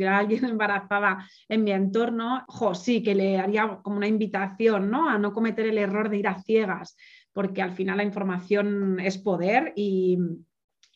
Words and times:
hubiera 0.00 0.18
alguien 0.18 0.44
embarazada 0.46 1.26
en 1.48 1.64
mi 1.64 1.72
entorno, 1.72 2.44
jo, 2.48 2.74
sí, 2.74 3.02
que 3.02 3.14
le 3.14 3.38
haría 3.38 3.80
como 3.82 3.96
una 3.96 4.06
invitación 4.06 4.90
¿no? 4.90 5.08
a 5.08 5.18
no 5.18 5.32
cometer 5.32 5.66
el 5.66 5.78
error 5.78 6.08
de 6.08 6.18
ir 6.18 6.28
a 6.28 6.42
ciegas, 6.42 6.96
porque 7.32 7.62
al 7.62 7.72
final 7.72 7.98
la 7.98 8.04
información 8.04 8.98
es 9.00 9.18
poder 9.18 9.72
y 9.76 10.18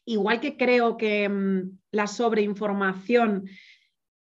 igual 0.06 0.40
que 0.40 0.56
creo 0.56 0.96
que 0.96 1.29
mm, 1.29 1.79
la 1.93 2.06
sobreinformación 2.06 3.48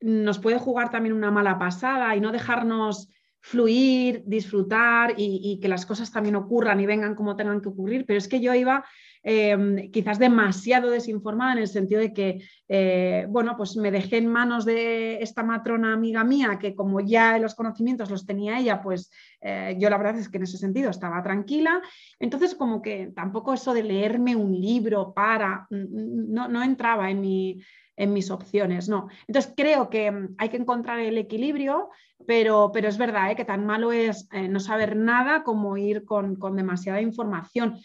nos 0.01 0.39
puede 0.39 0.57
jugar 0.57 0.89
también 0.89 1.13
una 1.13 1.31
mala 1.31 1.59
pasada 1.59 2.15
y 2.15 2.21
no 2.21 2.31
dejarnos 2.31 3.09
fluir, 3.39 4.23
disfrutar 4.25 5.15
y, 5.17 5.59
que 5.61 5.67
las 5.67 5.85
cosas 5.85 6.11
también 6.11 6.35
ocurran 6.35 6.79
y 6.79 6.85
vengan 6.85 7.15
como 7.15 7.35
tengan 7.35 7.59
que 7.61 7.69
ocurrir, 7.69 8.05
pero 8.05 8.17
es 8.17 8.27
que 8.27 8.39
yo 8.39 8.53
iba 8.53 8.85
em, 9.23 9.91
quizás 9.91 10.19
demasiado 10.19 10.89
desinformada 10.89 11.53
en 11.53 11.59
el 11.59 11.67
sentido 11.67 12.01
de 12.01 12.13
que, 12.13 12.43
eh, 12.67 13.25
bueno, 13.29 13.55
pues 13.57 13.75
me 13.77 13.91
dejé 13.91 14.17
en 14.17 14.27
manos 14.27 14.65
de 14.65 15.21
esta 15.21 15.43
matrona 15.43 15.93
amiga 15.93 16.23
mía 16.23 16.57
que 16.59 16.75
como 16.75 16.99
ya 17.01 17.37
los 17.37 17.55
conocimientos 17.55 18.09
los 18.09 18.25
tenía 18.25 18.59
ella, 18.59 18.81
pues 18.81 19.11
eh, 19.41 19.75
yo 19.79 19.89
la 19.89 19.97
verdad 19.97 20.17
es 20.17 20.29
que 20.29 20.37
en 20.37 20.43
ese 20.43 20.57
sentido 20.57 20.89
estaba 20.89 21.21
tranquila. 21.21 21.81
Entonces 22.19 22.55
como 22.55 22.81
que 22.81 23.11
tampoco 23.15 23.53
eso 23.53 23.73
de 23.73 23.83
leerme 23.83 24.35
un 24.35 24.59
libro 24.59 25.13
para, 25.13 25.67
no, 25.69 26.47
no 26.47 26.63
entraba 26.63 27.09
en 27.11 27.21
mi 27.21 27.61
en 27.97 28.13
mis 28.13 28.31
opciones, 28.31 28.89
no. 28.89 29.09
Entonces 29.27 29.53
creo 29.55 29.89
que 29.89 30.09
mm, 30.11 30.35
hay 30.39 30.49
que 30.49 30.57
encontrar 30.57 30.99
el 30.99 31.19
equilibrio, 31.19 31.89
pero, 32.25 32.71
pero 32.73 32.87
es 32.87 32.97
verdad 32.97 33.31
¿eh? 33.31 33.35
que 33.35 33.45
tan 33.45 33.65
malo 33.65 33.91
es 33.91 34.27
no 34.49 34.59
saber 34.59 34.95
nada 34.95 35.43
como 35.43 35.77
ir 35.77 36.03
con, 36.05 36.37
demasiada 36.55 37.01
información. 37.01 37.79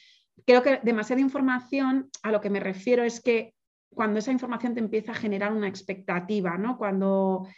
Creo 0.47 0.63
que 0.63 0.81
demasiada 0.83 1.21
información, 1.21 2.09
a 2.23 2.31
lo 2.31 2.41
que 2.41 2.51
me 2.51 2.61
refiero 2.61 3.03
es 3.03 3.21
que 3.21 3.55
cuando 3.91 4.19
esa 4.19 4.31
información 4.31 4.75
te 4.75 4.81
empieza 4.81 5.13
a 5.13 5.17
generar 5.17 5.53
una 5.53 5.69
expectativa, 5.69 6.57
¿no? 6.57 6.79
Cuando, 6.79 7.49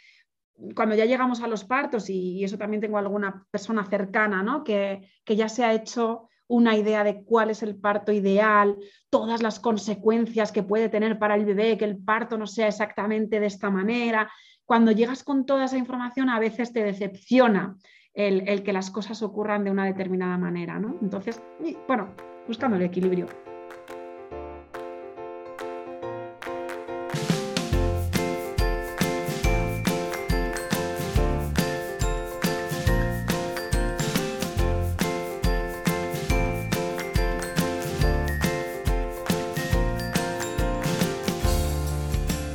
cuando 0.73 0.95
ya 0.95 1.05
llegamos 1.05 1.41
a 1.41 1.47
los 1.47 1.65
partos, 1.65 2.09
y, 2.09 2.43
eso 2.43 2.57
también 2.57 2.81
tengo 2.81 2.97
alguna 2.97 3.45
persona 3.51 3.85
cercana, 3.85 4.41
¿no? 4.41 4.63
Que, 4.63 5.07
que 5.23 5.35
ya 5.35 5.49
se 5.49 5.63
ha 5.63 5.73
hecho 5.73 6.29
una 6.47 6.75
idea 6.75 7.03
de 7.03 7.23
cuál 7.23 7.51
es 7.51 7.61
el 7.61 7.75
parto 7.75 8.11
ideal, 8.11 8.75
todas 9.11 9.43
las 9.43 9.59
consecuencias 9.59 10.51
que 10.51 10.63
puede 10.63 10.89
tener 10.89 11.19
para 11.19 11.35
el 11.35 11.45
bebé, 11.45 11.77
que 11.77 11.85
el 11.85 11.97
parto 11.97 12.39
no 12.39 12.47
sea 12.47 12.67
exactamente 12.67 13.39
de 13.39 13.45
esta 13.45 13.69
manera. 13.69 14.31
Cuando 14.65 14.91
llegas 14.91 15.23
con 15.23 15.45
toda 15.45 15.65
esa 15.65 15.77
información, 15.77 16.27
a 16.27 16.39
veces 16.39 16.73
te 16.73 16.83
decepciona 16.83 17.77
el, 18.15 18.63
que 18.63 18.73
las 18.73 18.89
cosas 18.89 19.21
ocurran 19.21 19.63
de 19.63 19.71
una 19.71 19.85
determinada 19.85 20.37
manera. 20.39 20.79
¿no? 20.79 20.97
Entonces, 21.01 21.41
bueno, 21.87 22.15
buscando 22.49 22.77
el 22.77 22.81
equilibrio. 22.81 23.27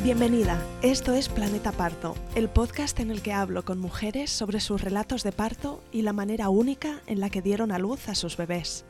Bienvenida, 0.03 0.61
esto 0.83 1.13
es 1.13 1.29
Planeta 1.29 1.71
Parto, 1.71 2.17
el 2.35 2.49
podcast 2.49 2.99
en 2.99 3.13
el 3.13 3.23
que 3.23 3.33
hablo 3.33 3.65
con 3.65 3.79
mujeres 3.79 4.31
sobre 4.31 4.59
sus 4.59 4.81
relatos 4.81 5.23
de 5.23 5.31
parto 5.31 5.85
y 5.93 6.03
la 6.03 6.13
manera 6.13 6.49
única 6.49 7.01
en 7.07 7.21
la 7.21 7.31
que 7.31 7.43
dieron 7.43 7.71
a 7.71 7.79
luz 7.79 8.09
a 8.09 8.17
sus 8.17 8.37
bebés. 8.37 8.85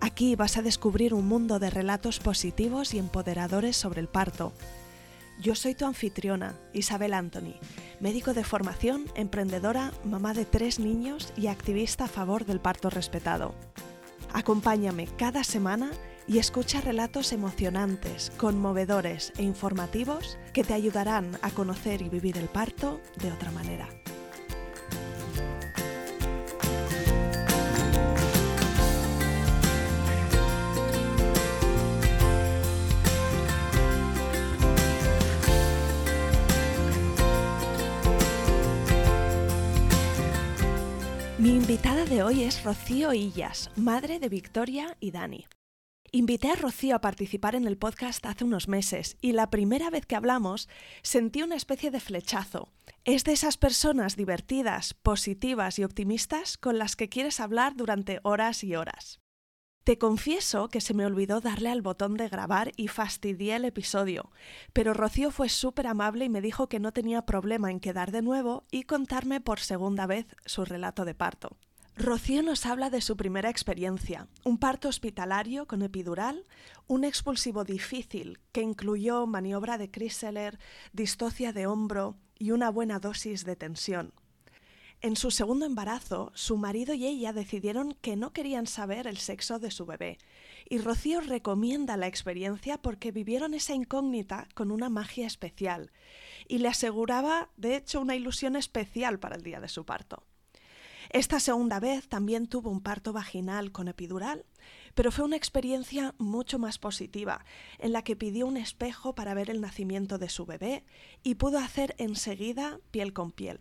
Aquí 0.00 0.34
vas 0.34 0.56
a 0.56 0.62
descubrir 0.62 1.12
un 1.12 1.28
mundo 1.28 1.58
de 1.58 1.68
relatos 1.68 2.20
positivos 2.20 2.94
y 2.94 2.98
empoderadores 2.98 3.76
sobre 3.76 4.00
el 4.00 4.08
parto. 4.08 4.52
Yo 5.40 5.54
soy 5.54 5.74
tu 5.74 5.84
anfitriona, 5.84 6.54
Isabel 6.72 7.12
Anthony, 7.12 7.54
médico 8.00 8.32
de 8.32 8.44
formación, 8.44 9.04
emprendedora, 9.14 9.92
mamá 10.04 10.32
de 10.32 10.46
tres 10.46 10.78
niños 10.78 11.32
y 11.36 11.48
activista 11.48 12.04
a 12.04 12.08
favor 12.08 12.46
del 12.46 12.60
parto 12.60 12.88
respetado. 12.88 13.54
Acompáñame 14.32 15.06
cada 15.18 15.44
semana 15.44 15.90
y 16.26 16.38
escucha 16.38 16.80
relatos 16.80 17.32
emocionantes, 17.32 18.30
conmovedores 18.36 19.32
e 19.36 19.42
informativos 19.42 20.38
que 20.54 20.64
te 20.64 20.74
ayudarán 20.74 21.38
a 21.42 21.50
conocer 21.50 22.00
y 22.02 22.08
vivir 22.08 22.38
el 22.38 22.48
parto 22.48 23.00
de 23.16 23.32
otra 23.32 23.50
manera. 23.50 23.88
Invitada 41.70 42.04
de 42.04 42.24
hoy 42.24 42.42
es 42.42 42.64
Rocío 42.64 43.12
Illas, 43.12 43.70
madre 43.76 44.18
de 44.18 44.28
Victoria 44.28 44.96
y 44.98 45.12
Dani. 45.12 45.46
Invité 46.10 46.50
a 46.50 46.56
Rocío 46.56 46.96
a 46.96 47.00
participar 47.00 47.54
en 47.54 47.64
el 47.64 47.78
podcast 47.78 48.26
hace 48.26 48.42
unos 48.42 48.66
meses 48.66 49.16
y 49.20 49.30
la 49.30 49.50
primera 49.50 49.88
vez 49.88 50.04
que 50.04 50.16
hablamos 50.16 50.68
sentí 51.02 51.44
una 51.44 51.54
especie 51.54 51.92
de 51.92 52.00
flechazo. 52.00 52.72
Es 53.04 53.22
de 53.22 53.34
esas 53.34 53.56
personas 53.56 54.16
divertidas, 54.16 54.94
positivas 54.94 55.78
y 55.78 55.84
optimistas 55.84 56.58
con 56.58 56.76
las 56.76 56.96
que 56.96 57.08
quieres 57.08 57.38
hablar 57.38 57.76
durante 57.76 58.18
horas 58.24 58.64
y 58.64 58.74
horas. 58.74 59.20
Te 59.84 59.96
confieso 59.96 60.68
que 60.68 60.82
se 60.82 60.92
me 60.92 61.06
olvidó 61.06 61.40
darle 61.40 61.70
al 61.70 61.80
botón 61.80 62.14
de 62.14 62.28
grabar 62.28 62.72
y 62.76 62.88
fastidié 62.88 63.56
el 63.56 63.64
episodio, 63.64 64.30
pero 64.74 64.92
Rocío 64.92 65.30
fue 65.30 65.48
súper 65.48 65.86
amable 65.86 66.26
y 66.26 66.28
me 66.28 66.42
dijo 66.42 66.68
que 66.68 66.80
no 66.80 66.92
tenía 66.92 67.22
problema 67.22 67.70
en 67.70 67.80
quedar 67.80 68.12
de 68.12 68.20
nuevo 68.20 68.64
y 68.70 68.82
contarme 68.82 69.40
por 69.40 69.58
segunda 69.58 70.06
vez 70.06 70.26
su 70.44 70.66
relato 70.66 71.06
de 71.06 71.14
parto. 71.14 71.56
Rocío 71.96 72.42
nos 72.42 72.66
habla 72.66 72.90
de 72.90 73.00
su 73.00 73.16
primera 73.16 73.48
experiencia, 73.48 74.28
un 74.44 74.58
parto 74.58 74.88
hospitalario 74.88 75.66
con 75.66 75.80
epidural, 75.80 76.46
un 76.86 77.04
expulsivo 77.04 77.64
difícil 77.64 78.38
que 78.52 78.60
incluyó 78.60 79.26
maniobra 79.26 79.78
de 79.78 79.90
Chrysler, 79.90 80.58
distocia 80.92 81.54
de 81.54 81.66
hombro 81.66 82.16
y 82.38 82.50
una 82.50 82.70
buena 82.70 83.00
dosis 83.00 83.44
de 83.44 83.56
tensión. 83.56 84.12
En 85.02 85.16
su 85.16 85.30
segundo 85.30 85.64
embarazo, 85.64 86.30
su 86.34 86.58
marido 86.58 86.92
y 86.92 87.06
ella 87.06 87.32
decidieron 87.32 87.94
que 88.02 88.16
no 88.16 88.34
querían 88.34 88.66
saber 88.66 89.06
el 89.06 89.16
sexo 89.16 89.58
de 89.58 89.70
su 89.70 89.86
bebé, 89.86 90.18
y 90.68 90.76
Rocío 90.76 91.22
recomienda 91.22 91.96
la 91.96 92.06
experiencia 92.06 92.76
porque 92.76 93.10
vivieron 93.10 93.54
esa 93.54 93.72
incógnita 93.72 94.46
con 94.52 94.70
una 94.70 94.90
magia 94.90 95.26
especial, 95.26 95.90
y 96.48 96.58
le 96.58 96.68
aseguraba, 96.68 97.48
de 97.56 97.76
hecho, 97.76 98.02
una 98.02 98.14
ilusión 98.14 98.56
especial 98.56 99.18
para 99.18 99.36
el 99.36 99.42
día 99.42 99.58
de 99.58 99.68
su 99.68 99.86
parto. 99.86 100.22
Esta 101.08 101.40
segunda 101.40 101.80
vez 101.80 102.06
también 102.06 102.46
tuvo 102.46 102.68
un 102.68 102.82
parto 102.82 103.14
vaginal 103.14 103.72
con 103.72 103.88
epidural, 103.88 104.44
pero 104.94 105.10
fue 105.10 105.24
una 105.24 105.36
experiencia 105.36 106.14
mucho 106.18 106.58
más 106.58 106.78
positiva, 106.78 107.46
en 107.78 107.94
la 107.94 108.02
que 108.02 108.16
pidió 108.16 108.46
un 108.46 108.58
espejo 108.58 109.14
para 109.14 109.32
ver 109.32 109.48
el 109.48 109.62
nacimiento 109.62 110.18
de 110.18 110.28
su 110.28 110.44
bebé 110.44 110.84
y 111.22 111.36
pudo 111.36 111.58
hacer 111.58 111.94
enseguida 111.96 112.80
piel 112.90 113.14
con 113.14 113.32
piel. 113.32 113.60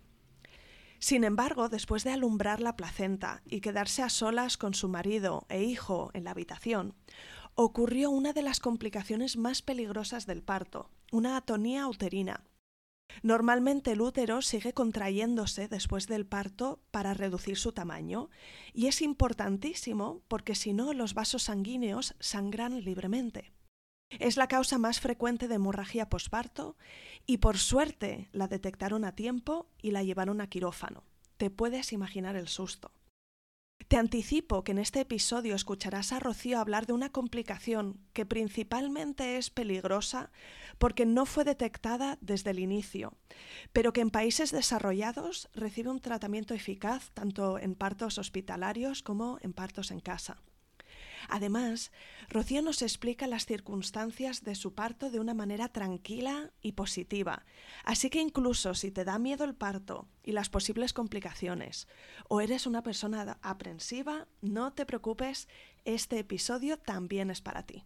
Sin 1.00 1.24
embargo, 1.24 1.70
después 1.70 2.04
de 2.04 2.12
alumbrar 2.12 2.62
la 2.62 2.76
placenta 2.76 3.42
y 3.46 3.62
quedarse 3.62 4.04
a 4.04 4.10
solas 4.10 4.58
con 4.58 4.74
su 4.74 4.90
marido 4.90 5.46
e 5.50 5.64
hijo 5.64 6.12
en 6.14 6.26
la 6.26 6.32
habitación, 6.32 6.94
ocurrió 7.56 8.10
una 8.12 8.34
de 8.34 8.42
las 8.42 8.60
complicaciones 8.60 9.38
más 9.38 9.62
peligrosas 9.62 10.26
del 10.26 10.44
parto, 10.44 10.92
una 11.12 11.38
atonía 11.38 11.88
uterina, 11.88 12.44
Normalmente 13.24 13.92
el 13.92 14.02
útero 14.02 14.42
sigue 14.42 14.74
contrayéndose 14.74 15.68
después 15.68 16.08
del 16.08 16.26
parto 16.26 16.80
para 16.92 17.14
reducir 17.14 17.58
su 17.58 17.72
tamaño 17.72 18.30
y 18.74 18.88
es 18.88 19.02
importantísimo 19.02 20.22
porque 20.28 20.56
si 20.56 20.74
no 20.74 20.94
los 20.94 21.14
vasos 21.14 21.44
sanguíneos 21.44 22.16
sangran 22.20 22.84
libremente. 22.84 23.52
Es 24.20 24.38
la 24.38 24.48
causa 24.48 24.78
más 24.78 25.00
frecuente 25.00 25.48
de 25.48 25.56
hemorragia 25.56 26.10
posparto 26.10 26.78
y 27.30 27.38
por 27.38 27.60
suerte 27.60 28.28
la 28.32 28.48
detectaron 28.48 29.06
a 29.06 29.14
tiempo 29.14 29.70
y 29.84 29.92
la 29.92 30.02
llevaron 30.02 30.42
a 30.42 30.48
quirófano. 30.48 31.04
Te 31.38 31.52
puedes 31.52 31.94
imaginar 31.94 32.36
el 32.36 32.48
susto. 32.48 32.92
Te 33.88 33.98
anticipo 33.98 34.64
que 34.64 34.72
en 34.72 34.80
este 34.80 35.02
episodio 35.02 35.54
escucharás 35.54 36.12
a 36.12 36.20
Rocío 36.20 36.58
hablar 36.58 36.88
de 36.88 36.94
una 36.94 37.12
complicación 37.12 38.00
que 38.14 38.26
principalmente 38.26 39.38
es 39.38 39.52
peligrosa 39.52 40.32
porque 40.80 41.06
no 41.06 41.28
fue 41.28 41.44
detectada 41.44 42.18
desde 42.20 42.50
el 42.50 42.58
inicio, 42.58 43.14
pero 43.74 43.94
que 43.94 44.02
en 44.02 44.10
países 44.10 44.50
desarrollados 44.50 45.50
recibe 45.54 45.92
un 45.92 46.02
tratamiento 46.02 46.56
eficaz 46.56 47.12
tanto 47.14 47.60
en 47.60 47.76
partos 47.76 48.18
hospitalarios 48.18 49.04
como 49.04 49.38
en 49.42 49.54
partos 49.54 49.92
en 49.92 50.00
casa. 50.00 50.42
Además, 51.28 51.92
Rocío 52.30 52.62
nos 52.62 52.82
explica 52.82 53.28
las 53.28 53.46
circunstancias 53.46 54.44
de 54.44 54.56
su 54.56 54.74
parto 54.74 55.10
de 55.10 55.20
una 55.20 55.34
manera 55.34 55.70
tranquila 55.70 56.52
y 56.62 56.74
positiva, 56.74 57.46
así 57.84 58.10
que 58.10 58.22
incluso 58.22 58.74
si 58.74 58.92
te 58.92 59.04
da 59.04 59.20
miedo 59.20 59.44
el 59.44 59.56
parto 59.56 60.08
y 60.24 60.32
las 60.32 60.50
posibles 60.50 60.94
complicaciones, 60.94 61.88
o 62.28 62.42
eres 62.42 62.68
una 62.68 62.84
persona 62.84 63.38
aprensiva, 63.42 64.28
no 64.42 64.74
te 64.74 64.86
preocupes, 64.86 65.48
este 65.86 66.20
episodio 66.20 66.78
también 66.78 67.32
es 67.32 67.42
para 67.42 67.66
ti. 67.66 67.84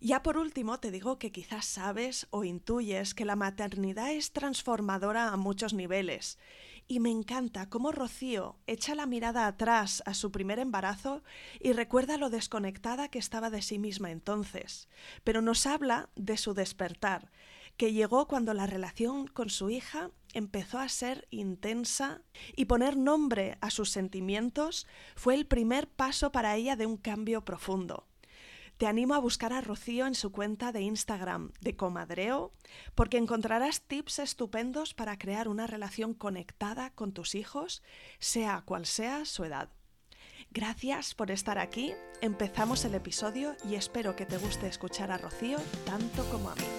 Ya 0.00 0.22
por 0.22 0.36
último, 0.36 0.78
te 0.78 0.90
digo 0.90 1.18
que 1.18 1.32
quizás 1.32 1.64
sabes 1.64 2.26
o 2.30 2.44
intuyes 2.44 3.14
que 3.14 3.24
la 3.24 3.36
maternidad 3.36 4.12
es 4.12 4.32
transformadora 4.32 5.28
a 5.28 5.36
muchos 5.36 5.72
niveles. 5.72 6.38
Y 6.90 7.00
me 7.00 7.10
encanta 7.10 7.68
cómo 7.68 7.92
Rocío 7.92 8.56
echa 8.66 8.94
la 8.94 9.04
mirada 9.04 9.46
atrás 9.46 10.02
a 10.06 10.14
su 10.14 10.32
primer 10.32 10.58
embarazo 10.58 11.22
y 11.60 11.74
recuerda 11.74 12.16
lo 12.16 12.30
desconectada 12.30 13.08
que 13.08 13.18
estaba 13.18 13.50
de 13.50 13.60
sí 13.60 13.78
misma 13.78 14.10
entonces. 14.10 14.88
Pero 15.22 15.42
nos 15.42 15.66
habla 15.66 16.08
de 16.16 16.38
su 16.38 16.54
despertar, 16.54 17.30
que 17.76 17.92
llegó 17.92 18.26
cuando 18.26 18.54
la 18.54 18.66
relación 18.66 19.26
con 19.26 19.50
su 19.50 19.68
hija 19.68 20.10
empezó 20.32 20.78
a 20.78 20.88
ser 20.88 21.28
intensa 21.30 22.22
y 22.56 22.64
poner 22.64 22.96
nombre 22.96 23.58
a 23.60 23.70
sus 23.70 23.90
sentimientos 23.90 24.86
fue 25.14 25.34
el 25.34 25.46
primer 25.46 25.88
paso 25.88 26.32
para 26.32 26.56
ella 26.56 26.74
de 26.74 26.86
un 26.86 26.96
cambio 26.96 27.44
profundo. 27.44 28.06
Te 28.78 28.86
animo 28.86 29.14
a 29.14 29.18
buscar 29.18 29.52
a 29.52 29.60
Rocío 29.60 30.06
en 30.06 30.14
su 30.14 30.30
cuenta 30.30 30.70
de 30.70 30.82
Instagram 30.82 31.50
de 31.60 31.74
Comadreo, 31.74 32.52
porque 32.94 33.18
encontrarás 33.18 33.82
tips 33.82 34.20
estupendos 34.20 34.94
para 34.94 35.18
crear 35.18 35.48
una 35.48 35.66
relación 35.66 36.14
conectada 36.14 36.90
con 36.90 37.12
tus 37.12 37.34
hijos, 37.34 37.82
sea 38.20 38.62
cual 38.64 38.86
sea 38.86 39.24
su 39.24 39.42
edad. 39.42 39.68
Gracias 40.52 41.16
por 41.16 41.32
estar 41.32 41.58
aquí, 41.58 41.92
empezamos 42.20 42.84
el 42.84 42.94
episodio 42.94 43.56
y 43.68 43.74
espero 43.74 44.14
que 44.14 44.26
te 44.26 44.38
guste 44.38 44.68
escuchar 44.68 45.10
a 45.10 45.18
Rocío 45.18 45.58
tanto 45.84 46.24
como 46.30 46.50
a 46.50 46.54
mí. 46.54 46.77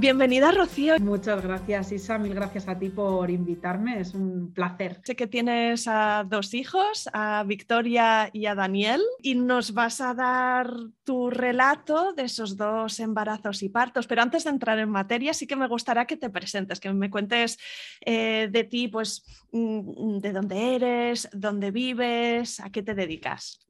Bienvenida, 0.00 0.50
Rocío. 0.50 0.98
Muchas 0.98 1.42
gracias, 1.42 1.92
Isa. 1.92 2.16
Mil 2.16 2.34
gracias 2.34 2.66
a 2.68 2.78
ti 2.78 2.88
por 2.88 3.30
invitarme. 3.30 4.00
Es 4.00 4.14
un 4.14 4.50
placer. 4.54 4.98
Sé 5.04 5.14
que 5.14 5.26
tienes 5.26 5.86
a 5.86 6.24
dos 6.26 6.54
hijos, 6.54 7.06
a 7.12 7.44
Victoria 7.46 8.30
y 8.32 8.46
a 8.46 8.54
Daniel, 8.54 9.02
y 9.20 9.34
nos 9.34 9.74
vas 9.74 10.00
a 10.00 10.14
dar 10.14 10.72
tu 11.04 11.28
relato 11.28 12.14
de 12.14 12.22
esos 12.22 12.56
dos 12.56 12.98
embarazos 12.98 13.62
y 13.62 13.68
partos. 13.68 14.06
Pero 14.06 14.22
antes 14.22 14.44
de 14.44 14.50
entrar 14.50 14.78
en 14.78 14.88
materia, 14.88 15.34
sí 15.34 15.46
que 15.46 15.54
me 15.54 15.68
gustaría 15.68 16.06
que 16.06 16.16
te 16.16 16.30
presentes, 16.30 16.80
que 16.80 16.90
me 16.94 17.10
cuentes 17.10 17.58
eh, 18.00 18.48
de 18.50 18.64
ti, 18.64 18.88
pues, 18.88 19.22
mm, 19.52 20.16
de 20.16 20.32
dónde 20.32 20.76
eres, 20.76 21.28
dónde 21.34 21.72
vives, 21.72 22.58
a 22.60 22.70
qué 22.70 22.82
te 22.82 22.94
dedicas. 22.94 23.69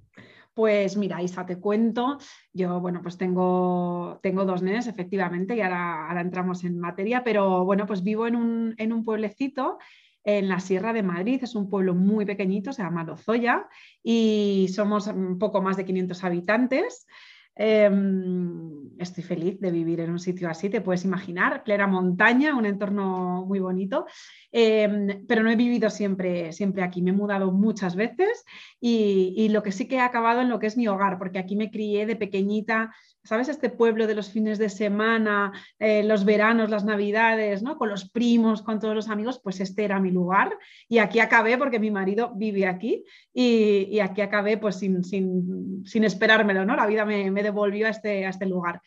Pues 0.54 0.96
mira, 0.96 1.22
Isa, 1.22 1.46
te 1.46 1.58
cuento. 1.58 2.18
Yo, 2.52 2.80
bueno, 2.80 3.00
pues 3.02 3.16
tengo, 3.16 4.18
tengo 4.22 4.44
dos 4.44 4.62
nenes, 4.62 4.86
efectivamente, 4.86 5.56
y 5.56 5.60
ahora, 5.60 6.08
ahora, 6.08 6.20
entramos 6.20 6.64
en 6.64 6.78
materia, 6.78 7.22
pero 7.22 7.64
bueno, 7.64 7.86
pues 7.86 8.02
vivo 8.02 8.26
en 8.26 8.36
un, 8.36 8.74
en 8.76 8.92
un 8.92 9.04
pueblecito 9.04 9.78
en 10.24 10.48
la 10.48 10.60
Sierra 10.60 10.92
de 10.92 11.02
Madrid. 11.02 11.40
Es 11.42 11.54
un 11.54 11.70
pueblo 11.70 11.94
muy 11.94 12.26
pequeñito, 12.26 12.72
se 12.72 12.82
llama 12.82 13.04
Lozoya, 13.04 13.68
y 14.02 14.68
somos 14.74 15.06
un 15.06 15.38
poco 15.38 15.62
más 15.62 15.76
de 15.76 15.84
500 15.84 16.24
habitantes. 16.24 17.06
Em, 17.54 18.98
estoy 18.98 19.22
feliz 19.22 19.60
de 19.60 19.70
vivir 19.70 20.00
en 20.00 20.10
un 20.10 20.18
sitio 20.18 20.48
así, 20.48 20.70
te 20.70 20.80
puedes 20.80 21.04
imaginar, 21.04 21.62
plena 21.62 21.86
montaña, 21.86 22.56
un 22.56 22.64
entorno 22.64 23.44
muy 23.44 23.58
bonito, 23.58 24.06
em, 24.52 25.26
pero 25.26 25.42
no 25.42 25.50
he 25.50 25.56
vivido 25.56 25.90
siempre, 25.90 26.52
siempre 26.52 26.82
aquí, 26.82 27.02
me 27.02 27.10
he 27.10 27.14
mudado 27.14 27.52
muchas 27.52 27.96
veces 27.96 28.44
y, 28.80 29.48
lo 29.50 29.62
que 29.62 29.72
sí 29.72 29.86
que 29.88 29.96
he 29.96 30.00
acabado 30.00 30.40
en 30.40 30.48
lo 30.48 30.58
que 30.58 30.66
es 30.66 30.76
mi 30.76 30.88
hogar, 30.88 31.18
porque 31.18 31.38
aquí 31.38 31.56
me 31.56 31.70
crié 31.70 32.06
de 32.06 32.16
pequeñita 32.16 32.90
¿sabes? 33.22 33.48
Este 33.48 33.68
pueblo 33.68 34.06
de 34.06 34.14
los 34.14 34.30
fines 34.30 34.58
de 34.58 34.68
semana, 34.68 35.52
eh, 35.78 36.02
los 36.02 36.24
veranos, 36.24 36.70
las 36.70 36.84
navidades, 36.84 37.62
¿no? 37.62 37.76
Con 37.76 37.90
los 37.90 38.08
primos, 38.08 38.62
con 38.62 38.80
todos 38.80 38.94
los 38.94 39.08
amigos, 39.08 39.40
pues 39.42 39.60
este 39.60 39.84
era 39.84 40.00
mi 40.00 40.10
lugar. 40.10 40.56
Y 40.88 40.98
aquí 40.98 41.20
acabé 41.20 41.58
porque 41.58 41.78
mi 41.78 41.90
marido 41.90 42.32
vive 42.34 42.66
aquí 42.66 43.04
y, 43.32 43.98
aquí 44.00 44.22
acabé 44.22 44.56
pues 44.56 44.76
sin, 44.76 45.04
sin, 45.04 46.04
esperármelo, 46.04 46.64
¿no? 46.64 46.76
La 46.76 46.86
vida 46.86 47.04
me, 47.04 47.42
devolvió 47.42 47.86
a 47.86 47.90
este, 47.90 48.24
a 48.26 48.30
este 48.30 48.46
lugar. 48.46 48.80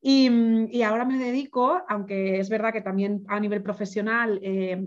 Y, 0.00 0.82
ahora 0.82 1.04
me 1.04 1.18
dedico, 1.18 1.82
aunque 1.88 2.40
es 2.40 2.48
verdad 2.48 2.72
que 2.72 2.80
también 2.80 3.24
a 3.28 3.40
nivel 3.40 3.62
profesional 3.62 4.38
eh, 4.42 4.82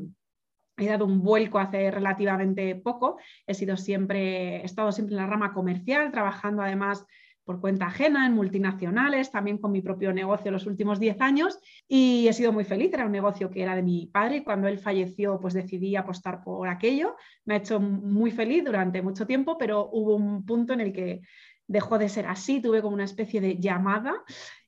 he 0.86 0.90
dado 0.90 1.06
un 1.06 1.22
vuelco 1.22 1.60
hace 1.60 1.92
relativamente 1.92 2.76
poco, 2.76 3.18
he 3.46 3.54
sido 3.54 3.78
siempre, 3.78 4.58
he 4.58 4.66
estado 4.66 4.92
siempre 4.92 5.16
en 5.16 5.22
la 5.22 5.28
rama 5.28 5.54
comercial, 5.54 6.12
trabajando 6.12 6.62
además 6.62 7.06
por 7.50 7.62
cuenta 7.62 7.88
ajena, 7.88 8.28
en 8.28 8.34
multinacionales, 8.34 9.32
también 9.32 9.58
con 9.58 9.72
mi 9.72 9.82
propio 9.82 10.14
negocio 10.14 10.52
los 10.52 10.68
últimos 10.68 11.00
10 11.00 11.20
años 11.20 11.58
y 11.88 12.28
he 12.28 12.34
sido 12.34 12.54
muy 12.54 12.64
feliz. 12.64 12.94
Era 12.94 13.08
un 13.08 13.12
negocio 13.12 13.50
que 13.50 13.64
era 13.64 13.76
de 13.76 13.82
mi 13.82 14.06
padre 14.06 14.38
y 14.38 14.44
cuando 14.44 14.68
él 14.68 14.78
falleció 14.78 15.40
pues 15.40 15.56
decidí 15.56 15.96
apostar 15.96 16.44
por 16.44 16.68
aquello. 16.68 17.16
Me 17.46 17.56
ha 17.56 17.58
hecho 17.58 17.80
muy 17.80 18.30
feliz 18.30 18.64
durante 18.64 19.02
mucho 19.02 19.26
tiempo, 19.26 19.58
pero 19.58 19.90
hubo 19.92 20.16
un 20.16 20.46
punto 20.46 20.74
en 20.74 20.82
el 20.82 20.94
que 20.94 21.22
dejó 21.66 21.98
de 21.98 22.10
ser 22.10 22.28
así, 22.28 22.62
tuve 22.62 22.84
como 22.84 22.94
una 22.94 23.06
especie 23.06 23.42
de 23.42 23.58
llamada 23.58 24.14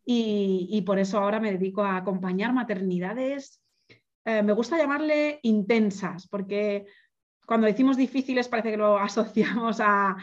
y, 0.04 0.82
por 0.86 0.98
eso 0.98 1.20
ahora 1.20 1.40
me 1.40 1.52
dedico 1.52 1.84
a 1.84 1.98
acompañar 1.98 2.52
maternidades. 2.52 3.61
Eh, 4.26 4.44
me 4.44 4.54
gusta 4.54 4.78
llamarle 4.78 5.40
intensas 5.44 6.28
porque 6.28 6.86
cuando 7.46 7.68
decimos 7.68 7.98
difíciles 7.98 8.48
parece 8.48 8.72
que 8.72 8.78
lo 8.78 8.98
asociamos 9.00 9.80
a, 9.82 10.16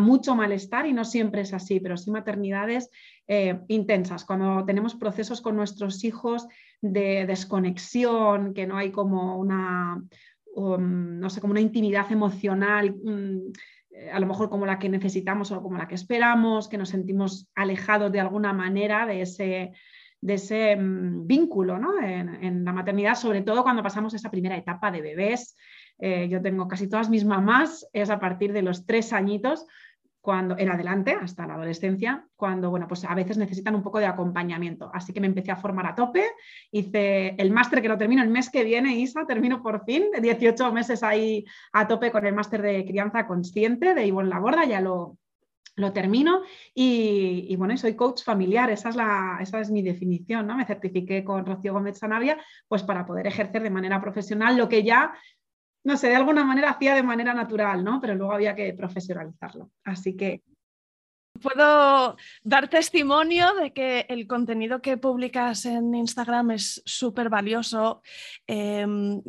mucho 0.00 0.34
malestar 0.34 0.86
y 0.86 0.92
no 0.92 1.04
siempre 1.04 1.42
es 1.42 1.52
así, 1.52 1.80
pero 1.80 1.96
sí 1.96 2.10
maternidades 2.10 2.90
eh, 3.26 3.60
intensas, 3.68 4.24
cuando 4.24 4.64
tenemos 4.64 4.94
procesos 4.94 5.40
con 5.40 5.56
nuestros 5.56 6.04
hijos 6.04 6.46
de 6.80 7.26
desconexión, 7.26 8.54
que 8.54 8.66
no 8.66 8.76
hay 8.76 8.90
como 8.90 9.38
una, 9.38 10.02
um, 10.54 11.18
no 11.18 11.30
sé, 11.30 11.40
como 11.40 11.52
una 11.52 11.60
intimidad 11.60 12.10
emocional. 12.12 12.94
Mm, 12.94 13.52
a 14.12 14.20
lo 14.20 14.26
mejor 14.26 14.48
como 14.48 14.66
la 14.66 14.78
que 14.78 14.88
necesitamos 14.88 15.50
o 15.50 15.62
como 15.62 15.76
la 15.76 15.88
que 15.88 15.94
esperamos, 15.94 16.68
que 16.68 16.78
nos 16.78 16.90
sentimos 16.90 17.50
alejados 17.54 18.12
de 18.12 18.20
alguna 18.20 18.52
manera 18.52 19.06
de 19.06 19.22
ese, 19.22 19.72
de 20.20 20.34
ese 20.34 20.76
mm, 20.76 21.26
vínculo 21.26 21.78
en, 22.02 22.44
en, 22.44 22.64
la 22.64 22.72
maternidad, 22.72 23.14
sobre 23.14 23.42
todo 23.42 23.62
cuando 23.62 23.82
pasamos 23.82 24.14
esa 24.14 24.30
primera 24.30 24.56
etapa 24.56 24.90
de 24.90 25.00
bebés, 25.00 25.56
eh, 25.98 26.28
yo 26.28 26.40
tengo 26.40 26.66
casi 26.66 26.88
todas 26.88 27.10
mis 27.10 27.24
mamás, 27.24 27.86
es 27.92 28.10
a 28.10 28.18
partir 28.18 28.52
de 28.52 28.62
los 28.62 28.86
tres 28.86 29.12
añitos, 29.12 29.66
cuando 30.20 30.58
en 30.58 30.70
adelante, 30.70 31.16
hasta 31.18 31.46
la 31.46 31.54
adolescencia, 31.54 32.26
cuando 32.36 32.68
bueno, 32.68 32.86
pues 32.86 33.04
a 33.04 33.14
veces 33.14 33.38
necesitan 33.38 33.74
un 33.74 33.82
poco 33.82 33.98
de 33.98 34.06
acompañamiento. 34.06 34.90
Así 34.92 35.14
que 35.14 35.20
me 35.20 35.26
empecé 35.26 35.50
a 35.50 35.56
formar 35.56 35.86
a 35.86 35.94
tope, 35.94 36.24
hice 36.70 37.34
el 37.38 37.50
máster 37.50 37.80
que 37.80 37.88
lo 37.88 37.96
termino 37.96 38.22
el 38.22 38.28
mes 38.28 38.50
que 38.50 38.64
viene, 38.64 38.96
Isa, 38.96 39.24
termino 39.26 39.62
por 39.62 39.84
fin, 39.84 40.04
18 40.20 40.72
meses 40.72 41.02
ahí 41.02 41.44
a 41.72 41.88
tope 41.88 42.10
con 42.10 42.26
el 42.26 42.34
máster 42.34 42.60
de 42.60 42.84
crianza 42.84 43.26
consciente 43.26 43.94
de 43.94 44.06
Ivonne 44.06 44.28
Laborda, 44.28 44.66
ya 44.66 44.82
lo, 44.82 45.16
lo 45.80 45.92
termino 45.92 46.42
y, 46.74 47.54
bueno, 47.56 47.76
soy 47.76 47.94
coach 47.94 48.22
familiar, 48.22 48.70
esa 48.70 48.90
es, 48.90 48.96
la, 48.96 49.38
esa 49.40 49.60
es 49.60 49.70
mi 49.70 49.82
definición, 49.82 50.46
¿no? 50.46 50.56
Me 50.56 50.64
certifiqué 50.64 51.24
con 51.24 51.44
Rocío 51.44 51.72
Gómez 51.72 51.98
Sanabria 51.98 52.38
pues 52.68 52.82
para 52.82 53.06
poder 53.06 53.26
ejercer 53.26 53.62
de 53.62 53.70
manera 53.70 54.00
profesional 54.00 54.56
lo 54.56 54.68
que 54.68 54.82
ya 54.82 55.12
no 55.82 55.96
sé, 55.96 56.08
de 56.08 56.16
alguna 56.16 56.44
manera 56.44 56.70
hacía 56.70 56.94
de 56.94 57.02
manera 57.02 57.32
natural, 57.32 57.82
¿no? 57.82 58.00
Pero 58.00 58.14
luego 58.14 58.32
había 58.32 58.54
que 58.54 58.74
profesionalizarlo. 58.74 59.70
Así 59.84 60.14
que 60.14 60.42
Puedo 61.40 62.16
dar 62.42 62.68
testimonio 62.68 63.54
de 63.54 63.72
que 63.72 64.04
el 64.08 64.26
contenido 64.26 64.82
que 64.82 64.98
publicas 64.98 65.64
en 65.64 65.94
Instagram 65.94 66.50
es 66.50 66.82
súper 66.84 67.30
valioso. 67.30 68.02
Em, 68.46 69.22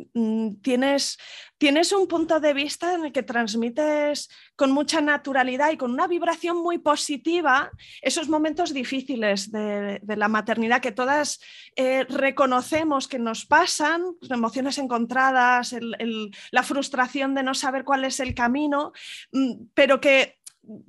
tienes, 0.60 1.16
tienes 1.56 1.92
un 1.92 2.08
punto 2.08 2.38
de 2.40 2.52
vista 2.52 2.94
en 2.94 3.06
el 3.06 3.12
que 3.12 3.22
transmites 3.22 4.28
con 4.56 4.72
mucha 4.72 5.00
naturalidad 5.00 5.70
y 5.70 5.78
con 5.78 5.92
una 5.92 6.06
vibración 6.06 6.60
muy 6.62 6.78
positiva 6.78 7.70
esos 8.02 8.28
momentos 8.28 8.74
difíciles 8.74 9.50
de, 9.50 10.00
la 10.04 10.28
maternidad 10.28 10.82
que 10.82 10.92
todas 10.92 11.40
eh, 11.76 12.04
reconocemos 12.08 13.08
que 13.08 13.20
nos 13.20 13.46
pasan, 13.46 14.02
emociones 14.28 14.76
encontradas, 14.76 15.74
la 16.50 16.62
frustración 16.62 17.34
de 17.34 17.42
no 17.42 17.54
saber 17.54 17.84
cuál 17.84 18.04
es 18.04 18.20
el 18.20 18.34
camino, 18.34 18.92
mm, 19.32 19.66
pero 19.74 20.00
que 20.00 20.41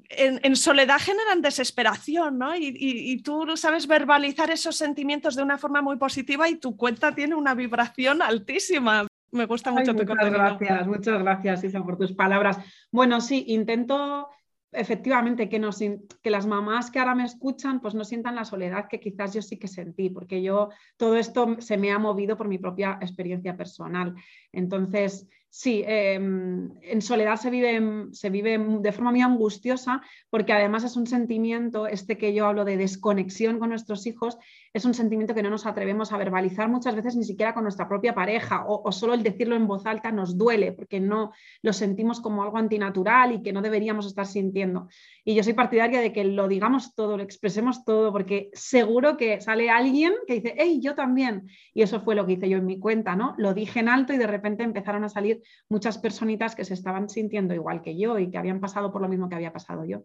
en, 0.09 0.55
soledad 0.55 0.99
generan 0.99 1.41
desesperación, 1.41 2.37
¿no? 2.37 2.55
Y, 2.55 3.21
tú 3.23 3.57
sabes 3.57 3.87
verbalizar 3.87 4.51
esos 4.51 4.75
sentimientos 4.75 5.35
de 5.35 5.43
una 5.43 5.57
forma 5.57 5.81
muy 5.81 5.97
positiva 5.97 6.47
y 6.49 6.55
tu 6.55 6.77
cuenta 6.77 7.13
tiene 7.15 7.35
una 7.35 7.55
vibración 7.55 8.21
altísima. 8.21 9.07
Me 9.31 9.45
gusta 9.45 9.71
mucho 9.71 9.95
tu 9.95 10.03
muchas 10.03 10.31
Gracias, 10.31 10.87
muchas 10.87 11.19
gracias, 11.19 11.63
Isa, 11.63 11.83
por 11.83 11.97
tus 11.97 12.13
palabras. 12.13 12.59
Bueno, 12.91 13.19
sí, 13.19 13.45
intento 13.47 14.29
efectivamente 14.71 15.49
que, 15.49 15.59
nos, 15.59 15.79
que 15.79 16.29
las 16.29 16.45
mamás 16.45 16.89
que 16.91 16.99
ahora 16.99 17.15
me 17.15 17.23
escuchan 17.23 17.79
pues 17.79 17.93
no 17.93 18.03
sientan 18.03 18.35
la 18.35 18.45
soledad 18.45 18.87
que 18.89 18.99
quizás 18.99 19.33
yo 19.33 19.41
sí 19.41 19.57
que 19.57 19.67
sentí, 19.67 20.09
porque 20.09 20.41
yo 20.41 20.69
todo 20.97 21.15
esto 21.15 21.57
se 21.59 21.77
me 21.77 21.91
ha 21.91 21.99
movido 21.99 22.37
por 22.37 22.47
mi 22.47 22.57
propia 22.57 22.97
experiencia 23.01 23.55
personal. 23.55 24.15
Entonces, 24.51 25.27
sí, 25.55 25.83
em, 25.85 26.71
en 26.81 27.01
soledad 27.03 27.35
se 27.35 27.51
vive, 27.51 28.07
se 28.11 28.31
vive 28.31 28.57
de 28.57 28.91
forma 28.91 29.11
muy 29.11 29.21
angustiosa 29.21 30.01
porque 30.31 30.51
además 30.51 30.83
es 30.83 30.95
un 30.95 31.05
sentimiento, 31.05 31.85
este 31.85 32.17
que 32.17 32.33
yo 32.33 32.47
hablo 32.47 32.65
de 32.65 32.75
desconexión 32.75 33.59
con 33.59 33.69
nuestros 33.69 34.07
hijos, 34.07 34.39
es 34.73 34.85
un 34.85 34.95
sentimiento 34.95 35.35
que 35.35 35.43
no 35.43 35.51
nos 35.51 35.67
atrevemos 35.67 36.11
a 36.11 36.17
verbalizar 36.17 36.67
muchas 36.67 36.95
veces 36.95 37.15
ni 37.15 37.23
siquiera 37.23 37.53
con 37.53 37.61
nuestra 37.61 37.87
propia 37.87 38.15
pareja 38.15 38.65
o, 38.67 38.91
solo 38.91 39.13
el 39.13 39.21
decirlo 39.21 39.55
en 39.55 39.67
voz 39.67 39.85
alta 39.85 40.11
nos 40.11 40.35
duele 40.35 40.71
porque 40.71 40.99
no 40.99 41.31
lo 41.61 41.73
sentimos 41.73 42.19
como 42.19 42.41
algo 42.41 42.57
antinatural 42.57 43.33
y 43.33 43.43
que 43.43 43.53
no 43.53 43.61
deberíamos 43.61 44.07
estar 44.07 44.25
sintiendo. 44.25 44.87
Y 45.23 45.35
yo 45.35 45.43
soy 45.43 45.53
partidaria 45.53 46.01
de 46.01 46.11
que 46.11 46.23
lo 46.23 46.47
digamos 46.47 46.95
todo, 46.95 47.17
lo 47.17 47.23
expresemos 47.23 47.85
todo 47.85 48.11
porque 48.11 48.49
seguro 48.53 49.15
que 49.15 49.41
sale 49.41 49.69
alguien 49.69 50.13
que 50.25 50.35
dice, 50.35 50.55
hey, 50.57 50.79
yo 50.81 50.95
también. 50.95 51.47
Y 51.75 51.83
eso 51.83 52.01
fue 52.01 52.15
lo 52.15 52.25
que 52.25 52.33
hice 52.33 52.49
yo 52.49 52.57
en 52.57 52.65
mi 52.65 52.79
cuenta, 52.79 53.15
¿no? 53.15 53.35
Lo 53.37 53.53
dije 53.53 53.79
en 53.79 53.89
alto 53.89 54.13
y 54.13 54.17
de 54.17 54.27
repente 54.27 54.63
empezaron 54.63 55.03
a 55.03 55.09
salir 55.09 55.43
muchas 55.69 55.99
personitas 55.99 56.55
que 56.55 56.65
se 56.65 56.73
estaban 56.73 57.09
sintiendo 57.09 57.53
igual 57.53 57.83
que 57.83 57.95
yo 57.95 58.17
y 58.17 58.31
que 58.31 58.39
habían 58.39 58.59
pasado 58.59 58.91
por 58.91 59.03
lo 59.03 59.07
mismo 59.07 59.29
que 59.29 59.35
había 59.35 59.53
pasado 59.53 59.85
yo. 59.85 60.03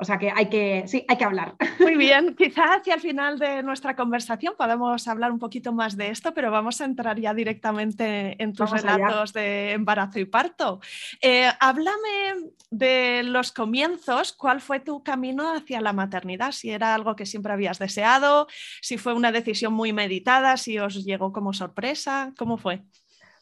O 0.00 0.04
sea 0.04 0.16
que 0.16 0.30
hay 0.30 0.48
que, 0.48 0.84
sí, 0.86 1.04
hay 1.08 1.16
que 1.16 1.24
hablar. 1.24 1.56
Muy 1.80 1.96
bien, 1.96 2.36
quizás 2.36 2.78
hacia 2.78 2.94
el 2.94 3.00
final 3.00 3.38
de 3.38 3.64
nuestra 3.64 3.96
conversación 3.96 4.54
podemos 4.56 5.08
hablar 5.08 5.32
un 5.32 5.40
poquito 5.40 5.72
más 5.72 5.96
de 5.96 6.10
esto, 6.10 6.32
pero 6.34 6.52
vamos 6.52 6.80
a 6.80 6.84
entrar 6.84 7.18
ya 7.18 7.34
directamente 7.34 8.40
en 8.40 8.52
tus 8.52 8.70
relatos 8.70 9.32
de 9.32 9.72
embarazo 9.72 10.20
y 10.20 10.24
parto. 10.24 10.80
Eh, 11.20 11.50
háblame 11.58 12.52
de 12.70 13.24
los 13.24 13.50
comienzos, 13.50 14.32
¿cuál 14.32 14.60
fue 14.60 14.78
tu 14.78 15.02
camino 15.02 15.52
hacia 15.52 15.80
la 15.80 15.92
maternidad? 15.92 16.52
Si 16.52 16.70
era 16.70 16.94
algo 16.94 17.16
que 17.16 17.26
siempre 17.26 17.52
habías 17.52 17.80
deseado, 17.80 18.46
si 18.80 18.98
fue 18.98 19.14
una 19.14 19.32
decisión 19.32 19.72
muy 19.72 19.92
meditada, 19.92 20.56
si 20.58 20.78
os 20.78 21.04
llegó 21.04 21.32
como 21.32 21.52
sorpresa, 21.52 22.32
¿cómo 22.38 22.56
fue? 22.56 22.84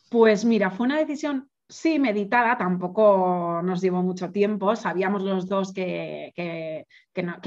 Pues 0.08 0.46
mira, 0.46 0.70
fue 0.70 0.86
una 0.86 0.96
decisión 0.96 1.50
sí 1.68 1.99
meditada, 1.99 2.56
tampoco 2.56 3.61
nos 3.62 3.80
llevó 3.80 4.02
mucho 4.02 4.30
tiempo. 4.30 4.76
Sabíamos 4.76 5.23
los 5.23 5.49
dos 5.49 5.73
que, 5.73 6.32
que, 6.35 6.87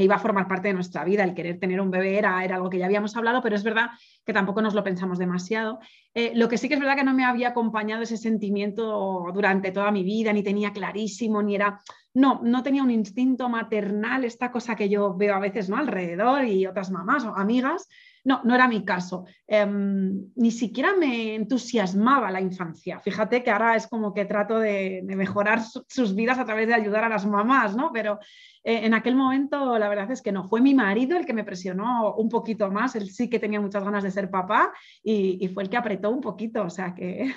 iba 0.04 0.16
a 0.16 0.20
formar 0.20 0.48
parte 0.48 0.70
de 0.70 0.74
nuestra 0.74 1.04
vida. 1.06 1.24
El 1.24 1.34
querer 1.34 1.60
tener 1.60 1.80
un 1.80 1.92
bebé 1.92 2.18
era, 2.18 2.44
era, 2.44 2.56
algo 2.56 2.70
que 2.70 2.78
ya 2.78 2.86
habíamos 2.86 3.16
hablado, 3.16 3.42
pero 3.42 3.56
es 3.56 3.64
verdad 3.64 3.90
que 4.26 4.34
tampoco 4.34 4.62
nos 4.62 4.74
lo 4.74 4.84
pensamos 4.84 5.20
demasiado. 5.20 5.80
Eh, 6.14 6.34
lo 6.36 6.50
que 6.50 6.58
sí 6.58 6.68
que 6.68 6.74
es 6.74 6.80
verdad 6.80 6.96
que 6.96 7.04
no 7.04 7.14
me 7.14 7.26
había 7.26 7.50
acompañado 7.50 8.02
ese 8.02 8.18
sentimiento 8.18 9.26
durante 9.34 9.72
toda 9.72 9.92
mi 9.92 10.04
vida, 10.04 10.34
ni 10.34 10.44
tenía 10.44 10.72
clarísimo, 10.72 11.42
ni 11.42 11.56
era... 11.56 11.80
No, 12.14 12.42
no 12.44 12.64
tenía 12.64 12.84
un 12.84 12.92
instinto 12.92 13.50
maternal, 13.50 14.26
esta 14.26 14.52
cosa 14.52 14.76
que 14.76 14.90
yo 14.90 15.16
veo 15.16 15.36
a 15.36 15.40
veces 15.40 15.70
¿no? 15.70 15.78
alrededor 15.78 16.44
y 16.44 16.66
otras 16.66 16.90
mamás 16.90 17.24
o 17.24 17.36
amigas 17.36 17.88
no, 18.24 18.42
no 18.44 18.56
era 18.56 18.68
mi 18.68 18.84
caso. 18.84 19.26
Em, 19.48 20.32
ni 20.36 20.52
siquiera 20.52 20.94
me 20.96 21.36
entusiasmaba 21.36 22.32
la 22.32 22.42
infancia. 22.42 23.00
Fíjate 23.00 23.44
que 23.44 23.52
ahora 23.52 23.76
es 23.76 23.88
como 23.88 24.14
que 24.14 24.26
trato 24.26 24.60
de, 24.60 25.02
mejorar 25.04 25.62
sus 25.88 26.16
vidas 26.16 26.40
a 26.40 26.46
través 26.46 26.68
de 26.68 26.74
ayudar 26.74 27.04
a 27.04 27.10
las 27.10 27.26
mamás, 27.26 27.76
¿no? 27.76 27.92
Pero 27.94 28.20
eh, 28.64 28.82
en 28.84 28.94
aquel 28.94 29.16
momento 29.16 29.78
la 29.78 29.90
verdad 29.90 30.12
es 30.12 30.22
que 30.22 30.32
no. 30.32 30.44
Fue 30.44 30.62
mi 30.62 30.74
marido 30.74 31.18
el 31.18 31.26
que 31.26 31.34
me 31.34 31.44
presionó 31.44 32.16
un 32.16 32.30
poquito 32.30 32.70
más. 32.72 32.96
Él 32.96 33.10
sí 33.10 33.30
que 33.30 33.40
tenía 33.40 33.62
muchas 33.62 33.84
ganas 33.84 34.04
de 34.04 34.12
ser 34.12 34.30
papá 34.30 34.74
y, 35.04 35.48
fue 35.54 35.64
el 35.64 35.70
que 35.70 35.78
apretó 35.78 36.10
un 36.10 36.22
poquito. 36.22 36.64
O 36.64 36.70
sea 36.70 36.94
que. 36.94 37.34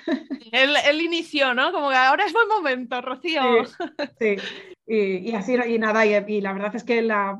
él, 0.53 1.01
inició, 1.01 1.55
¿no? 1.55 1.73
Como 1.73 1.91
que 1.91 1.97
ahora 1.97 2.25
es 2.25 2.33
buen 2.33 2.49
momento, 2.49 3.01
Rocío. 3.01 3.43
sí. 4.19 4.37
Y, 4.85 5.33
así, 5.35 5.55
y 5.55 5.79
nada, 5.79 6.05
y, 6.05 6.41
la 6.41 6.53
verdad 6.53 6.75
es 6.75 6.85
que 6.85 7.01
la, 7.01 7.39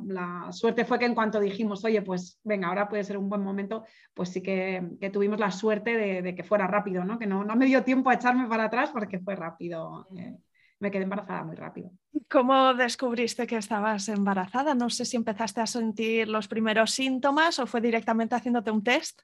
suerte 0.53 0.85
fue 0.85 0.99
que 0.99 1.05
en 1.05 1.15
cuanto 1.15 1.39
dijimos, 1.39 1.85
oye, 1.85 2.01
pues 2.01 2.41
venga, 2.45 2.69
ahora 2.69 2.89
puede 2.89 3.05
ser 3.05 3.19
un 3.19 3.29
buen 3.29 3.43
momento, 3.43 3.85
pues 4.15 4.31
sí 4.31 4.43
que, 4.43 4.83
tuvimos 5.13 5.39
la 5.39 5.51
suerte 5.51 6.23
de, 6.23 6.35
que 6.35 6.45
fuera 6.45 6.67
rápido, 6.67 7.05
¿no? 7.05 7.19
Que 7.19 7.27
no, 7.27 7.45
no, 7.45 7.57
me 7.57 7.67
dio 7.67 7.83
tiempo 7.83 8.09
a 8.09 8.15
echarme 8.15 8.49
para 8.49 8.65
atrás 8.65 8.91
porque 8.91 9.19
fue 9.19 9.35
rápido. 9.35 10.07
Eh, 10.17 10.37
me 10.83 10.91
quedé 10.91 11.05
embarazada 11.05 11.45
muy 11.45 11.55
rápido. 11.55 11.93
¿Cómo 12.29 12.75
descubriste 12.75 13.47
que 13.47 13.57
estabas 13.57 14.09
embarazada? 14.09 14.75
No 14.75 14.91
sé 14.91 15.05
si 15.05 15.17
empezaste 15.17 15.61
a 15.61 15.67
sentir 15.67 16.29
los 16.29 16.49
primeros 16.49 16.91
síntomas 16.91 17.61
o 17.61 17.67
fue 17.67 17.81
directamente 17.81 18.35
haciéndote 18.35 18.73
un 18.73 18.83
test. 18.83 19.23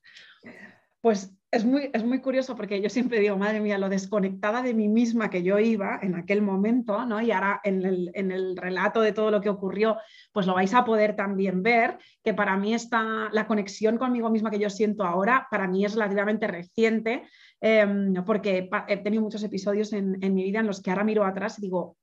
Pues 1.01 1.35
es 1.51 1.65
muy, 1.65 1.91
es 1.95 2.05
muy 2.05 2.21
curioso 2.21 2.55
porque 2.57 2.81
yo 2.83 2.91
siempre 2.91 3.21
digo, 3.21 3.39
madre 3.39 3.61
mía, 3.61 3.79
lo 3.79 3.89
desconectada 3.89 4.63
de 4.63 4.75
mí 4.75 4.89
misma 4.89 5.31
que 5.31 5.43
yo 5.43 5.59
iba 5.59 5.99
en 6.03 6.15
aquel 6.15 6.43
momento, 6.43 7.07
¿no? 7.07 7.23
Y 7.23 7.31
ahora 7.31 7.61
en 7.65 7.87
el, 7.87 8.11
en 8.15 8.31
el 8.33 8.57
relato 8.57 9.01
de 9.01 9.13
todo 9.13 9.31
lo 9.31 9.41
que 9.41 9.49
ocurrió, 9.49 9.97
pues 10.33 10.47
lo 10.47 10.55
vais 10.55 10.75
a 10.75 10.85
poder 10.85 11.17
también 11.17 11.63
ver, 11.63 11.99
que 12.23 12.35
para 12.35 12.57
mí 12.59 12.75
está 12.75 13.31
la 13.33 13.47
conexión 13.47 13.97
conmigo 13.97 14.29
misma 14.29 14.51
que 14.51 14.59
yo 14.59 14.69
siento 14.69 15.05
ahora, 15.05 15.47
para 15.51 15.67
mí 15.67 15.87
es 15.87 15.95
relativamente 15.95 16.47
reciente, 16.47 17.23
em, 17.61 18.13
porque 18.27 18.69
he 18.89 18.97
tenido 18.99 19.23
muchos 19.23 19.43
episodios 19.43 19.95
en, 19.95 20.19
en 20.23 20.35
mi 20.35 20.45
vida 20.45 20.61
en 20.61 20.67
los 20.67 20.83
que 20.83 20.91
ahora 20.91 21.05
miro 21.05 21.25
atrás 21.25 21.59
y 21.59 21.63
digo, 21.63 21.97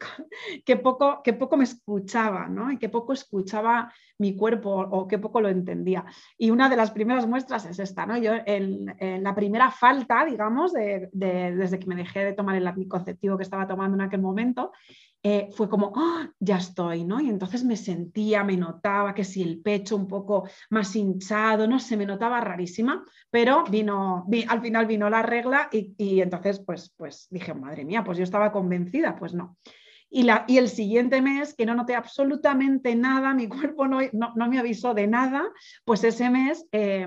qué 0.64 0.76
poco, 0.76 1.22
poco 1.38 1.56
me 1.56 1.64
escuchaba, 1.64 2.48
¿no? 2.48 2.70
Y 2.72 2.78
qué 2.78 2.88
poco 2.88 3.12
escuchaba 3.12 3.92
mi 4.18 4.36
cuerpo 4.36 4.70
o 4.70 5.08
qué 5.08 5.18
poco 5.18 5.40
lo 5.40 5.48
entendía. 5.48 6.04
Y 6.36 6.50
una 6.50 6.68
de 6.68 6.76
las 6.76 6.90
primeras 6.90 7.26
muestras 7.26 7.64
es 7.66 7.78
esta, 7.78 8.06
¿no? 8.06 8.16
Yo 8.18 8.32
en, 8.44 8.94
la 9.22 9.34
primera 9.34 9.70
falta, 9.70 10.24
digamos, 10.24 10.72
desde 10.72 11.78
que 11.78 11.86
me 11.86 11.96
dejé 11.96 12.24
de 12.24 12.32
tomar 12.32 12.56
el 12.56 12.66
anticonceptivo 12.66 13.36
que 13.36 13.44
estaba 13.44 13.66
tomando 13.66 13.96
en 13.96 14.02
aquel 14.02 14.20
momento, 14.20 14.72
eh, 15.22 15.48
fue 15.52 15.68
como, 15.68 15.92
¡Ah! 15.96 16.30
ya 16.38 16.56
estoy, 16.56 17.04
¿no? 17.04 17.20
Y 17.20 17.28
entonces 17.28 17.62
me 17.62 17.76
sentía, 17.76 18.42
me 18.42 18.56
notaba 18.56 19.14
que 19.14 19.24
si 19.24 19.42
el 19.42 19.60
pecho 19.60 19.96
un 19.96 20.08
poco 20.08 20.48
más 20.70 20.96
hinchado, 20.96 21.66
no 21.66 21.78
sé, 21.78 21.98
me 21.98 22.06
notaba 22.06 22.40
rarísima, 22.40 23.04
pero 23.30 23.64
vino, 23.64 24.26
al 24.48 24.62
final 24.62 24.86
vino 24.86 25.10
la 25.10 25.20
regla 25.22 25.68
y, 25.72 25.94
y, 25.98 26.22
entonces 26.22 26.60
pues, 26.64 26.94
pues 26.96 27.26
dije, 27.30 27.52
madre 27.52 27.84
mía, 27.84 28.02
pues 28.02 28.16
yo 28.16 28.24
estaba 28.24 28.50
convencida, 28.50 29.14
pues 29.16 29.34
no. 29.34 29.58
Y, 30.10 30.24
la, 30.24 30.44
y, 30.48 30.58
el 30.58 30.68
siguiente 30.68 31.22
mes, 31.22 31.54
que 31.54 31.64
no 31.64 31.74
noté 31.74 31.94
absolutamente 31.94 32.96
nada, 32.96 33.32
mi 33.32 33.46
cuerpo 33.48 33.86
no, 33.86 34.00
no, 34.12 34.48
me 34.48 34.58
avisó 34.58 34.92
de 34.92 35.06
nada, 35.06 35.44
pues 35.84 36.02
ese 36.04 36.28
mes 36.30 36.66
eh, 36.72 37.06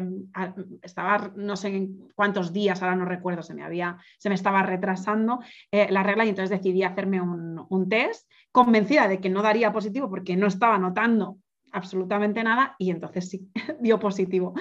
estaba, 0.81 1.33
no 1.35 1.55
sé 1.57 1.67
en 1.67 2.09
cuántos 2.15 2.53
días, 2.53 2.81
ahora 2.81 2.95
no 2.95 3.05
recuerdo, 3.05 3.43
se 3.43 3.53
me, 3.53 3.63
había, 3.63 3.97
se 4.17 4.29
me 4.29 4.35
estaba 4.35 4.63
retrasando 4.63 5.39
eh, 5.71 5.87
la 5.91 6.03
regla 6.03 6.25
y 6.25 6.29
entonces 6.29 6.57
decidí 6.57 6.83
hacerme 6.83 7.21
un, 7.21 7.65
un, 7.69 7.89
test, 7.89 8.29
convencida 8.51 9.07
de 9.07 9.19
que 9.19 9.29
no 9.29 9.41
daría 9.41 9.73
positivo 9.73 10.09
porque 10.09 10.37
no 10.37 10.47
estaba 10.47 10.77
notando 10.77 11.37
absolutamente 11.73 12.43
nada 12.43 12.75
y 12.77 12.91
entonces 12.91 13.29
sí, 13.29 13.51
dio 13.81 13.99
positivo. 13.99 14.53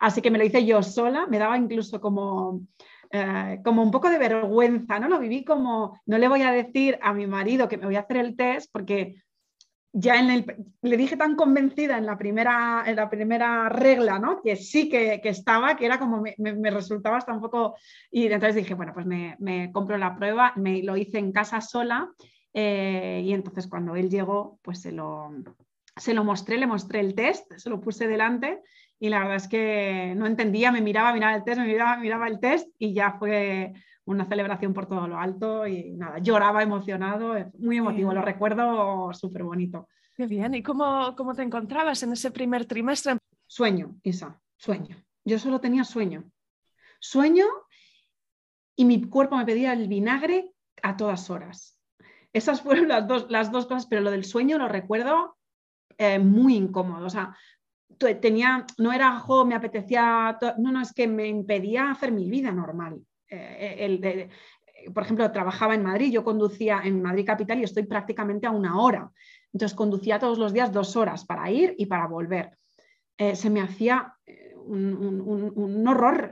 Así 0.00 0.20
que 0.20 0.30
me 0.30 0.38
lo 0.38 0.44
hice 0.44 0.66
yo 0.66 0.82
sola, 0.82 1.26
me 1.26 1.38
daba 1.38 1.56
incluso 1.56 2.00
como 2.00 2.60
eh, 3.16 3.60
como 3.64 3.82
un 3.82 3.90
poco 3.90 4.10
de 4.10 4.18
vergüenza, 4.18 4.98
¿no? 4.98 5.08
Lo 5.08 5.18
viví 5.18 5.44
como, 5.44 6.00
no 6.06 6.18
le 6.18 6.28
voy 6.28 6.42
a 6.42 6.52
decir 6.52 6.98
a 7.02 7.12
mi 7.12 7.26
marido 7.26 7.68
que 7.68 7.78
me 7.78 7.86
voy 7.86 7.96
a 7.96 8.00
hacer 8.00 8.18
el 8.18 8.36
test 8.36 8.70
porque 8.72 9.22
ya 9.92 10.16
en 10.16 10.28
el, 10.30 10.66
le 10.82 10.96
dije 10.98 11.16
tan 11.16 11.36
convencida 11.36 11.96
en 11.96 12.04
la 12.04 12.18
primera, 12.18 12.84
en 12.86 12.96
la 12.96 13.08
primera 13.08 13.70
regla, 13.70 14.18
¿no? 14.18 14.42
Que 14.42 14.54
sí 14.56 14.90
que, 14.90 15.20
estaba, 15.24 15.76
que 15.76 15.86
era 15.86 15.98
como 15.98 16.22
me, 16.36 16.70
resultaba 16.70 17.16
hasta 17.16 17.32
un 17.32 17.40
poco... 17.40 17.76
Y 18.10 18.26
entonces 18.26 18.56
dije, 18.56 18.74
bueno, 18.74 18.92
pues 18.92 19.06
me, 19.06 19.36
me 19.38 19.72
compro 19.72 19.96
la 19.96 20.14
prueba, 20.14 20.52
me 20.56 20.82
lo 20.82 20.98
hice 20.98 21.18
en 21.18 21.32
casa 21.32 21.62
sola 21.62 22.10
eh, 22.52 23.22
y 23.24 23.32
entonces 23.32 23.68
cuando 23.68 23.96
él 23.96 24.10
llegó, 24.10 24.58
pues 24.62 24.82
se 24.82 24.92
lo, 24.92 25.30
se 25.96 26.12
lo 26.12 26.24
mostré, 26.24 26.58
le 26.58 26.66
mostré 26.66 27.00
el 27.00 27.14
test, 27.14 27.50
se 27.56 27.70
lo 27.70 27.80
puse 27.80 28.06
delante 28.06 28.60
y 28.98 29.08
la 29.08 29.20
verdad 29.20 29.36
es 29.36 29.48
que 29.48 30.14
no 30.16 30.26
entendía, 30.26 30.72
me 30.72 30.80
miraba, 30.80 31.12
miraba 31.12 31.36
el 31.36 31.44
test, 31.44 31.58
me 31.60 31.66
miraba, 31.66 31.96
miraba 31.98 32.28
el 32.28 32.40
test 32.40 32.68
y 32.78 32.94
ya 32.94 33.12
fue 33.18 33.74
una 34.04 34.24
celebración 34.24 34.72
por 34.72 34.86
todo 34.86 35.06
lo 35.08 35.18
alto 35.18 35.66
y 35.66 35.92
nada, 35.92 36.18
lloraba 36.18 36.62
emocionado, 36.62 37.34
muy 37.58 37.78
emotivo, 37.78 38.12
lo 38.12 38.22
recuerdo 38.22 39.12
súper 39.12 39.42
bonito. 39.42 39.88
Qué 40.14 40.26
bien, 40.26 40.54
¿y 40.54 40.62
cómo, 40.62 41.14
cómo 41.16 41.34
te 41.34 41.42
encontrabas 41.42 42.02
en 42.02 42.12
ese 42.12 42.30
primer 42.30 42.64
trimestre? 42.64 43.18
Sueño, 43.46 43.96
Isa, 44.02 44.40
sueño. 44.56 44.96
Yo 45.24 45.38
solo 45.38 45.60
tenía 45.60 45.84
sueño. 45.84 46.24
Sueño 47.00 47.44
y 48.76 48.84
mi 48.84 49.02
cuerpo 49.04 49.36
me 49.36 49.44
pedía 49.44 49.72
el 49.72 49.88
vinagre 49.88 50.52
a 50.82 50.96
todas 50.96 51.28
horas. 51.28 51.78
Esas 52.32 52.62
fueron 52.62 52.88
las 52.88 53.06
dos, 53.06 53.26
las 53.28 53.50
dos 53.50 53.66
cosas, 53.66 53.86
pero 53.86 54.02
lo 54.02 54.10
del 54.10 54.24
sueño 54.24 54.56
lo 54.58 54.68
recuerdo 54.68 55.36
eh, 55.98 56.18
muy 56.18 56.56
incómodo. 56.56 57.06
O 57.06 57.10
sea, 57.10 57.36
no 58.78 58.92
era, 58.92 59.18
jo, 59.20 59.44
me 59.44 59.54
apetecía, 59.54 60.38
no, 60.58 60.72
no, 60.72 60.82
es 60.82 60.92
que 60.92 61.06
me 61.06 61.26
impedía 61.26 61.90
hacer 61.90 62.12
mi 62.12 62.30
vida 62.30 62.52
normal. 62.52 63.00
Eh, 63.28 63.76
el 63.80 64.30
por 64.92 65.02
ejemplo, 65.02 65.30
trabajaba 65.32 65.74
en 65.74 65.82
Madrid, 65.82 66.12
yo 66.12 66.22
conducía 66.22 66.82
en 66.84 67.02
Madrid 67.02 67.26
Capital 67.26 67.58
y 67.58 67.64
estoy 67.64 67.84
prácticamente 67.84 68.46
a 68.46 68.52
una 68.52 68.80
hora. 68.80 69.10
Entonces 69.52 69.76
conducía 69.76 70.18
todos 70.18 70.38
los 70.38 70.52
días 70.52 70.72
dos 70.72 70.96
horas 70.96 71.24
para 71.24 71.50
ir 71.50 71.74
y 71.76 71.86
para 71.86 72.06
volver. 72.06 72.56
Eh, 73.18 73.34
se 73.34 73.50
me 73.50 73.62
hacía 73.62 74.14
eh, 74.26 74.54
un, 74.54 75.84
horror 75.88 76.30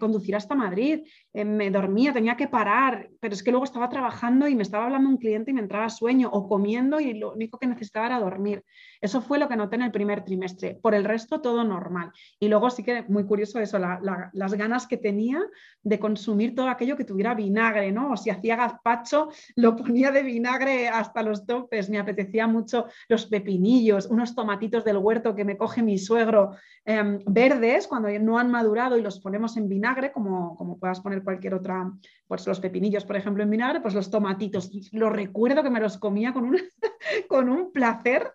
conducir 0.00 0.34
hasta 0.34 0.54
Madrid. 0.54 1.06
me 1.34 1.70
dormía, 1.70 2.12
tenía 2.12 2.36
que 2.36 2.48
parar, 2.48 3.10
pero 3.20 3.34
es 3.34 3.42
que 3.42 3.50
luego 3.50 3.64
estaba 3.64 3.88
trabajando 3.88 4.48
y 4.48 4.54
me 4.54 4.62
estaba 4.62 4.86
hablando 4.86 5.08
un 5.08 5.18
cliente 5.18 5.50
y 5.50 5.54
me 5.54 5.60
entraba 5.60 5.88
sueño 5.88 6.30
o 6.32 6.48
comiendo 6.48 6.98
y 7.00 7.14
lo 7.14 7.32
único 7.32 7.58
que 7.58 7.66
necesitaba 7.66 8.06
era 8.06 8.20
dormir. 8.20 8.64
Eso 9.04 9.20
fue 9.20 9.38
lo 9.38 9.48
que 9.48 9.56
noté 9.56 9.76
en 9.76 9.82
el 9.82 9.90
primer 9.92 10.24
trimestre. 10.24 10.78
Por 10.80 10.94
el 10.94 11.04
resto, 11.04 11.42
todo 11.42 11.62
normal. 11.62 12.10
Y 12.40 12.48
luego 12.48 12.70
sí 12.70 12.82
que 12.82 13.02
muy 13.02 13.26
curioso 13.26 13.60
eso, 13.60 13.78
las 13.78 14.54
ganas 14.54 14.86
que 14.86 14.96
tenía 14.96 15.42
de 15.82 15.98
consumir 15.98 16.54
todo 16.54 16.70
aquello 16.70 16.96
que 16.96 17.04
tuviera 17.04 17.34
vinagre, 17.34 17.92
¿no? 17.92 18.12
O 18.12 18.16
si 18.16 18.30
hacía 18.30 18.56
gazpacho, 18.56 19.28
lo 19.56 19.76
ponía 19.76 20.10
de 20.10 20.22
vinagre 20.22 20.88
hasta 20.88 21.22
los 21.22 21.44
topes. 21.44 21.90
Me 21.90 21.98
apetecía 21.98 22.46
mucho 22.46 22.86
los 23.10 23.26
pepinillos, 23.26 24.06
unos 24.06 24.34
tomatitos 24.34 24.86
del 24.86 24.96
huerto 24.96 25.34
que 25.34 25.44
me 25.44 25.58
coge 25.58 25.82
mi 25.82 25.98
suegro, 25.98 26.56
em, 26.86 27.18
verdes, 27.26 27.86
cuando 27.86 28.08
no 28.20 28.38
han 28.38 28.50
madurado 28.50 28.96
y 28.96 29.02
los 29.02 29.20
ponemos 29.20 29.58
en 29.58 29.68
vinagre, 29.68 30.12
como, 30.12 30.56
como 30.56 30.78
puedas 30.78 31.00
poner 31.00 31.22
cualquier 31.22 31.52
otra, 31.52 31.92
pues 32.26 32.46
los 32.46 32.58
pepinillos, 32.58 33.04
por 33.04 33.16
ejemplo, 33.16 33.42
en 33.42 33.50
vinagre, 33.50 33.82
pues 33.82 33.92
los 33.92 34.10
tomatitos. 34.10 34.70
Lo 34.92 35.10
recuerdo 35.10 35.62
que 35.62 35.68
me 35.68 35.80
los 35.80 35.98
comía 35.98 36.32
con 36.32 36.44
un, 36.44 36.56
con 37.28 37.50
un 37.50 37.70
placer. 37.70 38.32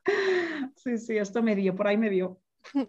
Sí, 0.75 0.97
sí, 0.97 1.17
esto 1.17 1.41
me 1.41 1.55
dio, 1.55 1.75
por 1.75 1.87
ahí 1.87 1.97
me 1.97 2.09
dio. 2.09 2.39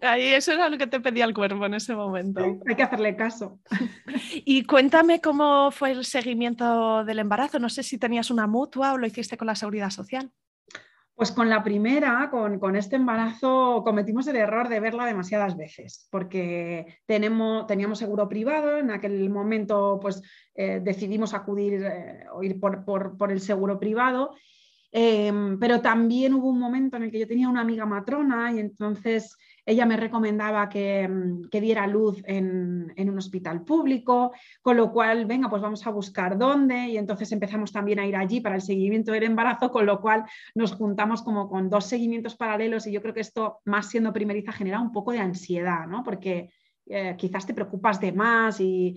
Ahí 0.01 0.33
eso 0.33 0.51
era 0.51 0.69
lo 0.69 0.77
que 0.77 0.87
te 0.87 0.99
pedía 0.99 1.25
el 1.25 1.33
cuerpo 1.33 1.65
en 1.65 1.75
ese 1.75 1.95
momento. 1.95 2.59
hay 2.67 2.75
que 2.75 2.83
hacerle 2.83 3.15
caso. 3.15 3.59
Y 4.45 4.65
cuéntame 4.65 5.21
cómo 5.21 5.71
fue 5.71 5.91
el 5.91 6.05
seguimiento 6.05 7.03
del 7.05 7.19
embarazo. 7.19 7.59
No 7.59 7.69
sé 7.69 7.83
si 7.83 7.97
tenías 7.97 8.31
una 8.31 8.47
mutua 8.47 8.93
o 8.93 8.97
lo 8.97 9.07
hiciste 9.07 9.37
con 9.37 9.47
la 9.47 9.55
seguridad 9.55 9.89
social. 9.89 10.31
Pues 11.21 11.31
con 11.31 11.49
la 11.49 11.63
primera, 11.63 12.31
con, 12.31 12.75
este 12.75 12.95
embarazo, 12.95 13.83
cometimos 13.83 14.25
el 14.27 14.37
error 14.37 14.69
de 14.69 14.79
verla 14.79 15.05
demasiadas 15.05 15.55
veces, 15.55 16.07
porque 16.09 16.97
tenemos, 17.05 17.67
teníamos 17.67 17.99
seguro 17.99 18.27
privado, 18.27 18.77
en 18.77 18.89
aquel 18.89 19.29
momento 19.29 19.99
pues 20.01 20.23
eh, 20.55 20.79
decidimos 20.81 21.35
acudir 21.35 21.83
eh, 21.83 22.25
o 22.33 22.41
ir 22.41 22.59
por, 22.59 22.85
por, 22.85 23.31
el 23.31 23.39
seguro 23.39 23.79
privado, 23.79 24.33
em, 24.91 25.57
pero 25.59 25.81
también 25.81 26.33
hubo 26.33 26.49
un 26.49 26.59
momento 26.59 26.97
en 26.97 27.03
el 27.03 27.11
que 27.11 27.19
yo 27.19 27.27
tenía 27.27 27.49
una 27.49 27.61
amiga 27.61 27.85
matrona 27.85 28.51
y 28.51 28.59
entonces 28.59 29.37
ella 29.65 29.85
me 29.85 29.97
recomendaba 29.97 30.67
que, 30.69 31.07
mm, 31.07 31.49
diera 31.51 31.85
luz 31.87 32.21
en, 32.25 32.93
un 32.97 33.17
hospital 33.17 33.63
público, 33.63 34.31
con 34.61 34.77
lo 34.77 34.91
cual, 34.91 35.25
venga, 35.25 35.49
pues 35.49 35.61
vamos 35.61 35.85
a 35.85 35.91
buscar 35.91 36.37
dónde 36.37 36.87
y 36.89 36.97
entonces 36.97 37.31
empezamos 37.31 37.71
también 37.71 37.99
a 37.99 38.05
ir 38.05 38.15
allí 38.15 38.41
para 38.41 38.55
el 38.55 38.61
seguimiento 38.61 39.11
del 39.11 39.23
embarazo, 39.23 39.71
con 39.71 39.85
lo 39.85 40.01
cual 40.01 40.23
nos 40.55 40.73
juntamos 40.73 41.21
como 41.21 41.49
con 41.49 41.69
dos 41.69 41.85
seguimientos 41.85 42.35
paralelos 42.35 42.87
y 42.87 42.91
yo 42.91 43.01
creo 43.01 43.13
que 43.13 43.21
esto, 43.21 43.59
más 43.65 43.89
siendo 43.89 44.13
primeriza, 44.13 44.51
genera 44.51 44.79
un 44.79 44.91
poco 44.91 45.11
de 45.11 45.19
ansiedad, 45.19 45.87
¿no? 45.87 46.03
Porque 46.03 46.49
eh, 46.87 47.15
quizás 47.17 47.45
te 47.45 47.53
preocupas 47.53 47.99
de 47.99 48.11
más 48.11 48.59
y 48.59 48.95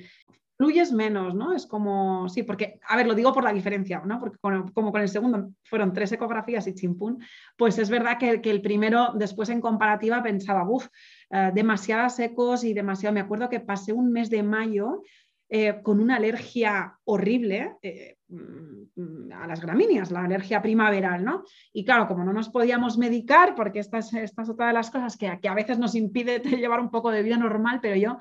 fluyes 0.57 0.93
menos, 0.93 1.35
¿no? 1.35 1.53
Es 1.53 1.67
como, 1.67 2.29
sí, 2.29 2.43
porque, 2.43 2.79
a 2.89 2.97
ver, 2.97 3.07
lo 3.07 3.15
digo 3.15 3.33
por 3.33 3.45
la 3.45 3.53
diferencia, 3.53 4.03
¿no? 4.05 4.21
Porque 4.21 4.39
como 4.39 4.93
con 4.93 5.01
el 5.01 5.09
segundo 5.09 5.51
fueron 5.65 5.93
tres 5.93 6.13
ecografías 6.13 6.67
y 6.67 6.75
chimpún, 6.75 7.23
pues 7.57 7.79
es 7.79 7.91
verdad 7.91 8.19
que, 8.19 8.51
el 8.51 8.63
primero, 8.63 9.13
después 9.15 9.49
en 9.49 9.61
comparativa, 9.61 10.23
pensaba, 10.23 10.69
uff, 10.69 10.87
eh, 11.31 11.51
demasiadas 11.55 12.19
ecos 12.21 12.65
y 12.65 12.73
demasiado. 12.73 13.15
Me 13.15 13.21
acuerdo 13.21 13.49
que 13.49 13.61
pasé 13.61 13.93
un 13.93 14.13
mes 14.13 14.31
de 14.31 14.43
mayo 14.43 15.03
eh, 15.49 15.83
con 15.83 16.01
una 16.01 16.17
alergia 16.17 16.99
horrible 17.05 17.77
eh, 17.83 18.17
mm, 18.29 19.33
a 19.33 19.47
las 19.47 19.61
gramíneas, 19.61 20.11
la 20.11 20.25
alergia 20.25 20.63
primaveral, 20.63 21.25
¿no? 21.25 21.45
Y 21.73 21.85
claro, 21.85 22.07
como 22.07 22.25
no 22.25 22.33
nos 22.33 22.49
podíamos 22.49 22.97
medicar, 22.97 23.55
porque 23.55 23.81
esta 23.81 23.99
es, 23.99 24.15
esta 24.15 24.43
es 24.43 24.49
otra 24.49 24.69
de 24.69 24.73
las 24.73 24.91
cosas 24.91 25.17
que, 25.17 25.39
que, 25.43 25.49
a 25.49 25.55
veces 25.55 25.79
nos 25.79 25.95
impide 25.95 26.39
llevar 26.59 26.81
un 26.81 26.91
poco 26.91 27.11
de 27.11 27.23
vida 27.23 27.37
normal, 27.37 27.81
pero 27.83 27.97
yo 27.97 28.19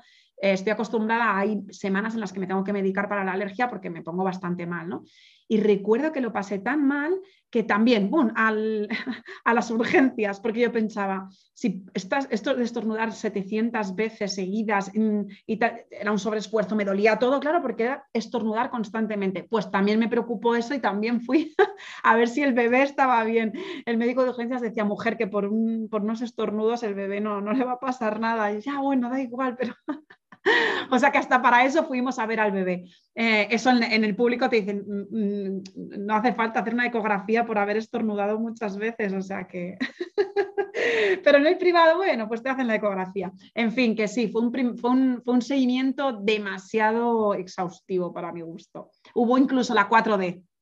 estoy 0.52 0.72
acostumbrada, 0.72 1.38
hay 1.38 1.62
semanas 1.70 2.14
en 2.14 2.20
las 2.20 2.32
que 2.32 2.40
me 2.40 2.46
tengo 2.46 2.64
que 2.64 2.72
medicar 2.72 3.08
para 3.08 3.24
la 3.24 3.32
alergia 3.32 3.68
porque 3.68 3.90
me 3.90 4.02
pongo 4.02 4.24
bastante 4.24 4.66
mal, 4.66 4.88
¿no? 4.88 5.04
Y 5.46 5.60
recuerdo 5.60 6.12
que 6.12 6.20
lo 6.20 6.32
pasé 6.32 6.58
tan 6.58 6.86
mal 6.86 7.20
que 7.50 7.62
también, 7.62 8.10
boom, 8.10 8.32
a 9.44 9.54
las 9.54 9.70
urgencias, 9.70 10.40
porque 10.40 10.60
yo 10.60 10.72
pensaba, 10.72 11.28
si 11.52 11.84
estás, 11.94 12.26
esto 12.30 12.54
de 12.54 12.64
estornudar 12.64 13.12
700 13.12 13.94
veces 13.94 14.34
seguidas 14.34 14.90
y 14.94 15.60
era 15.90 16.10
un 16.10 16.18
sobreesfuerzo, 16.18 16.74
me 16.74 16.84
dolía 16.84 17.16
todo, 17.18 17.38
claro, 17.38 17.62
porque 17.62 17.84
era 17.84 18.08
estornudar 18.12 18.70
constantemente. 18.70 19.44
Pues 19.44 19.70
también 19.70 20.00
me 20.00 20.08
preocupó 20.08 20.56
eso 20.56 20.74
y 20.74 20.80
también 20.80 21.20
fui 21.20 21.54
a 22.02 22.16
ver 22.16 22.28
si 22.28 22.42
el 22.42 22.54
bebé 22.54 22.82
estaba 22.82 23.22
bien. 23.22 23.52
El 23.86 23.98
médico 23.98 24.24
de 24.24 24.30
urgencias 24.30 24.60
decía, 24.60 24.84
mujer, 24.84 25.16
que 25.16 25.28
por, 25.28 25.48
por 25.90 26.02
unos 26.02 26.22
estornudos 26.22 26.82
el 26.82 26.94
bebé 26.94 27.20
no, 27.20 27.40
no 27.40 27.52
le 27.52 27.64
va 27.64 27.72
a 27.72 27.80
pasar 27.80 28.18
nada. 28.18 28.52
Y 28.52 28.62
ya, 28.62 28.80
bueno, 28.80 29.10
da 29.10 29.20
igual, 29.20 29.56
pero 29.56 29.74
o 30.90 30.98
sea 30.98 31.10
que 31.10 31.18
hasta 31.18 31.40
para 31.40 31.64
eso 31.64 31.84
fuimos 31.84 32.18
a 32.18 32.26
ver 32.26 32.40
al 32.40 32.52
bebé. 32.52 32.84
Eh, 33.14 33.48
eso 33.50 33.70
en, 33.70 34.04
el 34.04 34.16
público 34.16 34.48
te 34.48 34.60
dicen, 34.60 34.84
mm, 34.86 35.16
mm, 35.16 35.62
no 36.06 36.14
hace 36.14 36.32
falta 36.34 36.60
hacer 36.60 36.74
una 36.74 36.86
ecografía 36.86 37.44
por 37.44 37.58
haber 37.58 37.76
estornudado 37.76 38.38
muchas 38.38 38.76
veces, 38.76 39.12
o 39.12 39.22
sea 39.22 39.46
que... 39.46 39.76
Pero 41.24 41.38
en 41.38 41.46
el 41.46 41.56
privado, 41.56 41.96
bueno, 41.96 42.28
pues 42.28 42.42
te 42.42 42.50
hacen 42.50 42.66
la 42.66 42.74
ecografía. 42.74 43.32
En 43.54 43.72
fin, 43.72 43.94
que 43.94 44.08
sí, 44.08 44.28
fue 44.28 44.42
un, 44.42 44.76
fue 44.76 45.34
un 45.34 45.42
seguimiento 45.42 46.12
demasiado 46.12 47.34
exhaustivo 47.34 48.12
para 48.12 48.32
mi 48.32 48.42
gusto. 48.42 48.90
Hubo 49.14 49.38
incluso 49.38 49.72
la 49.72 49.88
4D, 49.88 50.42
Mm, 50.42 50.53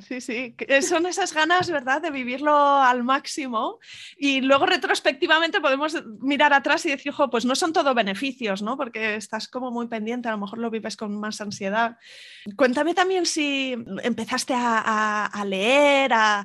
sí, 0.00 0.20
sí, 0.20 0.54
eh, 0.56 0.82
son 0.82 1.06
esas 1.06 1.34
ganas, 1.34 1.68
¿verdad?, 1.68 2.00
de 2.00 2.12
vivirlo 2.12 2.54
al 2.56 3.02
máximo 3.02 3.80
y 4.16 4.40
luego 4.40 4.66
retrospectivamente 4.66 5.60
podemos 5.60 5.96
mirar 6.20 6.52
atrás 6.52 6.86
y 6.86 6.90
decir, 6.90 7.10
ojo, 7.10 7.28
pues 7.28 7.44
no 7.44 7.56
son 7.56 7.72
todo 7.72 7.92
beneficios, 7.92 8.62
¿no? 8.62 8.76
Porque 8.76 9.16
estás 9.16 9.48
como 9.48 9.72
muy 9.72 9.88
pendiente, 9.88 10.28
a 10.28 10.32
lo 10.32 10.38
mejor 10.38 10.60
lo 10.60 10.70
vives 10.70 10.96
con 10.96 11.18
más 11.18 11.40
ansiedad. 11.40 11.96
Cuéntame 12.54 12.94
también 12.94 13.26
si 13.26 13.76
empezaste 14.04 14.54
a, 14.56 15.44
leer, 15.44 16.12
a, 16.12 16.44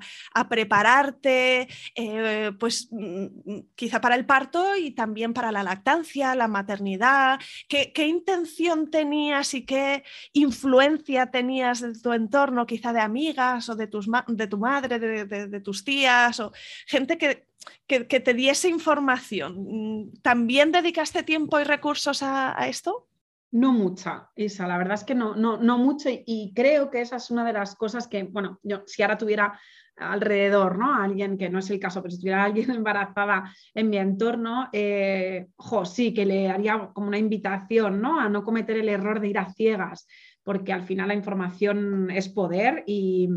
prepararte, 0.49 1.67
eh, 1.95 2.51
pues 2.59 2.87
mm, 2.89 3.27
quizá 3.75 4.01
para 4.01 4.15
el 4.15 4.25
parto 4.25 4.75
y 4.75 4.91
también 4.91 5.33
para 5.33 5.51
la 5.51 5.61
lactancia, 5.61 6.33
la 6.33 6.47
maternidad. 6.47 7.39
¿Qué, 7.69 7.91
qué 7.93 8.07
intención 8.07 8.89
tenías 8.89 9.53
y 9.53 9.65
qué 9.65 10.03
influencia 10.31 11.29
tenías 11.29 11.81
de 11.81 11.93
tu 11.93 12.11
entorno, 12.11 12.65
quizá 12.65 12.91
de 12.91 13.02
amigas 13.03 13.69
o 13.69 13.75
de, 13.75 13.87
tus 13.87 14.07
de 14.27 14.47
tu 14.47 14.57
madre, 14.57 14.99
de, 14.99 15.59
tus 15.61 15.83
tías 15.83 16.39
o 16.39 16.51
gente 16.87 17.17
que, 17.17 17.47
que, 17.87 18.19
te 18.19 18.33
diese 18.33 18.69
información. 18.69 20.11
¿También 20.21 20.71
dedicaste 20.71 21.23
tiempo 21.23 21.59
y 21.59 21.63
recursos 21.63 22.23
a, 22.23 22.67
esto? 22.67 23.07
No 23.51 23.71
mucha, 23.71 24.31
Isa, 24.35 24.67
la 24.67 24.77
verdad 24.77 24.95
es 24.95 25.03
que 25.03 25.13
no, 25.13 25.35
no, 25.35 25.57
no 25.57 25.77
mucho 25.77 26.09
y, 26.09 26.51
creo 26.55 26.89
que 26.89 27.01
esa 27.01 27.17
es 27.17 27.29
una 27.29 27.45
de 27.45 27.53
las 27.53 27.75
cosas 27.75 28.07
que, 28.07 28.23
bueno, 28.23 28.59
yo 28.63 28.83
si 28.87 29.03
ahora 29.03 29.17
tuviera 29.17 29.59
alrededor, 29.95 30.77
¿no? 30.77 30.95
Alguien 30.95 31.37
que 31.37 31.49
no 31.49 31.59
es 31.59 31.69
el 31.69 31.79
caso, 31.79 32.01
pero 32.01 32.11
si 32.11 32.19
tuviera 32.19 32.43
alguien 32.43 32.71
embarazada 32.71 33.53
en 33.73 33.89
mi 33.89 33.97
entorno, 33.97 34.69
eh, 34.73 35.47
sí, 35.85 36.13
que 36.13 36.25
le 36.25 36.49
haría 36.49 36.89
como 36.93 37.07
una 37.07 37.17
invitación, 37.17 38.01
¿no? 38.01 38.19
A 38.19 38.29
no 38.29 38.43
cometer 38.43 38.77
el 38.77 38.89
error 38.89 39.19
de 39.19 39.27
ir 39.27 39.37
a 39.37 39.53
ciegas, 39.53 40.07
porque 40.43 40.73
al 40.73 40.83
final 40.83 41.07
la 41.07 41.15
información 41.15 42.09
es 42.11 42.29
poder 42.29 42.83
y 42.85 43.29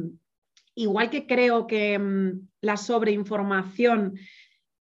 igual 0.75 1.11
que 1.11 1.27
creo 1.27 1.67
que 1.67 1.99
mm, 1.99 2.49
la 2.61 2.77
sobreinformación 2.77 4.19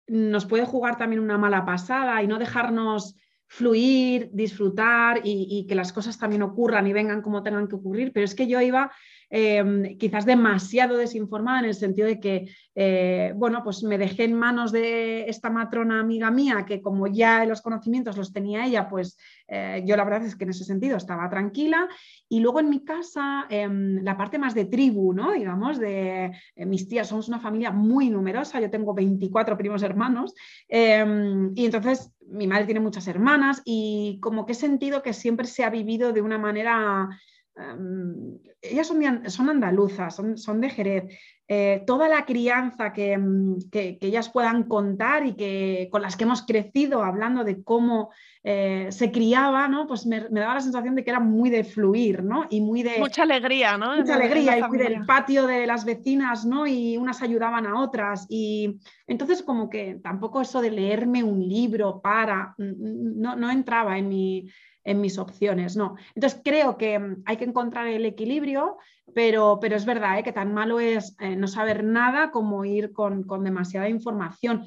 nos 0.07 0.45
puede 0.45 0.65
jugar 0.65 0.99
también 0.99 1.21
una 1.21 1.39
mala 1.39 1.65
pasada 1.65 2.23
y 2.23 2.27
no 2.27 2.39
dejarnos 2.39 3.17
fluir, 3.47 4.31
disfrutar 4.33 5.21
y, 5.25 5.67
que 5.69 5.75
las 5.75 5.93
cosas 5.93 6.19
también 6.19 6.43
ocurran 6.43 6.87
y 6.87 6.93
vengan 6.93 7.21
como 7.21 7.43
tengan 7.43 7.67
que 7.67 7.75
ocurrir, 7.75 8.13
pero 8.13 8.25
es 8.25 8.35
que 8.35 8.47
yo 8.47 8.61
iba 8.61 8.93
Em, 9.33 9.97
quizás 9.97 10.27
demasiado 10.27 10.97
desinformada 10.97 11.61
en 11.61 11.67
el 11.67 11.75
sentido 11.75 12.09
de 12.09 12.19
que, 12.19 12.49
eh, 12.75 13.33
bueno, 13.37 13.63
pues 13.63 13.85
me 13.85 13.97
dejé 13.97 14.25
en 14.25 14.35
manos 14.35 14.73
de 14.73 15.29
esta 15.29 15.51
matrona 15.51 16.01
amiga 16.01 16.33
mía 16.33 16.65
que 16.67 16.83
como 16.83 17.07
ya 17.07 17.45
los 17.45 17.63
conocimientos 17.63 18.17
los 18.17 18.33
tenía 18.33 18.67
ella, 18.67 18.89
pues 18.89 19.17
eh, 19.47 19.85
yo 19.87 19.97
la 19.97 20.03
verdad 20.03 20.25
es 20.25 20.35
que 20.35 20.43
en 20.43 20.51
ese 20.51 20.65
sentido 20.65 20.97
estaba 20.97 21.31
tranquila. 21.31 21.89
Y 22.29 22.41
luego 22.41 22.59
en 22.59 22.71
mi 22.71 22.85
casa, 22.85 23.47
em, 23.49 24.03
la 24.03 24.17
parte 24.17 24.37
más 24.39 24.55
de 24.55 24.65
tribu, 24.65 25.13
¿no? 25.13 25.31
Digamos, 25.33 25.79
de 25.79 26.33
eh, 26.57 26.67
mis 26.67 26.89
tías, 26.89 27.07
somos 27.07 27.29
una 27.29 27.39
familia 27.39 27.71
muy 27.71 28.11
numerosa, 28.11 28.61
yo 28.61 28.69
tengo 28.69 28.95
24 28.95 29.57
primos 29.57 29.83
hermanos 29.85 30.35
em, 30.69 31.53
y 31.55 31.67
entonces 31.67 32.13
mi 32.27 32.47
madre 32.47 32.65
tiene 32.65 32.81
muchas 32.81 33.07
hermanas 33.09 33.63
y 33.65 34.19
como 34.21 34.45
que 34.47 34.53
he 34.53 34.55
sentido 34.57 35.03
que 35.03 35.13
siempre 35.13 35.47
se 35.47 35.65
ha 35.65 35.71
vivido 35.71 36.13
de 36.13 36.23
una 36.23 36.39
manera 36.39 37.09
Em, 37.57 38.39
ellas 38.63 38.87
son, 38.87 39.51
andaluzas, 39.51 40.21
son, 40.37 40.61
de 40.61 40.71
Jerez. 40.71 41.05
Eh, 41.49 41.83
toda 41.85 42.09
la 42.09 42.25
crianza 42.25 42.93
em, 42.97 43.59
que, 43.71 43.99
ellas 44.01 44.29
puedan 44.29 44.65
contar 44.65 45.27
y 45.27 45.35
que, 45.35 45.89
con 45.91 46.03
las 46.03 46.17
que 46.17 46.25
hemos 46.25 46.43
crecido 46.43 47.03
hablando 47.03 47.43
de 47.43 47.65
cómo 47.65 48.11
eh, 48.45 48.87
se 48.91 49.11
criaba, 49.11 49.67
¿no? 49.67 49.87
pues 49.89 50.07
me, 50.07 50.21
daba 50.21 50.55
la 50.55 50.61
sensación 50.61 50.95
de 50.95 51.03
que 51.03 51.11
era 51.11 51.19
muy 51.19 51.51
de 51.51 51.65
fluir 51.65 52.23
¿no? 52.23 52.47
y 52.51 52.61
muy 52.61 52.83
de... 52.83 52.99
Mucha 52.99 53.25
alegría, 53.25 53.77
¿no? 53.77 53.97
Mucha 53.97 54.15
alegría 54.15 54.59
y 54.59 54.63
muy 54.63 54.79
del 54.79 55.05
patio 55.05 55.47
de 55.47 55.67
las 55.67 55.85
vecinas 55.85 56.45
¿no? 56.45 56.67
y 56.67 56.97
unas 56.97 57.21
ayudaban 57.21 57.67
a 57.67 57.81
otras. 57.81 58.27
Y 58.29 58.79
entonces 59.09 59.43
como 59.43 59.69
que 59.69 59.99
tampoco 60.03 60.41
eso 60.41 60.63
de 60.63 60.71
leerme 60.71 61.25
un 61.25 61.41
libro 61.41 62.01
para, 62.01 62.55
no, 62.59 63.35
no 63.35 63.51
entraba 63.51 63.99
en 63.99 64.09
mi 64.09 64.47
en 64.85 65.01
mis 65.01 65.19
opciones, 65.19 65.77
no. 65.77 65.97
Entonces 66.15 66.41
creo 66.45 66.77
que 66.77 66.99
mm, 66.99 67.23
hay 67.27 67.37
que 67.37 67.45
encontrar 67.45 67.87
el 67.87 68.05
equilibrio, 68.05 68.79
pero, 69.15 69.59
pero 69.61 69.77
es 69.77 69.85
verdad 69.85 70.19
¿eh? 70.19 70.23
que 70.23 70.33
tan 70.33 70.55
malo 70.55 70.81
es 70.81 71.17
eh, 71.21 71.37
no 71.37 71.49
saber 71.49 71.85
nada 71.85 72.31
como 72.31 72.65
ir 72.65 72.93
con, 72.93 73.25
con 73.25 73.45
demasiada 73.45 73.89
información. 73.89 74.67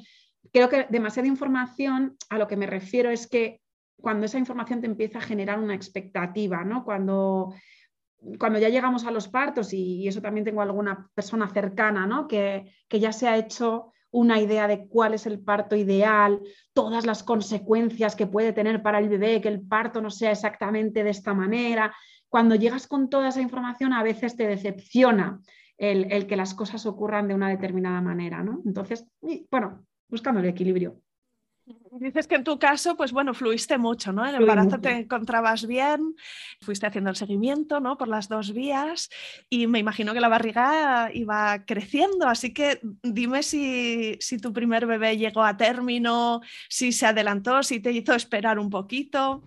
Creo 0.52 0.68
que 0.68 0.86
demasiada 0.90 1.28
información, 1.28 2.16
a 2.28 2.38
lo 2.38 2.46
que 2.46 2.56
me 2.56 2.66
refiero 2.66 3.10
es 3.10 3.26
que 3.26 3.60
cuando 4.00 4.26
esa 4.26 4.38
información 4.38 4.80
te 4.80 4.86
empieza 4.86 5.18
a 5.18 5.22
generar 5.22 5.58
una 5.58 5.74
expectativa, 5.74 6.62
¿no? 6.62 6.84
Cuando, 6.84 7.54
cuando 8.38 8.58
ya 8.58 8.68
llegamos 8.68 9.06
a 9.06 9.10
los 9.10 9.28
partos, 9.28 9.72
y, 9.72 10.06
eso 10.06 10.20
también 10.20 10.44
tengo 10.44 10.60
alguna 10.60 11.10
persona 11.14 11.48
cercana, 11.48 12.06
¿no? 12.06 12.28
Que, 12.28 12.70
que, 12.86 13.00
ya 13.00 13.12
se 13.12 13.28
ha 13.28 13.36
hecho 13.38 13.93
una 14.14 14.40
idea 14.40 14.68
de 14.68 14.86
cuál 14.86 15.12
es 15.12 15.26
el 15.26 15.40
parto 15.40 15.74
ideal, 15.74 16.40
todas 16.72 17.04
las 17.04 17.24
consecuencias 17.24 18.14
que 18.14 18.28
puede 18.28 18.52
tener 18.52 18.80
para 18.80 19.00
el 19.00 19.08
bebé, 19.08 19.40
que 19.40 19.48
el 19.48 19.60
parto 19.60 20.00
no 20.00 20.08
sea 20.08 20.30
exactamente 20.30 21.02
de 21.02 21.10
esta 21.10 21.34
manera. 21.34 21.92
Cuando 22.28 22.54
llegas 22.54 22.86
con 22.86 23.10
toda 23.10 23.30
esa 23.30 23.40
información, 23.40 23.92
a 23.92 24.04
veces 24.04 24.36
te 24.36 24.46
decepciona 24.46 25.40
el, 25.76 26.12
el 26.12 26.28
que 26.28 26.36
las 26.36 26.54
cosas 26.54 26.86
ocurran 26.86 27.26
de 27.26 27.34
una 27.34 27.48
determinada 27.48 28.00
manera, 28.00 28.44
¿no? 28.44 28.62
Entonces, 28.64 29.04
bueno, 29.50 29.84
buscando 30.08 30.38
el 30.38 30.46
equilibrio. 30.46 31.00
Dices 31.92 32.26
que 32.26 32.34
en 32.34 32.44
tu 32.44 32.58
caso, 32.58 32.96
pues 32.96 33.12
bueno, 33.12 33.32
fluiste 33.32 33.78
mucho, 33.78 34.12
¿no? 34.12 34.26
El 34.26 34.34
embarazo 34.34 34.80
te 34.80 34.90
encontrabas 34.90 35.66
bien, 35.66 36.14
fuiste 36.60 36.86
haciendo 36.86 37.10
el 37.10 37.16
seguimiento, 37.16 37.80
¿no? 37.80 37.96
Por 37.96 38.08
las 38.08 38.28
dos 38.28 38.52
vías 38.52 39.08
y 39.48 39.66
me 39.66 39.78
imagino 39.78 40.12
que 40.12 40.20
la 40.20 40.28
barriga 40.28 41.10
iba 41.14 41.64
creciendo, 41.64 42.28
así 42.28 42.52
que 42.52 42.80
dime 43.02 43.42
si, 43.42 44.16
si 44.20 44.38
tu 44.38 44.52
primer 44.52 44.86
bebé 44.86 45.16
llegó 45.16 45.42
a 45.42 45.56
término, 45.56 46.42
si 46.68 46.92
se 46.92 47.06
adelantó, 47.06 47.62
si 47.62 47.80
te 47.80 47.92
hizo 47.92 48.14
esperar 48.14 48.58
un 48.58 48.68
poquito. 48.68 49.42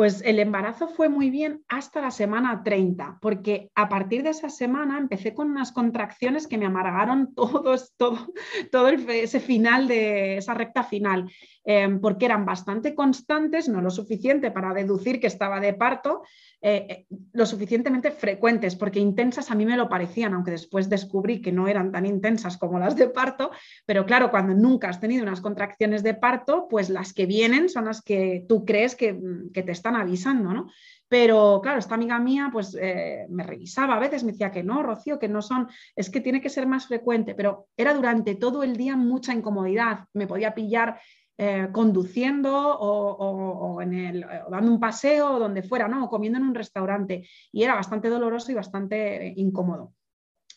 Pues 0.00 0.22
el 0.24 0.38
embarazo 0.38 0.88
fue 0.88 1.10
muy 1.10 1.28
bien 1.28 1.62
hasta 1.68 2.00
la 2.00 2.10
semana 2.10 2.62
30, 2.64 3.18
porque 3.20 3.70
a 3.74 3.90
partir 3.90 4.22
de 4.22 4.30
esa 4.30 4.48
semana 4.48 4.96
empecé 4.96 5.34
con 5.34 5.50
unas 5.50 5.72
contracciones 5.72 6.46
que 6.46 6.56
me 6.56 6.64
amargaron 6.64 7.34
todo, 7.34 7.76
todo, 7.98 8.88
ese 8.88 9.40
final 9.40 9.88
de 9.88 10.38
esa 10.38 10.54
recta 10.54 10.84
final. 10.84 11.30
Em, 11.62 12.00
porque 12.00 12.24
eran 12.24 12.46
bastante 12.46 12.94
constantes, 12.94 13.68
no 13.68 13.82
lo 13.82 13.90
suficiente 13.90 14.50
para 14.50 14.72
deducir 14.72 15.20
que 15.20 15.26
estaba 15.26 15.60
de 15.60 15.74
parto, 15.74 16.22
eh, 16.62 16.86
eh, 16.88 17.06
lo 17.34 17.44
suficientemente 17.44 18.10
frecuentes, 18.10 18.76
porque 18.76 18.98
intensas 18.98 19.50
a 19.50 19.54
mí 19.54 19.66
me 19.66 19.76
lo 19.76 19.88
parecían, 19.88 20.32
aunque 20.32 20.52
después 20.52 20.88
descubrí 20.88 21.42
que 21.42 21.52
no 21.52 21.68
eran 21.68 21.92
tan 21.92 22.06
intensas 22.06 22.56
como 22.56 22.78
las 22.78 22.96
de 22.96 23.08
parto, 23.08 23.50
pero 23.84 24.06
claro, 24.06 24.30
cuando 24.30 24.54
nunca 24.54 24.88
has 24.88 25.00
tenido 25.00 25.22
unas 25.22 25.42
contracciones 25.42 26.02
de 26.02 26.14
parto, 26.14 26.66
pues 26.68 26.88
las 26.88 27.12
que 27.12 27.26
vienen 27.26 27.68
son 27.68 27.84
las 27.84 28.00
que 28.00 28.46
tú 28.48 28.64
crees 28.64 28.96
que 28.96 29.12
te 29.52 29.72
están 29.72 29.89
avisando, 29.96 30.52
¿no? 30.52 30.70
Pero 31.08 31.60
claro, 31.62 31.78
esta 31.78 31.96
amiga 31.96 32.18
mía 32.20 32.50
pues 32.52 32.76
eh, 32.80 33.26
me 33.28 33.42
revisaba, 33.42 33.96
a 33.96 33.98
veces 33.98 34.22
me 34.22 34.32
decía 34.32 34.52
que 34.52 34.62
no, 34.62 34.82
Rocío, 34.82 35.18
que 35.18 35.28
no 35.28 35.42
son, 35.42 35.68
es 35.96 36.08
que 36.08 36.20
tiene 36.20 36.40
que 36.40 36.48
ser 36.48 36.66
más 36.66 36.86
frecuente, 36.86 37.34
pero 37.34 37.66
era 37.76 37.94
durante 37.94 38.36
todo 38.36 38.62
el 38.62 38.76
día 38.76 38.96
mucha 38.96 39.34
incomodidad, 39.34 40.04
me 40.12 40.28
podía 40.28 40.54
pillar 40.54 41.00
eh, 41.42 41.68
conduciendo 41.72 42.52
o, 42.54 43.80
en 43.80 43.94
el, 43.94 44.26
dando 44.50 44.70
un 44.70 44.78
paseo 44.78 45.32
o 45.32 45.38
donde 45.38 45.62
fuera, 45.62 45.88
¿no? 45.88 46.04
o 46.04 46.10
comiendo 46.10 46.38
en 46.38 46.44
un 46.44 46.54
restaurante. 46.54 47.26
Y 47.50 47.62
era 47.62 47.74
bastante 47.74 48.10
doloroso 48.10 48.52
y 48.52 48.56
bastante 48.56 49.28
eh, 49.28 49.32
incómodo. 49.36 49.94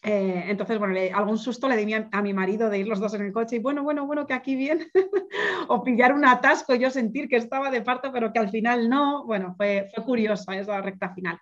Eh, 0.03 0.45
entonces, 0.47 0.79
bueno, 0.79 0.99
algún 1.13 1.37
susto 1.37 1.69
le 1.69 1.77
di 1.77 1.93
a, 1.93 2.21
mi 2.21 2.33
marido 2.33 2.69
de 2.69 2.79
ir 2.79 2.87
los 2.87 2.99
dos 2.99 3.13
en 3.13 3.21
el 3.21 3.31
coche 3.31 3.55
y 3.55 3.59
bueno, 3.59 3.83
bueno, 3.83 4.05
bueno, 4.05 4.27
que 4.27 4.33
aquí 4.33 4.55
bien, 4.55 4.91
o 5.69 5.81
pillar 5.81 6.13
un 6.13 6.25
atasco, 6.25 6.75
yo 6.75 6.89
sentir 6.89 7.29
que 7.29 7.37
estaba 7.37 7.71
de 7.71 7.81
parto, 7.81 8.11
pero 8.11 8.33
que 8.33 8.39
al 8.39 8.49
final 8.49 8.89
no. 8.89 9.25
Bueno, 9.25 9.55
fue, 9.55 9.89
fue 9.95 10.03
curiosa 10.03 10.55
esa 10.57 10.81
recta 10.81 11.13
final. 11.13 11.39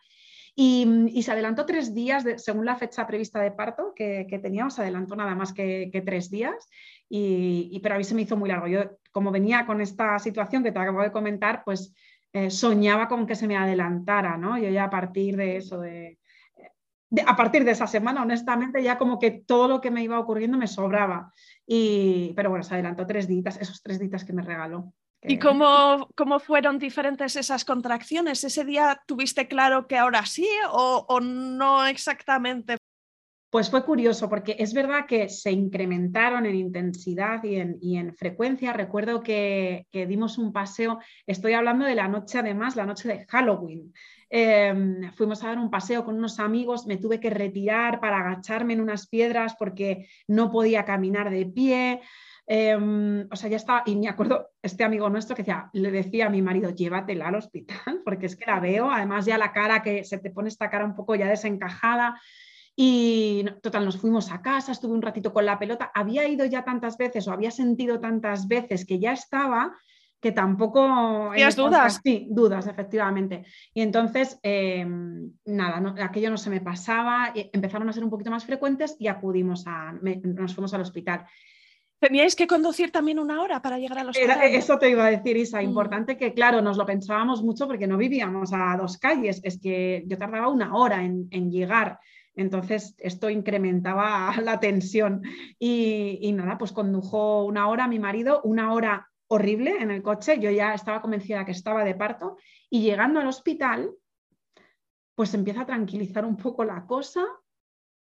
Y, 0.56 1.22
se 1.24 1.32
adelantó 1.32 1.66
tres 1.66 1.94
días, 1.94 2.26
según 2.38 2.66
la 2.66 2.76
fecha 2.76 3.08
prevista 3.08 3.42
de 3.42 3.52
parto 3.52 3.94
que, 3.96 4.26
teníamos, 4.42 4.76
se 4.76 4.82
adelantó 4.82 5.16
nada 5.16 5.34
más 5.34 5.54
que, 5.54 6.04
tres 6.06 6.30
días, 6.30 6.68
y, 7.10 7.80
pero 7.82 7.96
a 7.96 7.98
mí 7.98 8.04
se 8.04 8.16
me 8.16 8.24
hizo 8.24 8.38
muy 8.38 8.50
largo. 8.50 8.68
Yo, 8.68 8.98
como 9.12 9.32
venía 9.32 9.66
con 9.66 9.82
esta 9.82 10.20
situación 10.20 10.64
que 10.64 10.72
te 10.72 10.80
acabo 10.80 11.02
de 11.02 11.12
comentar, 11.12 11.64
pues 11.64 11.94
eh, 12.34 12.50
soñaba 12.50 13.08
con 13.08 13.26
que 13.26 13.36
se 13.36 13.48
me 13.48 13.58
adelantara, 13.58 14.38
¿no? 14.38 14.58
Yo 14.58 14.70
ya 14.70 14.86
a 14.86 14.90
partir 14.90 15.38
de 15.38 15.58
eso, 15.58 15.80
de, 15.80 16.20
a 17.26 17.36
partir 17.36 17.66
de 17.66 17.72
esa 17.72 17.88
semana, 17.88 18.22
honestamente, 18.22 18.82
ya 18.82 18.98
como 18.98 19.20
que 19.20 19.32
todo 19.32 19.68
lo 19.68 19.82
que 19.82 19.92
me 19.92 20.04
iba 20.04 20.20
ocurriendo 20.20 20.58
me 20.58 20.68
sobraba. 20.68 21.34
Y, 21.66 22.34
pero 22.36 22.50
bueno, 22.50 22.64
se 22.64 22.74
adelantó 22.74 23.06
tres 23.06 23.28
días, 23.28 23.58
esos 23.60 23.82
tres 23.84 24.00
días 24.00 24.24
que 24.24 24.34
me 24.34 24.42
regaló. 24.42 24.94
¿Y 25.24 25.38
cómo, 25.38 26.10
cómo, 26.16 26.40
fueron 26.40 26.80
diferentes 26.80 27.36
esas 27.36 27.64
contracciones? 27.64 28.44
¿Ese 28.44 28.66
día 28.66 29.04
tuviste 29.06 29.48
claro 29.48 29.88
que 29.88 29.98
ahora 29.98 30.26
sí 30.26 30.48
o, 30.72 31.20
no 31.22 31.86
exactamente? 31.86 32.78
Pues 33.52 33.70
fue 33.70 33.84
curioso 33.84 34.30
porque 34.30 34.56
es 34.58 34.74
verdad 34.74 35.06
que 35.06 35.30
se 35.30 35.52
incrementaron 35.52 36.46
en 36.46 36.56
intensidad 36.56 37.44
y 37.44 37.58
en, 37.58 37.78
y 37.82 37.98
en 37.98 38.16
frecuencia. 38.16 38.74
Recuerdo 38.74 39.22
que, 39.22 39.86
que, 39.92 40.08
dimos 40.08 40.38
un 40.38 40.54
paseo, 40.54 41.00
estoy 41.28 41.54
hablando 41.54 41.86
de 41.86 41.96
la 41.96 42.08
noche 42.08 42.40
además, 42.40 42.76
la 42.76 42.86
noche 42.86 43.10
de 43.10 43.26
Halloween. 43.28 43.94
Em, 44.34 45.12
fuimos 45.12 45.44
a 45.44 45.48
dar 45.48 45.60
un 45.60 45.70
paseo 45.70 46.06
con 46.06 46.16
unos 46.16 46.40
amigos, 46.40 46.88
me 46.88 46.96
tuve 46.96 47.20
que 47.20 47.30
retirar 47.30 48.00
para 48.00 48.20
agacharme 48.20 48.72
en 48.72 48.80
unas 48.80 49.08
piedras 49.08 49.58
porque 49.60 50.08
no 50.26 50.50
podía 50.50 50.86
caminar 50.86 51.30
de 51.30 51.46
pie. 51.48 52.00
Em, 52.48 53.28
o 53.30 53.36
sea, 53.36 53.50
ya 53.50 53.58
estaba, 53.58 53.84
y 53.86 53.98
me 53.98 54.08
acuerdo, 54.08 54.52
este 54.62 54.86
amigo 54.86 55.10
nuestro 55.10 55.36
que 55.36 55.42
decía, 55.42 55.70
le 55.74 55.92
decía 55.92 56.28
a 56.28 56.30
mi 56.30 56.42
marido, 56.42 56.70
llévatela 56.70 57.28
al 57.28 57.36
hospital, 57.36 58.02
porque 58.06 58.28
es 58.28 58.38
que 58.38 58.46
la 58.46 58.62
veo, 58.62 58.90
además 58.90 59.26
ya 59.26 59.38
la 59.38 59.52
cara 59.52 59.84
que 59.84 60.06
se 60.06 60.18
te 60.18 60.32
pone 60.32 60.48
esta 60.48 60.70
cara 60.70 60.86
un 60.86 60.96
poco 60.96 61.14
ya 61.16 61.28
desencajada. 61.28 62.18
Y 62.74 63.44
total, 63.62 63.84
nos 63.84 63.98
fuimos 63.98 64.32
a 64.32 64.42
casa, 64.42 64.72
estuve 64.72 64.94
un 64.94 65.02
ratito 65.02 65.34
con 65.34 65.46
la 65.46 65.60
pelota, 65.60 65.92
había 65.94 66.26
ido 66.30 66.46
ya 66.46 66.64
tantas 66.64 66.98
veces 66.98 67.28
o 67.28 67.34
había 67.34 67.52
sentido 67.52 68.00
tantas 68.00 68.48
veces 68.48 68.86
que 68.86 68.98
ya 68.98 69.12
estaba, 69.12 69.76
que 70.22 70.32
tampoco... 70.32 71.32
¿Tienes 71.34 71.56
dudas? 71.56 72.00
Sí, 72.04 72.28
dudas, 72.30 72.68
efectivamente. 72.68 73.44
Y 73.74 73.82
entonces, 73.82 74.40
em, 74.44 75.32
nada, 75.46 75.96
aquello 76.04 76.30
no 76.30 76.38
se 76.38 76.52
me 76.52 76.62
pasaba, 76.62 77.34
empezaron 77.34 77.90
a 77.90 77.94
ser 77.94 78.04
un 78.04 78.12
poquito 78.12 78.30
más 78.30 78.46
frecuentes 78.46 78.96
y 79.00 79.08
acudimos 79.08 79.66
a, 79.66 79.94
nos 79.94 80.54
fuimos 80.54 80.74
al 80.76 80.82
hospital. 80.82 81.26
Teníais 82.00 82.36
que 82.36 82.48
conducir 82.48 82.92
también 82.92 83.20
una 83.20 83.42
hora 83.42 83.62
para 83.62 83.78
llegar 83.78 84.00
a 84.00 84.04
los 84.04 84.18
Eso 84.18 84.78
te 84.80 84.90
iba 84.90 85.06
a 85.06 85.12
decir, 85.12 85.38
Isa. 85.38 85.60
Mm. 85.60 85.66
Importante 85.66 86.18
que, 86.18 86.34
claro, 86.34 86.62
nos 86.62 86.78
lo 86.78 86.86
pensábamos 86.86 87.44
mucho 87.44 87.68
porque 87.68 87.88
no 87.88 87.98
vivíamos 87.98 88.54
a 88.54 88.76
dos 88.78 88.98
calles. 88.98 89.40
Es 89.44 89.60
que 89.60 90.04
yo 90.08 90.18
tardaba 90.18 90.48
una 90.48 90.76
hora 90.76 91.04
en, 91.04 91.52
llegar. 91.52 92.00
Entonces, 92.36 92.96
esto 92.98 93.30
incrementaba 93.30 94.34
la 94.44 94.60
tensión. 94.60 95.22
Y, 95.60 96.20
y, 96.22 96.32
nada, 96.32 96.58
pues 96.58 96.72
condujo 96.72 97.44
una 97.44 97.68
hora 97.68 97.88
mi 97.88 98.00
marido, 98.00 98.42
una 98.44 98.74
hora 98.74 99.11
horrible 99.32 99.78
en 99.82 99.92
el 99.92 100.02
coche. 100.02 100.40
Yo 100.40 100.52
ya 100.52 100.74
estaba 100.74 101.02
convencida 101.02 101.46
que 101.46 101.52
estaba 101.52 101.84
de 101.84 101.96
parto. 101.96 102.38
Y 102.70 102.82
llegando 102.82 103.20
al 103.20 103.28
hospital, 103.28 103.92
pues 105.16 105.34
empieza 105.34 105.62
a 105.62 105.66
tranquilizar 105.66 106.26
un 106.26 106.38
poco 106.38 106.64
la 106.64 106.86
cosa. 106.86 107.26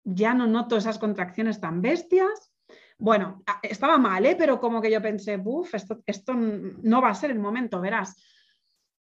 Ya 0.03 0.33
no 0.33 0.47
noto 0.47 0.77
esas 0.77 0.99
contracciones 0.99 1.61
tan 1.61 1.81
bestias 1.81 2.53
bueno, 2.97 3.43
estaba 3.61 3.97
mal, 3.97 4.25
¿eh? 4.25 4.35
pero 4.37 4.61
como 4.61 4.81
que 4.81 4.91
yo 4.91 5.01
pensé, 5.01 5.37
buf, 5.37 5.73
esto, 5.75 6.01
esto 6.05 6.33
no 6.35 7.01
va 7.01 7.09
a 7.09 7.15
ser 7.15 7.31
el 7.31 7.39
momento, 7.39 7.81
verás. 7.81 8.15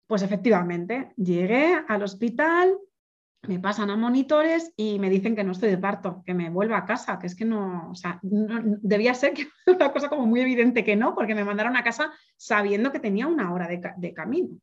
Pues 0.06 0.22
efectivamente, 0.22 1.12
llegué 1.16 1.78
al 1.86 2.02
hospital, 2.02 2.78
me 3.42 3.58
pasan 3.58 3.90
a 3.90 3.96
monitores 3.96 4.72
y 4.76 4.98
me 4.98 5.08
dicen 5.08 5.34
que 5.34 5.44
no 5.44 5.52
estoy 5.52 5.70
de 5.70 5.78
parto, 5.78 6.22
que 6.26 6.34
me 6.34 6.50
vuelva 6.50 6.78
a 6.78 6.84
casa, 6.84 7.18
que 7.18 7.26
es 7.26 7.34
que 7.34 7.44
no, 7.44 7.90
o 7.90 7.94
sea, 7.94 8.20
debía 8.22 9.14
ser 9.14 9.32
que 9.32 9.48
una 9.66 9.92
cosa 9.92 10.08
como 10.08 10.26
muy 10.26 10.40
evidente 10.40 10.84
que 10.84 10.96
no, 10.96 11.14
porque 11.14 11.34
me 11.34 11.44
mandaron 11.44 11.76
a 11.76 11.82
casa 11.82 12.12
sabiendo 12.36 12.92
que 12.92 13.00
tenía 13.00 13.26
una 13.26 13.52
hora 13.52 13.66
de, 13.66 13.80
de 13.96 14.12
camino. 14.12 14.58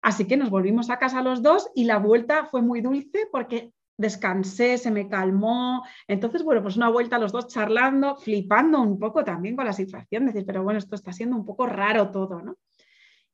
Así 0.00 0.26
que 0.26 0.36
nos 0.36 0.50
volvimos 0.50 0.90
a 0.90 0.98
casa 0.98 1.22
los 1.22 1.42
dos 1.42 1.70
y 1.76 1.84
la 1.84 1.98
vuelta 1.98 2.46
fue 2.46 2.60
muy 2.60 2.80
dulce 2.80 3.28
porque 3.30 3.72
descansé, 3.96 4.76
se 4.76 4.90
me 4.90 5.08
calmó. 5.08 5.84
Entonces, 6.08 6.42
bueno, 6.42 6.60
pues 6.62 6.76
una 6.76 6.88
vuelta 6.88 7.18
los 7.18 7.30
dos 7.30 7.46
charlando, 7.46 8.16
flipando 8.16 8.80
un 8.80 8.98
poco 8.98 9.22
también 9.22 9.54
con 9.54 9.64
la 9.64 9.72
situación, 9.72 10.26
decir, 10.26 10.44
pero 10.44 10.64
bueno, 10.64 10.78
esto 10.78 10.96
está 10.96 11.12
siendo 11.12 11.36
un 11.36 11.46
poco 11.46 11.66
raro 11.66 12.10
todo, 12.10 12.42
¿no? 12.42 12.56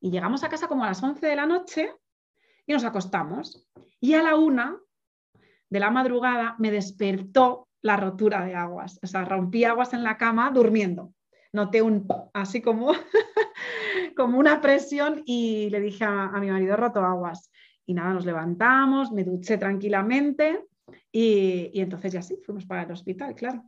Y 0.00 0.10
llegamos 0.10 0.44
a 0.44 0.50
casa 0.50 0.68
como 0.68 0.84
a 0.84 0.88
las 0.88 1.02
11 1.02 1.26
de 1.26 1.36
la 1.36 1.46
noche 1.46 1.90
y 2.68 2.72
nos 2.72 2.84
acostamos. 2.84 3.66
Y 4.00 4.14
a 4.14 4.22
la 4.22 4.36
una 4.36 4.78
de 5.68 5.80
la 5.80 5.90
madrugada 5.90 6.54
me 6.58 6.70
despertó 6.70 7.68
la 7.82 7.96
rotura 7.96 8.44
de 8.44 8.54
aguas. 8.54 9.00
O 9.02 9.06
sea, 9.08 9.24
rompí 9.24 9.64
aguas 9.64 9.92
en 9.92 10.04
la 10.04 10.16
cama 10.16 10.50
durmiendo. 10.52 11.12
Noté 11.52 11.82
un 11.82 12.06
así 12.32 12.62
como, 12.62 12.92
como 14.16 14.38
una 14.38 14.60
presión 14.60 15.22
y 15.24 15.68
le 15.70 15.80
dije 15.80 16.04
a, 16.04 16.26
a 16.26 16.40
mi 16.40 16.50
marido, 16.50 16.76
roto 16.76 17.00
aguas. 17.00 17.50
Y 17.86 17.94
nada, 17.94 18.12
nos 18.12 18.26
levantamos, 18.26 19.10
me 19.10 19.24
duché 19.24 19.58
tranquilamente 19.58 20.68
y, 21.12 21.80
entonces 21.80 22.12
ya 22.12 22.22
sí, 22.22 22.38
fuimos 22.44 22.66
para 22.66 22.82
el 22.82 22.92
hospital, 22.92 23.34
claro. 23.34 23.64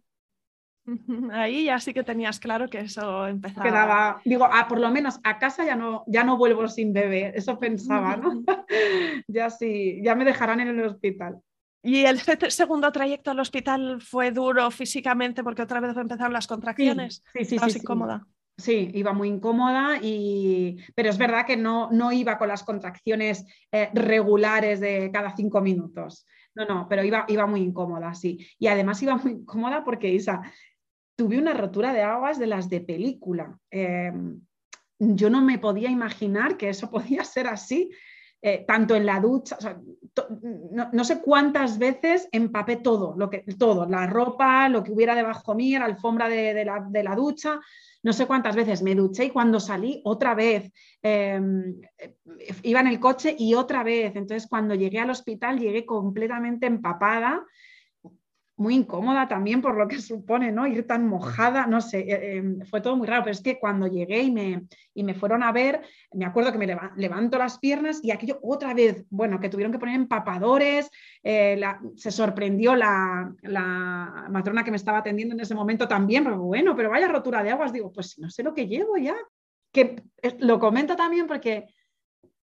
Ahí 1.33 1.65
ya 1.65 1.79
sí 1.79 1.95
que 1.95 2.03
tenías 2.03 2.41
claro 2.41 2.69
que 2.69 2.81
eso 2.81 3.27
empezaba. 3.27 3.65
Quedaba, 3.65 4.23
digo, 4.25 4.49
ah, 4.51 4.67
por 4.69 4.81
lo 4.81 4.91
menos 4.91 5.21
a 5.25 5.39
casa 5.39 5.65
ya 5.65 5.77
no, 5.77 6.05
ya 6.07 6.25
no 6.25 6.37
vuelvo 6.37 6.67
sin 6.69 6.93
bebé, 6.93 7.33
eso 7.35 7.59
pensaba, 7.59 8.17
¿no? 8.17 8.43
ya 9.29 9.51
sí, 9.51 10.01
ya 10.03 10.15
me 10.15 10.25
dejarán 10.25 10.61
en 10.61 10.69
el 10.69 10.85
hospital. 10.85 11.41
¿Y 11.83 12.05
el 12.05 12.21
segundo 12.51 12.93
trayecto 12.93 13.31
al 13.31 13.41
hospital 13.41 14.03
fue 14.03 14.33
duro 14.33 14.71
físicamente 14.71 15.43
porque 15.43 15.63
otra 15.63 15.81
vez 15.81 15.97
empezaron 15.97 16.33
las 16.33 16.47
contracciones? 16.47 17.23
Sí, 17.33 17.45
sí, 17.45 17.59
sí. 17.59 17.71
sí 17.71 17.79
incómoda? 17.79 18.27
Sí, 18.61 18.91
iba 18.93 19.15
muy 19.15 19.29
incómoda, 19.29 19.99
y... 20.03 20.77
pero 20.95 21.09
es 21.09 21.17
verdad 21.17 21.47
que 21.47 21.57
no, 21.57 21.89
no 21.91 22.13
iba 22.13 22.37
con 22.37 22.49
las 22.49 22.63
contracciones 22.63 23.47
eh, 23.73 23.89
regulares 23.95 24.81
de 24.81 25.11
cada 25.11 25.35
cinco 25.35 25.63
minutos. 25.63 26.27
No, 26.55 26.67
no, 26.67 26.87
pero 26.89 27.03
iba, 27.03 27.25
iba 27.29 27.47
muy 27.47 27.61
incómoda, 27.63 28.13
sí. 28.13 28.47
Y 28.59 28.67
además 28.67 29.03
iba 29.03 29.17
muy 29.17 29.33
incómoda 29.33 29.83
porque, 29.85 30.13
Isa, 30.13 30.43
tuve 31.21 31.37
una 31.37 31.53
rotura 31.53 31.93
de 31.93 32.01
aguas 32.01 32.39
de 32.39 32.47
las 32.47 32.71
de 32.71 32.81
película. 32.81 33.55
Em, 33.71 34.41
yo 34.99 35.29
no 35.29 35.43
me 35.43 35.59
podía 35.59 35.91
imaginar 35.91 36.57
que 36.57 36.71
eso 36.71 36.91
podía 36.91 37.25
ser 37.25 37.47
así, 37.47 37.91
eh, 38.41 38.65
tanto 38.67 38.95
en 38.97 39.05
la 39.05 39.21
ducha, 39.21 39.59
no, 40.95 41.05
sé 41.05 41.21
cuántas 41.21 41.77
veces 41.77 42.27
empapé 42.33 42.77
todo, 42.77 43.15
lo 43.19 43.29
que, 43.29 43.41
todo, 43.59 43.85
la 43.85 44.07
ropa, 44.07 44.71
lo 44.71 44.83
que 44.83 44.93
hubiera 44.93 45.15
debajo 45.15 45.55
mía, 45.55 45.81
la 45.81 45.85
alfombra 45.85 46.27
de, 46.27 46.65
la, 46.65 47.15
ducha, 47.15 47.61
no 48.03 48.15
sé 48.15 48.25
cuántas 48.25 48.57
veces 48.57 48.81
me 48.81 48.95
duché 48.95 49.27
y 49.27 49.31
cuando 49.31 49.61
salí 49.61 50.01
otra 50.07 50.35
vez, 50.35 50.73
em, 51.03 51.83
iba 52.63 52.81
en 52.81 52.87
el 52.87 52.99
coche 52.99 53.37
y 53.39 53.53
otra 53.53 53.83
vez, 53.83 54.17
entonces 54.17 54.49
cuando 54.49 54.75
llegué 54.75 55.01
al 55.01 55.11
hospital 55.11 55.59
llegué 55.59 55.85
completamente 55.85 56.65
empapada 56.65 57.45
muy 58.61 58.75
incómoda 58.75 59.27
también 59.27 59.63
por 59.63 59.75
lo 59.75 59.89
que 59.89 60.03
supone, 60.03 60.53
¿no? 60.53 60.67
Ir 60.67 60.87
tan 60.87 61.09
mojada, 61.09 61.67
no 61.67 61.81
sé, 61.81 62.01
eh, 62.01 62.37
em, 62.37 62.61
fue 62.67 62.83
todo 62.83 62.95
muy 62.95 63.07
raro, 63.07 63.25
pero 63.25 63.33
es 63.33 63.41
que 63.41 63.59
cuando 63.59 63.87
llegué 63.87 64.21
y 64.21 64.31
me, 64.31 64.67
y 64.93 65.03
me 65.03 65.15
fueron 65.15 65.43
a 65.43 65.51
ver, 65.51 65.81
me 66.13 66.27
acuerdo 66.27 66.53
que 66.53 66.59
me 66.59 66.77
levanto 66.97 67.39
las 67.39 67.59
piernas 67.59 68.01
y 68.03 68.11
aquello 68.11 68.39
otra 68.43 68.75
vez, 68.75 69.07
bueno, 69.09 69.41
que 69.41 69.49
tuvieron 69.49 69.73
que 69.73 69.79
poner 69.79 69.95
empapadores, 69.95 70.91
eh, 71.23 71.59
se 71.97 72.11
sorprendió 72.11 72.77
la, 72.77 73.35
la, 73.41 74.27
matrona 74.29 74.63
que 74.63 74.71
me 74.71 74.77
estaba 74.77 74.99
atendiendo 74.99 75.35
en 75.35 75.41
ese 75.41 75.55
momento 75.55 75.89
también, 75.89 76.23
pero 76.23 76.39
bueno, 76.39 76.77
pero 76.77 76.91
vaya 76.91 77.09
rotura 77.09 77.43
de 77.43 77.53
aguas, 77.53 77.73
digo, 77.73 77.91
pues 77.91 78.19
no 78.19 78.29
sé 78.29 78.43
lo 78.43 78.53
que 78.53 78.67
llevo 78.67 78.99
ya, 78.99 79.17
que 79.73 80.03
eh, 80.21 80.37
lo 80.39 80.61
comento 80.61 80.97
también 80.97 81.27
porque 81.27 81.75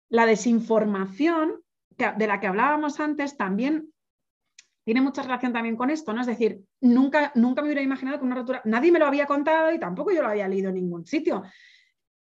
la 0.08 0.24
desinformación 0.24 1.62
de 1.96 2.26
la 2.28 2.38
que 2.38 2.46
hablábamos 2.46 3.00
antes 3.00 3.36
también 3.36 3.90
tiene 4.86 5.00
mucha 5.00 5.20
relación 5.20 5.52
también 5.52 5.74
con 5.74 5.90
esto, 5.90 6.12
¿no? 6.12 6.20
Es 6.20 6.28
decir, 6.28 6.60
nunca, 6.80 7.32
nunca 7.34 7.60
me 7.60 7.66
hubiera 7.66 7.82
imaginado 7.82 8.20
que 8.20 8.24
una 8.24 8.36
rotura, 8.36 8.62
nadie 8.66 8.92
me 8.92 9.00
lo 9.00 9.06
había 9.06 9.26
contado 9.26 9.72
y 9.72 9.80
tampoco 9.80 10.12
yo 10.12 10.22
lo 10.22 10.28
había 10.28 10.46
leído 10.46 10.68
en 10.68 10.76
ningún 10.76 11.04
sitio. 11.04 11.42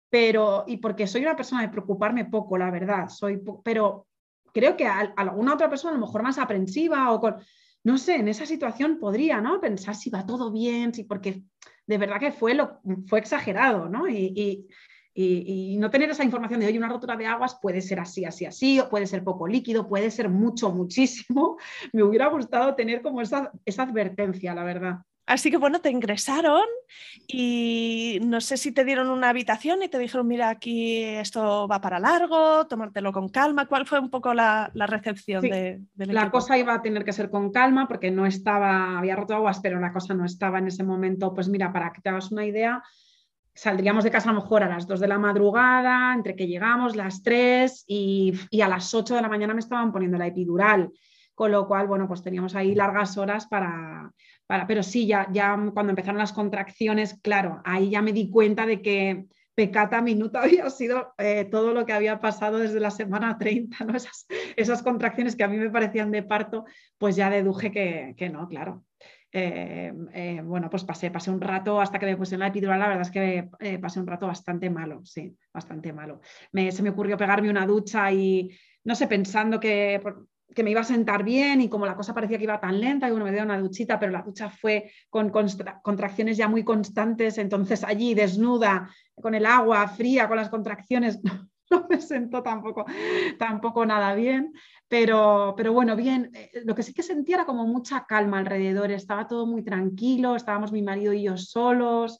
Pero, 0.10 0.66
y 0.68 0.76
porque 0.76 1.08
soy 1.08 1.22
una 1.22 1.38
persona 1.38 1.62
de 1.62 1.70
preocuparme 1.70 2.26
poco, 2.26 2.58
la 2.58 2.70
verdad, 2.70 3.08
soy, 3.08 3.42
pero 3.64 4.06
creo 4.54 4.76
que 4.76 4.86
a, 4.86 5.00
alguna 5.16 5.54
otra 5.54 5.70
persona 5.70 5.92
a 5.92 5.98
lo 5.98 6.06
mejor 6.06 6.24
más 6.24 6.38
aprensiva 6.40 7.14
o 7.14 7.22
con, 7.22 7.38
no 7.86 7.98
sé, 7.98 8.16
en 8.16 8.28
esa 8.28 8.46
situación 8.46 9.00
podría, 9.00 9.40
¿no? 9.40 9.62
Pensar 9.62 9.96
si 9.96 10.10
va 10.10 10.26
todo 10.26 10.52
bien, 10.52 10.94
si, 10.94 11.06
porque 11.06 11.44
de 11.88 11.98
verdad 11.98 12.20
que 12.20 12.34
fue, 12.34 12.54
lo, 12.54 12.82
fue 13.08 13.20
exagerado, 13.20 13.88
¿no? 13.88 14.10
y, 14.10 14.68
no 15.16 15.90
tener 15.90 16.10
esa 16.10 16.24
información 16.24 16.60
de, 16.60 16.68
oye, 16.68 16.78
una 16.78 16.90
rotura 16.90 17.16
de 17.16 17.28
aguas 17.28 17.58
puede 17.62 17.82
ser 17.82 18.00
así, 18.00 18.26
así, 18.26 18.46
así, 18.46 18.80
o 18.80 18.90
puede 18.90 19.08
ser 19.08 19.24
poco 19.24 19.48
líquido, 19.48 19.88
puede 19.88 20.12
ser 20.12 20.30
mucho, 20.30 20.72
muchísimo. 20.72 21.58
Me 21.94 22.04
hubiera 22.04 22.28
gustado 22.28 22.76
tener 22.76 23.02
como 23.02 23.22
esa, 23.22 23.52
esa 23.66 23.84
advertencia, 23.84 24.54
la 24.54 24.64
verdad. 24.64 25.00
Así 25.28 25.50
que 25.50 25.58
bueno, 25.58 25.80
te 25.80 25.90
ingresaron 25.90 26.66
y 27.26 28.20
no 28.22 28.42
sé 28.42 28.58
si 28.58 28.74
te 28.74 28.84
dieron 28.84 29.10
una 29.10 29.30
habitación 29.30 29.82
y 29.82 29.88
te 29.88 29.98
dijeron, 29.98 30.28
mira, 30.28 30.50
aquí 30.50 31.04
esto 31.04 31.70
va 31.70 31.80
para 31.80 32.00
largo, 32.00 32.68
tomártelo 32.68 33.14
con 33.14 33.30
calma. 33.30 33.66
¿Cuál 33.68 33.86
fue 33.86 34.00
un 34.00 34.10
poco 34.10 34.34
la, 34.34 34.72
recepción 34.74 35.42
de, 35.42 35.80
La 35.96 36.30
cosa 36.32 36.58
iba 36.58 36.74
a 36.74 36.82
tener 36.82 37.06
que 37.06 37.14
ser 37.14 37.30
con 37.30 37.52
calma 37.52 37.88
porque 37.88 38.12
no 38.12 38.26
estaba, 38.26 38.98
había 38.98 39.16
roto 39.16 39.36
aguas, 39.36 39.62
pero 39.62 39.80
la 39.80 39.94
cosa 39.94 40.14
no 40.14 40.26
estaba 40.26 40.60
en 40.60 40.68
ese 40.68 40.84
momento. 40.84 41.34
Pues 41.34 41.48
mira, 41.48 41.72
para 41.72 41.94
que 41.94 42.02
te 42.02 42.10
hagas 42.10 42.32
una 42.32 42.46
idea, 42.46 42.84
saldríamos 43.54 44.04
de 44.04 44.12
casa 44.12 44.30
a 44.30 44.34
lo 44.34 44.42
mejor 44.42 44.64
a 44.64 44.70
las 44.70 44.88
2 44.88 45.00
de 45.00 45.08
la 45.08 45.20
madrugada, 45.20 46.14
entre 46.14 46.36
que 46.36 46.48
llegamos 46.48 46.96
las 46.96 47.22
3 47.24 47.84
y, 47.88 48.34
a 48.62 48.68
las 48.68 48.94
8 48.94 49.16
de 49.16 49.22
la 49.22 49.30
mañana 49.30 49.54
me 49.54 49.60
estaban 49.60 49.92
poniendo 49.92 50.18
la 50.18 50.28
epidural, 50.28 50.92
con 51.36 51.52
lo 51.52 51.68
cual, 51.68 51.88
bueno, 51.88 52.08
pues 52.08 52.22
teníamos 52.22 52.56
ahí 52.56 52.76
largas 52.76 53.18
horas 53.18 53.48
para, 53.48 54.12
para 54.48 54.68
pero 54.68 54.84
sí, 54.84 55.08
ya, 55.08 55.28
ya 55.32 55.58
cuando 55.74 55.92
empezaron 55.92 56.18
las 56.18 56.34
contracciones, 56.34 57.20
claro, 57.22 57.62
ahí 57.66 57.90
ya 57.90 58.02
me 58.02 58.14
di 58.14 58.30
cuenta 58.30 58.66
de 58.66 58.82
que 58.82 59.26
pecata 59.54 60.02
minuta 60.02 60.42
había 60.44 60.70
sido 60.70 61.14
eh, 61.18 61.46
todo 61.46 61.74
lo 61.74 61.86
que 61.86 61.94
había 61.94 62.20
pasado 62.20 62.58
desde 62.58 62.80
la 62.80 62.92
semana 62.92 63.38
30, 63.38 63.86
¿no? 63.86 63.96
esas, 63.96 64.26
esas 64.56 64.82
contracciones 64.82 65.36
que 65.36 65.44
a 65.44 65.48
mí 65.48 65.58
me 65.58 65.70
parecían 65.70 66.12
de 66.12 66.24
parto, 66.24 66.66
pues 66.98 67.16
ya 67.16 67.30
deduje 67.30 67.72
que, 67.72 68.16
que 68.18 68.30
no, 68.30 68.48
claro. 68.48 68.84
Eh, 69.34 69.94
eh, 70.14 70.42
bueno, 70.44 70.70
pues 70.70 70.84
pasé, 70.84 71.10
pasé 71.10 71.32
un 71.32 71.40
rato 71.40 71.80
hasta 71.80 71.98
que 71.98 72.06
me 72.06 72.18
puse 72.18 72.38
la 72.38 72.48
epidural, 72.48 72.80
la 72.80 72.88
verdad 72.90 73.04
es 73.04 73.12
que 73.12 73.50
eh, 73.60 73.80
pasé 73.80 74.02
un 74.02 74.08
rato 74.08 74.28
bastante 74.28 74.70
malo, 74.70 75.02
sí, 75.06 75.34
bastante 75.54 75.94
malo. 75.94 76.20
se 76.52 76.84
me 76.84 76.90
ocurrió 76.90 77.18
pegarme 77.18 77.50
una 77.50 77.66
ducha 77.66 78.12
y, 78.12 78.52
no 78.84 78.94
sé, 78.94 79.08
pensando 79.08 79.58
que, 79.58 80.02
que, 80.54 80.64
me 80.64 80.72
iba 80.72 80.82
a 80.82 80.84
sentar 80.84 81.24
bien 81.24 81.62
y 81.62 81.70
como 81.70 81.86
la 81.86 81.96
cosa 81.96 82.14
parecía 82.14 82.38
que 82.38 82.44
iba 82.44 82.60
tan 82.60 82.82
lenta, 82.82 83.08
y 83.08 83.12
bueno, 83.12 83.26
me 83.26 83.32
dio 83.32 83.44
una 83.44 83.58
duchita, 83.58 83.98
pero 83.98 84.12
la 84.12 84.22
ducha 84.22 84.50
fue 84.50 84.92
con 85.10 85.30
contracciones 85.30 86.36
ya 86.36 86.50
muy 86.50 86.66
constantes, 86.66 87.38
entonces 87.38 87.86
allí 87.86 88.14
desnuda, 88.14 88.90
con 89.16 89.34
el 89.34 89.46
agua 89.46 89.88
fría, 89.88 90.28
con 90.28 90.38
las 90.38 90.50
contracciones, 90.50 91.22
no 91.82 91.88
me 91.90 92.02
sentó 92.02 92.44
tampoco, 92.44 92.86
tampoco 93.40 93.86
nada 93.86 94.14
bien, 94.14 94.54
pero, 94.88 95.54
pero 95.56 95.74
bueno, 95.74 95.96
bien, 95.96 96.32
eh, 96.34 96.62
lo 96.66 96.76
que 96.76 96.84
sí 96.84 96.94
que 96.94 97.04
sentía 97.04 97.38
era 97.38 97.46
como 97.46 97.66
mucha 97.66 98.06
calma 98.06 98.40
alrededor, 98.40 98.92
estaba 98.92 99.28
todo 99.28 99.46
muy 99.46 99.64
tranquilo, 99.64 100.36
estábamos 100.36 100.72
mi 100.72 100.82
marido 100.82 101.14
y 101.14 101.24
yo 101.24 101.38
solos. 101.38 102.20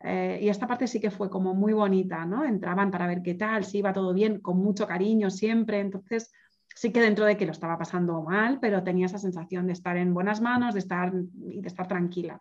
Eh, 0.00 0.38
y 0.42 0.48
esta 0.48 0.66
parte 0.66 0.86
sí 0.86 1.00
que 1.00 1.10
fue 1.10 1.28
como 1.28 1.54
muy 1.54 1.72
bonita, 1.72 2.24
¿no? 2.24 2.44
Entraban 2.44 2.90
para 2.90 3.06
ver 3.06 3.22
qué 3.22 3.34
tal, 3.34 3.64
si 3.64 3.78
iba 3.78 3.92
todo 3.92 4.14
bien, 4.14 4.40
con 4.40 4.58
mucho 4.58 4.86
cariño 4.86 5.30
siempre. 5.30 5.80
Entonces, 5.80 6.32
sí 6.74 6.92
que 6.92 7.00
dentro 7.00 7.24
de 7.24 7.36
que 7.36 7.46
lo 7.46 7.52
estaba 7.52 7.78
pasando 7.78 8.22
mal, 8.22 8.60
pero 8.60 8.84
tenía 8.84 9.06
esa 9.06 9.18
sensación 9.18 9.66
de 9.66 9.72
estar 9.72 9.96
en 9.96 10.14
buenas 10.14 10.40
manos, 10.40 10.74
de 10.74 10.80
estar, 10.80 11.12
y 11.50 11.60
de 11.60 11.68
estar 11.68 11.88
tranquila. 11.88 12.40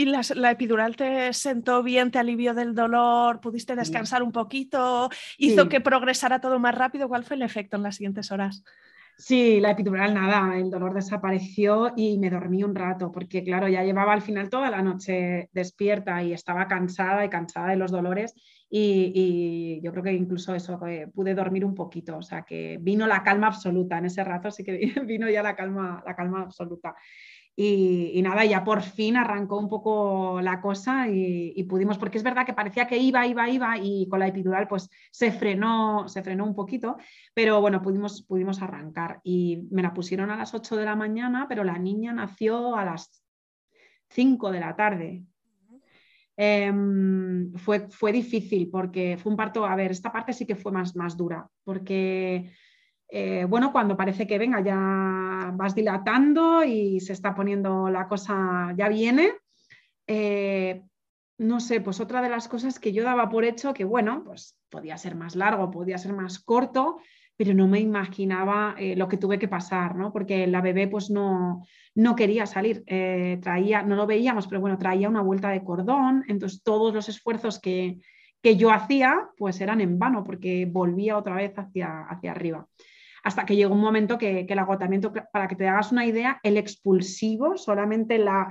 ¿Y 0.00 0.06
la, 0.06 0.50
epidural 0.50 0.96
te 0.96 1.30
sentó 1.34 1.82
bien, 1.82 2.10
te 2.10 2.18
alivió 2.18 2.54
del 2.54 2.74
dolor? 2.74 3.38
¿Pudiste 3.38 3.76
descansar 3.76 4.22
un 4.22 4.32
poquito? 4.32 5.10
¿Hizo 5.36 5.68
que 5.68 5.82
progresara 5.82 6.40
todo 6.40 6.58
más 6.58 6.74
rápido? 6.74 7.06
¿Cuál 7.06 7.22
fue 7.22 7.36
el 7.36 7.42
efecto 7.42 7.76
en 7.76 7.82
las 7.82 7.96
siguientes 7.96 8.32
horas? 8.32 8.64
Sí, 9.18 9.60
la 9.60 9.72
epidural 9.72 10.14
nada, 10.14 10.56
el 10.56 10.70
dolor 10.70 10.94
desapareció 10.94 11.92
y 11.94 12.16
me 12.16 12.30
dormí 12.30 12.64
un 12.64 12.74
rato, 12.74 13.12
porque 13.12 13.44
claro, 13.44 13.68
ya 13.68 13.84
llevaba 13.84 14.14
al 14.14 14.22
final 14.22 14.48
toda 14.48 14.70
la 14.70 14.80
noche 14.80 15.50
despierta 15.52 16.22
y 16.22 16.32
estaba 16.32 16.66
cansada 16.66 17.22
y 17.26 17.28
cansada 17.28 17.68
de 17.68 17.76
los 17.76 17.90
dolores 17.90 18.32
y, 18.70 19.80
yo 19.82 19.90
creo 19.90 20.04
que 20.04 20.12
incluso 20.12 20.54
eso, 20.54 20.80
eh, 20.86 21.08
pude 21.12 21.34
dormir 21.34 21.66
un 21.66 21.74
poquito, 21.74 22.16
o 22.16 22.22
sea 22.22 22.42
que 22.42 22.78
vino 22.80 23.06
la 23.06 23.22
calma 23.22 23.48
absoluta 23.48 23.98
en 23.98 24.06
ese 24.06 24.24
rato, 24.24 24.50
sí 24.50 24.64
que 24.64 24.78
vino 25.06 25.28
ya 25.28 25.42
la 25.42 25.54
calma, 25.54 26.02
la 26.06 26.16
calma 26.16 26.40
absoluta. 26.40 26.94
Y, 27.56 28.22
nada, 28.22 28.44
ya 28.46 28.64
por 28.64 28.80
fin 28.80 29.16
arrancó 29.16 29.58
un 29.58 29.68
poco 29.68 30.40
la 30.40 30.62
cosa 30.62 31.08
y, 31.08 31.62
pudimos, 31.64 31.98
porque 31.98 32.16
es 32.16 32.24
verdad 32.24 32.46
que 32.46 32.54
parecía 32.54 32.86
que 32.86 32.96
iba, 32.96 33.26
iba, 33.26 33.50
iba 33.50 33.76
y 33.76 34.08
con 34.08 34.20
la 34.20 34.28
epidural 34.28 34.66
pues 34.66 34.88
se 35.10 35.30
frenó, 35.30 36.08
se 36.08 36.22
frenó 36.22 36.44
un 36.44 36.54
poquito, 36.54 36.96
pero 37.34 37.60
bueno, 37.60 37.82
pudimos, 37.82 38.22
pudimos 38.22 38.62
arrancar 38.62 39.20
y 39.24 39.68
me 39.70 39.82
la 39.82 39.92
pusieron 39.92 40.30
a 40.30 40.36
las 40.36 40.54
8 40.54 40.76
de 40.76 40.86
la 40.86 40.96
mañana, 40.96 41.46
pero 41.48 41.62
la 41.62 41.76
niña 41.76 42.14
nació 42.14 42.76
a 42.76 42.84
las 42.84 43.22
5 44.08 44.50
de 44.50 44.60
la 44.60 44.74
tarde. 44.74 45.24
Em, 46.36 47.52
fue, 47.56 47.90
fue 47.90 48.12
difícil 48.12 48.70
porque 48.70 49.18
fue 49.18 49.30
un 49.30 49.36
parto, 49.36 49.66
a 49.66 49.76
ver, 49.76 49.90
esta 49.90 50.10
parte 50.10 50.32
sí 50.32 50.46
que 50.46 50.56
fue 50.56 50.72
más, 50.72 50.96
más 50.96 51.14
dura, 51.14 51.46
porque 51.64 52.50
eh, 53.12 53.44
bueno, 53.48 53.72
cuando 53.72 53.96
parece 53.96 54.26
que 54.26 54.38
venga, 54.38 54.60
ya 54.60 54.74
vas 55.52 55.74
dilatando 55.74 56.64
y 56.64 57.00
se 57.00 57.12
está 57.12 57.34
poniendo 57.34 57.88
la 57.88 58.06
cosa, 58.08 58.74
ya 58.76 58.88
viene. 58.88 59.32
Eh, 60.06 60.82
no 61.38 61.60
sé, 61.60 61.80
pues 61.80 62.00
otra 62.00 62.20
de 62.20 62.28
las 62.28 62.48
cosas 62.48 62.78
que 62.78 62.92
yo 62.92 63.04
daba 63.04 63.28
por 63.28 63.44
hecho, 63.44 63.72
que 63.72 63.84
bueno, 63.84 64.22
pues 64.24 64.56
podía 64.68 64.96
ser 64.98 65.14
más 65.14 65.36
largo, 65.36 65.70
podía 65.70 65.98
ser 65.98 66.12
más 66.12 66.38
corto, 66.38 66.98
pero 67.36 67.54
no 67.54 67.66
me 67.66 67.80
imaginaba 67.80 68.74
eh, 68.78 68.94
lo 68.96 69.08
que 69.08 69.16
tuve 69.16 69.38
que 69.38 69.48
pasar, 69.48 69.96
¿no? 69.96 70.12
Porque 70.12 70.46
la 70.46 70.60
bebé 70.60 70.88
pues 70.88 71.10
no, 71.10 71.64
no 71.94 72.14
quería 72.14 72.44
salir, 72.44 72.84
traía, 73.40 73.82
no 73.82 73.96
lo 73.96 74.06
veíamos, 74.06 74.46
pero 74.46 74.60
bueno, 74.60 74.76
traía 74.78 75.08
una 75.08 75.22
vuelta 75.22 75.48
de 75.50 75.64
cordón, 75.64 76.24
entonces 76.28 76.62
todos 76.62 76.92
los 76.92 77.08
esfuerzos 77.08 77.58
que, 77.58 78.00
que 78.42 78.56
yo 78.56 78.70
hacía 78.70 79.28
pues 79.36 79.60
eran 79.60 79.80
en 79.80 79.98
vano 79.98 80.24
porque 80.24 80.66
volvía 80.66 81.16
otra 81.16 81.34
vez 81.34 81.58
hacia, 81.58 82.02
hacia 82.08 82.32
arriba. 82.32 82.66
Hasta 83.22 83.44
que 83.44 83.56
llegó 83.56 83.74
un 83.74 83.80
momento 83.80 84.18
que, 84.18 84.46
el 84.48 84.58
agotamiento, 84.58 85.12
para 85.32 85.48
que 85.48 85.56
te 85.56 85.68
hagas 85.68 85.92
una 85.92 86.06
idea, 86.06 86.40
el 86.42 86.56
expulsivo, 86.56 87.56
solamente 87.56 88.18
la, 88.18 88.50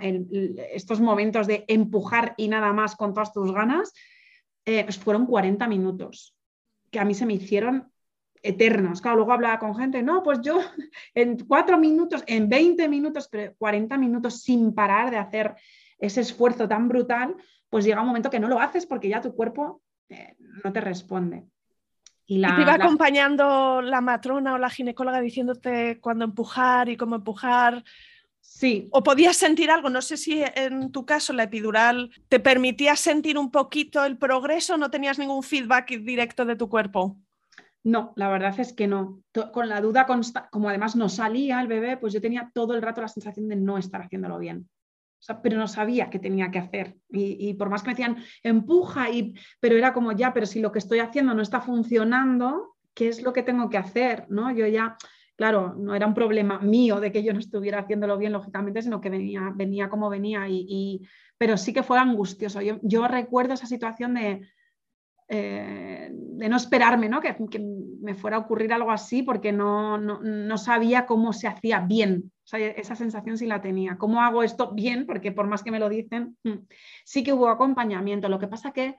estos 0.71 0.99
momentos 0.99 1.47
de 1.47 1.65
empujar 1.67 2.33
y 2.37 2.47
nada 2.47 2.73
más 2.73 2.95
con 2.95 3.13
todas 3.13 3.33
tus 3.33 3.51
ganas, 3.51 3.93
eh, 4.65 4.83
pues 4.83 4.97
fueron 4.97 5.25
40 5.25 5.67
minutos, 5.67 6.35
que 6.91 6.99
a 6.99 7.05
mí 7.05 7.13
se 7.13 7.25
me 7.25 7.33
hicieron 7.33 7.91
eternos. 8.41 9.01
Claro, 9.01 9.17
luego 9.17 9.33
hablaba 9.33 9.59
con 9.59 9.75
gente, 9.75 10.01
no, 10.03 10.23
pues 10.23 10.39
yo 10.41 10.59
en 11.13 11.37
cuatro 11.45 11.77
minutos, 11.77 12.23
en 12.27 12.49
20 12.49 12.87
minutos, 12.87 13.27
pero 13.29 13.53
40 13.57 13.97
minutos 13.97 14.41
sin 14.41 14.73
parar 14.73 15.11
de 15.11 15.17
hacer 15.17 15.55
ese 15.97 16.21
esfuerzo 16.21 16.67
tan 16.67 16.87
brutal, 16.87 17.35
pues 17.69 17.85
llega 17.85 18.01
un 18.01 18.07
momento 18.07 18.29
que 18.29 18.39
no 18.39 18.47
lo 18.47 18.59
haces 18.59 18.85
porque 18.85 19.09
ya 19.09 19.21
tu 19.21 19.35
cuerpo 19.35 19.81
eh, 20.09 20.35
no 20.63 20.71
te 20.71 20.81
responde. 20.81 21.45
Y, 22.31 22.39
te 22.39 22.61
iba 22.61 22.75
acompañando 22.75 23.81
la 23.81 24.01
matrona 24.01 24.53
o 24.53 24.59
la 24.59 24.69
ginecóloga 24.69 25.19
diciéndote 25.19 25.99
cuándo 25.99 26.25
empujar 26.25 26.87
y 26.87 26.95
cómo 26.95 27.15
empujar. 27.15 27.83
Sí. 28.39 28.87
O 28.91 29.01
podías 29.01 29.35
sentir 29.35 29.71
algo, 29.71 29.89
no 29.89 29.99
sé 30.03 30.15
si 30.15 30.43
en 30.53 30.91
tu 30.91 31.07
caso 31.07 31.33
la 31.33 31.43
epidural 31.43 32.11
te 32.27 32.39
permitía 32.39 32.95
sentir 32.95 33.35
un 33.35 33.49
poquito 33.49 34.05
el 34.05 34.19
progreso, 34.19 34.77
no 34.77 34.91
tenías 34.91 35.17
ningún 35.17 35.41
feedback 35.41 35.89
directo 35.89 36.45
de 36.45 36.55
tu 36.55 36.69
cuerpo. 36.69 37.17
No, 37.83 38.13
la 38.15 38.29
verdad 38.29 38.59
es 38.59 38.73
que 38.73 38.85
no. 38.85 39.23
Con 39.51 39.67
la 39.67 39.81
duda, 39.81 40.05
como 40.51 40.69
además 40.69 40.95
no 40.95 41.09
salía 41.09 41.59
el 41.61 41.67
bebé, 41.67 41.97
pues 41.97 42.13
yo 42.13 42.21
tenía 42.21 42.51
todo 42.53 42.75
el 42.75 42.83
rato 42.83 43.01
la 43.01 43.07
sensación 43.07 43.47
de 43.47 43.55
no 43.55 43.79
estar 43.79 44.03
haciéndolo 44.03 44.37
bien 44.37 44.69
pero 45.41 45.57
no 45.57 45.67
sabía 45.67 46.09
qué 46.09 46.19
tenía 46.19 46.51
que 46.51 46.59
hacer. 46.59 46.95
Y, 47.09 47.53
por 47.55 47.69
más 47.69 47.81
que 47.81 47.87
me 47.89 47.93
decían, 47.93 48.17
empuja, 48.43 49.09
y, 49.09 49.35
pero 49.59 49.77
era 49.77 49.93
como 49.93 50.11
ya, 50.11 50.33
pero 50.33 50.45
si 50.45 50.59
lo 50.59 50.71
que 50.71 50.79
estoy 50.79 50.99
haciendo 50.99 51.33
no 51.33 51.41
está 51.41 51.61
funcionando, 51.61 52.75
¿qué 52.93 53.09
es 53.09 53.21
lo 53.21 53.33
que 53.33 53.43
tengo 53.43 53.69
que 53.69 53.77
hacer? 53.77 54.25
¿no? 54.29 54.51
Yo 54.51 54.65
ya, 54.67 54.97
claro, 55.35 55.75
no 55.77 55.95
era 55.95 56.07
un 56.07 56.13
problema 56.13 56.59
mío 56.59 56.99
de 56.99 57.11
que 57.11 57.23
yo 57.23 57.33
no 57.33 57.39
estuviera 57.39 57.79
haciéndolo 57.79 58.17
bien, 58.17 58.33
lógicamente, 58.33 58.81
sino 58.81 59.01
que 59.01 59.09
venía, 59.09 59.51
venía 59.55 59.89
como 59.89 60.09
venía. 60.09 60.47
Y, 60.49 61.07
pero 61.37 61.57
sí 61.57 61.73
que 61.73 61.83
fue 61.83 61.97
angustioso. 61.97 62.59
Yo, 62.61 63.07
recuerdo 63.07 63.53
esa 63.53 63.65
situación 63.65 64.15
de, 64.15 64.41
eh, 65.29 66.09
de 66.11 66.49
no 66.49 66.57
esperarme, 66.57 67.07
¿no? 67.07 67.21
Que, 67.21 67.35
me 68.01 68.15
fuera 68.15 68.37
a 68.37 68.39
ocurrir 68.39 68.73
algo 68.73 68.91
así 68.91 69.23
porque 69.23 69.51
no, 69.51 69.97
no 69.97 70.57
sabía 70.57 71.05
cómo 71.05 71.33
se 71.33 71.47
hacía 71.47 71.81
bien 71.81 72.31
esa 72.57 72.95
sensación 72.95 73.37
sí 73.37 73.45
la 73.45 73.61
tenía. 73.61 73.97
¿Cómo 73.97 74.21
hago 74.21 74.43
esto 74.43 74.71
bien? 74.73 75.05
Porque 75.05 75.31
por 75.31 75.47
más 75.47 75.63
que 75.63 75.71
me 75.71 75.79
lo 75.79 75.89
dicen, 75.89 76.37
mm, 76.43 76.65
sí 77.03 77.23
que 77.23 77.33
hubo 77.33 77.49
acompañamiento. 77.49 78.29
Lo 78.29 78.39
que 78.39 78.47
pasa 78.47 78.71
que 78.71 78.95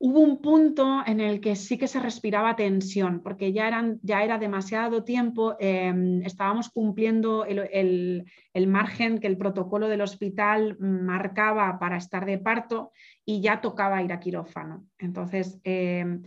hubo 0.00 0.20
un 0.20 0.40
punto 0.40 1.02
en 1.04 1.20
el 1.20 1.40
que 1.40 1.56
sí 1.56 1.76
que 1.76 1.88
se 1.88 1.98
respiraba 1.98 2.54
tensión, 2.54 3.20
porque 3.22 3.52
ya, 3.52 3.70
ya 4.02 4.22
era 4.22 4.38
demasiado 4.38 5.02
tiempo, 5.02 5.56
em, 5.58 6.22
estábamos 6.22 6.70
cumpliendo 6.70 7.44
el, 7.44 8.24
margen 8.68 9.18
que 9.18 9.26
el 9.26 9.36
protocolo 9.36 9.88
del 9.88 10.00
hospital 10.00 10.76
marcaba 10.78 11.78
para 11.78 11.96
estar 11.96 12.26
de 12.26 12.38
parto 12.38 12.92
y 13.24 13.40
ya 13.40 13.60
tocaba 13.60 14.02
ir 14.02 14.12
a 14.12 14.20
quirófano. 14.20 14.86
Entonces, 14.98 15.58
em, 15.64 16.22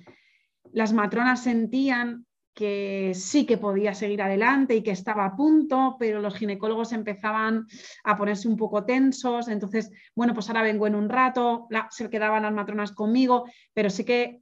las 0.74 0.92
matronas 0.92 1.44
sentían 1.44 2.26
que 2.54 3.14
sí 3.16 3.46
que 3.46 3.58
podía 3.58 3.94
seguir 3.94 4.22
adelante 4.22 4.76
y 4.76 4.84
que 4.84 4.92
estaba 4.92 5.26
a 5.26 5.36
punto, 5.36 5.96
pero 6.00 6.22
los 6.22 6.36
ginecólogos 6.36 6.92
empezaban 6.92 7.68
a 8.04 8.18
ponerse 8.18 8.48
un 8.48 8.58
poco 8.58 8.84
tensos, 8.84 9.48
entonces, 9.48 9.92
bueno, 10.16 10.34
pues 10.34 10.50
ahora 10.50 10.62
vengo 10.62 10.88
en 10.88 10.96
un 10.96 11.10
rato, 11.10 11.68
se 11.90 12.10
quedaban 12.10 12.44
las 12.44 12.54
matronas 12.54 12.92
conmigo, 12.92 13.46
pero 13.74 13.90
sí 13.90 14.04
que 14.04 14.42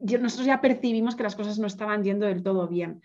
nosotros 0.00 0.46
ya 0.46 0.60
percibimos 0.60 1.16
que 1.16 1.22
las 1.22 1.36
cosas 1.36 1.58
no 1.58 1.66
estaban 1.66 2.02
yendo 2.02 2.26
del 2.26 2.42
todo 2.42 2.68
bien 2.68 3.00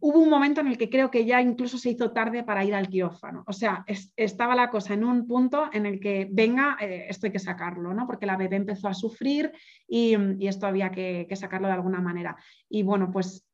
hubo 0.00 0.18
un 0.20 0.28
momento 0.28 0.60
en 0.60 0.68
el 0.68 0.78
que 0.78 0.90
creo 0.90 1.10
que 1.10 1.24
ya 1.24 1.40
incluso 1.40 1.78
se 1.78 1.90
hizo 1.90 2.10
tarde 2.12 2.42
para 2.42 2.64
ir 2.64 2.74
al 2.74 2.88
quirófano. 2.88 3.44
O 3.46 3.52
sea, 3.52 3.84
estaba 4.16 4.54
la 4.54 4.70
cosa 4.70 4.94
en 4.94 5.04
un 5.04 5.26
punto 5.26 5.70
en 5.72 5.86
el 5.86 6.00
que, 6.00 6.28
venga, 6.30 6.76
eh, 6.80 7.06
esto 7.08 7.26
hay 7.26 7.32
que 7.32 7.38
sacarlo, 7.38 7.94
¿no? 7.94 8.06
Porque 8.06 8.26
la 8.26 8.36
bebé 8.36 8.56
empezó 8.56 8.88
a 8.88 8.94
sufrir 8.94 9.52
y, 9.86 10.16
esto 10.46 10.66
había 10.66 10.90
que, 10.90 11.28
sacarlo 11.36 11.68
de 11.68 11.74
alguna 11.74 12.00
manera. 12.00 12.36
Y 12.68 12.82
bueno, 12.82 13.10
pues 13.10 13.46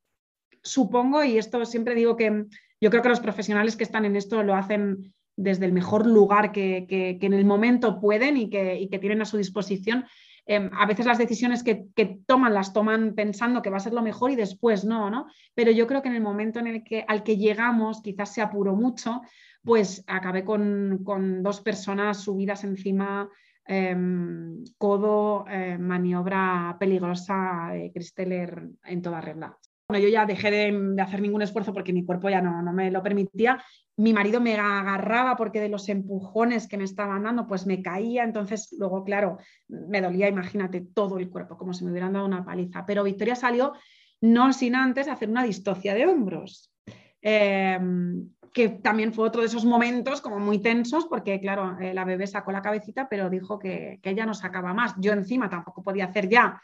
supongo, 0.63 1.25
y 1.25 1.39
esto 1.39 1.65
siempre 1.65 1.95
digo 1.95 2.17
que 2.17 2.47
yo 2.81 2.91
creo 2.91 3.03
que 3.03 3.09
los 3.09 3.21
profesionales 3.21 3.77
que 3.77 3.85
están 3.85 4.05
en 4.05 4.17
esto 4.17 4.43
lo 4.43 4.55
hacen 4.55 5.13
desde 5.37 5.67
el 5.67 5.73
mejor 5.73 6.07
lugar 6.07 6.53
que, 6.53 6.87
en 6.89 7.33
el 7.33 7.45
momento 7.45 8.01
pueden 8.01 8.37
y 8.37 8.51
que, 8.51 8.79
y 8.79 8.89
que 8.89 8.99
tienen 8.99 9.23
a 9.23 9.27
su 9.27 9.37
disposición, 9.37 10.05
Em, 10.45 10.71
a 10.75 10.87
veces 10.87 11.07
las 11.07 11.19
decisiones 11.19 11.63
que, 11.63 11.87
toman 12.27 12.55
las 12.55 12.73
toman 12.73 13.15
pensando 13.15 13.63
que 13.63 13.71
va 13.71 13.77
a 13.77 13.81
ser 13.81 13.93
lo 13.93 14.03
mejor 14.03 14.31
y 14.31 14.37
después 14.37 14.85
no, 14.85 15.11
¿no? 15.11 15.27
Pero 15.55 15.71
yo 15.71 15.87
creo 15.87 16.03
que 16.03 16.09
en 16.09 16.17
el 16.17 16.23
momento 16.23 16.59
en 16.59 16.67
el 16.67 16.83
que, 16.83 17.05
al 17.07 17.23
que 17.23 17.37
llegamos, 17.37 18.03
quizás 18.03 18.35
se 18.35 18.43
apuró 18.43 18.75
mucho, 18.75 19.23
pues 19.63 20.05
acabé 20.07 20.45
con, 20.45 21.05
dos 21.43 21.61
personas 21.61 22.19
subidas 22.23 22.65
encima, 22.65 23.29
em, 23.65 24.65
codo, 24.79 25.45
eh, 25.49 25.79
maniobra 25.79 26.77
peligrosa 26.81 27.71
de 27.73 27.93
Cristeller 27.93 28.69
en 28.85 29.03
toda 29.03 29.21
regla. 29.21 29.57
Yo 29.99 30.09
ya 30.09 30.27
dejé 30.27 30.51
de, 30.51 31.03
hacer 31.03 31.21
ningún 31.21 31.43
esfuerzo 31.43 31.73
porque 31.73 31.93
mi 31.93 32.05
cuerpo 32.05 32.29
ya 32.31 32.41
no, 32.41 32.63
no 32.63 32.73
me 32.73 32.91
lo 32.91 33.03
permitía 33.03 33.63
mi 33.97 34.13
marido 34.13 34.41
me 34.41 34.55
agarraba 34.55 35.37
porque 35.37 35.61
de 35.61 35.69
los 35.69 35.89
empujones 35.89 36.67
que 36.67 36.79
me 36.79 36.85
estaban 36.85 37.25
dando, 37.25 37.47
pues 37.47 37.67
me 37.67 37.83
caía, 37.83 38.25
entonces 38.25 38.75
luego, 38.79 39.05
claro, 39.05 39.39
me 39.69 40.01
dolía, 40.01 40.29
imagínate, 40.29 40.81
todo 40.81 41.19
el 41.19 41.29
cuerpo, 41.31 41.59
como 41.59 41.75
si 41.75 41.85
me 41.85 41.91
hubieran 41.91 42.15
dado 42.15 42.27
una 42.27 42.45
paliza. 42.45 42.87
Pero 42.87 43.05
Victoria 43.05 43.37
salió 43.37 43.75
no 44.21 44.53
sin 44.53 44.77
antes 44.77 45.09
hacer 45.09 45.29
una 45.29 45.45
distocia 45.45 45.95
de 45.95 46.07
hombros, 46.07 46.73
em, 47.21 48.31
que 48.53 48.69
también 48.69 49.13
fue 49.13 49.27
otro 49.27 49.41
de 49.41 49.49
esos 49.49 49.65
momentos 49.65 50.21
como 50.21 50.39
muy 50.39 50.59
tensos, 50.59 51.07
porque 51.07 51.41
claro, 51.41 51.79
eh, 51.81 51.95
la 51.95 52.05
bebé 52.05 52.27
sacó 52.27 52.53
la 52.53 52.63
cabecita, 52.63 53.09
pero 53.09 53.31
dijo 53.31 53.59
que, 53.59 53.99
que 54.03 54.11
ella 54.11 54.27
no 54.27 54.35
sacaba 54.35 54.75
más. 54.75 54.95
Yo 54.99 55.13
encima 55.13 55.49
tampoco 55.49 55.83
podía 55.83 56.07
hacer 56.07 56.29
ya 56.29 56.61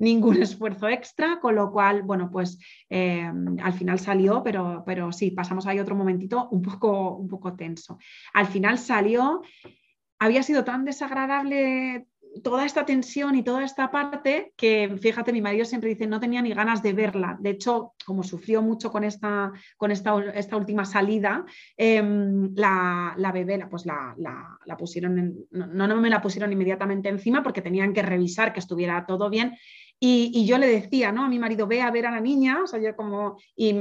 ningún 0.00 0.42
esfuerzo 0.42 0.88
extra, 0.88 1.38
con 1.40 1.54
lo 1.54 1.70
cual, 1.70 2.02
bueno, 2.02 2.30
pues 2.30 2.58
eh, 2.88 3.30
al 3.62 3.72
final 3.72 4.00
salió, 4.00 4.42
pero, 4.42 4.82
pero 4.84 5.12
sí, 5.12 5.30
pasamos 5.30 5.66
ahí 5.66 5.78
otro 5.78 5.94
momentito 5.94 6.48
un 6.50 6.62
poco, 6.62 7.16
un 7.16 7.28
poco 7.28 7.54
tenso. 7.54 7.98
Al 8.34 8.46
final 8.46 8.78
salió, 8.78 9.42
había 10.18 10.42
sido 10.42 10.64
tan 10.64 10.84
desagradable 10.84 12.06
toda 12.42 12.64
esta 12.64 12.86
tensión 12.86 13.34
y 13.34 13.42
toda 13.42 13.64
esta 13.64 13.90
parte 13.90 14.52
que, 14.56 14.96
fíjate, 15.00 15.32
mi 15.32 15.42
marido 15.42 15.64
siempre 15.64 15.90
dice, 15.90 16.06
no 16.06 16.20
tenía 16.20 16.40
ni 16.42 16.52
ganas 16.54 16.82
de 16.82 16.92
verla. 16.92 17.36
De 17.40 17.50
hecho, 17.50 17.94
como 18.04 18.22
sufrió 18.22 18.62
mucho 18.62 18.90
con 18.90 19.04
esta, 19.04 19.52
con 19.76 19.90
esta, 19.90 20.14
esta 20.34 20.56
última 20.56 20.84
salida, 20.84 21.44
em, 21.76 22.54
la, 22.54 23.14
la, 23.16 23.32
bebé 23.32 23.66
pues 23.68 23.84
la, 23.84 24.14
la, 24.16 24.76
pusieron, 24.76 25.34
no, 25.50 25.88
no 25.88 25.96
me 25.96 26.10
la 26.10 26.22
pusieron 26.22 26.52
inmediatamente 26.52 27.08
encima 27.08 27.42
porque 27.42 27.62
tenían 27.62 27.92
que 27.92 28.02
revisar 28.02 28.52
que 28.52 28.60
estuviera 28.60 29.04
todo 29.06 29.28
bien 29.28 29.56
y, 30.02 30.46
yo 30.46 30.56
le 30.56 30.66
decía, 30.66 31.12
¿no? 31.12 31.24
A 31.24 31.28
mi 31.28 31.38
marido, 31.38 31.66
ve 31.66 31.82
a 31.82 31.90
ver 31.90 32.06
a 32.06 32.10
la 32.10 32.20
niña, 32.20 32.62
o 32.64 32.66
sea, 32.66 32.80
yo 32.80 32.96
como, 32.96 33.36
y, 33.54 33.74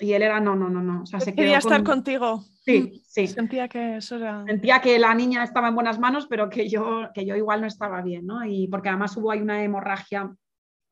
y 0.00 0.12
él 0.14 0.22
era, 0.22 0.40
no, 0.40 0.56
no, 0.56 0.70
no, 0.70 0.80
no. 0.80 1.02
O 1.02 1.06
sea, 1.06 1.20
se 1.20 1.34
Quería 1.34 1.58
estar 1.58 1.84
contigo. 1.84 2.42
Sí, 2.64 3.02
sí. 3.06 3.26
Sentía 3.26 3.68
que 3.68 3.98
eso 3.98 4.16
era... 4.16 4.42
Sentía 4.46 4.80
que 4.80 4.98
la 4.98 5.14
niña 5.14 5.44
estaba 5.44 5.68
en 5.68 5.74
buenas 5.74 5.98
manos, 5.98 6.26
pero 6.28 6.48
que 6.48 6.66
yo, 6.66 7.10
que 7.14 7.26
yo 7.26 7.36
igual 7.36 7.60
no 7.60 7.66
estaba 7.66 8.00
bien, 8.00 8.24
¿no? 8.24 8.42
Y 8.46 8.68
porque 8.68 8.88
además 8.88 9.14
hubo 9.18 9.30
ahí 9.30 9.42
una 9.42 9.62
hemorragia 9.62 10.34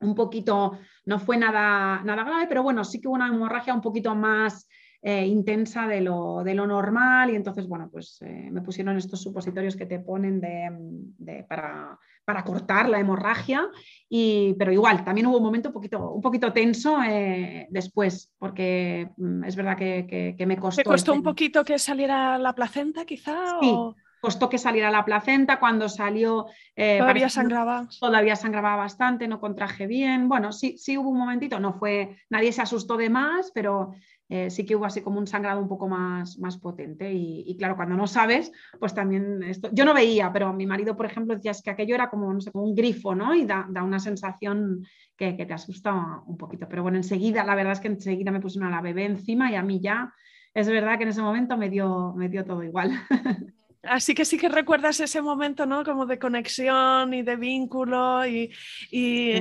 un 0.01 0.15
poquito, 0.15 0.79
no 1.07 1.19
fue 1.19 1.39
nada, 1.39 2.03
nada 2.05 2.23
grave, 2.23 2.47
pero 2.47 2.63
bueno, 2.63 2.85
sí 2.85 3.01
que 3.01 3.09
hubo 3.09 3.15
una 3.15 3.29
hemorragia 3.29 3.73
un 3.73 3.81
poquito 3.81 4.15
más 4.15 4.69
eh, 5.07 5.27
intensa 5.27 5.87
de 5.87 6.01
lo, 6.01 6.43
de 6.43 6.55
lo, 6.55 6.67
normal 6.67 7.31
y 7.31 7.37
entonces, 7.37 7.69
bueno, 7.69 7.91
pues 7.93 8.23
eh, 8.23 8.49
me 8.51 8.63
pusieron 8.63 8.97
estos 8.97 9.21
supositorios 9.21 9.77
que 9.77 9.85
te 9.85 9.99
ponen 9.99 10.41
de, 10.41 11.45
para, 11.47 11.99
para, 12.25 12.43
cortar 12.43 12.89
la 12.89 12.99
hemorragia, 12.99 13.69
y, 14.09 14.55
pero 14.55 14.73
igual, 14.73 15.05
también 15.05 15.27
hubo 15.27 15.37
un 15.37 15.43
momento 15.43 15.69
un 15.69 15.75
poquito, 15.75 16.11
un 16.11 16.23
poquito 16.23 16.55
tenso 16.55 17.03
eh, 17.03 17.67
después, 17.69 18.33
porque 18.39 19.11
mm, 19.19 19.45
es 19.45 19.57
verdad 19.57 19.77
que, 19.77 20.35
me 20.47 20.57
costó. 20.57 20.83
¿Te 20.83 20.89
costó 20.89 21.13
un 21.13 21.23
poquito 21.23 21.65
que 21.65 21.79
saliera 21.79 22.39
la 22.39 22.55
placenta 22.55 23.05
quizá? 23.05 23.59
Sí. 23.61 23.77
Costó 24.25 24.49
que 24.49 24.57
saliera 24.57 24.91
la 24.91 25.05
placenta, 25.05 25.61
cuando 25.61 25.87
salió... 25.91 26.47
todavía 26.75 27.29
sangraba. 27.29 27.87
Todavía 28.01 28.37
sangraba 28.37 28.75
bastante, 28.75 29.29
no 29.29 29.39
contraje 29.39 29.87
bien. 29.87 30.31
Bueno, 30.31 30.51
sí, 30.51 30.79
sí 30.79 30.97
hubo 30.97 31.11
un 31.11 31.19
momentito, 31.19 31.61
no 31.61 31.75
fue, 31.75 32.17
nadie 32.31 32.51
se 32.51 32.63
asustó 32.63 32.97
de 32.97 33.11
más, 33.11 33.51
pero 33.55 33.93
eh, 34.31 34.51
sí 34.51 34.65
que 34.65 34.75
hubo 34.75 34.87
así 34.87 35.03
como 35.03 35.19
un 35.19 35.27
sangrado 35.27 35.61
un 35.61 35.69
poco 35.69 35.89
más, 35.89 36.39
más 36.39 36.57
potente. 36.57 37.13
Y, 37.13 37.55
claro, 37.59 37.77
cuando 37.77 37.97
no 37.97 38.07
sabes, 38.07 38.51
pues 38.81 38.95
también 38.95 39.43
esto. 39.43 39.69
Yo 39.73 39.85
no 39.85 39.93
veía, 39.93 40.33
pero 40.33 40.53
mi 40.53 40.67
marido, 40.67 40.97
por 40.97 41.07
ejemplo, 41.07 41.35
decía 41.35 41.53
que 41.63 41.71
aquello 41.71 41.95
era 41.95 42.09
como, 42.09 42.33
no 42.33 42.41
sé, 42.41 42.51
como 42.51 42.65
un 42.65 42.75
grifo, 42.75 43.15
¿no? 43.15 43.35
Y 43.35 43.45
da, 43.45 43.67
una 43.83 43.99
sensación 43.99 44.87
que, 45.17 45.35
te 45.35 45.53
asusta 45.53 46.23
un 46.27 46.39
poquito. 46.39 46.67
Pero 46.69 46.83
bueno, 46.83 46.97
enseguida, 46.97 47.45
la 47.45 47.55
verdad 47.55 47.75
es 47.75 47.81
que 47.81 47.89
enseguida 47.89 48.31
me 48.31 48.41
pusieron 48.41 48.73
a 48.73 48.77
la 48.77 48.81
bebé 48.81 49.05
encima 49.05 49.51
y 49.51 49.57
a 49.57 49.63
mí 49.63 49.81
ya, 49.81 50.15
es 50.55 50.69
verdad 50.69 50.97
que 50.97 51.03
en 51.03 51.11
ese 51.11 51.23
momento 51.23 51.57
me 51.59 51.69
dio, 51.69 52.15
me 52.17 52.29
dio 52.29 52.45
todo 52.45 52.63
igual. 52.63 52.93
Así 53.89 54.15
que 54.15 54.25
sí 54.25 54.39
que 54.39 54.49
recuerdas 54.49 55.01
ese 55.01 55.21
momento, 55.21 55.67
¿no? 55.67 55.85
Como 55.85 56.07
de 56.07 56.19
conexión 56.19 57.13
y 57.15 57.23
de 57.23 57.37
vínculo 57.37 58.27
y, 58.27 58.51
y 58.91 59.33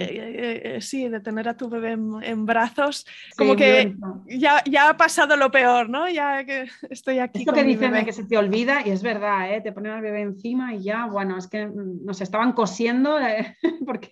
sí. 0.80 1.04
Eh, 1.04 1.06
eh, 1.06 1.10
de 1.10 1.20
tener 1.20 1.48
a 1.48 1.56
tu 1.56 1.70
bebé 1.70 1.92
en, 1.92 2.46
brazos. 2.46 3.06
Como 3.38 3.56
que 3.56 3.96
ya, 4.26 4.64
ya, 4.66 4.90
ha 4.90 4.98
pasado 4.98 5.36
lo 5.36 5.52
peor, 5.52 5.90
¿no? 5.90 6.10
Ya 6.10 6.44
que 6.46 6.68
estoy 6.90 7.20
aquí. 7.20 7.40
Esto 7.40 7.54
que 7.54 7.64
dicen 7.64 7.94
de 7.94 8.06
que 8.06 8.14
se 8.14 8.26
te 8.26 8.38
olvida 8.38 8.86
y 8.86 8.90
es 8.90 9.04
verdad, 9.04 9.54
¿eh? 9.54 9.62
Te 9.62 9.72
ponen 9.72 9.94
al 9.94 10.02
bebé 10.02 10.22
encima 10.22 10.74
y 10.74 10.84
ya, 10.84 11.06
bueno, 11.06 11.38
es 11.38 11.48
que 11.48 11.68
nos 11.68 12.22
estaban 12.22 12.54
cosiendo 12.54 13.20
eh, 13.28 13.58
porque 13.86 14.10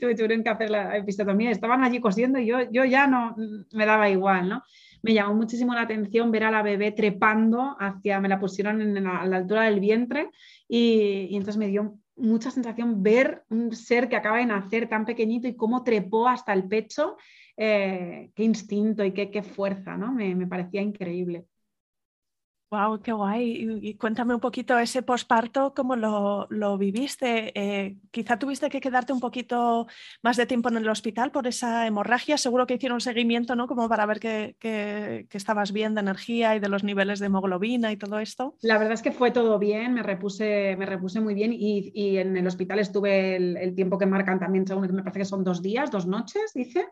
tuvieron 0.00 0.42
que 0.42 0.50
hacer 0.50 0.70
la 0.70 0.96
episiotomía, 0.96 1.50
estaban 1.50 1.82
allí 1.84 2.00
cosiendo 2.00 2.38
y 2.38 2.46
yo, 2.46 2.58
yo 2.70 2.84
ya 2.84 3.06
no 3.06 3.34
me 3.72 3.86
daba 3.86 4.08
igual, 4.08 4.48
¿no? 4.48 4.62
Me 5.02 5.14
llamó 5.14 5.34
muchísimo 5.34 5.74
la 5.74 5.82
atención 5.82 6.30
ver 6.30 6.44
a 6.44 6.50
la 6.50 6.62
bebé 6.62 6.92
trepando 6.92 7.76
hacia, 7.78 8.20
me 8.20 8.28
la 8.28 8.38
pusieron 8.38 8.80
en 8.80 9.06
a 9.06 9.26
la 9.26 9.36
altura 9.36 9.64
del 9.64 9.80
vientre 9.80 10.30
y, 10.68 11.28
entonces 11.32 11.56
me 11.56 11.68
dio 11.68 11.98
mucha 12.16 12.50
sensación 12.50 13.02
ver 13.02 13.44
un 13.48 13.74
ser 13.74 14.08
que 14.08 14.16
acaba 14.16 14.38
de 14.38 14.46
nacer 14.46 14.88
tan 14.88 15.04
pequeñito 15.04 15.48
y 15.48 15.56
cómo 15.56 15.82
trepó 15.82 16.28
hasta 16.28 16.52
el 16.52 16.68
pecho, 16.68 17.16
eh, 17.56 18.30
qué 18.34 18.44
instinto 18.44 19.04
y 19.04 19.12
qué, 19.12 19.30
qué 19.30 19.42
fuerza, 19.42 19.96
¿no? 19.96 20.12
me 20.12 20.46
parecía 20.46 20.82
increíble. 20.82 21.46
Wow, 22.70 23.00
qué 23.02 23.10
guay. 23.10 23.80
Y, 23.82 23.94
cuéntame 23.94 24.32
un 24.32 24.38
poquito 24.38 24.78
ese 24.78 25.02
posparto, 25.02 25.74
cómo 25.74 25.96
lo, 25.96 26.46
lo 26.50 26.78
viviste. 26.78 27.50
Eh, 27.58 27.96
quizá 28.12 28.38
tuviste 28.38 28.68
que 28.70 28.80
quedarte 28.80 29.12
un 29.12 29.18
poquito 29.18 29.88
más 30.22 30.36
de 30.36 30.46
tiempo 30.46 30.68
en 30.68 30.76
el 30.76 30.88
hospital 30.88 31.32
por 31.32 31.48
esa 31.48 31.88
hemorragia. 31.88 32.38
Seguro 32.38 32.68
que 32.68 32.74
hicieron 32.74 33.00
seguimiento, 33.00 33.56
¿no? 33.56 33.66
Como 33.66 33.88
para 33.88 34.06
ver 34.06 34.20
que, 34.20 34.54
que, 34.60 35.26
estabas 35.32 35.72
bien 35.72 35.96
de 35.96 36.02
energía 36.02 36.54
y 36.54 36.60
de 36.60 36.68
los 36.68 36.84
niveles 36.84 37.18
de 37.18 37.26
hemoglobina 37.26 37.90
y 37.90 37.96
todo 37.96 38.20
esto. 38.20 38.54
La 38.62 38.78
verdad 38.78 38.94
es 38.94 39.02
que 39.02 39.10
fue 39.10 39.32
todo 39.32 39.58
bien, 39.58 39.94
me 39.94 40.04
repuse, 40.04 40.76
me 40.78 40.86
repuse 40.86 41.20
muy 41.20 41.34
bien 41.34 41.52
y, 41.52 41.90
y 41.92 42.18
en 42.18 42.36
el 42.36 42.46
hospital 42.46 42.78
estuve 42.78 43.34
el, 43.34 43.56
el, 43.56 43.74
tiempo 43.74 43.98
que 43.98 44.06
marcan 44.06 44.38
también, 44.38 44.64
según 44.64 44.82
me 44.94 45.02
parece 45.02 45.18
que 45.18 45.24
son 45.24 45.42
dos 45.42 45.60
días, 45.60 45.90
dos 45.90 46.06
noches, 46.06 46.52
dice. 46.54 46.86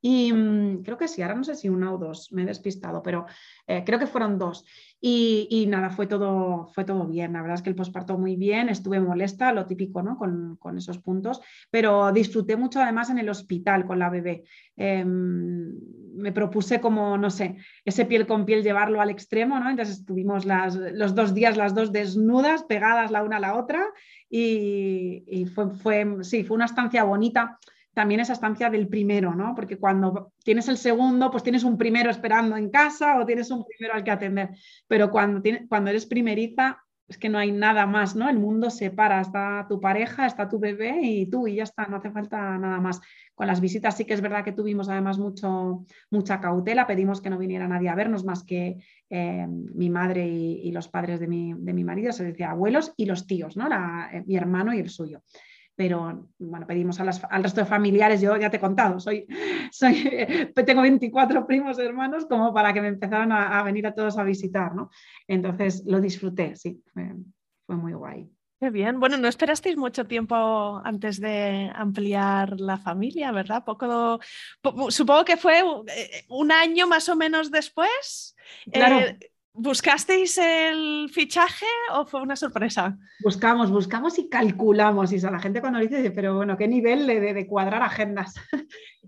Y 0.00 0.32
mm, 0.32 0.82
creo 0.82 0.96
que 0.96 1.08
sí, 1.08 1.22
ahora 1.22 1.34
no 1.34 1.44
sé 1.44 1.54
si 1.54 1.68
una 1.68 1.92
o 1.92 1.98
dos, 1.98 2.32
me 2.32 2.42
he 2.42 2.46
despistado, 2.46 3.02
pero 3.02 3.26
eh, 3.66 3.82
creo 3.84 3.98
que 3.98 4.06
fueron 4.06 4.38
dos. 4.38 4.64
Y, 5.02 5.66
nada, 5.68 5.88
fue 5.90 6.06
todo, 6.06 6.68
fue 6.74 6.84
todo 6.84 7.06
bien. 7.06 7.32
La 7.32 7.40
verdad 7.40 7.56
es 7.56 7.62
que 7.62 7.70
el 7.70 7.76
posparto 7.76 8.18
muy 8.18 8.36
bien, 8.36 8.68
estuve 8.68 9.00
molesta, 9.00 9.52
lo 9.52 9.64
típico, 9.66 10.02
¿no? 10.02 10.18
Con, 10.18 10.56
con 10.56 10.76
esos 10.76 10.98
puntos, 10.98 11.40
pero 11.70 12.12
disfruté 12.12 12.56
mucho 12.56 12.80
además 12.80 13.08
en 13.08 13.18
el 13.18 13.28
hospital 13.30 13.86
con 13.86 13.98
la 13.98 14.10
bebé. 14.10 14.44
Em, 14.76 15.72
me 16.14 16.32
propuse 16.32 16.80
como, 16.80 17.16
no 17.16 17.30
sé, 17.30 17.56
ese 17.84 18.04
piel 18.04 18.26
con 18.26 18.44
piel 18.44 18.62
llevarlo 18.62 19.00
al 19.00 19.10
extremo, 19.10 19.58
¿no? 19.58 19.70
Entonces 19.70 19.98
estuvimos 19.98 20.44
las, 20.44 20.74
los 20.74 21.14
dos 21.14 21.34
días 21.34 21.56
las 21.56 21.74
dos 21.74 21.92
desnudas, 21.92 22.64
pegadas 22.64 23.10
la 23.10 23.22
una 23.22 23.36
a 23.36 23.40
la 23.40 23.56
otra 23.56 23.86
y, 24.28 25.24
y 25.26 25.46
fue, 25.46 25.70
fue, 25.70 26.06
sí, 26.22 26.44
fue 26.44 26.56
una 26.56 26.66
estancia 26.66 27.04
bonita 27.04 27.58
también 27.94 28.20
esa 28.20 28.34
estancia 28.34 28.70
del 28.70 28.88
primero, 28.88 29.34
¿no? 29.34 29.54
Porque 29.54 29.76
cuando 29.76 30.32
tienes 30.44 30.68
el 30.68 30.76
segundo, 30.76 31.30
pues 31.30 31.42
tienes 31.42 31.64
un 31.64 31.76
primero 31.76 32.10
esperando 32.10 32.56
en 32.56 32.70
casa 32.70 33.18
o 33.18 33.26
tienes 33.26 33.50
un 33.50 33.64
primero 33.64 33.94
al 33.94 34.04
que 34.04 34.10
atender. 34.10 34.50
Pero 34.86 35.10
cuando, 35.10 35.42
cuando 35.68 35.90
eres 35.90 36.06
primeriza, 36.06 36.78
es 37.10 37.18
que 37.18 37.28
no 37.28 37.38
hay 37.38 37.50
nada 37.50 37.86
más, 37.86 38.14
¿no? 38.14 38.28
El 38.28 38.38
mundo 38.38 38.70
se 38.70 38.92
para, 38.92 39.20
está 39.20 39.66
tu 39.68 39.80
pareja, 39.80 40.26
está 40.26 40.48
tu 40.48 40.60
bebé 40.60 41.00
y 41.02 41.26
tú 41.28 41.48
y 41.48 41.56
ya 41.56 41.64
está, 41.64 41.86
no 41.86 41.96
hace 41.96 42.12
falta 42.12 42.56
nada 42.56 42.78
más. 42.78 43.00
Con 43.34 43.48
las 43.48 43.60
visitas 43.60 43.96
sí 43.96 44.04
que 44.04 44.14
es 44.14 44.20
verdad 44.20 44.44
que 44.44 44.52
tuvimos 44.52 44.88
además 44.88 45.18
mucho, 45.18 45.84
mucha 46.10 46.40
cautela, 46.40 46.86
pedimos 46.86 47.20
que 47.20 47.28
no 47.28 47.38
viniera 47.38 47.66
nadie 47.66 47.88
a 47.88 47.96
vernos 47.96 48.24
más 48.24 48.44
que 48.44 48.78
eh, 49.08 49.46
mi 49.48 49.90
madre 49.90 50.28
y, 50.28 50.70
los 50.70 50.86
padres 50.86 51.18
de 51.18 51.26
mi, 51.26 51.52
de 51.52 51.72
mi, 51.72 51.82
marido, 51.82 52.12
se 52.12 52.22
decía 52.22 52.52
abuelos 52.52 52.94
y 52.96 53.06
los 53.06 53.26
tíos, 53.26 53.56
¿no? 53.56 53.66
Eh, 54.12 54.22
mi 54.24 54.36
hermano 54.36 54.72
y 54.72 54.78
el 54.78 54.88
suyo 54.88 55.22
pero 55.80 56.28
bueno, 56.38 56.66
pedimos 56.66 57.00
al 57.00 57.42
resto 57.42 57.62
de 57.62 57.66
familiares, 57.66 58.20
yo 58.20 58.36
ya 58.36 58.50
te 58.50 58.58
he 58.58 58.60
contado, 58.60 59.00
soy, 59.00 59.26
soy, 59.72 59.94
tengo 60.66 60.82
24 60.82 61.46
primos 61.46 61.78
hermanos 61.78 62.26
como 62.26 62.52
para 62.52 62.74
que 62.74 62.82
me 62.82 62.88
empezaran 62.88 63.32
a, 63.32 63.62
venir 63.62 63.86
a 63.86 63.94
todos 63.94 64.18
a 64.18 64.22
visitar, 64.22 64.74
¿no? 64.74 64.90
Entonces 65.26 65.82
lo 65.86 65.98
disfruté, 65.98 66.54
sí, 66.54 66.82
fue, 66.92 67.14
muy 67.74 67.94
guay. 67.94 68.28
Qué 68.60 68.68
bien. 68.68 69.00
Bueno, 69.00 69.16
no 69.16 69.26
esperasteis 69.26 69.78
mucho 69.78 70.04
tiempo 70.04 70.82
antes 70.84 71.18
de 71.18 71.70
ampliar 71.74 72.60
la 72.60 72.76
familia, 72.76 73.32
¿verdad? 73.32 73.64
Poco, 73.64 74.20
supongo 74.90 75.24
que 75.24 75.38
fue 75.38 75.60
eh, 75.60 76.26
un 76.28 76.52
año 76.52 76.88
más 76.88 77.08
o 77.08 77.16
menos 77.16 77.50
después. 77.50 78.36
Claro. 78.70 78.98
Eh, 78.98 79.29
¿Buscasteis 79.52 80.38
el 80.38 81.10
fichaje 81.12 81.66
o 81.92 82.06
fue 82.06 82.22
una 82.22 82.36
sorpresa? 82.36 82.96
Buscamos, 83.22 83.70
buscamos 83.70 84.18
y 84.18 84.28
calculamos. 84.28 85.12
Y 85.12 85.24
a 85.24 85.30
la 85.30 85.40
gente 85.40 85.60
cuando 85.60 85.80
dice, 85.80 86.10
pero 86.12 86.36
bueno, 86.36 86.56
¿qué 86.56 86.68
nivel 86.68 87.06
de, 87.06 87.20
de 87.20 87.46
cuadrar 87.46 87.82
agendas? 87.82 88.34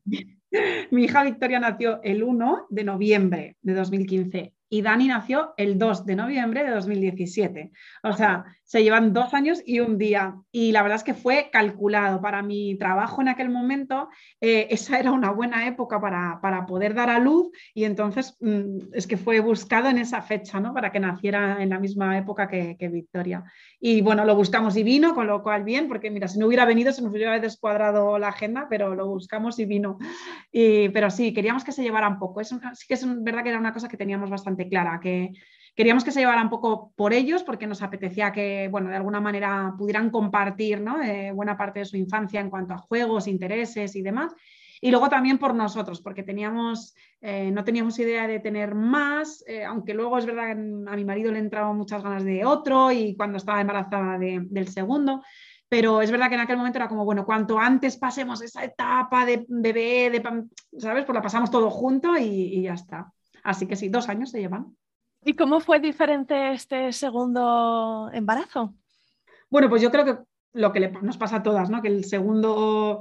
Mi 0.90 1.04
hija 1.04 1.22
Victoria 1.22 1.60
nació 1.60 2.02
el 2.02 2.22
1 2.22 2.66
de 2.70 2.84
noviembre 2.84 3.56
de 3.62 3.74
2015 3.74 4.54
y 4.72 4.80
Dani 4.80 5.06
nació 5.06 5.52
el 5.58 5.78
2 5.78 6.06
de 6.06 6.16
noviembre 6.16 6.64
de 6.64 6.70
2017. 6.70 7.72
O 8.04 8.14
sea, 8.14 8.46
se 8.64 8.82
llevan 8.82 9.12
dos 9.12 9.34
años 9.34 9.62
y 9.66 9.80
un 9.80 9.98
día. 9.98 10.36
Y 10.50 10.72
la 10.72 10.80
verdad 10.80 10.96
es 10.96 11.04
que 11.04 11.12
fue 11.12 11.50
calculado 11.52 12.22
para 12.22 12.42
mi 12.42 12.78
trabajo 12.78 13.20
en 13.20 13.28
aquel 13.28 13.50
momento. 13.50 14.08
Eh, 14.40 14.68
esa 14.70 14.98
era 14.98 15.12
una 15.12 15.30
buena 15.30 15.66
época 15.66 16.00
para, 16.00 16.38
para, 16.40 16.64
poder 16.64 16.94
dar 16.94 17.10
a 17.10 17.18
luz 17.18 17.50
y 17.74 17.84
entonces 17.84 18.38
mm, 18.40 18.94
es 18.94 19.06
que 19.06 19.18
fue 19.18 19.40
buscado 19.40 19.90
en 19.90 19.98
esa 19.98 20.22
fecha, 20.22 20.58
¿no? 20.58 20.72
Para 20.72 20.90
que 20.90 21.00
naciera 21.00 21.62
en 21.62 21.68
la 21.68 21.78
misma 21.78 22.16
época 22.16 22.48
que, 22.48 22.88
Victoria. 22.90 23.44
Y 23.78 24.00
bueno, 24.00 24.24
lo 24.24 24.34
buscamos 24.34 24.74
y 24.78 24.82
vino, 24.82 25.14
con 25.14 25.26
lo 25.26 25.42
cual 25.42 25.64
bien, 25.64 25.86
porque 25.86 26.10
mira, 26.10 26.28
si 26.28 26.38
no 26.38 26.46
hubiera 26.46 26.64
venido 26.64 26.92
se 26.92 27.02
nos 27.02 27.12
hubiera 27.12 27.38
descuadrado 27.38 28.18
la 28.18 28.28
agenda, 28.28 28.68
pero 28.70 28.94
lo 28.94 29.06
buscamos 29.06 29.58
y 29.58 29.66
vino. 29.66 29.98
Y, 30.50 30.88
pero 30.88 31.10
sí, 31.10 31.34
queríamos 31.34 31.62
que 31.62 31.72
se 31.72 31.82
llevara 31.82 32.08
un 32.08 32.18
poco. 32.18 32.42
Sí 32.42 32.56
que 32.88 32.94
es 32.94 33.22
verdad 33.22 33.42
que 33.42 33.50
era 33.50 33.58
una 33.58 33.74
cosa 33.74 33.88
que 33.88 33.98
teníamos 33.98 34.30
bastante 34.30 34.61
clara, 34.68 35.00
que 35.00 35.32
queríamos 35.74 36.04
que 36.04 36.12
se 36.12 36.20
llevara 36.20 36.42
un 36.42 36.50
poco 36.50 36.92
por 36.96 37.12
ellos 37.12 37.42
porque 37.42 37.66
nos 37.66 37.82
apetecía 37.82 38.32
que, 38.32 38.68
bueno, 38.70 38.90
de 38.90 38.96
alguna 38.96 39.20
manera 39.20 39.74
pudieran 39.78 40.10
compartir 40.10 40.80
¿no? 40.80 41.02
Eh, 41.02 41.32
buena 41.32 41.56
parte 41.56 41.80
de 41.80 41.84
su 41.84 41.96
infancia 41.96 42.40
en 42.40 42.50
cuanto 42.50 42.74
a 42.74 42.78
juegos, 42.78 43.26
intereses 43.26 43.96
y 43.96 44.02
demás. 44.02 44.34
Y 44.84 44.90
luego 44.90 45.08
también 45.08 45.38
por 45.38 45.54
nosotros, 45.54 46.00
porque 46.00 46.24
teníamos, 46.24 46.96
eh, 47.20 47.52
no 47.52 47.62
teníamos 47.62 47.98
idea 48.00 48.26
de 48.26 48.40
tener 48.40 48.74
más, 48.74 49.44
eh, 49.46 49.64
aunque 49.64 49.94
luego 49.94 50.18
es 50.18 50.26
verdad 50.26 50.46
que 50.46 50.90
a 50.90 50.96
mi 50.96 51.04
marido 51.04 51.30
le 51.30 51.38
entraban 51.38 51.76
muchas 51.76 52.02
ganas 52.02 52.24
de 52.24 52.44
otro 52.44 52.90
y 52.90 53.14
cuando 53.14 53.38
estaba 53.38 53.60
embarazada 53.60 54.18
del 54.18 54.68
segundo, 54.68 55.22
pero 55.68 56.02
es 56.02 56.10
verdad 56.10 56.28
que 56.28 56.34
en 56.34 56.40
aquel 56.40 56.56
momento 56.56 56.78
era 56.78 56.88
como, 56.88 57.04
bueno, 57.04 57.24
cuanto 57.24 57.60
antes 57.60 57.96
pasemos 57.96 58.42
esa 58.42 58.64
etapa 58.64 59.24
de 59.24 59.46
bebé, 59.48 60.10
de, 60.10 60.20
¿sabes? 60.78 61.04
Pues 61.04 61.14
la 61.14 61.22
pasamos 61.22 61.48
todo 61.48 61.70
junto 61.70 62.18
y 62.18 62.60
ya 62.62 62.74
está. 62.74 63.12
Así 63.42 63.66
que 63.66 63.76
sí, 63.76 63.88
dos 63.88 64.08
años 64.08 64.30
se 64.30 64.40
llevan. 64.40 64.76
¿Y 65.24 65.34
cómo 65.34 65.60
fue 65.60 65.78
diferente 65.78 66.52
este 66.52 66.92
segundo 66.92 68.10
embarazo? 68.12 68.74
Bueno, 69.50 69.68
pues 69.68 69.82
yo 69.82 69.90
creo 69.90 70.04
que 70.04 70.16
lo 70.54 70.72
que 70.72 70.88
nos 70.88 71.16
pasa 71.16 71.36
a 71.36 71.42
todas, 71.42 71.70
¿no? 71.70 71.80
Que 71.80 71.88
el 71.88 72.04
segundo, 72.04 73.00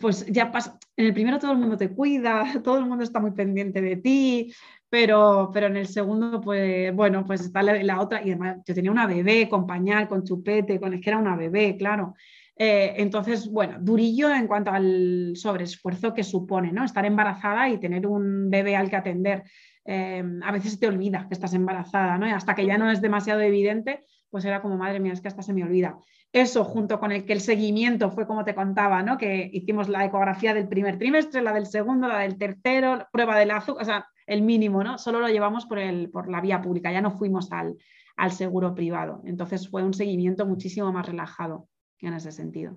pues 0.00 0.26
ya 0.26 0.52
pasa, 0.52 0.78
en 0.96 1.06
el 1.06 1.14
primero 1.14 1.38
todo 1.38 1.52
el 1.52 1.58
mundo 1.58 1.76
te 1.76 1.90
cuida, 1.90 2.44
todo 2.62 2.78
el 2.78 2.86
mundo 2.86 3.02
está 3.02 3.20
muy 3.20 3.32
pendiente 3.32 3.80
de 3.80 3.96
ti, 3.96 4.54
pero, 4.88 5.50
pero 5.52 5.66
en 5.66 5.76
el 5.76 5.88
segundo, 5.88 6.40
pues 6.40 6.94
bueno, 6.94 7.24
pues 7.24 7.40
está 7.40 7.62
la, 7.62 8.00
otra, 8.00 8.22
y 8.22 8.30
además 8.30 8.58
yo 8.64 8.74
tenía 8.74 8.90
una 8.90 9.06
bebé 9.06 9.48
con 9.48 9.66
pañal, 9.66 10.08
con 10.08 10.24
chupete, 10.24 10.80
con 10.80 10.94
es 10.94 11.00
que 11.00 11.10
era 11.10 11.18
una 11.18 11.36
bebé, 11.36 11.76
claro. 11.76 12.14
Eh, 12.60 12.94
entonces, 12.96 13.48
bueno, 13.48 13.76
durillo 13.80 14.34
en 14.34 14.48
cuanto 14.48 14.72
al 14.72 15.34
sobreesfuerzo 15.36 16.12
que 16.12 16.24
supone, 16.24 16.72
¿no? 16.72 16.84
Estar 16.84 17.06
embarazada 17.06 17.68
y 17.68 17.78
tener 17.78 18.04
un 18.04 18.50
bebé 18.50 18.74
al 18.74 18.90
que 18.90 18.96
atender. 18.96 19.44
Eh, 19.84 20.24
a 20.42 20.52
veces 20.52 20.80
te 20.80 20.88
olvidas 20.88 21.26
que 21.26 21.34
estás 21.34 21.54
embarazada, 21.54 22.18
¿no? 22.18 22.26
Y 22.26 22.30
hasta 22.30 22.56
que 22.56 22.66
ya 22.66 22.76
no 22.76 22.90
es 22.90 23.00
demasiado 23.00 23.40
evidente, 23.40 24.04
pues 24.28 24.44
era 24.44 24.60
como, 24.60 24.76
madre 24.76 24.98
mía, 24.98 25.12
es 25.12 25.20
que 25.20 25.28
hasta 25.28 25.42
se 25.42 25.52
me 25.52 25.62
olvida. 25.62 25.98
Eso, 26.32 26.64
junto 26.64 26.98
con 26.98 27.12
el 27.12 27.24
que 27.24 27.32
el 27.32 27.40
seguimiento 27.40 28.10
fue 28.10 28.26
como 28.26 28.44
te 28.44 28.56
contaba, 28.56 29.04
¿no? 29.04 29.16
Que 29.18 29.48
hicimos 29.52 29.88
la 29.88 30.04
ecografía 30.04 30.52
del 30.52 30.68
primer 30.68 30.98
trimestre, 30.98 31.42
la 31.42 31.52
del 31.52 31.66
segundo, 31.66 32.08
la 32.08 32.18
del 32.18 32.38
tercero, 32.38 33.06
prueba 33.12 33.38
del 33.38 33.52
azúcar, 33.52 33.82
o 33.82 33.84
sea, 33.84 34.06
el 34.26 34.42
mínimo, 34.42 34.82
¿no? 34.82 34.98
Solo 34.98 35.20
lo 35.20 35.28
llevamos 35.28 35.64
por, 35.64 35.78
el, 35.78 36.10
por 36.10 36.28
la 36.28 36.40
vía 36.40 36.60
pública, 36.60 36.90
ya 36.90 37.00
no 37.00 37.12
fuimos 37.12 37.52
al, 37.52 37.76
al 38.16 38.32
seguro 38.32 38.74
privado. 38.74 39.22
Entonces 39.24 39.70
fue 39.70 39.84
un 39.84 39.94
seguimiento 39.94 40.44
muchísimo 40.44 40.92
más 40.92 41.06
relajado 41.06 41.67
en 42.06 42.14
ese 42.14 42.32
sentido. 42.32 42.76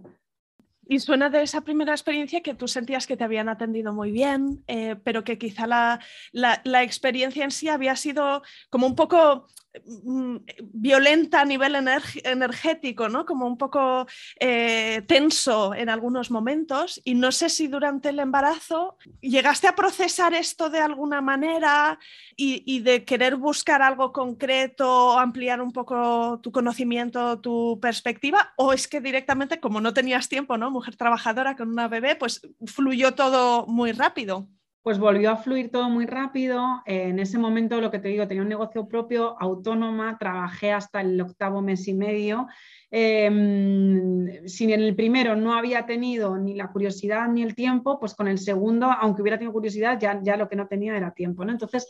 Y 0.87 0.99
suena 0.99 1.29
de 1.29 1.43
esa 1.43 1.61
primera 1.61 1.93
experiencia 1.93 2.41
que 2.41 2.55
tú 2.55 2.67
sentías 2.67 3.05
que 3.05 3.15
te 3.15 3.23
habían 3.23 3.49
atendido 3.49 3.93
muy 3.93 4.11
bien, 4.11 4.63
eh, 4.67 4.95
pero 5.03 5.23
que 5.23 5.37
quizá 5.37 5.67
la, 5.67 5.99
la, 6.33 6.83
experiencia 6.83 7.43
en 7.43 7.51
sí 7.51 7.69
había 7.69 7.95
sido 7.95 8.41
como 8.69 8.87
un 8.87 8.95
poco 8.95 9.47
mm, 9.85 10.37
violenta 10.73 11.41
a 11.41 11.45
nivel 11.45 11.75
energético, 12.23 13.09
¿no? 13.09 13.25
como 13.25 13.45
un 13.45 13.57
poco 13.57 14.07
eh, 14.39 15.03
tenso 15.07 15.75
en 15.75 15.89
algunos 15.89 16.31
momentos. 16.31 16.99
Y 17.05 17.13
no 17.13 17.31
sé 17.31 17.49
si 17.49 17.67
durante 17.67 18.09
el 18.09 18.19
embarazo 18.19 18.97
llegaste 19.21 19.67
a 19.67 19.75
procesar 19.75 20.33
esto 20.33 20.69
de 20.69 20.79
alguna 20.79 21.21
manera 21.21 21.99
y, 22.35 22.63
y 22.65 22.79
de 22.79 23.05
querer 23.05 23.35
buscar 23.35 23.83
algo 23.83 24.11
concreto, 24.11 25.17
ampliar 25.17 25.61
un 25.61 25.71
poco 25.71 26.39
tu 26.41 26.51
conocimiento, 26.51 27.39
tu 27.39 27.79
perspectiva, 27.79 28.53
o 28.57 28.73
es 28.73 28.87
que 28.87 28.99
directamente, 28.99 29.59
como 29.59 29.79
no 29.79 29.93
tenías 29.93 30.27
tiempo, 30.27 30.57
¿no? 30.57 30.70
Mujer 30.71 30.95
trabajadora 30.95 31.55
con 31.55 31.69
una 31.69 31.87
bebé, 31.87 32.15
pues 32.15 32.41
fluyó 32.65 33.13
todo 33.13 33.67
muy 33.67 33.91
rápido. 33.91 34.47
Pues 34.83 34.97
volvió 34.97 35.29
a 35.29 35.35
fluir 35.35 35.69
todo 35.69 35.89
muy 35.89 36.07
rápido. 36.07 36.81
En 36.87 37.19
ese 37.19 37.37
momento, 37.37 37.79
lo 37.79 37.91
que 37.91 37.99
te 37.99 38.07
digo, 38.07 38.27
tenía 38.27 38.41
un 38.41 38.49
negocio 38.49 38.87
propio, 38.87 39.39
autónoma, 39.39 40.17
trabajé 40.17 40.71
hasta 40.71 41.01
el 41.01 41.21
octavo 41.21 41.61
mes 41.61 41.87
y 41.87 41.93
medio. 41.93 42.47
Em, 42.89 44.47
si 44.47 44.73
en 44.73 44.81
el 44.81 44.95
primero 44.95 45.35
no 45.35 45.53
había 45.53 45.85
tenido 45.85 46.35
ni 46.37 46.55
la 46.55 46.71
curiosidad 46.71 47.27
ni 47.27 47.43
el 47.43 47.53
tiempo, 47.53 47.99
pues 47.99 48.15
con 48.15 48.27
el 48.27 48.39
segundo, 48.39 48.87
aunque 48.87 49.21
hubiera 49.21 49.37
tenido 49.37 49.53
curiosidad, 49.53 49.99
ya, 49.99 50.19
ya 50.23 50.35
lo 50.35 50.49
que 50.49 50.55
no 50.55 50.67
tenía 50.67 50.97
era 50.97 51.13
tiempo. 51.13 51.45
¿no? 51.45 51.51
Entonces, 51.51 51.87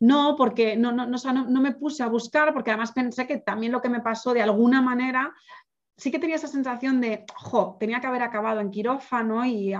no, 0.00 0.34
porque 0.36 0.76
no, 0.76 0.92
no, 0.92 1.06
no, 1.06 1.18
no, 1.48 1.60
me 1.62 1.72
puse 1.72 2.02
a 2.02 2.08
buscar, 2.08 2.52
porque 2.52 2.70
además 2.70 2.92
pensé 2.92 3.26
que 3.26 3.38
también 3.38 3.72
lo 3.72 3.80
que 3.80 3.88
me 3.88 4.00
pasó 4.00 4.34
de 4.34 4.42
alguna 4.42 4.82
manera 4.82 5.32
sí 5.96 6.10
que 6.10 6.18
tenía 6.18 6.36
esa 6.36 6.48
sensación 6.48 7.00
de, 7.00 7.24
jo, 7.34 7.76
tenía 7.78 8.00
que 8.00 8.06
haber 8.06 8.22
acabado 8.22 8.60
en 8.60 8.70
quirófano 8.70 9.44
y, 9.46 9.74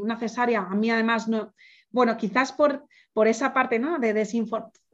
una 0.00 0.18
cesárea. 0.18 0.62
A 0.62 0.74
mí 0.74 0.90
además 0.90 1.28
no, 1.28 1.54
bueno, 1.90 2.16
quizás 2.16 2.52
por, 2.52 2.86
por 3.12 3.28
esa 3.28 3.52
parte 3.52 3.78
¿no? 3.78 3.98
de 3.98 4.12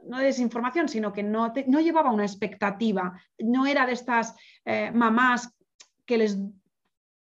no 0.06 0.18
desinformación, 0.18 0.88
sino 0.88 1.12
que 1.12 1.22
no, 1.22 1.52
no, 1.66 1.80
llevaba 1.80 2.12
una 2.12 2.24
expectativa, 2.24 3.20
no 3.38 3.66
era 3.66 3.86
de 3.86 3.92
estas 3.92 4.34
eh, 4.64 4.90
mamás 4.92 5.54
que, 6.04 6.18
les, 6.18 6.38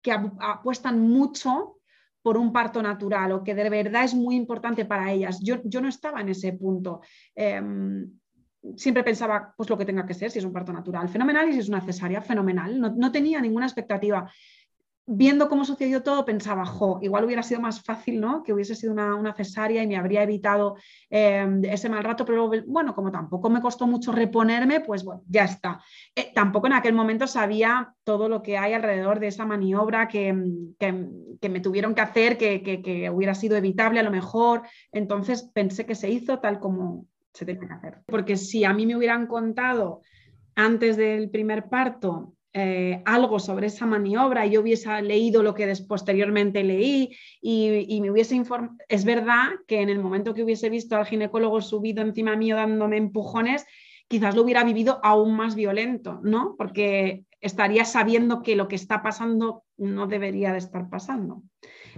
que 0.02 0.12
apuestan 0.12 1.00
mucho 1.00 1.78
por 2.22 2.38
un 2.38 2.54
parto 2.54 2.82
natural 2.82 3.34
o 3.34 3.44
que 3.44 3.54
de 3.54 3.70
verdad 3.70 4.06
es 4.06 4.16
muy 4.16 4.36
importante 4.36 4.86
para 4.86 5.12
ellas. 5.12 5.40
Yo, 5.42 5.58
yo 5.66 5.82
no 5.82 5.90
estaba 5.90 6.22
en 6.22 6.30
ese 6.30 6.54
punto. 6.54 7.02
Em, 7.36 8.10
siempre 8.76 9.04
pensaba, 9.04 9.54
pues 9.56 9.70
lo 9.70 9.78
que 9.78 9.86
tenga 9.86 10.06
que 10.06 10.14
ser, 10.14 10.32
si 10.32 10.40
es 10.40 10.46
un 10.46 10.54
parto 10.54 10.72
natural, 10.72 11.10
fenomenal, 11.10 11.50
y 11.50 11.54
si 11.54 11.60
es 11.60 11.70
una 11.70 11.82
cesárea, 11.82 12.22
fenomenal. 12.22 12.80
No, 12.80 13.12
tenía 13.12 13.42
ninguna 13.42 13.66
expectativa. 13.66 14.30
Viendo 15.06 15.50
cómo 15.50 15.66
sucedió 15.66 16.02
todo, 16.02 16.24
pensaba, 16.24 16.66
jo, 16.66 17.00
igual 17.02 17.26
hubiera 17.26 17.44
sido 17.44 17.60
más 17.60 17.82
fácil, 17.84 18.22
¿no? 18.22 18.42
Que 18.42 18.54
hubiese 18.54 18.74
sido 18.74 18.94
una, 18.94 19.34
cesárea 19.34 19.84
y 19.84 19.88
me 19.88 19.98
habría 19.98 20.24
evitado 20.24 20.78
em, 21.10 21.62
ese 21.66 21.90
mal 21.90 22.06
rato, 22.06 22.24
pero 22.24 22.50
bueno, 22.66 22.96
como 22.96 23.12
tampoco 23.12 23.50
me 23.50 23.60
costó 23.60 23.86
mucho 23.86 24.14
reponerme, 24.14 24.80
pues 24.80 25.04
bueno, 25.04 25.22
ya 25.28 25.44
está. 25.44 25.82
Eh, 26.16 26.32
tampoco 26.34 26.68
en 26.68 26.74
aquel 26.74 26.94
momento 26.94 27.28
sabía 27.28 27.94
todo 28.06 28.30
lo 28.30 28.42
que 28.42 28.58
hay 28.58 28.72
alrededor 28.72 29.20
de 29.20 29.28
esa 29.28 29.46
maniobra 29.46 30.08
que, 30.08 30.32
me 30.32 31.60
tuvieron 31.60 31.96
que 31.96 32.02
hacer, 32.02 32.38
que, 32.38 32.64
que 32.64 33.10
hubiera 33.10 33.36
sido 33.36 33.58
evitable 33.58 34.00
a 34.00 34.04
lo 34.04 34.12
mejor. 34.12 34.62
Entonces 34.94 35.52
pensé 35.54 35.86
que 35.86 35.96
se 35.96 36.10
hizo 36.10 36.40
tal 36.40 36.62
como, 36.62 37.08
se 37.34 37.46
tenía 37.46 37.68
que 37.68 37.74
hacer. 37.74 37.98
Porque 38.06 38.38
si 38.38 38.64
a 38.64 38.74
mí 38.74 38.86
me 38.86 38.96
hubieran 38.96 39.28
contado 39.28 40.02
antes 40.56 40.98
del 40.98 41.30
primer 41.30 41.70
parto 41.70 42.36
eh, 42.56 43.02
algo 43.06 43.40
sobre 43.40 43.66
esa 43.66 43.88
maniobra 43.88 44.46
y 44.46 44.52
yo 44.52 44.62
hubiese 44.62 45.02
leído 45.02 45.42
lo 45.42 45.56
que 45.56 45.74
posteriormente 45.88 46.64
leí 46.64 47.10
y, 47.42 48.00
me 48.00 48.12
hubiese 48.12 48.36
informado, 48.36 48.76
es 48.88 49.06
verdad 49.06 49.50
que 49.68 49.82
en 49.82 49.90
el 49.90 49.98
momento 49.98 50.36
que 50.36 50.44
hubiese 50.44 50.70
visto 50.70 50.96
al 50.96 51.08
ginecólogo 51.08 51.62
subido 51.62 52.04
encima 52.04 52.36
mío 52.36 52.56
dándome 52.56 52.98
empujones, 52.98 53.66
quizás 54.08 54.36
lo 54.36 54.44
hubiera 54.44 54.64
vivido 54.64 55.00
aún 55.02 55.36
más 55.36 55.56
violento, 55.56 56.20
¿no? 56.22 56.54
Porque 56.56 57.24
estaría 57.42 57.86
sabiendo 57.86 58.44
que 58.44 58.56
lo 58.56 58.68
que 58.68 58.76
está 58.76 59.02
pasando 59.02 59.64
no 59.78 60.06
debería 60.06 60.52
de 60.52 60.60
estar 60.60 60.90
pasando. 60.90 61.42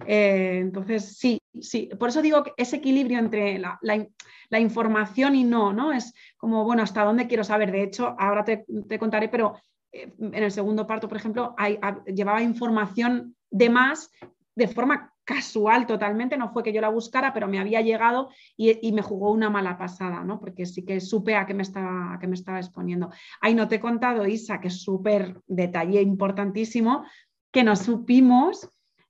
Eh, 0.06 0.60
entonces, 0.62 1.18
sí, 1.18 1.40
sí, 1.60 1.90
por 2.00 2.10
eso 2.10 2.22
digo 2.22 2.44
que 2.44 2.54
ese 2.58 2.78
equilibrio 2.78 3.20
entre 3.20 3.60
la, 3.60 4.60
información 4.60 5.36
y 5.36 5.44
no, 5.44 5.74
¿no? 5.74 5.92
Es 5.92 6.14
como, 6.38 6.64
bueno, 6.64 6.84
¿hasta 6.84 7.04
dónde 7.04 7.28
quiero 7.28 7.44
saber? 7.44 7.72
De 7.72 7.84
hecho, 7.84 8.16
ahora 8.18 8.44
te, 8.44 8.66
contaré, 9.00 9.30
pero 9.30 9.58
eh, 9.92 10.12
en 10.20 10.44
el 10.44 10.52
segundo 10.52 10.88
parto, 10.88 11.08
por 11.08 11.18
ejemplo, 11.18 11.56
llevaba 12.08 12.42
información 12.42 13.36
de 13.50 13.70
más 13.70 14.12
de 14.56 14.68
forma 14.68 15.14
casual 15.26 15.88
totalmente, 15.88 16.38
no 16.38 16.54
fue 16.54 16.64
que 16.64 16.72
yo 16.72 16.80
la 16.80 16.90
buscara, 16.90 17.34
pero 17.34 17.48
me 17.48 17.60
había 17.60 17.82
llegado 17.82 18.30
y, 18.56 18.92
me 18.94 19.02
jugó 19.02 19.32
una 19.32 19.50
mala 19.50 19.78
pasada, 19.78 20.24
¿no? 20.24 20.40
Porque 20.40 20.66
sí 20.66 20.86
que 20.86 21.02
supe 21.02 21.36
a 21.36 21.46
qué 21.46 21.54
me 21.54 21.64
estaba, 21.64 22.14
a 22.14 22.20
qué 22.20 22.28
me 22.28 22.36
estaba 22.36 22.60
exponiendo. 22.60 23.10
Ahí 23.42 23.56
no 23.56 23.68
te 23.68 23.76
he 23.76 23.80
contado, 23.80 24.26
Isa, 24.28 24.62
que 24.62 24.68
es 24.68 24.82
súper 24.82 25.42
detalle 25.48 26.02
importantísimo, 26.02 27.06
que 27.52 27.64
nos 27.64 27.80
supimos 27.80 28.70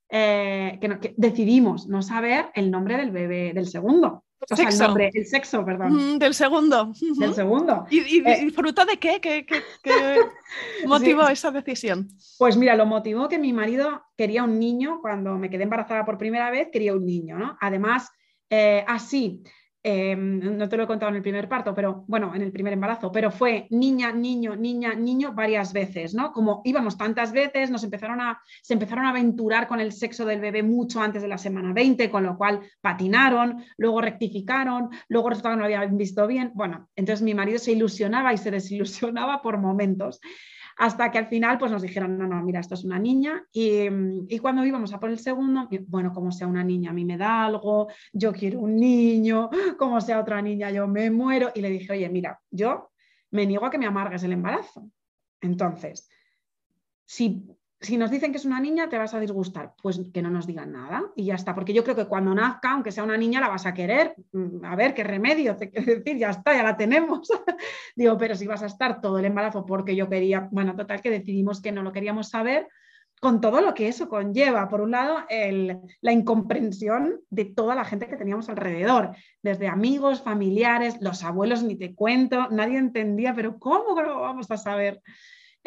eh, 0.10 0.78
que, 0.80 1.14
decidimos 1.18 1.88
no 1.88 2.02
saber 2.02 2.48
el 2.54 2.72
nombre 2.72 2.98
del 2.98 3.12
bebé, 3.12 3.54
del 3.54 3.68
segundo. 3.68 4.24
O 4.50 4.56
sea, 4.56 4.70
el 4.70 4.78
nombre, 4.78 5.10
el 5.14 5.26
sexo, 5.26 5.66
perdón. 5.66 6.16
Mm, 6.16 6.20
del 6.20 6.34
segundo. 6.34 6.94
Del 7.18 7.34
segundo. 7.34 7.88
¿Y, 7.90 8.18
y, 8.18 8.24
eh, 8.26 8.52
fruto 8.52 8.86
de 8.86 8.98
qué? 8.98 9.20
¿Qué, 9.20 9.46
motivó 10.86 11.28
esa 11.28 11.50
decisión? 11.52 12.10
Pues 12.38 12.56
mira, 12.56 12.76
lo 12.76 12.86
motivó 12.86 13.28
que 13.28 13.40
mi 13.40 13.54
marido 13.54 14.04
quería 14.16 14.44
un 14.44 14.60
niño, 14.60 15.00
cuando 15.02 15.38
me 15.38 15.50
quedé 15.50 15.64
embarazada 15.64 16.06
por 16.06 16.18
primera 16.18 16.52
vez, 16.52 16.70
quería 16.72 16.94
un 16.94 17.06
niño, 17.06 17.40
¿no? 17.40 17.58
Además, 17.60 18.12
eh, 18.50 18.86
así, 18.88 19.42
Em, 19.88 20.58
no 20.58 20.68
te 20.68 20.78
lo 20.78 20.84
he 20.84 20.88
contado 20.88 21.12
en 21.12 21.18
el 21.18 21.22
primer 21.22 21.48
parto, 21.48 21.76
pero 21.76 22.06
bueno, 22.08 22.34
en 22.34 22.42
el 22.42 22.52
primer 22.52 22.74
embarazo, 22.74 23.12
pero 23.12 23.30
fue 23.30 23.68
niña, 23.70 24.12
niño, 24.12 24.56
niña, 24.56 24.96
niño 24.96 25.34
varias 25.34 25.74
veces, 25.74 26.16
¿no? 26.16 26.32
Como 26.32 26.64
íbamos 26.66 26.98
tantas 26.98 27.32
veces, 27.32 27.70
nos 27.70 27.84
empezaron 27.84 28.20
a, 28.20 28.42
se 28.64 28.74
empezaron 28.74 29.06
a 29.06 29.12
aventurar 29.12 29.68
con 29.68 29.80
el 29.80 29.92
sexo 29.92 30.26
del 30.26 30.42
bebé 30.42 30.64
mucho 30.64 31.02
antes 31.02 31.22
de 31.22 31.28
la 31.28 31.38
semana 31.38 31.72
20, 31.72 32.10
con 32.10 32.24
lo 32.24 32.36
cual 32.36 32.62
patinaron, 32.82 33.64
luego 33.78 34.02
rectificaron, 34.02 34.90
luego 35.08 35.30
resultaba 35.30 35.54
que 35.54 35.62
no 35.62 35.70
lo 35.70 35.76
habían 35.76 35.98
visto 35.98 36.26
bien. 36.26 36.50
Bueno, 36.56 36.90
entonces 36.96 37.22
mi 37.22 37.36
marido 37.36 37.60
se 37.60 37.74
ilusionaba 37.74 38.34
y 38.34 38.40
se 38.40 38.50
desilusionaba 38.50 39.44
por 39.44 39.60
momentos 39.60 40.20
hasta 40.78 41.10
que 41.12 41.18
al 41.18 41.28
final 41.28 41.58
pues 41.58 41.72
nos 41.72 41.82
dijeron, 41.82 42.18
no, 42.18 42.28
no, 42.28 42.42
mira, 42.44 42.60
esto 42.60 42.74
es 42.74 42.84
una 42.84 43.00
niña 43.00 43.46
y, 43.52 43.88
y, 44.28 44.40
cuando 44.40 44.66
íbamos 44.66 44.94
a 44.94 45.00
por 45.00 45.10
el 45.10 45.20
segundo, 45.20 45.70
bueno, 45.88 46.12
como 46.12 46.32
sea 46.32 46.48
una 46.48 46.64
niña 46.64 46.90
a 46.90 46.94
mí 46.94 47.06
me 47.06 47.18
da 47.18 47.46
algo, 47.46 47.88
yo 48.12 48.34
quiero 48.34 48.60
un 48.60 48.76
niño, 48.76 49.50
como 49.78 50.02
sea 50.02 50.20
otra 50.20 50.42
niña 50.42 50.72
yo 50.72 50.88
me 50.88 51.10
muero 51.10 51.52
y 51.56 51.62
le 51.62 51.70
dije, 51.70 51.94
oye, 51.94 52.10
mira, 52.10 52.40
yo 52.52 52.92
me 53.32 53.46
niego 53.46 53.66
a 53.66 53.72
que 53.72 53.78
me 53.78 53.86
amargues 53.86 54.24
el 54.24 54.34
embarazo. 54.34 54.90
Entonces, 55.42 56.10
si 57.06 57.46
si 57.86 57.98
nos 57.98 58.12
dicen 58.12 58.32
que 58.32 58.38
es 58.38 58.46
una 58.46 58.60
niña, 58.60 58.90
te 58.90 58.98
vas 58.98 59.14
a 59.14 59.20
disgustar. 59.20 59.74
Pues 59.82 60.02
que 60.14 60.22
no 60.22 60.30
nos 60.30 60.48
digan 60.48 60.72
nada 60.72 61.04
y 61.16 61.26
ya 61.26 61.36
está. 61.36 61.56
Porque 61.56 61.74
yo 61.74 61.84
creo 61.84 61.96
que 61.96 62.08
cuando 62.08 62.34
nazca, 62.34 62.72
aunque 62.72 62.92
sea 62.92 63.04
una 63.04 63.18
niña, 63.18 63.40
la 63.40 63.48
vas 63.48 63.66
a 63.66 63.74
querer. 63.74 64.16
Mm, 64.32 64.66
a 64.66 64.76
ver, 64.76 64.94
qué 64.94 65.04
remedio. 65.04 65.56
Te 65.56 65.70
quiero 65.70 65.96
decir, 65.96 66.18
ya 66.18 66.32
está, 66.32 66.54
ya 66.54 66.64
la 66.64 66.76
tenemos. 66.76 67.30
Digo, 67.96 68.18
pero 68.18 68.36
si 68.36 68.48
vas 68.48 68.64
a 68.64 68.66
estar 68.66 69.02
todo 69.02 69.20
el 69.20 69.26
embarazo 69.26 69.66
porque 69.66 69.96
yo 69.96 70.10
quería, 70.10 70.50
bueno, 70.52 70.76
total, 70.76 71.02
que 71.02 71.10
decidimos 71.10 71.62
que 71.62 71.72
no 71.72 71.84
lo 71.84 71.92
queríamos 71.92 72.30
saber, 72.30 72.68
con 73.22 73.42
todo 73.42 73.62
lo 73.62 73.74
que 73.74 73.88
eso 73.88 74.10
conlleva. 74.10 74.68
Por 74.68 74.82
un 74.82 74.92
lado, 74.92 75.18
la 76.02 76.12
incomprensión 76.12 77.22
de 77.30 77.46
toda 77.46 77.76
la 77.76 77.86
gente 77.86 78.08
que 78.08 78.18
teníamos 78.18 78.50
alrededor, 78.50 79.16
desde 79.42 79.68
amigos, 79.68 80.22
familiares, 80.22 80.98
los 81.02 81.24
abuelos, 81.24 81.64
ni 81.64 81.76
te 81.76 81.96
cuento, 81.96 82.50
nadie 82.50 82.78
entendía, 82.78 83.34
pero 83.34 83.58
¿cómo 83.58 84.00
lo 84.02 84.22
vamos 84.22 84.52
a 84.52 84.58
saber? 84.58 85.02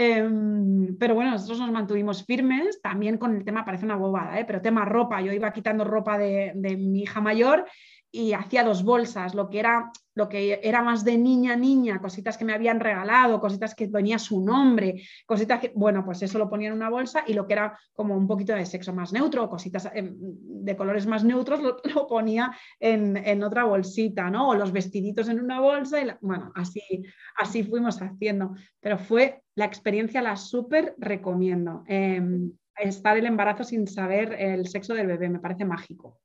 Em, 0.01 0.97
pero 0.97 1.17
bueno, 1.17 1.33
nosotros 1.33 1.59
nos 1.59 1.73
mantuvimos 1.73 2.25
firmes, 2.25 2.81
también 2.81 3.19
con 3.19 3.35
el 3.35 3.45
tema, 3.45 3.65
parece 3.65 3.85
una 3.85 3.97
bobada, 3.97 4.39
¿eh? 4.39 4.45
pero 4.45 4.63
tema 4.63 4.85
ropa, 4.85 5.21
yo 5.21 5.33
iba 5.33 5.53
quitando 5.53 5.83
ropa 5.83 6.17
de, 6.17 6.53
de 6.55 6.77
mi 6.77 7.01
hija 7.03 7.21
mayor 7.21 7.67
y 8.11 8.33
hacía 8.33 8.65
dos 8.65 8.83
bolsas, 8.83 9.35
lo 9.35 9.49
que 9.51 9.61
era 9.61 9.93
lo 10.19 10.29
que 10.29 10.59
era 10.65 10.83
más 10.83 11.05
de 11.05 11.17
niña 11.17 11.55
niña, 11.55 12.01
cositas 12.01 12.37
que 12.37 12.45
me 12.45 12.53
habían 12.53 12.81
regalado, 12.81 13.41
cositas 13.41 13.73
que 13.77 13.87
venía 13.87 14.19
su 14.19 14.45
nombre, 14.45 15.01
cositas 15.25 15.61
que, 15.61 15.71
bueno, 15.77 16.05
pues 16.05 16.21
eso 16.23 16.39
lo 16.39 16.51
ponía 16.51 16.69
en 16.69 16.75
una 16.75 16.91
bolsa 16.91 17.23
y 17.25 17.35
lo 17.35 17.47
que 17.47 17.53
era 17.53 17.79
como 17.93 18.17
un 18.17 18.27
poquito 18.27 18.53
de 18.53 18.67
sexo 18.67 18.93
más 18.93 19.13
neutro, 19.13 19.49
cositas 19.49 19.89
em, 19.95 20.17
de 20.19 20.77
colores 20.77 21.07
más 21.07 21.23
neutros, 21.23 21.61
lo, 21.63 22.07
ponía 22.09 22.51
en, 22.81 23.43
otra 23.45 23.63
bolsita, 23.63 24.29
¿no? 24.29 24.49
O 24.49 24.55
los 24.57 24.73
vestiditos 24.73 25.29
en 25.29 25.39
una 25.39 25.61
bolsa 25.61 26.03
y, 26.03 26.09
bueno, 26.21 26.51
así, 26.57 26.83
así 27.37 27.63
fuimos 27.63 28.03
haciendo. 28.03 28.57
Pero 28.81 28.99
fue 28.99 29.45
la 29.55 29.67
experiencia, 29.67 30.21
la 30.21 30.35
súper 30.35 30.97
recomiendo. 30.99 31.85
Em, 31.87 32.51
estar 32.77 33.17
el 33.17 33.27
embarazo 33.27 33.63
sin 33.63 33.87
saber 33.87 34.35
el 34.35 34.67
sexo 34.67 34.95
del 34.95 35.07
bebé, 35.07 35.29
me 35.29 35.39
parece 35.39 35.65
mágico. 35.65 36.19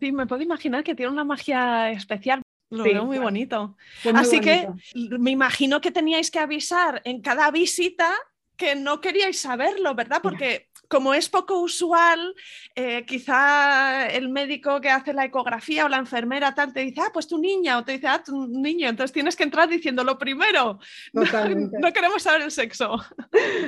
Sí, 0.00 0.12
me 0.12 0.26
puedo 0.26 0.42
imaginar 0.42 0.84
que 0.84 0.94
tiene 0.94 1.12
una 1.12 1.24
magia 1.24 1.90
especial. 1.90 2.42
Lo 2.70 2.82
veo 2.82 3.04
muy 3.04 3.18
bonito. 3.18 3.76
Así 4.14 4.40
que 4.40 4.68
me 4.94 5.30
imagino 5.30 5.80
que 5.80 5.90
teníais 5.90 6.30
que 6.30 6.40
avisar 6.40 7.00
en 7.04 7.20
cada 7.20 7.50
visita 7.50 8.12
que 8.56 8.74
no 8.74 9.00
queríais 9.00 9.38
saberlo, 9.38 9.94
¿verdad? 9.94 10.20
Porque 10.22 10.68
como 10.88 11.14
es 11.14 11.28
poco 11.28 11.60
usual, 11.60 12.34
eh, 12.74 13.04
quizá 13.04 14.06
el 14.08 14.28
médico 14.28 14.80
que 14.80 14.90
hace 14.90 15.12
la 15.12 15.24
ecografía 15.24 15.84
o 15.84 15.88
la 15.88 15.98
enfermera 15.98 16.54
tal 16.54 16.72
te 16.72 16.80
dice, 16.80 17.00
ah, 17.00 17.10
pues 17.12 17.26
tu 17.26 17.38
niña, 17.38 17.78
o 17.78 17.84
te 17.84 17.92
dice, 17.92 18.06
ah, 18.06 18.22
tu 18.24 18.46
niño, 18.46 18.88
entonces 18.88 19.12
tienes 19.12 19.36
que 19.36 19.44
entrar 19.44 19.68
diciendo 19.68 20.04
lo 20.04 20.18
primero. 20.18 20.78
Totalmente. 21.12 21.78
No, 21.78 21.92
queremos 21.92 22.22
saber 22.22 22.42
el 22.42 22.50
sexo. 22.50 22.96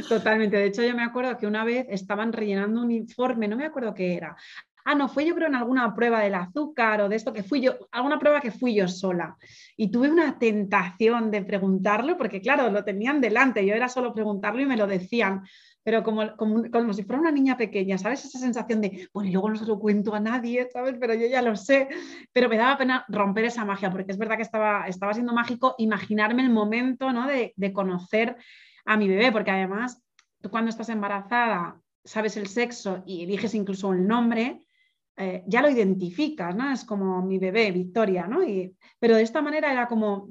Totalmente. 0.08 0.56
De 0.56 0.66
hecho, 0.66 0.82
yo 0.82 0.94
me 0.94 1.02
acuerdo 1.04 1.36
que 1.36 1.46
una 1.46 1.64
vez 1.64 1.86
estaban 1.90 2.32
rellenando 2.32 2.80
un 2.80 2.90
informe, 2.90 3.48
no 3.48 3.56
me 3.56 3.66
acuerdo 3.66 3.94
qué 3.94 4.14
era. 4.14 4.36
Ah, 4.90 4.94
no, 4.94 5.06
fue 5.06 5.26
yo 5.26 5.34
creo 5.34 5.48
en 5.48 5.54
alguna 5.54 5.94
prueba 5.94 6.20
del 6.20 6.34
azúcar 6.34 7.02
o 7.02 7.10
de 7.10 7.16
esto 7.16 7.34
que 7.34 7.42
fui 7.42 7.60
yo, 7.60 7.76
alguna 7.92 8.18
prueba 8.18 8.40
que 8.40 8.50
fui 8.50 8.74
yo 8.74 8.88
sola. 8.88 9.36
Y 9.76 9.90
tuve 9.90 10.10
una 10.10 10.38
tentación 10.38 11.30
de 11.30 11.42
preguntarlo, 11.42 12.16
porque 12.16 12.40
claro, 12.40 12.70
lo 12.70 12.82
tenían 12.84 13.20
delante, 13.20 13.66
yo 13.66 13.74
era 13.74 13.90
solo 13.90 14.14
preguntarlo 14.14 14.62
y 14.62 14.64
me 14.64 14.78
lo 14.78 14.86
decían 14.86 15.42
pero 15.82 16.02
como, 16.02 16.36
como, 16.36 16.92
si 16.92 17.02
fuera 17.02 17.20
una 17.20 17.30
niña 17.30 17.56
pequeña, 17.56 17.96
¿sabes? 17.98 18.24
Esa 18.24 18.38
sensación 18.38 18.80
de, 18.80 19.08
bueno, 19.12 19.28
y 19.28 19.32
luego 19.32 19.48
no 19.50 19.56
se 19.56 19.64
lo 19.64 19.78
cuento 19.78 20.14
a 20.14 20.20
nadie, 20.20 20.68
¿sabes? 20.70 20.96
Pero 21.00 21.14
yo 21.14 21.26
ya 21.26 21.40
lo 21.40 21.56
sé, 21.56 21.88
pero 22.32 22.48
me 22.48 22.58
daba 22.58 22.76
pena 22.76 23.04
romper 23.08 23.46
esa 23.46 23.64
magia, 23.64 23.90
porque 23.90 24.12
es 24.12 24.18
verdad 24.18 24.36
que 24.36 24.42
estaba, 24.42 24.86
estaba 24.86 25.14
siendo 25.14 25.32
mágico 25.32 25.74
imaginarme 25.78 26.42
el 26.42 26.50
momento, 26.50 27.10
¿no? 27.12 27.26
De, 27.26 27.54
de 27.56 27.72
conocer 27.72 28.36
a 28.84 28.96
mi 28.96 29.08
bebé, 29.08 29.32
porque 29.32 29.50
además, 29.50 30.02
tú 30.42 30.50
cuando 30.50 30.68
estás 30.70 30.90
embarazada, 30.90 31.80
sabes 32.04 32.38
el 32.38 32.48
sexo 32.48 33.02
y 33.06 33.24
eliges 33.24 33.54
incluso 33.54 33.92
el 33.92 34.06
nombre, 34.06 34.60
eh, 35.18 35.42
ya 35.46 35.62
lo 35.62 35.68
identificas, 35.68 36.54
¿no? 36.54 36.70
Es 36.70 36.84
como 36.84 37.22
mi 37.22 37.38
bebé, 37.38 37.72
Victoria, 37.72 38.26
¿no? 38.26 38.42
Y, 38.42 38.74
pero 38.98 39.16
de 39.16 39.22
esta 39.22 39.42
manera 39.42 39.72
era 39.72 39.88
como, 39.88 40.28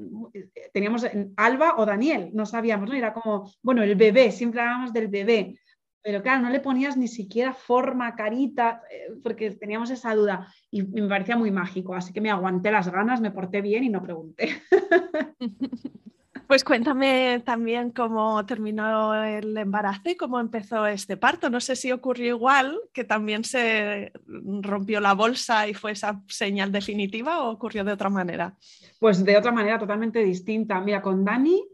teníamos 0.74 1.06
Alba 1.36 1.76
o 1.78 1.86
Daniel, 1.86 2.32
no 2.34 2.46
sabíamos, 2.46 2.90
¿no? 2.90 2.96
Era 2.96 3.14
como, 3.14 3.52
bueno, 3.62 3.84
el 3.84 3.96
bebé, 3.96 4.32
siempre 4.32 4.62
hablábamos 4.62 4.94
del 4.94 5.10
bebé, 5.10 5.60
pero 6.02 6.24
claro, 6.24 6.44
no 6.44 6.50
le 6.50 6.62
ponías 6.62 6.96
ni 6.96 7.10
siquiera 7.10 7.54
forma, 7.54 8.16
carita, 8.16 8.82
eh, 8.90 9.10
porque 9.22 9.52
teníamos 9.52 9.90
esa 9.90 10.16
duda 10.16 10.48
y 10.72 10.84
me 10.84 11.10
parecía 11.10 11.36
muy 11.36 11.52
mágico, 11.52 11.94
así 11.94 12.14
que 12.14 12.22
me 12.22 12.32
aguanté 12.32 12.72
las 12.72 12.90
ganas, 12.90 13.20
me 13.20 13.32
porté 13.32 13.62
bien 13.62 13.84
y 13.84 13.90
no 13.90 14.02
pregunté. 14.02 14.52
Pues 16.48 16.64
cuéntame 16.64 17.42
también 17.46 17.92
cómo 17.92 18.46
terminó 18.46 19.14
el 19.22 19.58
embarazo 19.58 20.10
y 20.10 20.16
cómo 20.16 20.40
empezó 20.40 20.88
este 20.88 21.18
parto. 21.18 21.50
No 21.50 21.60
sé 21.60 21.76
si 21.76 21.92
ocurrió 21.92 22.36
igual, 22.36 22.80
que 22.94 23.04
también 23.04 23.44
se 23.44 24.14
rompió 24.62 25.02
la 25.02 25.14
bolsa 25.14 25.68
y 25.68 25.74
fue 25.74 25.92
esa 25.92 26.24
señal 26.30 26.72
definitiva 26.72 27.44
o 27.44 27.52
ocurrió 27.52 27.84
de 27.84 27.92
otra 27.92 28.10
manera. 28.10 28.56
Pues 28.98 29.26
de 29.26 29.36
otra 29.36 29.52
manera 29.52 29.78
totalmente 29.78 30.24
distinta. 30.24 30.80
Mira, 30.80 31.02
con 31.02 31.26
Dani 31.26 31.68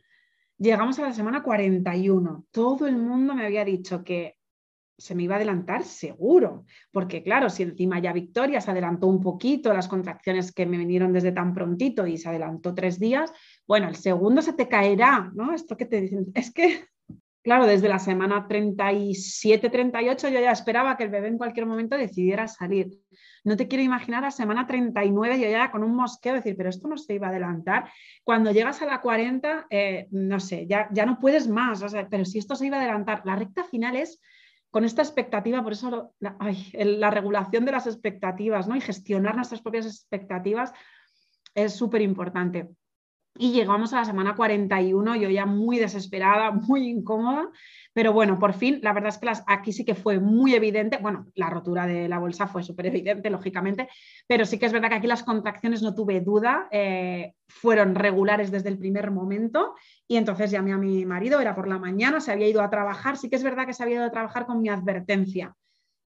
llegamos 0.57 0.97
a 0.97 1.03
la 1.03 1.13
semana 1.13 1.43
41. 1.43 2.45
Todo 2.49 2.87
el 2.87 2.97
mundo 2.97 3.35
me 3.35 3.45
había 3.45 3.63
dicho 3.63 4.03
que 4.03 4.37
se 4.97 5.15
me 5.15 5.23
iba 5.23 5.35
a 5.35 5.37
adelantar 5.37 5.83
seguro, 5.83 6.65
porque 6.91 7.23
claro, 7.23 7.49
si 7.49 7.63
encima 7.63 7.99
ya 7.99 8.13
Victoria 8.13 8.61
se 8.61 8.71
adelantó 8.71 9.07
un 9.07 9.21
poquito, 9.21 9.73
las 9.73 9.87
contracciones 9.87 10.51
que 10.51 10.65
me 10.65 10.77
vinieron 10.77 11.11
desde 11.11 11.31
tan 11.31 11.53
prontito 11.53 12.05
y 12.05 12.17
se 12.17 12.29
adelantó 12.29 12.73
tres 12.73 12.99
días, 12.99 13.31
bueno, 13.67 13.87
el 13.87 13.95
segundo 13.95 14.41
se 14.41 14.53
te 14.53 14.67
caerá, 14.67 15.31
¿no? 15.33 15.53
Esto 15.53 15.77
que 15.77 15.85
te 15.85 16.01
dicen, 16.01 16.27
es 16.35 16.51
que, 16.53 16.85
claro, 17.43 17.65
desde 17.65 17.89
la 17.89 17.99
semana 17.99 18.47
37, 18.47 19.69
38 19.69 20.29
yo 20.29 20.39
ya 20.39 20.51
esperaba 20.51 20.97
que 20.97 21.03
el 21.03 21.09
bebé 21.09 21.27
en 21.27 21.37
cualquier 21.37 21.65
momento 21.65 21.97
decidiera 21.97 22.47
salir. 22.47 22.91
No 23.43 23.57
te 23.57 23.67
quiero 23.67 23.83
imaginar 23.83 24.23
a 24.25 24.31
semana 24.31 24.67
39 24.67 25.39
yo 25.39 25.49
ya 25.49 25.71
con 25.71 25.83
un 25.83 25.95
mosqueo 25.95 26.33
decir, 26.33 26.55
pero 26.55 26.69
esto 26.69 26.87
no 26.87 26.97
se 26.97 27.13
iba 27.13 27.27
a 27.27 27.29
adelantar. 27.29 27.89
Cuando 28.23 28.51
llegas 28.51 28.81
a 28.81 28.85
la 28.85 29.01
40, 29.01 29.67
eh, 29.69 30.07
no 30.11 30.39
sé, 30.39 30.65
ya, 30.67 30.87
ya 30.91 31.05
no 31.05 31.19
puedes 31.19 31.47
más, 31.47 31.81
o 31.83 31.89
sea, 31.89 32.07
pero 32.09 32.25
si 32.25 32.39
esto 32.39 32.55
se 32.55 32.67
iba 32.67 32.77
a 32.77 32.81
adelantar, 32.81 33.21
la 33.25 33.35
recta 33.35 33.63
final 33.63 33.95
es 33.95 34.21
con 34.73 34.85
esta 34.85 35.03
expectativa, 35.03 35.61
por 35.61 35.73
eso 35.73 36.15
la, 36.19 37.11
regulación 37.11 37.63
de 37.63 37.71
las 37.71 37.85
expectativas 37.85 38.67
¿no? 38.67 38.75
y 38.75 38.81
gestionar 38.81 39.35
nuestras 39.35 39.61
propias 39.61 39.85
expectativas 39.85 40.73
es 41.53 41.75
súper 41.75 42.01
importante. 42.01 42.69
Y 43.35 43.51
llegamos 43.51 43.91
a 43.93 43.97
la 43.97 44.05
semana 44.05 44.35
41, 44.35 45.15
yo 45.15 45.27
ya 45.29 45.47
muy 45.47 45.79
desesperada, 45.79 46.51
muy 46.67 46.87
incómoda, 46.87 47.49
pero 47.91 48.13
bueno, 48.13 48.37
por 48.37 48.53
fin, 48.53 48.79
la 48.83 48.93
verdad 48.93 49.09
es 49.09 49.17
que 49.17 49.31
aquí 49.47 49.73
sí 49.73 49.83
que 49.83 49.95
fue 49.95 50.19
muy 50.19 50.53
evidente, 50.53 50.97
bueno, 51.01 51.27
la 51.33 51.49
rotura 51.49 51.87
de 51.87 52.07
la 52.07 52.19
bolsa 52.19 52.47
fue 52.47 52.63
súper 52.63 52.87
evidente, 52.87 53.29
lógicamente, 53.31 53.89
pero 54.27 54.45
sí 54.45 54.59
que 54.59 54.67
es 54.67 54.73
verdad 54.73 54.89
que 54.89 54.95
aquí 54.95 55.07
las 55.07 55.23
contracciones, 55.23 55.81
no 55.81 55.95
tuve 55.95 56.21
duda, 56.21 56.67
eh, 56.71 57.33
fueron 57.47 57.95
regulares 57.95 58.51
desde 58.51 58.69
el 58.69 58.77
primer 58.77 59.09
momento 59.09 59.73
y 60.07 60.17
entonces 60.17 60.51
llamé 60.51 60.73
a 60.73 60.77
mi 60.77 61.03
marido, 61.05 61.39
era 61.39 61.55
por 61.55 61.67
la 61.67 61.79
mañana, 61.79 62.19
se 62.21 62.31
había 62.31 62.47
ido 62.47 62.61
a 62.61 62.69
trabajar, 62.69 63.17
sí 63.17 63.29
que 63.29 63.35
es 63.35 63.43
verdad 63.43 63.65
que 63.65 63.73
se 63.73 63.81
había 63.81 63.95
ido 63.95 64.05
a 64.05 64.11
trabajar 64.11 64.45
con 64.45 64.61
mi 64.61 64.69
advertencia. 64.69 65.55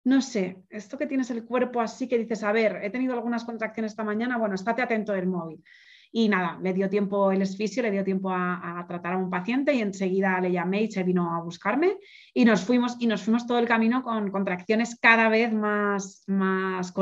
No 0.04 0.22
sé, 0.22 0.62
esto 0.70 0.96
que 0.96 1.06
tienes 1.06 1.30
el 1.30 1.44
cuerpo 1.44 1.80
así 1.80 2.06
que 2.08 2.16
dices, 2.16 2.44
a 2.44 2.52
ver, 2.52 2.80
he 2.82 2.90
tenido 2.90 3.14
algunas 3.14 3.44
contracciones 3.44 3.92
esta 3.92 4.04
mañana, 4.04 4.38
bueno, 4.38 4.54
estate 4.54 4.82
atento 4.82 5.12
del 5.12 5.26
móvil. 5.26 5.62
Y 6.10 6.28
nada, 6.28 6.58
le 6.62 6.72
dio 6.72 6.88
tiempo 6.88 7.30
el 7.30 7.42
esfisio, 7.42 7.82
le 7.82 7.90
dio 7.90 8.04
tiempo 8.04 8.30
a, 8.30 8.84
tratar 8.88 9.14
a 9.14 9.18
un 9.18 9.28
paciente 9.28 9.74
y 9.74 9.80
enseguida 9.80 10.40
le 10.40 10.50
llamé 10.50 10.82
y 10.82 10.90
se 10.90 11.02
vino 11.02 11.34
a 11.34 11.42
buscarme 11.42 11.98
y 12.32 12.44
nos 12.44 12.62
fuimos, 12.62 12.96
y 12.98 13.06
nos 13.06 13.22
fuimos 13.22 13.46
todo 13.46 13.58
el 13.58 13.68
camino 13.68 14.02
con 14.02 14.30
contracciones 14.30 14.98
cada 15.00 15.28
vez 15.28 15.52
más, 15.52 16.22
más 16.26 16.92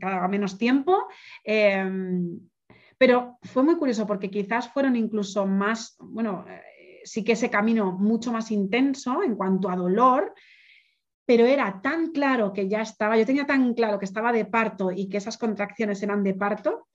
cada 0.00 0.28
menos 0.28 0.58
tiempo. 0.58 1.06
Em, 1.44 2.40
pero 2.98 3.38
fue 3.42 3.62
muy 3.62 3.76
curioso 3.76 4.06
porque 4.06 4.30
quizás 4.30 4.68
fueron 4.68 4.96
incluso 4.96 5.46
más, 5.46 5.96
bueno, 6.00 6.44
eh, 6.48 7.00
sí 7.04 7.24
que 7.24 7.32
ese 7.32 7.50
camino 7.50 7.92
mucho 7.92 8.32
más 8.32 8.50
intenso 8.50 9.22
en 9.22 9.36
cuanto 9.36 9.70
a 9.70 9.76
dolor, 9.76 10.34
pero 11.24 11.46
era 11.46 11.80
tan 11.80 12.10
claro 12.10 12.52
que 12.52 12.68
ya 12.68 12.82
estaba, 12.82 13.16
yo 13.16 13.24
tenía 13.24 13.46
tan 13.46 13.72
claro 13.74 13.98
que 13.98 14.04
estaba 14.04 14.32
de 14.32 14.44
parto 14.44 14.90
y 14.90 15.08
que 15.08 15.18
esas 15.18 15.38
contracciones 15.38 16.02
eran 16.02 16.24
de 16.24 16.34
parto, 16.34 16.88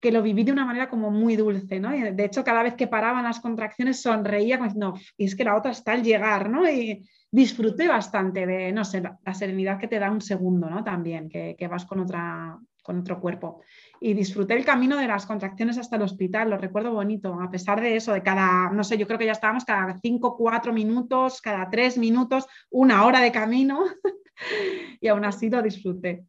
que 0.00 0.12
lo 0.12 0.22
viví 0.22 0.44
de 0.44 0.52
una 0.52 0.64
manera 0.64 0.88
como 0.88 1.10
muy 1.10 1.36
dulce, 1.36 1.80
¿no? 1.80 1.90
de 1.90 2.24
hecho, 2.24 2.44
cada 2.44 2.62
vez 2.62 2.74
que 2.74 2.86
paraban 2.86 3.24
las 3.24 3.40
contracciones 3.40 4.02
sonreía 4.02 4.58
como 4.58 4.68
diciendo, 4.68 4.94
y 5.16 5.24
es 5.24 5.36
que 5.36 5.44
la 5.44 5.56
otra 5.56 5.72
está 5.72 5.92
al 5.92 6.02
llegar, 6.02 6.50
¿no? 6.50 6.68
Y 6.70 7.02
disfruté 7.30 7.88
bastante 7.88 8.46
de, 8.46 8.72
no 8.72 8.84
sé, 8.84 9.00
la, 9.02 9.34
serenidad 9.34 9.78
que 9.78 9.88
te 9.88 9.98
da 9.98 10.10
un 10.10 10.20
segundo, 10.20 10.68
¿no? 10.68 10.84
También, 10.84 11.28
que, 11.28 11.68
vas 11.68 11.84
con, 11.84 12.00
otra, 12.00 12.58
con 12.82 13.00
otro 13.00 13.20
cuerpo. 13.20 13.62
Y 14.00 14.14
disfruté 14.14 14.54
el 14.54 14.64
camino 14.64 14.96
de 14.98 15.08
las 15.08 15.26
contracciones 15.26 15.78
hasta 15.78 15.96
el 15.96 16.02
hospital, 16.02 16.50
lo 16.50 16.58
recuerdo 16.58 16.92
bonito, 16.92 17.38
a 17.40 17.50
pesar 17.50 17.80
de 17.80 17.96
eso, 17.96 18.12
de 18.12 18.22
cada, 18.22 18.70
no 18.70 18.84
sé, 18.84 18.98
yo 18.98 19.06
creo 19.06 19.18
que 19.18 19.26
ya 19.26 19.32
estábamos 19.32 19.64
cada 19.64 19.98
cinco, 20.00 20.36
cuatro 20.36 20.72
minutos, 20.72 21.40
cada 21.40 21.68
tres 21.70 21.98
minutos, 21.98 22.46
una 22.70 23.04
hora 23.04 23.20
de 23.20 23.32
camino, 23.32 23.84
y 25.00 25.08
aún 25.08 25.24
así 25.24 25.50
lo 25.50 25.62
disfruté. 25.62 26.24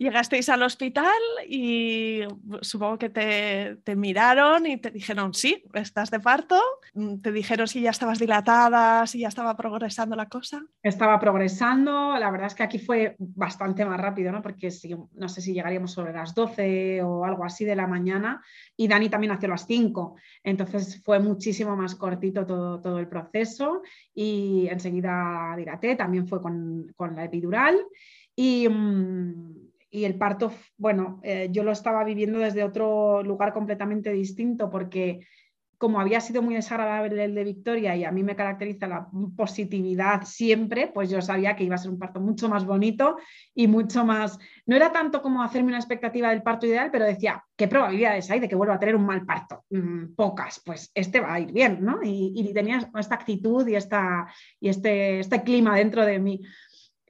Llegasteis 0.00 0.48
al 0.48 0.62
hospital 0.62 1.12
y 1.46 2.22
supongo 2.62 2.96
que 2.96 3.10
te, 3.10 3.96
miraron 3.96 4.66
y 4.66 4.78
te 4.78 4.90
dijeron, 4.90 5.34
sí, 5.34 5.62
estás 5.74 6.10
de 6.10 6.20
parto. 6.20 6.58
Mm, 6.94 7.20
te 7.20 7.30
dijeron 7.30 7.68
si 7.68 7.82
ya 7.82 7.90
estabas 7.90 8.18
dilatada, 8.18 9.06
si 9.06 9.18
ya 9.18 9.28
estaba 9.28 9.54
progresando 9.58 10.16
la 10.16 10.26
cosa. 10.26 10.64
Estaba 10.82 11.20
progresando. 11.20 12.16
La 12.16 12.30
verdad 12.30 12.46
es 12.46 12.54
que 12.54 12.62
aquí 12.62 12.78
fue 12.78 13.14
bastante 13.18 13.84
más 13.84 14.00
rápido, 14.00 14.32
¿no? 14.32 14.40
Porque 14.40 14.70
no 15.16 15.28
sé 15.28 15.42
si 15.42 15.52
llegaríamos 15.52 15.92
sobre 15.92 16.14
las 16.14 16.34
12 16.34 17.02
o 17.02 17.26
algo 17.26 17.44
así 17.44 17.66
de 17.66 17.76
la 17.76 17.86
mañana. 17.86 18.42
Y 18.78 18.88
Dani 18.88 19.10
también 19.10 19.34
nació 19.34 19.48
a 19.48 19.50
las 19.50 19.66
5. 19.66 20.16
Entonces 20.42 21.02
fue 21.04 21.18
muchísimo 21.18 21.76
más 21.76 21.94
cortito 21.94 22.46
todo, 22.46 22.80
todo 22.80 22.98
el 23.00 23.06
proceso. 23.06 23.82
Y 24.14 24.66
enseguida 24.70 25.54
dilaté, 25.58 25.94
también 25.94 26.26
fue 26.26 26.40
con, 26.40 26.90
con 26.96 27.14
la 27.14 27.24
epidural. 27.26 27.78
Y. 28.34 28.66
Y 29.90 30.04
el 30.04 30.16
parto, 30.16 30.52
bueno, 30.76 31.20
eh, 31.22 31.48
yo 31.50 31.64
lo 31.64 31.72
estaba 31.72 32.04
viviendo 32.04 32.38
desde 32.38 32.62
otro 32.62 33.22
lugar 33.22 33.52
completamente 33.52 34.12
distinto 34.12 34.70
porque 34.70 35.20
como 35.80 35.98
había 35.98 36.20
sido 36.20 36.42
muy 36.42 36.54
desagradable 36.54 37.24
el 37.24 37.34
de 37.34 37.42
Victoria 37.42 37.96
y 37.96 38.04
a 38.04 38.12
mí 38.12 38.22
me 38.22 38.36
caracteriza 38.36 38.86
la 38.86 39.08
positividad 39.34 40.24
siempre, 40.26 40.88
pues 40.88 41.08
yo 41.08 41.22
sabía 41.22 41.56
que 41.56 41.64
iba 41.64 41.74
a 41.74 41.78
ser 41.78 41.90
un 41.90 41.98
parto 41.98 42.20
mucho 42.20 42.50
más 42.50 42.66
bonito 42.66 43.16
y 43.54 43.66
mucho 43.66 44.04
más... 44.04 44.38
No 44.66 44.76
era 44.76 44.92
tanto 44.92 45.22
como 45.22 45.42
hacerme 45.42 45.68
una 45.68 45.78
expectativa 45.78 46.28
del 46.28 46.42
parto 46.42 46.66
ideal, 46.66 46.90
pero 46.92 47.06
decía, 47.06 47.42
¿qué 47.56 47.66
probabilidades 47.66 48.30
hay 48.30 48.40
de 48.40 48.48
que 48.50 48.56
vuelva 48.56 48.74
a 48.74 48.78
tener 48.78 48.94
un 48.94 49.06
mal 49.06 49.24
parto? 49.24 49.64
Mm, 49.70 50.14
pocas, 50.14 50.60
pues 50.66 50.90
este 50.94 51.18
va 51.18 51.32
a 51.32 51.40
ir 51.40 51.50
bien, 51.50 51.78
¿no? 51.82 52.00
Y, 52.02 52.52
tenía 52.52 52.90
esta 52.98 53.14
actitud 53.14 53.66
y, 53.66 53.74
esta, 53.74 54.26
y 54.60 54.68
este, 54.68 55.20
este 55.20 55.42
clima 55.42 55.76
dentro 55.76 56.04
de 56.04 56.18
mí. 56.18 56.42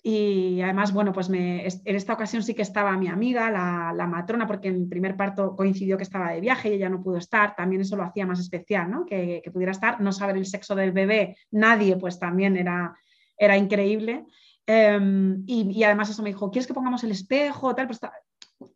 Y 0.02 0.62
además, 0.62 0.94
bueno, 0.94 1.12
pues 1.12 1.28
me, 1.28 1.66
en 1.66 1.96
esta 1.96 2.14
ocasión 2.14 2.42
sí 2.42 2.54
que 2.54 2.62
estaba 2.62 2.96
mi 2.96 3.08
amiga, 3.08 3.50
la, 3.50 4.06
matrona, 4.06 4.46
porque 4.46 4.68
en 4.68 4.88
primer 4.88 5.14
parto 5.14 5.54
coincidió 5.54 5.98
que 5.98 6.04
estaba 6.04 6.30
de 6.32 6.40
viaje 6.40 6.70
y 6.70 6.72
ella 6.74 6.88
no 6.88 7.02
pudo 7.02 7.18
estar. 7.18 7.54
También 7.54 7.82
eso 7.82 7.96
lo 7.96 8.04
hacía 8.04 8.26
más 8.26 8.40
especial, 8.40 8.90
¿no? 8.90 9.04
Que, 9.04 9.42
pudiera 9.52 9.72
estar. 9.72 10.00
No 10.00 10.12
saber 10.12 10.38
el 10.38 10.46
sexo 10.46 10.74
del 10.74 10.92
bebé, 10.92 11.36
nadie, 11.50 11.96
pues 11.96 12.18
también 12.18 12.56
era, 12.56 12.96
era 13.36 13.58
increíble. 13.58 14.24
Em, 14.66 15.42
y, 15.46 15.82
además 15.84 16.08
eso 16.08 16.22
me 16.22 16.30
dijo, 16.30 16.50
¿quieres 16.50 16.66
que 16.66 16.74
pongamos 16.74 17.04
el 17.04 17.10
espejo? 17.10 17.74
Tal, 17.74 17.86
pues 17.86 18.00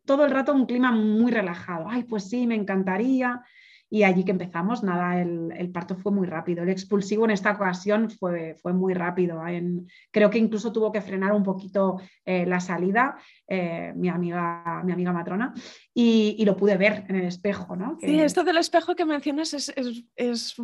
todo 0.05 0.25
el 0.25 0.31
rato 0.31 0.53
un 0.53 0.67
clima 0.67 0.91
muy 0.91 1.31
relajado. 1.31 1.87
Ay, 1.89 2.03
pues 2.03 2.29
sí, 2.29 2.45
me 2.45 2.55
encantaría. 2.55 3.41
Y 3.89 4.03
allí 4.03 4.23
que 4.23 4.31
empezamos, 4.31 4.83
nada, 4.83 5.21
el, 5.21 5.69
parto 5.71 5.95
fue 5.95 6.11
muy 6.11 6.27
rápido. 6.27 6.63
El 6.63 6.69
expulsivo 6.69 7.25
en 7.25 7.31
esta 7.31 7.51
ocasión 7.51 8.09
fue, 8.09 8.55
fue 8.55 8.73
muy 8.73 8.93
rápido. 8.93 9.45
En, 9.47 9.87
creo 10.11 10.29
que 10.29 10.39
incluso 10.39 10.71
tuvo 10.71 10.91
que 10.91 11.01
frenar 11.01 11.33
un 11.33 11.43
poquito 11.43 11.99
eh, 12.25 12.45
la 12.45 12.59
salida 12.59 13.17
eh, 13.47 13.93
mi, 13.95 14.09
amiga, 14.09 14.81
mi 14.83 14.91
amiga 14.91 15.13
matrona 15.13 15.53
y, 15.97 16.43
lo 16.43 16.57
pude 16.57 16.75
ver 16.75 17.05
en 17.07 17.15
el 17.15 17.25
espejo. 17.25 17.75
¿no? 17.75 17.97
Sí, 18.01 18.19
esto 18.19 18.43
del 18.43 18.57
espejo 18.57 18.95
que 18.95 19.05
mencionas 19.05 19.53
es, 19.53 19.73
es, 20.15 20.55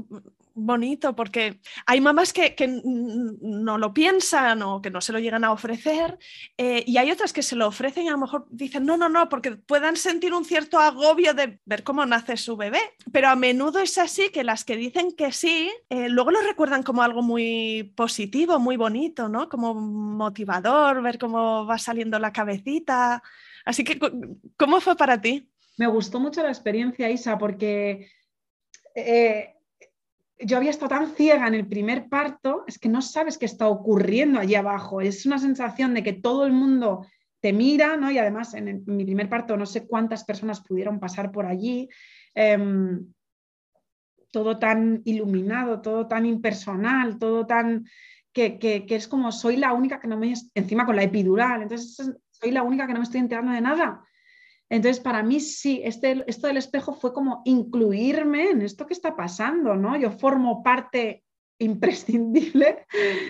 bonito 0.53 1.15
porque 1.15 1.61
hay 1.85 2.01
mamás 2.01 2.33
que, 2.33 2.55
que, 2.55 2.67
no 2.67 3.77
lo 3.77 3.93
piensan 3.93 4.61
o 4.63 4.81
que 4.81 4.89
no 4.89 4.99
se 4.99 5.13
lo 5.13 5.19
llegan 5.19 5.45
a 5.45 5.53
ofrecer 5.53 6.19
eh, 6.57 6.83
y 6.85 6.97
hay 6.97 7.09
otras 7.09 7.31
que 7.31 7.41
se 7.41 7.55
lo 7.55 7.67
ofrecen 7.67 8.03
y 8.03 8.09
a 8.09 8.11
lo 8.11 8.17
mejor 8.17 8.47
dicen 8.49 8.85
no, 8.85 8.97
no, 8.97 9.07
no, 9.07 9.29
porque 9.29 9.51
puedan 9.51 9.95
sentir 9.95 10.33
un 10.33 10.43
cierto 10.43 10.77
agobio 10.77 11.33
de 11.33 11.61
ver 11.63 11.83
cómo 11.83 12.05
nace 12.05 12.35
su 12.35 12.57
bebé 12.57 12.81
pero 13.13 13.29
a 13.29 13.37
menudo 13.37 13.79
es 13.79 13.97
así 13.97 14.29
que 14.29 14.43
las 14.43 14.65
que 14.65 14.75
dicen 14.75 15.13
que 15.13 15.31
sí, 15.31 15.71
eh, 15.89 16.09
luego 16.09 16.31
lo 16.31 16.41
recuerdan 16.41 16.83
como 16.83 17.01
algo 17.01 17.21
muy 17.21 17.93
positivo, 17.95 18.59
muy 18.59 18.77
bonito, 18.77 19.29
¿no? 19.29 19.49
Como 19.49 19.73
motivador, 19.73 21.01
ver 21.01 21.17
cómo 21.17 21.65
va 21.65 21.77
saliendo 21.77 22.19
la 22.19 22.33
cabecita. 22.33 23.21
Así 23.65 23.83
que, 23.83 23.99
¿cómo 24.57 24.81
fue 24.81 24.95
para 24.95 25.19
ti? 25.19 25.49
Me 25.77 25.87
gustó 25.87 26.19
mucho 26.19 26.43
la 26.43 26.49
experiencia, 26.49 27.09
Isa, 27.09 27.37
porque 27.37 28.07
eh, 28.95 29.55
yo 30.39 30.57
había 30.57 30.71
estado 30.71 30.89
tan 30.89 31.15
ciega 31.15 31.47
en 31.47 31.53
el 31.53 31.67
primer 31.67 32.09
parto, 32.09 32.63
es 32.67 32.79
que 32.79 32.89
no 32.89 33.01
sabes 33.01 33.37
qué 33.37 33.45
está 33.45 33.67
ocurriendo 33.67 34.39
allí 34.39 34.55
abajo. 34.55 35.01
Es 35.01 35.25
una 35.25 35.39
sensación 35.39 35.93
de 35.93 36.03
que 36.03 36.13
todo 36.13 36.45
el 36.45 36.53
mundo 36.53 37.05
te 37.39 37.53
mira, 37.53 37.97
¿no? 37.97 38.11
Y 38.11 38.17
además 38.17 38.53
en, 38.53 38.83
mi 38.85 39.03
primer 39.05 39.29
parto 39.29 39.57
no 39.57 39.65
sé 39.65 39.87
cuántas 39.87 40.23
personas 40.23 40.61
pudieron 40.61 40.99
pasar 40.99 41.31
por 41.31 41.45
allí. 41.45 41.89
Em, 42.35 43.05
todo 44.31 44.57
tan 44.59 45.01
iluminado, 45.05 45.81
todo 45.81 46.07
tan 46.07 46.25
impersonal, 46.25 47.19
todo 47.19 47.45
tan 47.45 47.85
que, 48.31 48.85
es 48.87 49.07
como 49.07 49.31
soy 49.31 49.57
la 49.57 49.73
única 49.73 49.99
que 49.99 50.07
no 50.07 50.17
me 50.17 50.33
encima 50.55 50.85
con 50.85 50.95
la 50.95 51.03
epidural, 51.03 51.63
entonces 51.63 52.15
soy 52.41 52.51
la 52.51 52.63
única 52.63 52.87
que 52.87 52.93
no 52.93 52.99
me 52.99 53.05
estoy 53.05 53.19
enterando 53.19 53.51
de 53.51 53.61
nada. 53.61 54.03
Entonces, 54.69 55.01
para 55.01 55.21
mí 55.21 55.39
sí, 55.39 55.81
este, 55.83 56.23
esto 56.27 56.47
del 56.47 56.57
espejo 56.57 56.93
fue 56.93 57.13
como 57.13 57.41
incluirme 57.45 58.51
en 58.51 58.61
esto 58.61 58.87
que 58.87 58.93
está 58.93 59.15
pasando, 59.15 59.75
¿no? 59.75 59.97
Yo 59.97 60.11
formo 60.11 60.63
parte 60.63 61.23
imprescindible 61.59 62.85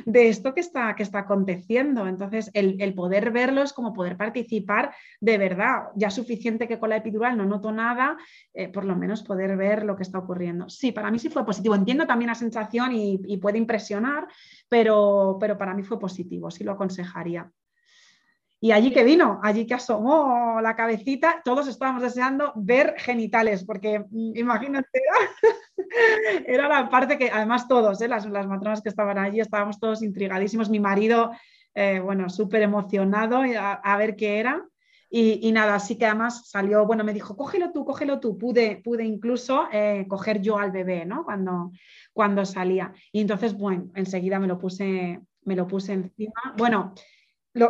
de 0.06 0.30
esto 0.30 0.54
que 0.54 0.62
está, 0.62 0.96
que 0.96 1.04
está 1.04 1.20
aconteciendo. 1.20 2.08
Entonces, 2.08 2.50
el, 2.54 2.94
poder 2.94 3.32
verlo 3.32 3.62
es 3.62 3.74
como 3.74 3.92
poder 3.92 4.18
participar 4.18 4.94
de 5.20 5.38
verdad. 5.38 5.90
Ya 5.96 6.12
suficiente 6.12 6.68
que 6.68 6.80
con 6.80 6.90
la 6.90 6.98
epidural 6.98 7.36
no 7.36 7.46
noto 7.46 7.72
nada, 7.72 8.18
eh, 8.54 8.70
por 8.70 8.86
lo 8.86 8.96
menos 8.96 9.24
poder 9.24 9.58
ver 9.58 9.84
lo 9.84 9.96
que 9.96 10.04
está 10.04 10.20
ocurriendo. 10.20 10.70
Sí, 10.70 10.92
para 10.92 11.12
mí 11.12 11.20
sí 11.20 11.30
fue 11.30 11.46
positivo. 11.46 11.76
Entiendo 11.76 12.08
también 12.08 12.30
la 12.30 12.36
sensación 12.36 12.94
y, 12.94 13.20
y 13.26 13.38
puede 13.38 13.58
impresionar, 13.58 14.28
pero, 14.70 15.38
pero 15.40 15.58
para 15.58 15.74
mí 15.74 15.84
fue 15.84 16.00
positivo, 16.00 16.52
sí 16.52 16.64
lo 16.64 16.74
aconsejaría. 16.74 17.52
Y 18.64 18.72
allí 18.72 18.94
que 18.94 19.04
vino, 19.04 19.40
allí 19.42 19.66
que 19.66 19.74
asomó 19.74 20.62
la 20.62 20.76
cabecita, 20.76 21.42
todos 21.44 21.68
estábamos 21.68 22.04
deseando 22.04 22.54
ver 22.56 22.94
genitales, 23.00 23.66
porque 23.66 24.06
mm, 24.08 24.38
imagínate, 24.38 25.02
era, 26.46 26.68
la 26.68 26.88
parte 26.88 27.18
que, 27.18 27.32
además 27.32 27.68
todos, 27.68 28.00
¿eh? 28.02 28.08
las, 28.08 28.28
las, 28.28 28.46
matronas 28.46 28.84
que 28.84 28.90
estaban 28.90 29.18
allí, 29.18 29.40
estábamos 29.40 29.80
todos 29.80 30.04
intrigadísimos, 30.04 30.70
mi 30.70 30.80
marido, 30.80 31.32
eh, 31.74 32.00
bueno, 32.02 32.30
súper 32.30 32.62
emocionado 32.62 33.42
a, 33.42 33.98
ver 33.98 34.16
qué 34.16 34.40
era. 34.40 34.64
Y, 35.10 35.52
nada, 35.52 35.76
así 35.76 35.98
que 35.98 36.06
además 36.06 36.48
salió, 36.50 36.86
bueno, 36.86 37.04
me 37.04 37.14
dijo, 37.14 37.36
cógelo 37.36 37.74
tú, 37.74 37.84
cógelo 37.84 38.22
tú. 38.22 38.38
Pude, 38.38 38.78
pude 38.78 39.04
incluso 39.04 39.68
eh, 39.70 40.06
coger 40.08 40.40
yo 40.40 40.58
al 40.58 40.72
bebé, 40.72 41.06
¿no? 41.06 41.26
Cuando, 41.26 41.72
cuando 42.14 42.46
salía. 42.46 42.94
Y 43.12 43.20
entonces, 43.20 43.58
bueno, 43.58 43.92
enseguida 43.96 44.40
me 44.40 44.48
lo 44.48 44.58
puse, 44.58 45.20
me 45.44 45.56
lo 45.58 45.68
puse 45.68 45.94
encima. 45.94 46.56
Bueno, 46.58 46.94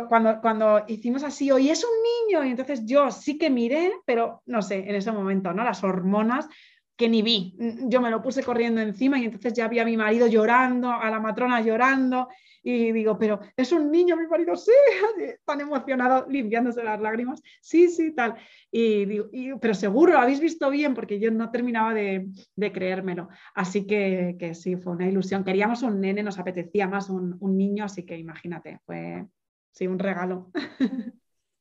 cuando, 0.08 0.40
cuando 0.40 0.84
hicimos 0.86 1.24
así, 1.24 1.50
hoy 1.50 1.70
es 1.70 1.84
un 1.84 1.90
niño, 2.30 2.44
y 2.44 2.50
entonces 2.50 2.84
yo 2.84 3.10
sí 3.10 3.38
que 3.38 3.50
miré, 3.50 3.92
pero 4.06 4.42
no 4.46 4.62
sé, 4.62 4.88
en 4.88 4.94
ese 4.94 5.12
momento, 5.12 5.52
¿no? 5.52 5.64
Las 5.64 5.82
hormonas 5.82 6.48
que 6.96 7.08
ni 7.08 7.22
vi. 7.22 7.56
Yo 7.88 8.00
me 8.00 8.10
lo 8.10 8.22
puse 8.22 8.44
corriendo 8.44 8.80
encima 8.80 9.18
y 9.18 9.24
entonces 9.24 9.54
ya 9.54 9.64
había 9.64 9.82
a 9.82 9.86
mi 9.86 9.96
marido 9.96 10.26
llorando, 10.26 10.90
a 10.90 11.10
la 11.10 11.18
matrona 11.18 11.60
llorando, 11.60 12.28
y 12.62 12.92
digo, 12.92 13.18
pero 13.18 13.40
es 13.56 13.72
un 13.72 13.90
niño, 13.90 14.16
mi 14.16 14.28
marido, 14.28 14.54
sí, 14.54 14.70
tan 15.44 15.60
emocionado, 15.60 16.26
limpiándose 16.28 16.84
las 16.84 17.00
lágrimas, 17.00 17.42
sí, 17.60 17.88
sí, 17.88 18.12
tal. 18.14 18.36
Y 18.70 19.04
digo, 19.04 19.58
pero 19.60 19.74
seguro, 19.74 20.12
lo 20.12 20.20
habéis 20.20 20.38
visto 20.38 20.70
bien, 20.70 20.94
porque 20.94 21.18
yo 21.18 21.32
no 21.32 21.50
terminaba 21.50 21.92
de, 21.92 22.30
creérmelo. 22.72 23.28
Así 23.54 23.84
que, 23.84 24.36
que, 24.38 24.54
sí, 24.54 24.76
fue 24.76 24.92
una 24.92 25.08
ilusión. 25.08 25.42
Queríamos 25.42 25.82
un 25.82 26.00
nene, 26.00 26.22
nos 26.22 26.38
apetecía 26.38 26.86
más 26.86 27.10
un 27.10 27.56
niño, 27.56 27.84
así 27.84 28.04
que 28.06 28.16
imagínate, 28.16 28.78
fue, 28.86 29.26
sí, 29.72 29.86
un 29.86 29.98
regalo. 29.98 30.50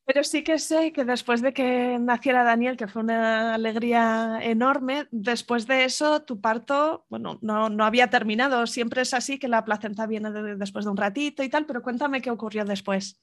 Pero 0.06 0.24
sí 0.24 0.44
que 0.44 0.60
sé 0.60 0.92
que 0.92 1.06
después 1.06 1.42
de 1.42 1.54
que 1.54 1.98
naciera 2.00 2.44
Daniel, 2.44 2.76
que 2.76 2.88
fue 2.88 3.02
una 3.04 3.54
alegría 3.54 4.40
enorme, 4.42 5.08
después 5.12 5.68
de 5.68 5.86
eso 5.86 6.24
tu 6.24 6.42
parto, 6.42 7.06
bueno, 7.10 7.40
no, 7.42 7.70
no 7.70 7.86
había 7.86 8.10
terminado. 8.10 8.68
Siempre 8.68 9.04
es 9.04 9.14
así 9.14 9.40
que 9.40 9.48
la 9.48 9.64
placenta 9.64 10.08
viene 10.08 10.32
después 10.58 10.86
de 10.86 10.92
un 10.92 10.98
ratito 10.98 11.44
y 11.44 11.50
tal, 11.50 11.66
pero 11.66 11.82
cuéntame 11.82 12.22
qué 12.22 12.32
ocurrió 12.32 12.66
después. 12.66 13.22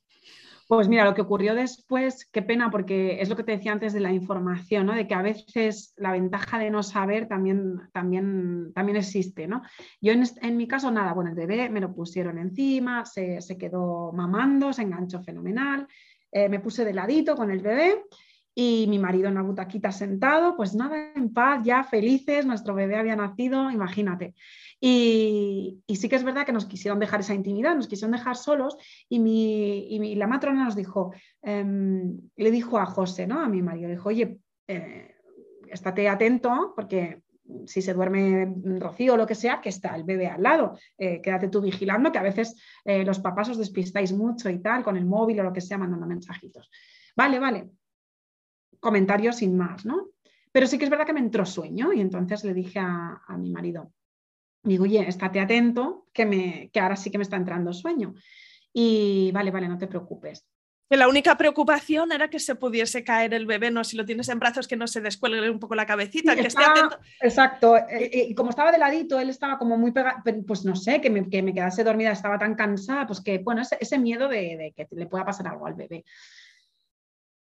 Pues 0.69 0.87
mira, 0.87 1.07
lo 1.07 1.15
que 1.15 1.23
ocurrió 1.23 1.55
después, 1.55 2.29
qué 2.31 2.43
pena, 2.43 2.71
porque 2.71 3.23
es 3.23 3.31
lo 3.31 3.37
que 3.37 3.43
te 3.43 3.53
decía 3.53 3.73
antes 3.73 3.95
de 3.95 4.01
la 4.01 4.13
información, 4.13 4.85
¿no? 4.85 4.95
de 4.95 5.09
que 5.09 5.15
a 5.15 5.23
veces 5.23 5.95
la 5.97 6.13
ventaja 6.13 6.59
de 6.59 6.71
no 6.71 6.83
saber 6.83 7.27
también, 7.27 7.81
también, 7.95 8.75
también 8.75 8.99
existe. 8.99 9.47
¿no? 9.47 9.63
Yo 10.03 10.13
en, 10.13 10.57
mi 10.59 10.69
caso, 10.69 10.91
nada, 10.91 11.15
bueno, 11.15 11.31
el 11.31 11.37
bebé 11.37 11.71
me 11.71 11.81
lo 11.81 11.95
pusieron 11.95 12.37
encima, 12.37 13.07
se, 13.07 13.41
quedó 13.59 14.13
mamando, 14.13 14.75
se 14.75 14.83
enganchó 14.83 15.23
fenomenal, 15.23 15.89
eh, 16.31 16.51
me 16.51 16.61
puse 16.61 16.85
de 16.85 16.93
ladito 16.93 17.35
con 17.35 17.51
el 17.51 17.61
bebé 17.61 18.03
y 18.55 18.87
mi 18.89 18.99
marido 18.99 19.29
en 19.29 19.37
la 19.37 19.43
butaquita 19.43 19.91
sentado, 19.91 20.55
pues 20.55 20.75
nada, 20.75 21.13
en 21.15 21.33
paz, 21.33 21.63
ya 21.65 21.83
felices, 21.83 22.45
nuestro 22.45 22.75
bebé 22.75 22.97
había 22.97 23.17
nacido, 23.17 23.71
imagínate. 23.71 24.35
Y, 24.81 25.83
sí 25.89 26.09
que 26.09 26.17
es 26.17 26.25
verdad 26.25 26.47
que 26.47 26.53
nos 26.53 26.67
quisieron 26.67 27.01
dejar 27.01 27.21
esa 27.21 27.35
intimidad, 27.35 27.75
nos 27.75 27.89
quisieron 27.89 28.13
dejar 28.13 28.37
solos 28.37 28.77
y, 29.09 29.19
mi, 29.19 30.15
la 30.15 30.27
matrona 30.27 30.65
nos 30.65 30.77
dijo, 30.77 31.13
em, 31.43 32.21
le 32.37 32.51
dijo 32.51 32.79
a 32.79 32.87
José, 32.87 33.27
¿no? 33.27 33.41
a 33.41 33.49
mi 33.49 33.61
marido, 33.63 33.89
le 33.89 33.97
dijo, 33.97 34.09
oye, 34.09 34.39
eh, 34.69 35.15
estate 35.71 36.09
atento 36.09 36.73
porque 36.77 37.23
si 37.67 37.83
se 37.83 37.95
duerme 37.95 38.55
Rocío 38.79 39.15
o 39.15 39.17
lo 39.17 39.27
que 39.27 39.35
sea, 39.35 39.61
que 39.61 39.71
está 39.71 39.97
el 39.97 40.05
bebé 40.05 40.27
al 40.27 40.43
lado. 40.43 40.79
Eh, 40.99 41.21
quédate 41.23 41.49
tú 41.49 41.63
vigilando, 41.63 42.13
que 42.13 42.19
a 42.19 42.23
veces 42.23 42.55
eh, 42.85 43.05
los 43.05 43.21
papás 43.21 43.49
os 43.49 43.59
despistáis 43.59 44.13
mucho 44.13 44.51
y 44.51 44.59
tal, 44.59 44.85
con 44.85 44.99
el 44.99 45.07
móvil 45.07 45.41
o 45.41 45.45
lo 45.45 45.53
que 45.53 45.63
sea, 45.63 45.79
mandando 45.79 46.07
mensajitos. 46.07 46.71
Vale, 47.17 47.39
vale. 47.39 47.71
Comentarios 48.81 49.37
sin 49.37 49.57
más, 49.57 49.87
¿no? 49.87 50.09
Pero 50.53 50.67
sí 50.67 50.77
que 50.77 50.85
es 50.85 50.91
verdad 50.91 51.07
que 51.07 51.15
me 51.15 51.21
entró 51.21 51.47
sueño 51.47 51.93
y 51.93 52.01
entonces 52.01 52.45
le 52.45 52.53
dije 52.53 52.81
a 52.81 53.37
mi 53.39 53.51
marido, 53.51 53.93
digo, 54.63 54.85
oye, 54.85 55.09
estate 55.09 55.41
atento, 55.41 56.07
que, 56.13 56.27
me, 56.27 56.71
que 56.73 56.81
ahora 56.81 56.97
sí 56.97 57.11
que 57.11 57.19
me 57.19 57.23
está 57.23 57.37
entrando 57.37 57.73
sueño. 57.73 58.15
Y 58.73 59.31
vale, 59.33 59.51
vale, 59.51 59.69
no 59.69 59.79
te 59.79 59.87
preocupes. 59.87 60.47
Que 60.91 60.97
la 60.97 61.09
única 61.09 61.37
preocupación 61.37 62.13
era 62.13 62.31
que 62.31 62.39
se 62.39 62.55
pudiese 62.55 63.05
caer 63.05 63.35
el 63.35 63.45
bebé, 63.45 63.71
no 63.71 63.85
si 63.85 63.95
lo 63.95 64.07
tienes 64.07 64.31
en 64.31 64.39
brazos, 64.39 64.67
que 64.67 64.77
no 64.77 64.87
se 64.87 65.03
descuelgue 65.03 65.51
un 65.51 65.59
poco 65.59 65.75
la 65.75 65.85
cabecita, 65.85 66.35
que 66.35 66.47
esté 66.47 66.65
atento. 66.65 66.99
Exacto, 67.21 67.77
eh, 67.77 68.11
eh, 68.11 68.27
y 68.31 68.35
como 68.35 68.51
estaba 68.51 68.73
de 68.73 68.79
ladito, 68.79 69.21
él 69.21 69.29
estaba 69.29 69.59
como 69.59 69.77
muy 69.77 69.93
pegado, 69.93 70.23
pues 70.47 70.65
no 70.65 70.75
sé, 70.75 71.03
que 71.03 71.11
me, 71.11 71.29
que 71.29 71.43
me, 71.43 71.53
quedase 71.53 71.85
dormida, 71.85 72.13
estaba 72.13 72.39
tan 72.39 72.55
cansada, 72.55 73.07
pues 73.07 73.21
que, 73.21 73.37
bueno, 73.39 73.61
ese, 73.61 73.77
ese 73.81 73.99
miedo 73.99 74.29
de, 74.29 74.57
de, 74.57 74.73
que 74.75 74.89
le 74.93 75.07
pueda 75.07 75.27
pasar 75.27 75.49
algo 75.49 75.67
al 75.67 75.75
bebé. 75.75 76.07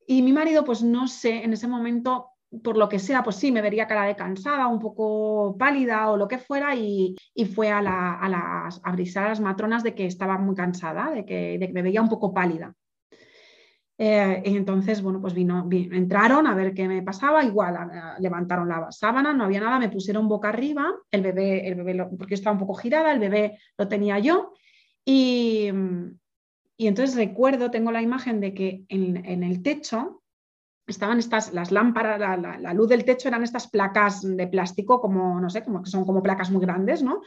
Y 0.07 0.23
mi 0.23 0.33
marido, 0.33 0.65
pues 0.65 0.83
no 0.83 1.07
sé, 1.07 1.45
en 1.45 1.53
ese 1.53 1.69
momento 1.69 2.34
por 2.63 2.77
lo 2.77 2.89
que 2.89 2.99
sea, 2.99 3.23
pues 3.23 3.37
sí, 3.37 3.53
me 3.53 3.63
vería 3.63 3.87
cara 3.87 4.05
de 4.05 4.17
cansada, 4.17 4.69
un 4.69 4.79
poco 4.79 5.57
pálida 5.59 6.11
o 6.11 6.17
lo 6.17 6.29
que 6.29 6.39
fuera, 6.39 6.75
y, 6.75 7.17
fue 7.55 7.71
a, 7.71 7.83
las, 7.83 8.81
avisar 8.85 9.27
a 9.27 9.29
las 9.31 9.41
matronas 9.41 9.83
de 9.83 9.95
que 9.95 10.07
estaba 10.07 10.39
muy 10.39 10.55
cansada, 10.55 11.11
de 11.11 11.25
que, 11.25 11.71
me 11.73 11.83
veía 11.83 12.03
un 12.03 12.09
poco 12.09 12.33
pálida. 12.33 12.75
Eh, 13.97 14.43
y 14.45 14.57
entonces, 14.57 15.03
bueno, 15.03 15.21
pues 15.21 15.35
vino, 15.35 15.69
entraron 15.71 16.49
a 16.49 16.55
ver 16.55 16.75
qué 16.75 16.89
me 16.89 17.03
pasaba, 17.03 17.45
igual 17.45 17.77
levantaron 18.19 18.69
la 18.69 18.91
sábana, 18.91 19.33
no 19.33 19.45
había 19.45 19.61
nada, 19.61 19.79
me 19.79 19.89
pusieron 19.89 20.29
boca 20.29 20.49
arriba, 20.49 20.93
el 21.13 21.23
bebé, 21.23 21.69
el 21.69 21.77
bebé 21.77 22.05
porque 22.19 22.35
estaba 22.35 22.55
un 22.55 22.59
poco 22.59 22.75
girada, 22.75 23.13
el 23.13 23.21
bebé 23.21 23.59
lo 23.79 23.87
tenía 23.87 24.19
yo, 24.19 24.53
y, 25.05 25.69
entonces 26.77 27.15
recuerdo, 27.15 27.71
tengo 27.71 27.93
la 27.93 28.03
imagen 28.03 28.41
de 28.41 28.53
que 28.53 28.85
en 28.89 29.45
el 29.45 29.63
techo 29.63 30.24
estaban 30.87 31.19
estas, 31.19 31.53
las 31.53 31.71
lámparas, 31.71 32.19
la, 32.21 32.75
luz 32.75 32.89
del 32.89 33.05
techo 33.05 33.29
eran 33.29 33.43
estas 33.43 33.69
placas 33.69 34.23
de 34.23 34.47
plástico, 34.47 35.01
como, 35.01 35.41
no 35.41 35.51
sé, 35.51 35.63
como 35.63 35.83
que 35.83 35.91
son 35.91 36.05
como 36.05 36.23
placas 36.23 36.51
muy 36.51 36.61
grandes, 36.61 37.03
¿no? 37.03 37.21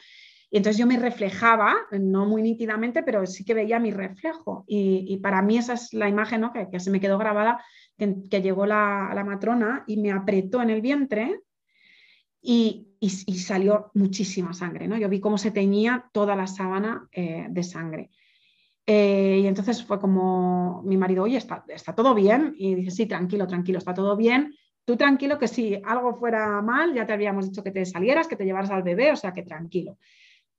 Y 0.50 0.58
entonces 0.58 0.78
yo 0.78 0.88
me 0.88 0.98
reflejaba, 0.98 1.76
no 1.92 2.26
muy 2.26 2.42
nítidamente, 2.42 3.04
pero 3.04 3.26
sí 3.26 3.44
que 3.44 3.54
veía 3.54 3.80
mi 3.80 3.92
reflejo. 3.92 4.64
Y, 4.66 5.18
para 5.18 5.42
mí 5.42 5.58
esa 5.58 5.74
es 5.74 5.94
la 5.94 6.08
imagen 6.08 6.40
¿no? 6.40 6.54
que, 6.54 6.80
se 6.80 6.90
me 6.90 7.02
quedó 7.02 7.18
grabada, 7.18 7.62
que, 7.98 8.42
llegó 8.42 8.66
la, 8.66 9.12
la, 9.14 9.26
matrona 9.26 9.84
y 9.88 9.98
me 9.98 10.12
apretó 10.12 10.62
en 10.62 10.70
el 10.70 10.82
vientre 10.82 11.42
y, 12.42 12.84
salió 13.38 13.92
muchísima 13.94 14.54
sangre, 14.54 14.88
¿no? 14.88 14.98
Yo 14.98 15.10
vi 15.10 15.20
cómo 15.20 15.38
se 15.38 15.52
teñía 15.52 16.10
toda 16.14 16.36
la 16.36 16.48
sábana 16.48 17.08
eh, 17.12 17.48
de 17.50 17.64
sangre. 17.64 18.10
Eh, 18.90 19.42
y 19.44 19.48
entonces 19.48 19.84
fue 19.84 20.00
como 20.00 20.82
mi 20.84 20.96
marido, 20.96 21.24
oye, 21.24 21.36
¿está, 21.36 21.66
¿está 21.68 21.94
todo 21.94 22.16
bien? 22.16 22.56
Y 22.58 22.74
dice, 22.74 22.92
sí, 22.92 23.06
tranquilo, 23.06 23.46
tranquilo, 23.46 23.80
está 23.80 23.94
todo 23.94 24.16
bien. 24.16 24.56
Tú 24.86 24.96
tranquilo 24.96 25.38
que 25.38 25.50
si 25.50 25.82
algo 25.84 26.16
fuera 26.16 26.62
mal, 26.62 26.94
ya 26.94 27.06
te 27.06 27.12
habíamos 27.12 27.50
dicho 27.50 27.62
que 27.62 27.72
te 27.72 27.86
salieras, 27.86 28.30
que 28.30 28.38
te 28.38 28.46
llevaras 28.46 28.72
al 28.72 28.84
bebé, 28.84 29.12
o 29.12 29.18
sea 29.18 29.34
que 29.34 29.44
tranquilo. 29.44 29.98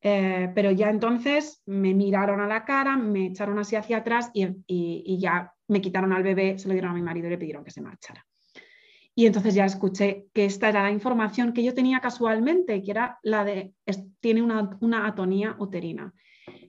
Eh, 0.03 0.53
pero 0.55 0.71
ya 0.71 0.91
entonces 0.91 1.63
me 1.65 1.95
miraron 1.95 2.41
a 2.41 2.47
la 2.47 2.67
cara, 2.67 2.99
me 2.99 3.29
echaron 3.29 3.59
así 3.59 3.77
hacia 3.77 3.97
atrás 3.97 4.31
y, 4.35 4.47
y, 4.67 5.19
ya 5.19 5.51
me 5.67 5.81
quitaron 5.81 6.13
al 6.13 6.23
bebé, 6.23 6.59
se 6.59 6.69
lo 6.69 6.75
dieron 6.75 6.91
a 6.91 6.95
mi 6.95 7.03
marido 7.03 7.29
y 7.29 7.31
le 7.31 7.39
pidieron 7.39 7.65
que 7.65 7.71
se 7.71 7.81
marchara. 7.81 8.27
Y 9.15 9.25
entonces 9.27 9.55
ya 9.55 9.65
escuché 9.65 10.27
que 10.35 10.45
esta 10.45 10.69
era 10.69 10.83
la 10.83 10.93
información 10.93 11.55
que 11.55 11.65
yo 11.65 11.75
tenía 11.75 12.01
casualmente, 12.01 12.83
que 12.83 12.91
era 12.91 13.19
la 13.23 13.43
de, 13.45 13.73
tiene 14.21 14.43
una, 14.43 14.77
una 14.81 15.07
atonía 15.07 15.57
uterina 15.59 16.13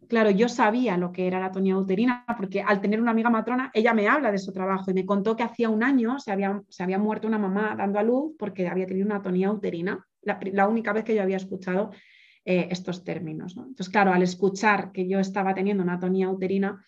claro, 0.09 0.31
yo 0.31 0.49
sabía 0.49 0.97
lo 0.97 1.11
que 1.11 1.27
era 1.27 1.39
la 1.39 1.45
atonía 1.45 1.77
uterina, 1.77 2.25
porque 2.37 2.61
al 2.61 2.81
tener 2.81 2.99
una 2.99 3.11
amiga 3.11 3.29
matrona, 3.29 3.71
ella 3.73 3.93
me 3.93 4.07
habla 4.07 4.31
de 4.31 4.39
su 4.39 4.51
trabajo 4.51 4.91
y 4.91 4.93
me 4.93 5.05
contó 5.05 5.35
que 5.35 5.43
hacía 5.43 5.69
un 5.69 5.83
año 5.83 6.19
se 6.19 6.31
había, 6.31 6.61
se 6.67 6.83
había 6.83 6.97
muerto 6.97 7.27
una 7.27 7.37
mamá 7.37 7.75
dando 7.77 7.99
a 7.99 8.03
luz 8.03 8.33
porque 8.37 8.67
había 8.67 8.87
tenido 8.87 9.05
una 9.05 9.17
atonía 9.17 9.51
uterina, 9.51 10.05
la, 10.23 10.67
única 10.67 10.91
vez 10.91 11.05
que 11.05 11.15
yo 11.15 11.21
había 11.21 11.37
escuchado 11.37 11.91
eh, 12.43 12.67
estos 12.71 13.03
términos. 13.03 13.55
Entonces, 13.55 13.89
claro, 13.89 14.11
al 14.11 14.23
escuchar 14.23 14.91
que 14.91 15.07
yo 15.07 15.19
estaba 15.19 15.53
teniendo 15.53 15.83
una 15.83 15.93
atonía 15.93 16.29
uterina, 16.29 16.83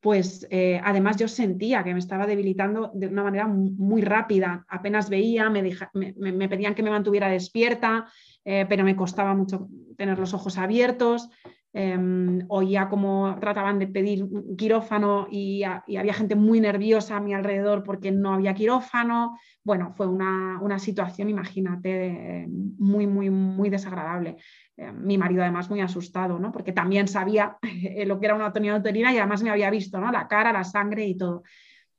pues 0.00 0.46
eh, 0.50 0.78
además 0.84 1.16
yo 1.16 1.28
sentía 1.28 1.82
que 1.82 1.94
me 1.94 1.98
estaba 1.98 2.26
debilitando 2.26 2.90
de 2.92 3.06
una 3.06 3.22
manera 3.22 3.46
muy, 3.46 4.02
rápida. 4.02 4.66
Apenas 4.68 5.08
veía, 5.08 5.48
me, 5.48 5.62
me, 5.94 6.48
pedían 6.48 6.74
que 6.74 6.82
me 6.82 6.90
mantuviera 6.90 7.30
despierta, 7.30 8.06
eh, 8.44 8.66
pero 8.68 8.84
me 8.84 8.96
costaba 8.96 9.34
mucho 9.34 9.66
tener 9.96 10.18
los 10.18 10.34
ojos 10.34 10.58
abiertos. 10.58 11.30
Em, 11.76 12.46
oía 12.50 12.88
cómo 12.88 13.36
trataban 13.40 13.80
de 13.80 13.88
pedir 13.88 14.24
quirófano 14.56 15.26
y, 15.28 15.64
había 15.64 16.14
gente 16.14 16.36
muy 16.36 16.60
nerviosa 16.60 17.16
a 17.16 17.20
mi 17.20 17.34
alrededor 17.34 17.82
porque 17.82 18.12
no 18.12 18.32
había 18.32 18.54
quirófano. 18.54 19.36
Bueno, 19.64 19.92
fue 19.96 20.06
una, 20.06 20.78
situación, 20.78 21.30
imagínate, 21.30 22.46
muy, 22.78 23.08
muy, 23.08 23.28
muy 23.28 23.70
desagradable. 23.70 24.36
Eh, 24.76 24.92
mi 24.92 25.18
marido 25.18 25.42
además 25.42 25.68
muy 25.68 25.80
asustado, 25.80 26.38
¿no? 26.38 26.52
porque 26.52 26.70
también 26.70 27.08
sabía 27.08 27.58
lo 28.06 28.20
que 28.20 28.26
era 28.26 28.36
una 28.36 28.46
atonía 28.46 28.76
uterina 28.76 29.12
y 29.12 29.18
además 29.18 29.42
me 29.42 29.50
había 29.50 29.68
visto 29.70 29.98
¿no? 30.00 30.12
la 30.12 30.28
cara, 30.28 30.52
la 30.52 30.62
sangre 30.62 31.04
y 31.06 31.16
todo. 31.16 31.42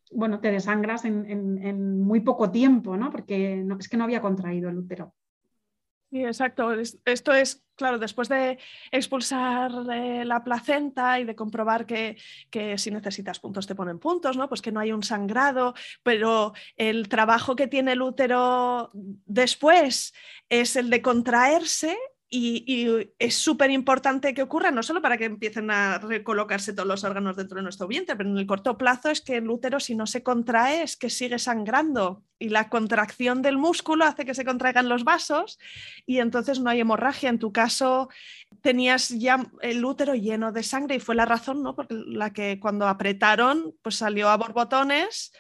Bueno, 0.10 0.40
te 0.40 0.52
desangras 0.52 1.04
en, 1.04 2.00
muy 2.02 2.22
poco 2.22 2.50
tiempo, 2.50 2.96
¿no? 2.96 3.12
porque 3.12 3.58
no, 3.58 3.78
es 3.78 3.90
que 3.90 3.98
no 3.98 4.06
había 4.06 4.22
contraído 4.22 4.70
el 4.70 4.78
útero. 4.78 5.14
Sí, 6.16 6.24
exacto. 6.24 6.72
Esto 7.04 7.34
es, 7.34 7.66
claro, 7.76 8.00
después 8.00 8.30
de 8.30 8.58
expulsar 8.90 9.70
eh, 9.92 10.24
la 10.24 10.46
placenta 10.46 11.20
y 11.20 11.26
de 11.26 11.36
comprobar 11.36 11.86
que, 11.86 12.16
que, 12.50 12.78
si 12.78 12.90
necesitas 12.90 13.42
puntos 13.42 13.68
te 13.68 13.76
ponen 13.76 14.00
puntos, 14.00 14.38
¿no? 14.38 14.48
Pues 14.48 14.62
que 14.62 14.72
no 14.72 14.80
hay 14.80 14.94
un 14.94 15.04
sangrado, 15.04 15.74
pero 16.04 16.54
el 16.78 17.10
trabajo 17.10 17.58
que 17.58 17.68
tiene 17.68 17.92
el 17.92 18.02
útero 18.02 18.92
después 18.94 20.14
es 20.48 20.78
el 20.78 20.90
de 20.90 21.02
contraerse 21.02 21.98
y, 22.30 23.12
es 23.20 23.36
súper 23.36 23.72
importante 23.72 24.34
que 24.34 24.42
ocurra, 24.42 24.72
no 24.72 24.84
solo 24.84 25.02
para 25.02 25.18
que 25.18 25.26
empiecen 25.26 25.70
a 25.72 26.00
recolocarse 26.00 26.74
todos 26.74 26.88
los 26.88 27.04
órganos 27.04 27.36
dentro 27.36 27.58
de 27.58 27.64
nuestro 27.64 27.88
vientre, 27.88 28.16
pero 28.16 28.30
en 28.30 28.38
el 28.38 28.48
corto 28.48 28.78
plazo 28.78 29.10
es 29.10 29.22
que 29.22 29.38
el 29.38 29.50
útero, 29.50 29.80
si 29.80 29.96
no 29.96 30.08
se 30.08 30.24
contrae, 30.24 30.82
es 30.82 30.98
que 30.98 31.10
sigue 31.10 31.40
sangrando. 31.40 32.24
Y 32.38 32.50
la 32.50 32.70
contracción 32.70 33.42
del 33.42 33.58
músculo 33.58 34.06
hace 34.06 34.26
que 34.26 34.34
se 34.34 34.44
contraigan 34.44 34.90
los 34.90 35.04
vasos 35.04 35.58
y 36.06 36.20
entonces 36.20 36.60
no 36.60 36.70
hay 36.70 36.82
hemorragia. 36.82 37.30
En 37.30 37.40
tu 37.40 37.54
caso, 37.54 38.10
tenías 38.62 39.10
ya 39.10 39.46
el 39.62 39.86
útero 39.86 40.16
lleno 40.16 40.52
de 40.52 40.64
sangre 40.64 40.96
y 40.96 41.00
fue 41.00 41.16
la 41.16 41.26
razón, 41.26 41.64
¿no? 41.64 41.76
Porque 41.76 41.96
la 42.08 42.34
que 42.34 42.60
cuando 42.60 42.88
apretaron, 42.88 43.76
pues 43.82 43.96
salió 43.96 44.30
a 44.30 44.38
borbotones 44.38 45.32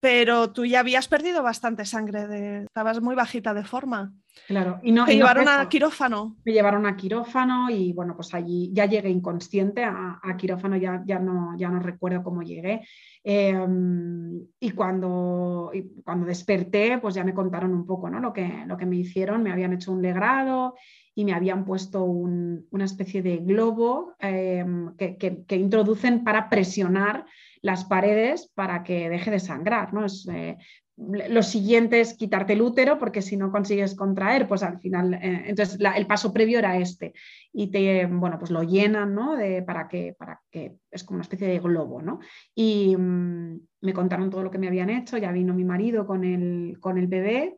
pero 0.00 0.52
tú 0.52 0.64
ya 0.64 0.80
habías 0.80 1.08
perdido 1.08 1.42
bastante 1.42 1.84
sangre, 1.84 2.62
estabas 2.62 3.00
muy 3.00 3.16
bajita 3.16 3.52
de 3.52 3.64
forma. 3.64 4.12
Claro, 4.46 4.80
y 4.82 4.92
no. 4.92 5.04
Te 5.04 5.14
llevaron 5.14 5.48
a 5.48 5.68
quirófano. 5.68 6.36
Me 6.44 6.52
llevaron 6.52 6.86
a 6.86 6.96
quirófano 6.96 7.70
y 7.70 7.92
bueno, 7.92 8.14
pues 8.14 8.32
allí 8.34 8.70
ya 8.72 8.86
llegué 8.86 9.10
inconsciente 9.10 9.84
a, 9.84 10.20
quirófano, 10.36 10.76
ya, 10.76 11.02
ya, 11.04 11.18
no, 11.18 11.56
ya 11.56 11.68
no 11.68 11.80
recuerdo 11.80 12.22
cómo 12.22 12.42
llegué. 12.42 12.82
Em, 13.24 14.40
y, 14.60 14.70
cuando, 14.70 15.70
cuando 16.04 16.26
desperté, 16.26 16.98
pues 16.98 17.14
ya 17.14 17.24
me 17.24 17.34
contaron 17.34 17.74
un 17.74 17.86
poco 17.86 18.08
¿no? 18.08 18.20
lo, 18.20 18.32
que, 18.32 18.64
lo 18.66 18.76
que 18.76 18.86
me 18.86 18.96
hicieron. 18.96 19.42
Me 19.42 19.52
habían 19.52 19.72
hecho 19.72 19.92
un 19.92 20.02
legrado 20.02 20.74
y 21.14 21.24
me 21.24 21.34
habían 21.34 21.64
puesto 21.64 22.04
una 22.04 22.84
especie 22.84 23.22
de 23.22 23.38
globo 23.38 24.14
em, 24.20 24.94
que, 24.96 25.16
que 25.16 25.56
introducen 25.56 26.22
para 26.22 26.48
presionar 26.48 27.26
las 27.62 27.84
paredes 27.84 28.50
para 28.54 28.82
que 28.82 29.08
deje 29.08 29.30
de 29.30 29.40
sangrar. 29.40 29.92
¿no? 29.92 30.06
Eh, 30.32 30.56
lo 30.98 31.42
siguiente 31.44 32.00
es 32.00 32.14
quitarte 32.14 32.54
el 32.54 32.62
útero 32.62 32.98
porque 32.98 33.22
si 33.22 33.36
no 33.36 33.52
consigues 33.52 33.94
contraer, 33.94 34.48
pues 34.48 34.64
al 34.64 34.80
final, 34.80 35.14
eh, 35.14 35.44
entonces 35.46 35.78
el 35.96 36.06
paso 36.06 36.32
previo 36.32 36.58
era 36.58 36.76
este 36.76 37.14
y 37.52 37.68
te, 37.70 38.06
bueno, 38.06 38.38
pues 38.38 38.50
lo 38.50 38.64
llenan, 38.64 39.14
¿no? 39.14 39.36
De, 39.36 39.62
para, 39.62 39.86
que, 39.86 40.16
para 40.18 40.40
que 40.50 40.76
es 40.90 41.04
como 41.04 41.16
una 41.16 41.22
especie 41.22 41.46
de 41.46 41.60
globo, 41.60 42.02
¿no? 42.02 42.18
Y 42.52 42.96
mm, 42.96 43.60
me 43.82 43.92
contaron 43.92 44.28
todo 44.28 44.42
lo 44.42 44.50
que 44.50 44.58
me 44.58 44.66
habían 44.66 44.90
hecho, 44.90 45.16
ya 45.18 45.30
vino 45.30 45.54
mi 45.54 45.64
marido 45.64 46.04
con 46.04 46.24
el, 46.24 46.78
con 46.80 46.98
el 46.98 47.06
bebé 47.06 47.56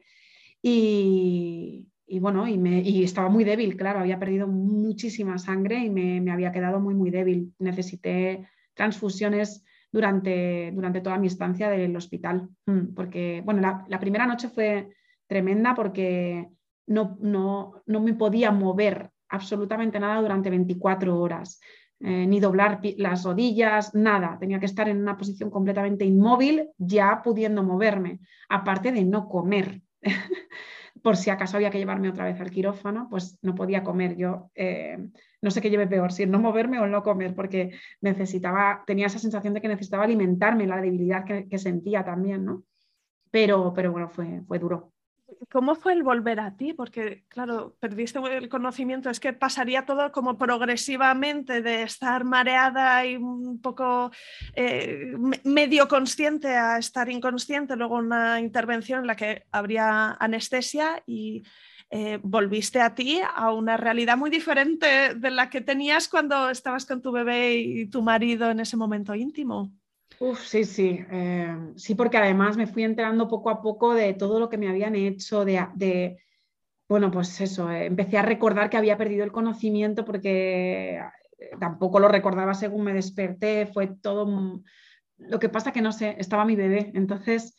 y, 0.60 1.88
bueno, 2.20 2.46
y, 2.46 2.58
me, 2.58 2.82
y, 2.82 3.04
estaba 3.04 3.30
muy 3.30 3.44
débil, 3.44 3.76
claro, 3.76 4.00
había 4.00 4.18
perdido 4.18 4.48
muchísima 4.48 5.38
sangre 5.38 5.78
y 5.78 5.88
me, 5.88 6.20
me 6.20 6.30
había 6.30 6.52
quedado 6.52 6.78
muy, 6.78 6.94
muy 6.94 7.10
débil. 7.10 7.54
Necesité 7.58 8.46
transfusiones 8.74 9.64
durante, 9.92 10.70
durante 10.72 11.00
toda 11.00 11.18
mi 11.18 11.26
estancia 11.26 11.68
del 11.68 11.96
hospital. 11.96 12.48
Mm, 12.66 12.94
porque, 12.94 13.42
bueno, 13.44 13.60
la, 13.86 14.00
primera 14.00 14.26
noche 14.26 14.48
fue 14.48 14.88
tremenda 15.26 15.74
porque 15.74 16.48
no, 16.86 17.16
no, 17.20 17.82
no, 17.86 18.00
me 18.00 18.14
podía 18.14 18.50
mover 18.50 19.10
absolutamente 19.28 20.00
nada 20.00 20.20
durante 20.20 20.50
24 20.50 21.18
horas. 21.18 21.60
Eh, 22.02 22.26
ni 22.26 22.40
doblar 22.40 22.80
las 22.96 23.24
rodillas, 23.24 23.94
nada. 23.94 24.38
Tenía 24.40 24.58
que 24.58 24.66
estar 24.66 24.88
en 24.88 24.98
una 25.02 25.18
posición 25.18 25.50
completamente 25.50 26.04
inmóvil, 26.04 26.70
ya 26.78 27.20
pudiendo 27.22 27.62
moverme, 27.62 28.20
aparte 28.48 28.90
de 28.90 29.04
no 29.04 29.28
comer. 29.28 29.82
Por 31.02 31.16
si 31.16 31.30
acaso 31.30 31.56
había 31.56 31.70
que 31.70 31.78
llevarme 31.78 32.08
otra 32.08 32.24
vez 32.24 32.40
al 32.40 32.50
quirófano, 32.50 33.08
pues 33.10 33.38
no 33.42 33.54
podía 33.54 33.82
comer. 33.82 34.16
Yo 34.16 34.50
eh, 34.54 34.98
no 35.42 35.50
sé 35.50 35.60
qué 35.60 35.70
lleve 35.70 35.86
peor, 35.86 36.12
si 36.12 36.22
el 36.22 36.30
no 36.30 36.38
moverme 36.38 36.78
o 36.78 36.84
el 36.84 36.90
no 36.90 37.02
comer, 37.02 37.34
porque 37.34 37.72
necesitaba, 38.00 38.84
tenía 38.86 39.06
esa 39.06 39.18
sensación 39.18 39.54
de 39.54 39.60
que 39.60 39.68
necesitaba 39.68 40.04
alimentarme, 40.04 40.66
la 40.66 40.80
debilidad 40.80 41.24
que, 41.24 41.58
sentía 41.58 42.04
también, 42.04 42.44
¿no? 42.44 42.64
Pero, 43.30 43.72
pero 43.74 43.92
bueno, 43.92 44.08
fue, 44.08 44.42
fue 44.46 44.58
duro. 44.58 44.92
¿Cómo 45.50 45.74
fue 45.74 45.92
el 45.92 46.02
volver 46.02 46.40
a 46.40 46.56
ti? 46.56 46.72
Porque, 46.72 47.24
claro, 47.28 47.76
perdiste 47.80 48.18
el 48.18 48.48
conocimiento, 48.48 49.10
es 49.10 49.20
que 49.20 49.32
pasaría 49.32 49.84
todo 49.84 50.12
como 50.12 50.38
progresivamente 50.38 51.62
de 51.62 51.82
estar 51.82 52.24
mareada 52.24 53.04
y 53.04 53.16
un 53.16 53.60
poco 53.60 54.10
eh, 54.54 55.14
medio 55.44 55.88
consciente 55.88 56.48
a 56.56 56.78
estar 56.78 57.08
inconsciente, 57.08 57.76
luego 57.76 57.96
una 57.96 58.40
intervención 58.40 59.00
en 59.00 59.06
la 59.06 59.16
que 59.16 59.44
habría 59.50 60.12
anestesia 60.20 61.02
y 61.06 61.42
eh, 61.90 62.20
volviste 62.22 62.80
a 62.80 62.94
ti 62.94 63.20
a 63.34 63.52
una 63.52 63.76
realidad 63.76 64.16
muy 64.16 64.30
diferente 64.30 65.14
de 65.14 65.30
la 65.32 65.50
que 65.50 65.60
tenías 65.60 66.06
cuando 66.08 66.48
estabas 66.48 66.86
con 66.86 67.02
tu 67.02 67.10
bebé 67.10 67.56
y 67.56 67.86
tu 67.86 68.02
marido 68.02 68.50
en 68.50 68.60
ese 68.60 68.76
momento 68.76 69.14
íntimo. 69.16 69.72
Uf, 70.22 70.44
sí, 70.46 70.64
sí, 70.64 71.00
eh, 71.10 71.56
sí, 71.76 71.94
porque 71.94 72.18
además 72.18 72.56
me 72.58 72.66
fui 72.66 72.84
enterando 72.84 73.26
poco 73.26 73.48
a 73.48 73.62
poco 73.62 73.94
de 73.94 74.12
todo 74.12 74.38
lo 74.38 74.50
que 74.50 74.58
me 74.58 74.68
habían 74.68 74.94
hecho, 74.94 75.46
de, 75.46 76.18
bueno, 76.88 77.10
pues 77.10 77.40
eso, 77.40 77.70
eh, 77.70 77.86
empecé 77.86 78.18
a 78.18 78.22
recordar 78.22 78.68
que 78.70 78.76
había 78.76 78.98
perdido 78.98 79.24
el 79.24 79.32
conocimiento 79.32 80.04
porque 80.04 81.00
tampoco 81.58 82.00
lo 82.00 82.08
recordaba 82.08 82.54
según 82.54 82.84
me 82.84 82.92
desperté, 82.92 83.66
fue 83.66 83.88
todo, 83.88 84.62
lo 85.18 85.38
que 85.38 85.48
pasa 85.48 85.72
que 85.72 85.80
no 85.82 85.92
sé, 85.92 86.16
estaba 86.18 86.44
mi 86.44 86.56
bebé, 86.56 86.92
entonces 86.94 87.56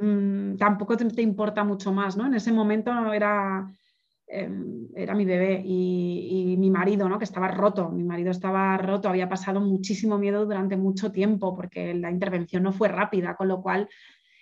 Mm, 0.00 0.56
tampoco 0.56 0.96
te, 0.96 1.22
importa 1.22 1.64
mucho 1.64 1.92
más, 1.92 2.16
¿no? 2.16 2.26
En 2.26 2.34
ese 2.34 2.52
momento 2.52 2.90
era, 3.12 3.66
em, 4.30 4.88
era 4.94 5.14
mi 5.14 5.24
bebé 5.24 5.62
y, 5.64 6.56
mi 6.58 6.70
marido, 6.70 7.08
¿no? 7.08 7.18
Que 7.18 7.24
estaba 7.24 7.48
roto, 7.48 7.88
mi 7.88 8.04
marido 8.04 8.30
estaba 8.30 8.76
roto, 8.78 9.08
había 9.08 9.28
pasado 9.28 9.60
muchísimo 9.60 10.18
miedo 10.18 10.44
durante 10.44 10.76
mucho 10.76 11.12
tiempo 11.12 11.54
porque 11.56 11.94
la 11.94 12.10
intervención 12.10 12.62
no 12.62 12.72
fue 12.72 12.88
rápida, 12.88 13.36
con 13.36 13.48
lo 13.48 13.62
cual 13.62 13.88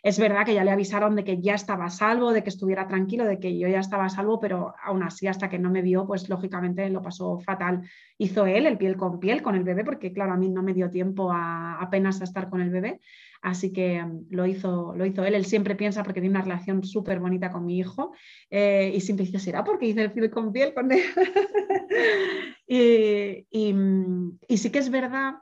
Es 0.02 0.20
verdad 0.20 0.44
que 0.46 0.54
ya 0.54 0.62
le 0.62 0.70
avisaron 0.70 1.16
de 1.16 1.24
que 1.24 1.40
ya 1.40 1.54
estaba 1.54 1.90
salvo, 1.90 2.32
de 2.32 2.44
que 2.44 2.50
estuviera 2.50 2.86
tranquilo, 2.86 3.24
de 3.24 3.40
que 3.40 3.58
yo 3.58 3.66
ya 3.66 3.80
estaba 3.80 4.08
salvo, 4.08 4.38
pero 4.38 4.72
aún 4.80 5.02
así 5.02 5.26
hasta 5.26 5.48
que 5.48 5.58
no 5.58 5.68
me 5.68 5.82
vio, 5.82 6.06
pues 6.06 6.28
lógicamente 6.28 6.88
lo 6.90 7.02
pasó 7.02 7.40
fatal. 7.40 7.82
Hizo 8.16 8.46
él 8.46 8.66
el 8.66 8.78
piel 8.78 8.96
con 8.96 9.18
piel 9.18 9.42
con 9.42 9.56
el 9.56 9.64
bebé, 9.64 9.84
porque 9.84 10.12
claro, 10.12 10.32
a 10.32 10.36
mí 10.36 10.48
no 10.48 10.62
me 10.62 10.74
dio 10.74 10.90
tiempo 10.90 11.32
a, 11.32 11.80
apenas 11.80 12.20
a 12.20 12.24
estar 12.24 12.48
con 12.48 12.60
el 12.60 12.70
bebé, 12.70 13.00
así 13.42 13.72
que 13.72 14.02
mm, 14.02 14.26
lo 14.30 14.46
hizo, 14.46 14.94
lo 14.94 15.06
hizo 15.06 15.24
él. 15.24 15.34
Él 15.34 15.44
siempre 15.44 15.76
piensa, 15.76 16.02
porque 16.02 16.20
tiene 16.20 16.36
una 16.36 16.44
relación 16.44 16.82
súper 16.84 17.20
bonita 17.20 17.50
con 17.50 17.66
mi 17.66 17.78
hijo, 17.78 18.12
eh, 18.50 18.92
y 18.94 19.00
siempre 19.00 19.26
dice, 19.26 19.38
¿será 19.38 19.64
porque 19.64 19.86
hice 19.86 20.02
el 20.02 20.12
piel 20.12 20.30
con 20.30 20.52
piel 20.52 20.74
con 20.74 20.90
él? 20.92 21.02
y, 22.66 23.72
mm, 23.72 24.38
y 24.48 24.58
sí 24.58 24.70
que 24.70 24.78
es 24.78 24.90
verdad 24.90 25.34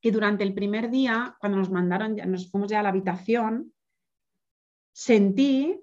que 0.00 0.10
durante 0.10 0.44
el 0.44 0.54
primer 0.54 0.90
día, 0.90 1.36
cuando 1.40 1.58
nos 1.58 1.70
mandaron, 1.70 2.16
nos 2.16 2.50
fuimos 2.50 2.70
ya 2.70 2.80
a 2.80 2.82
la 2.82 2.88
habitación, 2.88 3.72
sentí 4.92 5.80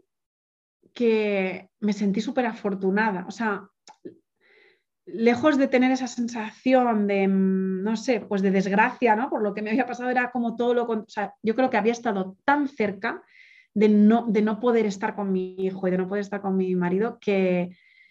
que 0.93 1.69
me 1.79 1.93
sentí 1.93 2.21
súper 2.21 2.47
afortunada. 2.47 3.25
O 3.27 3.31
sea, 3.31 3.69
lejos 5.07 5.57
de 5.57 5.67
tener 5.67 5.91
esa 5.91 6.07
sensación 6.07 7.07
de, 7.07 7.27
mm, 7.27 7.83
no 7.83 7.95
sé, 7.95 8.19
pues 8.19 8.41
de 8.41 8.51
desgracia, 8.51 9.15
¿no? 9.15 9.29
Por 9.29 9.41
lo 9.41 9.53
que 9.53 9.61
me 9.61 9.69
había 9.69 9.85
pasado 9.87 10.09
era 10.09 10.31
como 10.31 10.55
todo 10.55 10.73
lo... 10.73 10.83
O 10.83 11.05
yo 11.43 11.55
creo 11.55 11.69
que 11.69 11.77
había 11.77 11.93
estado 11.93 12.35
tan 12.45 12.67
cerca 12.67 13.23
de 13.73 13.89
no, 13.89 14.25
de 14.27 14.41
no 14.41 14.59
poder 14.59 14.85
estar 14.85 15.15
con 15.15 15.31
mi 15.31 15.55
hijo 15.59 15.87
y 15.87 15.91
de 15.91 15.97
no 15.97 16.07
poder 16.07 16.21
estar 16.21 16.41
con 16.41 16.57
mi 16.57 16.75
marido 16.75 17.19
que, 17.21 17.69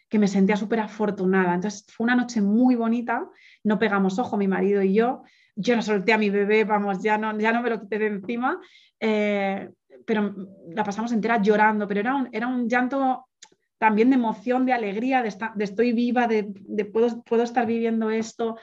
que 0.09 0.19
me 0.19 0.29
sentía 0.29 0.57
súper 0.57 0.81
afortunada. 0.81 1.55
Entonces 1.55 1.85
fue 1.89 2.05
una 2.05 2.17
noche 2.17 2.41
muy 2.41 2.75
bonita, 2.77 3.29
no 3.65 3.79
pegamos 3.79 4.19
ojo 4.19 4.37
mi 4.37 4.49
marido 4.49 4.83
y 4.83 4.95
yo, 4.95 5.23
yo 5.55 5.77
no 5.77 5.83
solté 5.83 6.13
a 6.13 6.19
mi 6.19 6.31
bebé, 6.31 6.65
vamos, 6.65 7.03
ya 7.03 7.19
no, 7.19 7.37
ya 7.39 7.53
no 7.53 7.63
me 7.63 7.71
lo 7.71 7.81
quité 7.81 7.99
de 7.99 8.07
encima, 8.07 8.61
eh, 9.01 9.71
pero 10.07 10.35
la 10.69 10.85
pasamos 10.85 11.13
entera 11.13 11.43
llorando, 11.43 11.89
pero 11.89 12.01
era 12.01 12.15
un, 12.15 12.29
era 12.33 12.47
un 12.47 12.69
llanto 12.69 13.27
también 13.79 14.11
de 14.11 14.17
emoción, 14.17 14.67
de 14.67 14.73
alegría, 14.73 15.23
de, 15.23 15.35
de 15.55 15.65
estoy 15.65 15.93
viva, 15.93 16.27
de, 16.27 16.45
puedo, 16.93 17.23
puedo, 17.23 17.43
estar 17.43 17.67
viviendo 17.67 18.11
esto. 18.11 18.57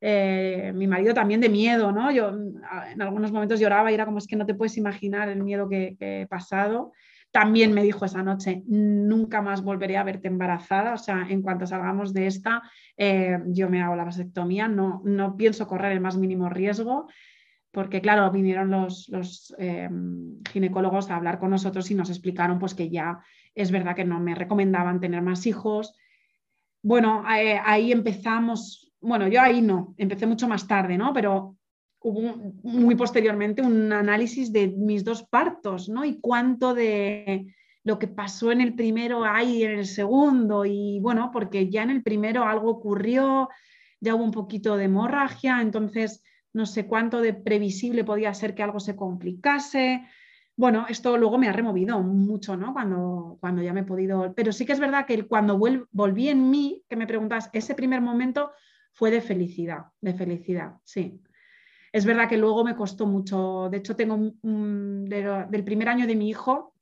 Eh, 0.00 0.72
mi 0.74 0.86
marido 0.86 1.12
también 1.12 1.40
de 1.40 1.48
miedo, 1.48 1.92
¿no? 1.92 2.10
Yo 2.10 2.30
en 2.30 3.02
algunos 3.02 3.32
momentos 3.32 3.60
lloraba 3.60 3.90
y 3.90 3.94
era 3.94 4.06
como 4.06 4.18
es 4.18 4.26
que 4.26 4.36
no 4.36 4.46
te 4.46 4.54
puedes 4.54 4.78
imaginar 4.78 5.28
el 5.28 5.42
miedo 5.42 5.68
que, 5.68 5.96
que 5.98 6.22
he 6.22 6.26
pasado. 6.26 6.92
También 7.32 7.72
me 7.72 7.82
dijo 7.82 8.04
esa 8.04 8.24
noche, 8.24 8.62
nunca 8.66 9.40
más 9.40 9.62
volveré 9.62 9.96
a 9.96 10.02
verte 10.02 10.26
embarazada, 10.26 10.94
o 10.94 10.98
sea, 10.98 11.26
en 11.28 11.42
cuanto 11.42 11.64
salgamos 11.64 12.12
de 12.12 12.26
esta, 12.26 12.62
eh, 12.96 13.38
yo 13.46 13.70
me 13.70 13.82
hago 13.82 13.94
la 13.94 14.04
vasectomía, 14.04 14.66
no, 14.66 15.00
no 15.04 15.36
pienso 15.36 15.68
correr 15.68 15.92
el 15.92 16.00
más 16.00 16.16
mínimo 16.16 16.48
riesgo, 16.48 17.06
porque 17.70 18.00
claro, 18.00 18.28
vinieron 18.32 18.70
los, 18.70 19.08
los 19.10 19.54
eh, 19.58 19.88
ginecólogos 20.50 21.08
a 21.08 21.16
hablar 21.16 21.38
con 21.38 21.50
nosotros 21.50 21.88
y 21.92 21.94
nos 21.94 22.10
explicaron 22.10 22.58
pues 22.58 22.74
que 22.74 22.90
ya 22.90 23.20
es 23.54 23.70
verdad 23.70 23.96
que 23.96 24.04
no 24.04 24.20
me 24.20 24.34
recomendaban 24.34 25.00
tener 25.00 25.22
más 25.22 25.46
hijos. 25.46 25.96
Bueno, 26.82 27.24
eh, 27.30 27.60
ahí 27.64 27.92
empezamos, 27.92 28.92
bueno, 29.00 29.28
yo 29.28 29.40
ahí 29.40 29.60
no, 29.60 29.94
empecé 29.98 30.26
mucho 30.26 30.48
más 30.48 30.66
tarde, 30.66 30.96
¿no? 30.96 31.12
Pero 31.12 31.56
hubo 32.00 32.54
muy 32.62 32.94
posteriormente 32.94 33.62
un 33.62 33.92
análisis 33.92 34.52
de 34.52 34.68
mis 34.68 35.04
dos 35.04 35.22
partos, 35.24 35.88
¿no? 35.88 36.04
Y 36.04 36.18
cuánto 36.20 36.74
de 36.74 37.54
lo 37.84 37.98
que 37.98 38.08
pasó 38.08 38.52
en 38.52 38.60
el 38.60 38.74
primero 38.74 39.24
hay 39.24 39.64
en 39.64 39.72
el 39.72 39.86
segundo. 39.86 40.64
Y 40.64 40.98
bueno, 41.00 41.30
porque 41.32 41.68
ya 41.68 41.82
en 41.82 41.90
el 41.90 42.02
primero 42.02 42.44
algo 42.44 42.70
ocurrió, 42.70 43.48
ya 44.00 44.14
hubo 44.14 44.24
un 44.24 44.30
poquito 44.30 44.76
de 44.76 44.84
hemorragia, 44.84 45.60
entonces 45.60 46.22
no 46.52 46.66
sé 46.66 46.86
cuánto 46.86 47.20
de 47.20 47.34
previsible 47.34 48.04
podía 48.04 48.34
ser 48.34 48.54
que 48.54 48.62
algo 48.62 48.80
se 48.80 48.96
complicase. 48.96 50.04
Bueno, 50.60 50.84
esto 50.90 51.16
luego 51.16 51.38
me 51.38 51.48
ha 51.48 51.54
removido 51.54 51.98
mucho, 52.02 52.54
¿no? 52.54 52.74
Cuando, 52.74 53.38
cuando 53.40 53.62
ya 53.62 53.72
me 53.72 53.80
he 53.80 53.84
podido... 53.84 54.34
Pero 54.34 54.52
sí 54.52 54.66
que 54.66 54.74
es 54.74 54.78
verdad 54.78 55.06
que 55.06 55.26
cuando 55.26 55.58
volví 55.58 56.28
en 56.28 56.50
mí, 56.50 56.84
que 56.86 56.96
me 56.96 57.06
preguntas, 57.06 57.48
ese 57.54 57.74
primer 57.74 58.02
momento 58.02 58.52
fue 58.92 59.10
de 59.10 59.22
felicidad, 59.22 59.86
de 60.02 60.12
felicidad, 60.12 60.74
sí. 60.84 61.18
Es 61.90 62.04
verdad 62.04 62.28
que 62.28 62.36
luego 62.36 62.62
me 62.62 62.76
costó 62.76 63.06
mucho, 63.06 63.70
de 63.70 63.78
hecho 63.78 63.96
tengo 63.96 64.34
del 64.42 65.64
primer 65.64 65.88
año 65.88 66.06
de 66.06 66.14
mi 66.14 66.28
hijo, 66.28 66.74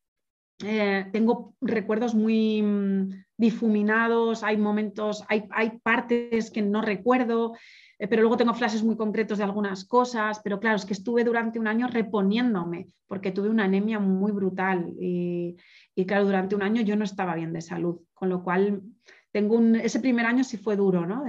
eh, 0.64 1.06
tengo 1.12 1.54
recuerdos 1.60 2.16
muy 2.16 2.60
mm, 2.60 3.26
difuminados, 3.36 4.42
hay 4.42 4.56
momentos, 4.56 5.24
hay, 5.28 5.44
hay 5.52 5.78
partes 5.78 6.50
que 6.50 6.62
no 6.62 6.82
recuerdo, 6.82 7.52
eh, 7.98 8.06
pero 8.08 8.22
luego 8.22 8.36
tengo 8.36 8.54
flashes 8.54 8.82
muy 8.82 8.96
concretos 8.96 9.38
de 9.38 9.44
algunas 9.44 9.84
cosas, 9.84 10.40
pero 10.42 10.60
claro, 10.60 10.76
es 10.76 10.84
que 10.84 10.92
estuve 10.92 11.24
durante 11.24 11.58
un 11.58 11.66
año 11.66 11.88
reponiéndome, 11.88 12.86
porque 13.06 13.32
tuve 13.32 13.48
una 13.48 13.64
anemia 13.64 13.98
muy 13.98 14.32
brutal 14.32 14.92
y, 14.98 15.56
claro, 16.06 16.24
durante 16.24 16.54
un 16.54 16.62
año 16.62 16.82
yo 16.82 16.96
no 16.96 17.04
estaba 17.04 17.34
bien 17.34 17.52
de 17.52 17.60
salud, 17.60 18.00
con 18.14 18.28
lo 18.28 18.42
cual 18.42 18.82
tengo 19.32 19.56
un, 19.56 19.76
ese 19.76 20.00
primer 20.00 20.26
año 20.26 20.44
sí 20.44 20.56
fue 20.56 20.76
duro, 20.76 21.06
¿no? 21.06 21.24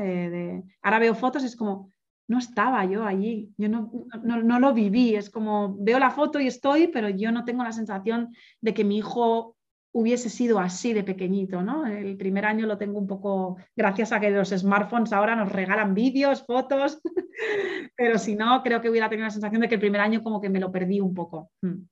ahora 0.82 1.00
veo 1.00 1.16
fotos, 1.16 1.44
es 1.44 1.56
como, 1.56 1.92
no 2.30 2.38
estaba 2.38 2.86
yo 2.86 3.06
allí, 3.06 3.52
yo 3.58 3.68
no, 3.70 3.92
no, 4.24 4.60
lo 4.60 4.72
viví, 4.72 5.16
es 5.16 5.32
como 5.32 5.76
veo 5.80 5.98
la 5.98 6.12
foto 6.12 6.40
y 6.40 6.46
estoy, 6.46 6.88
pero 6.88 7.10
yo 7.10 7.32
no 7.32 7.44
tengo 7.44 7.64
la 7.64 7.72
sensación 7.72 8.30
de 8.62 8.76
que 8.76 8.84
mi 8.84 9.00
hijo 9.00 9.58
hubiese 9.92 10.30
sido 10.30 10.60
así 10.60 10.94
de 10.94 11.04
pequeñito, 11.04 11.62
¿no? 11.62 11.86
El 11.86 12.16
primer 12.18 12.46
año 12.46 12.68
lo 12.68 12.78
tengo 12.78 13.00
un 13.00 13.08
poco, 13.08 13.58
gracias 13.76 14.12
a 14.12 14.20
que 14.20 14.30
los 14.30 14.50
smartphones 14.50 15.14
ahora 15.14 15.36
nos 15.36 15.52
regalan 15.52 15.94
vídeos, 15.94 16.46
fotos, 16.46 17.02
pero 17.96 18.18
si 18.18 18.36
no, 18.36 18.62
creo 18.64 18.82
que 18.82 18.90
hubiera 18.90 19.10
tenido 19.10 19.26
la 19.26 19.32
sensación 19.32 19.62
de 19.62 19.70
que 19.70 19.76
el 19.76 19.82
primer 19.82 20.02
año 20.02 20.22
como 20.22 20.42
que 20.42 20.50
me 20.50 20.60
lo 20.60 20.72
perdí 20.72 21.00
un 21.00 21.14
poco. 21.14 21.52
Mm. 21.62 21.84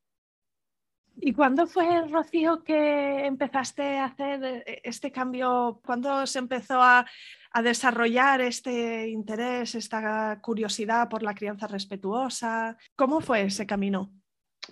¿Y 1.20 1.34
cuándo 1.34 1.66
fue, 1.66 2.08
Rocío, 2.08 2.64
que 2.64 3.26
empezaste 3.26 3.98
a 3.98 4.06
hacer 4.06 4.44
eh, 4.44 4.82
este 4.84 5.12
cambio? 5.12 5.82
¿Cuándo 5.84 6.28
se 6.28 6.38
empezó 6.38 6.80
a, 6.80 7.08
a 7.52 7.62
desarrollar 7.64 8.42
este 8.42 9.10
interés, 9.10 9.74
esta 9.74 10.40
curiosidad 10.42 11.10
por 11.10 11.24
la 11.24 11.34
crianza 11.34 11.66
respetuosa? 11.66 12.78
¿Cómo 12.96 13.20
fue 13.20 13.42
ese 13.42 13.66
camino? 13.66 14.14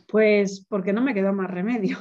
Pues 0.07 0.63
porque 0.69 0.93
no 0.93 1.01
me 1.01 1.15
quedó 1.15 1.33
más 1.33 1.49
remedio. 1.49 1.97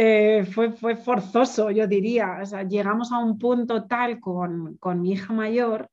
Eh, 0.00 0.44
fue, 0.44 0.70
fue, 0.70 0.94
forzoso, 0.94 1.72
yo 1.72 1.88
diría. 1.88 2.40
llegamos 2.68 3.10
a 3.10 3.18
un 3.18 3.36
punto 3.36 3.84
tal 3.86 4.20
con, 4.20 4.78
mi 5.00 5.10
hija 5.10 5.32
mayor 5.32 5.90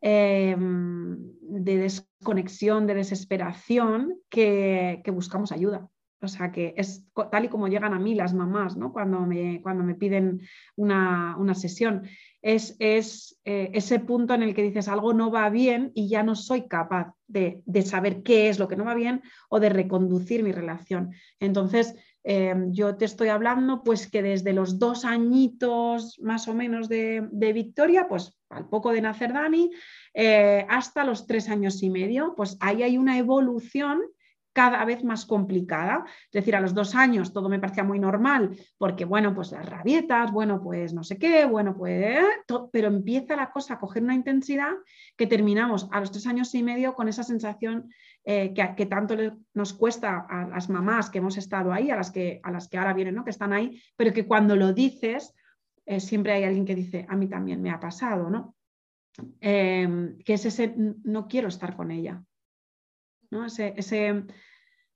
em, 0.00 1.18
de 1.42 1.76
desconexión, 1.76 2.86
de 2.86 2.94
desesperación, 2.94 4.18
que, 4.30 5.02
buscamos 5.12 5.52
ayuda. 5.52 5.86
O 6.22 6.28
sea, 6.28 6.50
que 6.50 6.72
es 6.78 7.04
tal 7.30 7.44
y 7.44 7.48
como 7.48 7.68
llegan 7.68 7.92
a 7.92 7.98
mí 7.98 8.14
las 8.14 8.32
mamás, 8.32 8.74
¿no? 8.78 8.90
Cuando 8.90 9.20
me, 9.20 9.60
cuando 9.60 9.84
me 9.84 9.96
piden 9.96 10.40
una, 10.76 11.36
una 11.36 11.54
sesión 11.54 12.04
es, 12.42 12.76
eh, 13.44 13.70
ese 13.72 14.00
punto 14.00 14.34
en 14.34 14.42
el 14.42 14.54
que 14.54 14.62
dices 14.62 14.88
algo 14.88 15.14
no 15.14 15.30
va 15.30 15.48
bien 15.48 15.92
y 15.94 16.08
ya 16.08 16.22
no 16.22 16.34
soy 16.34 16.66
capaz 16.66 17.14
de, 17.28 17.62
saber 17.84 18.22
qué 18.22 18.48
es 18.48 18.58
lo 18.58 18.68
que 18.68 18.76
no 18.76 18.84
va 18.84 18.94
bien 18.94 19.22
o 19.48 19.60
de 19.60 19.68
reconducir 19.68 20.42
mi 20.42 20.52
relación. 20.52 21.12
Entonces, 21.38 21.94
em, 22.24 22.72
yo 22.72 22.96
te 22.96 23.04
estoy 23.04 23.28
hablando 23.28 23.82
pues 23.82 24.10
que 24.10 24.22
desde 24.22 24.52
los 24.52 24.78
dos 24.78 25.04
añitos 25.04 26.18
más 26.20 26.48
o 26.48 26.54
menos 26.54 26.88
de, 26.88 27.28
Victoria, 27.32 28.08
pues 28.08 28.36
al 28.50 28.68
poco 28.68 28.92
de 28.92 29.00
nacer 29.00 29.32
Dani, 29.32 29.70
eh, 30.14 30.66
hasta 30.68 31.04
los 31.04 31.26
tres 31.26 31.48
años 31.48 31.82
y 31.82 31.90
medio, 31.90 32.34
pues 32.36 32.56
ahí 32.60 32.82
hay 32.82 32.98
una 32.98 33.18
evolución 33.18 34.02
cada 34.52 34.84
vez 34.84 35.02
más 35.04 35.26
complicada. 35.26 36.04
Es 36.26 36.32
decir, 36.32 36.54
a 36.56 36.60
los 36.60 36.74
dos 36.74 36.94
años 36.94 37.32
todo 37.32 37.48
me 37.48 37.58
parecía 37.58 37.84
muy 37.84 37.98
normal, 37.98 38.56
porque 38.78 39.04
bueno, 39.04 39.34
pues 39.34 39.52
las 39.52 39.66
rabietas, 39.66 40.30
bueno, 40.32 40.62
pues 40.62 40.92
no 40.92 41.04
sé 41.04 41.18
qué, 41.18 41.44
bueno, 41.44 41.74
pues, 41.76 42.24
pero 42.72 42.88
empieza 42.88 43.36
la 43.36 43.50
cosa 43.50 43.74
a 43.74 43.78
coger 43.78 44.02
una 44.02 44.14
intensidad 44.14 44.72
que 45.16 45.26
terminamos 45.26 45.88
a 45.92 46.00
los 46.00 46.10
tres 46.10 46.26
años 46.26 46.54
y 46.54 46.62
medio 46.62 46.94
con 46.94 47.08
esa 47.08 47.22
sensación 47.22 47.90
eh, 48.24 48.54
que, 48.54 48.86
tanto 48.86 49.16
nos 49.54 49.72
cuesta 49.72 50.26
a 50.28 50.46
las 50.46 50.68
mamás 50.68 51.10
que 51.10 51.18
hemos 51.18 51.36
estado 51.36 51.72
ahí, 51.72 51.90
a 51.90 51.96
las 51.96 52.10
que, 52.10 52.40
a 52.42 52.50
las 52.50 52.68
que 52.68 52.78
ahora 52.78 52.92
vienen, 52.92 53.14
¿no? 53.14 53.24
que 53.24 53.30
están 53.30 53.52
ahí, 53.52 53.82
pero 53.96 54.12
que 54.12 54.26
cuando 54.26 54.54
lo 54.54 54.72
dices, 54.72 55.34
eh, 55.86 55.98
siempre 55.98 56.32
hay 56.32 56.44
alguien 56.44 56.64
que 56.64 56.74
dice, 56.74 57.06
a 57.08 57.16
mí 57.16 57.28
también 57.28 57.60
me 57.60 57.70
ha 57.70 57.80
pasado, 57.80 58.30
¿no? 58.30 58.54
Em, 59.40 60.16
que 60.18 60.34
es 60.34 60.46
ese, 60.46 60.74
no 60.76 61.28
quiero 61.28 61.48
estar 61.48 61.76
con 61.76 61.90
ella, 61.90 62.22
¿no? 63.32 63.46
Ese, 63.46 63.74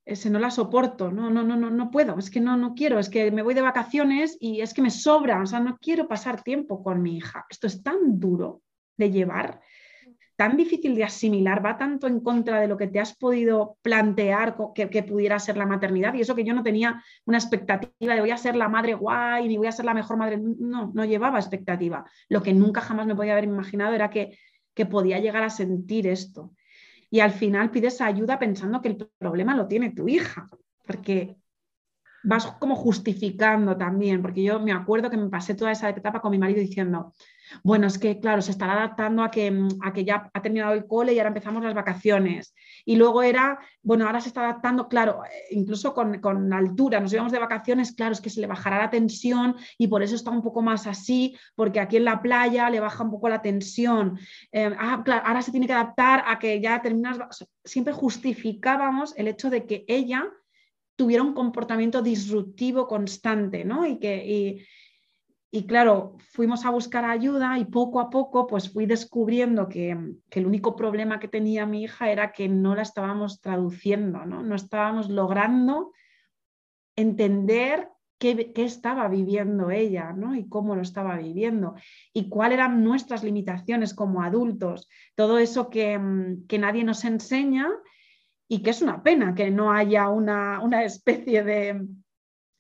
ese, 0.05 0.31
no 0.31 0.39
la 0.39 0.51
soporto, 0.51 1.11
no, 1.11 1.31
no, 1.31 1.43
no, 1.43 1.57
no, 1.57 1.71
no 1.71 1.91
puedo, 1.91 2.19
es 2.19 2.31
que 2.31 2.39
no, 2.39 2.57
no 2.57 2.75
quiero, 2.75 2.99
es 2.99 3.09
que 3.09 3.31
me 3.33 3.43
voy 3.43 3.55
de 3.55 3.63
vacaciones 3.63 4.37
y 4.39 4.61
es 4.61 4.75
que 4.75 4.83
me 4.83 4.91
sobra, 4.91 5.43
o 5.43 5.47
sea, 5.47 5.59
no 5.59 5.79
quiero 5.79 6.07
pasar 6.07 6.43
tiempo 6.43 6.85
con 6.85 7.03
mi 7.03 7.17
hija. 7.17 7.47
Esto 7.49 7.67
es 7.67 7.83
tan 7.83 8.21
duro 8.21 8.63
de 8.99 9.11
llevar, 9.11 9.61
tan 10.37 10.55
difícil 10.55 10.95
de 10.95 11.05
asimilar, 11.05 11.65
va 11.65 11.79
tanto 11.79 12.07
en 12.07 12.21
contra 12.21 12.61
de 12.61 12.69
lo 12.69 12.77
que 12.77 12.89
te 12.89 13.01
has 13.01 13.17
podido 13.17 13.79
plantear 13.81 14.55
que, 14.75 14.91
que, 14.91 15.03
pudiera 15.03 15.39
ser 15.39 15.57
la 15.57 15.65
maternidad. 15.65 16.13
Y 16.13 16.21
eso 16.21 16.35
que 16.35 16.45
yo 16.45 16.53
no 16.53 16.63
tenía 16.63 17.03
una 17.25 17.39
expectativa 17.39 18.15
de 18.15 18.21
voy 18.21 18.33
a 18.33 18.37
ser 18.37 18.55
la 18.55 18.69
madre 18.69 18.93
guay, 18.93 19.49
ni 19.49 19.57
voy 19.57 19.67
a 19.67 19.73
ser 19.73 19.87
la 19.87 19.95
mejor 19.95 20.19
madre. 20.19 20.37
No, 20.39 20.93
no 20.95 21.05
llevaba 21.07 21.39
expectativa. 21.39 22.05
Lo 22.29 22.43
que 22.43 22.53
nunca 22.53 22.83
jamás 22.83 23.07
me 23.07 23.17
podía 23.17 23.33
haber 23.33 23.45
imaginado 23.45 23.95
era 23.95 24.11
que, 24.11 24.39
que 24.75 24.85
podía 24.85 25.19
llegar 25.21 25.43
a 25.43 25.49
sentir 25.49 26.07
esto 26.07 26.53
y 27.17 27.21
al 27.21 27.31
final 27.31 27.71
pides 27.71 28.03
ayuda 28.03 28.39
pensando 28.39 28.83
que 28.83 28.89
el 28.89 29.09
problema 29.17 29.57
lo 29.57 29.67
tiene 29.67 29.93
tu 29.93 30.07
hija, 30.07 30.51
porque 30.87 31.39
vas 32.23 32.47
como 32.61 32.77
justificando 32.77 33.75
también, 33.75 34.21
porque 34.21 34.43
yo 34.43 34.61
me 34.61 34.73
acuerdo 34.73 35.09
que 35.09 35.17
me 35.17 35.31
pasé 35.31 35.55
toda 35.55 35.73
esa 35.73 35.89
etapa 35.89 36.21
con 36.21 36.31
mi 36.31 36.37
marido 36.37 36.61
diciendo, 36.61 37.15
bueno, 37.63 37.87
es 37.87 37.99
que 37.99 38.19
claro, 38.19 38.43
se 38.43 38.51
estará 38.51 38.75
adaptando 38.75 39.23
a 39.23 39.31
que, 39.31 39.51
mm, 39.51 39.69
a 39.83 39.93
que 39.93 40.05
ya 40.05 40.31
ha 40.33 40.43
terminado 40.43 40.75
el 40.75 40.87
cole 40.87 41.13
y 41.13 41.19
ahora 41.19 41.29
empezamos 41.29 41.63
las 41.63 41.75
vacaciones. 41.75 42.55
Y 42.85 42.97
luego 42.97 43.23
era, 43.23 43.59
bueno, 43.83 44.07
ahora 44.07 44.21
se 44.21 44.29
está 44.29 44.43
adaptando, 44.43 44.89
claro, 44.89 45.23
eh, 45.25 45.47
incluso 45.51 45.95
con, 45.95 46.21
con 46.21 46.53
altura, 46.53 47.01
nos 47.01 47.13
íbamos 47.13 47.33
de 47.33 47.39
vacaciones, 47.39 47.93
claro, 47.93 48.13
es 48.13 48.21
que 48.21 48.31
se 48.31 48.41
le 48.41 48.47
bajará 48.47 48.79
la 48.79 48.91
tensión 48.91 49.57
y 49.79 49.89
por 49.89 50.03
eso 50.03 50.15
está 50.15 50.31
un 50.31 50.43
poco 50.43 50.63
más 50.63 50.87
así, 50.87 51.37
porque 51.55 51.81
aquí 51.81 51.97
en 51.97 52.05
la 52.05 52.23
playa 52.23 52.71
le 52.71 52.81
baja 52.81 53.05
un 53.05 53.11
poco 53.11 53.29
la 53.29 53.43
tensión. 53.43 54.19
Eh, 54.53 54.75
ah, 54.79 55.03
claro, 55.05 55.27
ahora 55.27 55.43
se 55.43 55.51
tiene 55.51 55.67
que 55.67 55.73
adaptar 55.73 56.25
a 56.27 56.39
que 56.39 56.61
ya 56.61 56.81
terminas, 56.83 57.19
siempre 57.65 57.93
justificábamos 57.93 59.15
el 59.17 59.29
hecho 59.29 59.51
de 59.51 59.67
que 59.67 59.85
ella 59.89 60.25
tuviera 60.97 61.23
un 61.23 61.35
comportamiento 61.35 62.03
disruptivo 62.03 62.89
constante, 62.89 63.65
¿no? 63.65 63.87
Y 63.87 63.99
que, 63.99 64.27
y, 64.27 64.67
claro, 65.65 66.17
fuimos 66.33 66.65
a 66.65 66.71
buscar 66.71 67.05
ayuda 67.05 67.59
y 67.59 67.65
poco 67.65 68.01
a 68.01 68.11
poco 68.11 68.47
pues 68.47 68.73
fui 68.73 68.85
descubriendo 68.85 69.69
que, 69.69 69.97
el 70.31 70.47
único 70.47 70.77
problema 70.77 71.19
que 71.19 71.29
tenía 71.29 71.65
mi 71.65 71.85
hija 71.85 72.11
era 72.11 72.33
que 72.33 72.49
no 72.49 72.75
la 72.75 72.83
estábamos 72.83 73.41
traduciendo, 73.41 74.27
¿no? 74.27 74.43
No 74.43 74.55
estábamos 74.55 75.09
logrando 75.09 75.93
entender 76.97 77.89
qué, 78.19 78.53
qué, 78.53 78.65
estaba 78.65 79.09
viviendo 79.09 79.71
ella 79.71 80.13
¿no? 80.13 80.35
y 80.35 80.49
cómo 80.49 80.75
lo 80.75 80.83
estaba 80.83 81.17
viviendo 81.17 81.75
y 82.13 82.29
cuáles 82.29 82.59
eran 82.59 82.83
nuestras 82.83 83.23
limitaciones 83.23 83.95
como 83.95 84.23
adultos. 84.23 84.89
Todo 85.15 85.39
eso 85.39 85.71
que, 85.71 86.01
que 86.49 86.59
nadie 86.59 86.85
nos 86.85 87.05
enseña 87.05 87.69
y 88.49 88.63
que 88.63 88.71
es 88.71 88.83
una 88.83 89.03
pena 89.03 89.35
que 89.35 89.51
no 89.51 89.73
haya 89.73 90.09
una, 90.09 90.85
especie 90.85 91.43
de, 91.43 91.87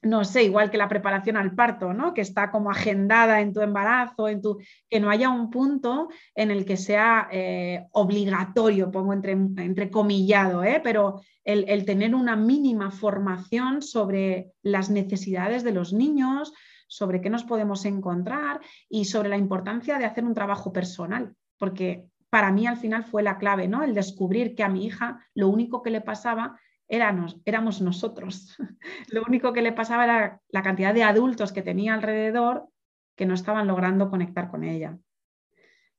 no 0.06 0.24
sé, 0.24 0.44
igual 0.44 0.70
que 0.70 0.78
la 0.78 0.88
preparación 0.88 1.36
al 1.36 1.54
parto, 1.54 1.92
¿no? 1.92 2.14
que 2.14 2.20
está 2.20 2.50
como 2.50 2.70
agendada 2.70 3.40
en 3.40 3.52
tu 3.52 3.60
embarazo, 3.60 4.28
en 4.28 4.40
tu, 4.40 4.58
que 4.88 5.00
no 5.00 5.10
haya 5.10 5.28
un 5.28 5.50
punto 5.50 6.08
en 6.34 6.50
el 6.50 6.64
que 6.64 6.76
sea 6.76 7.28
eh, 7.30 7.86
obligatorio, 7.92 8.90
pongo 8.90 9.12
entre, 9.12 9.32
entre 9.32 9.90
comillado, 9.90 10.64
¿eh? 10.64 10.80
pero 10.82 11.20
el, 11.44 11.68
el, 11.68 11.84
tener 11.84 12.14
una 12.14 12.36
mínima 12.36 12.90
formación 12.90 13.82
sobre 13.82 14.52
las 14.62 14.90
necesidades 14.90 15.64
de 15.64 15.72
los 15.72 15.92
niños, 15.92 16.52
sobre 16.88 17.20
qué 17.20 17.30
nos 17.30 17.44
podemos 17.44 17.84
encontrar 17.84 18.60
y 18.88 19.06
sobre 19.06 19.28
la 19.28 19.36
importancia 19.36 19.98
de 19.98 20.04
hacer 20.04 20.24
un 20.24 20.34
trabajo 20.34 20.72
personal, 20.72 21.34
porque 21.58 22.06
para 22.30 22.52
mí 22.52 22.66
al 22.66 22.76
final 22.76 23.04
fue 23.04 23.22
la 23.22 23.38
clave, 23.38 23.68
¿no? 23.68 23.82
El 23.82 23.94
descubrir 23.94 24.54
que 24.54 24.62
a 24.62 24.68
mi 24.68 24.84
hija 24.84 25.24
lo 25.34 25.48
único 25.48 25.82
que 25.82 25.90
le 25.90 26.00
pasaba 26.00 26.58
éramos, 26.88 27.38
éramos 27.44 27.80
nosotros. 27.80 28.56
lo 29.08 29.22
único 29.22 29.52
que 29.52 29.62
le 29.62 29.72
pasaba 29.72 30.04
era 30.04 30.40
la 30.48 30.62
cantidad 30.62 30.94
de 30.94 31.02
adultos 31.02 31.52
que 31.52 31.62
tenía 31.62 31.94
alrededor 31.94 32.68
que 33.16 33.26
no 33.26 33.34
estaban 33.34 33.66
logrando 33.66 34.10
conectar 34.10 34.50
con 34.50 34.64
ella. 34.64 34.98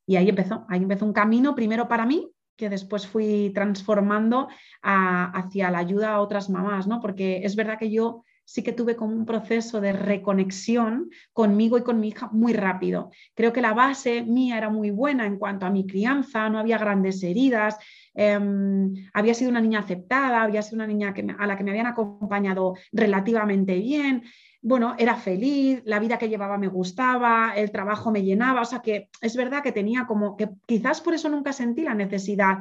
Y 0.05 0.15
ahí 0.15 0.29
empezó, 0.29 0.65
ahí 0.69 0.81
empezó 0.81 1.05
un 1.05 1.13
camino 1.13 1.55
primero 1.55 1.88
para 1.88 2.05
mí, 2.05 2.31
que 2.55 2.69
después 2.69 3.05
fui 3.05 3.51
transformando 3.53 4.47
hacia 4.81 5.69
la 5.69 5.79
ayuda 5.79 6.13
a 6.13 6.21
otras 6.21 6.49
mamás, 6.49 6.88
¿no? 6.88 7.01
Porque 7.01 7.41
es 7.43 7.55
verdad 7.55 7.77
que 7.77 7.91
yo 7.91 8.23
sí 8.47 8.63
que 8.63 8.71
tuve 8.71 8.95
como 8.95 9.13
un 9.13 9.25
proceso 9.25 9.81
de 9.81 9.91
reconexión 9.91 11.09
conmigo 11.33 11.77
y 11.77 11.83
con 11.83 11.99
mi 11.99 12.07
hija 12.07 12.29
muy 12.31 12.53
rápido. 12.53 13.11
Creo 13.35 13.51
que 13.51 13.61
la 13.61 13.73
base 13.73 14.23
mía 14.23 14.57
era 14.57 14.69
muy 14.69 14.89
buena 14.89 15.25
en 15.25 15.38
cuanto 15.38 15.65
a 15.65 15.69
mi 15.69 15.85
crianza, 15.85 16.49
no 16.49 16.57
había 16.57 16.77
grandes 16.77 17.21
heridas, 17.23 17.77
em, 18.18 18.93
había 19.13 19.34
sido 19.34 19.51
una 19.51 19.61
niña 19.61 19.80
aceptada, 19.80 20.41
había 20.41 20.61
sido 20.61 20.78
una 20.78 20.88
niña 20.88 21.13
que 21.13 21.26
a 21.38 21.47
la 21.47 21.55
que 21.55 21.63
me 21.63 21.72
habían 21.72 21.88
acompañado 21.88 22.74
relativamente 22.91 23.76
bien. 23.80 24.24
Bueno, 24.61 24.95
era 24.97 25.15
feliz, 25.15 25.82
la 25.86 25.99
vida 25.99 26.18
que 26.18 26.28
llevaba 26.28 26.57
me 26.57 26.68
gustaba, 26.68 27.53
el 27.55 27.72
trabajo 27.72 28.11
me 28.11 28.24
llenaba, 28.24 28.61
o 28.61 28.65
sea 28.65 28.82
que 28.82 29.09
es 29.22 29.36
verdad 29.36 29.61
que 29.61 29.72
tenía 29.72 30.05
como 30.07 30.36
que 30.36 30.49
quizás 30.65 30.99
por 30.99 31.13
eso 31.13 31.30
nunca 31.30 31.53
sentí 31.53 31.84
la 31.84 31.93
necesidad 31.93 32.57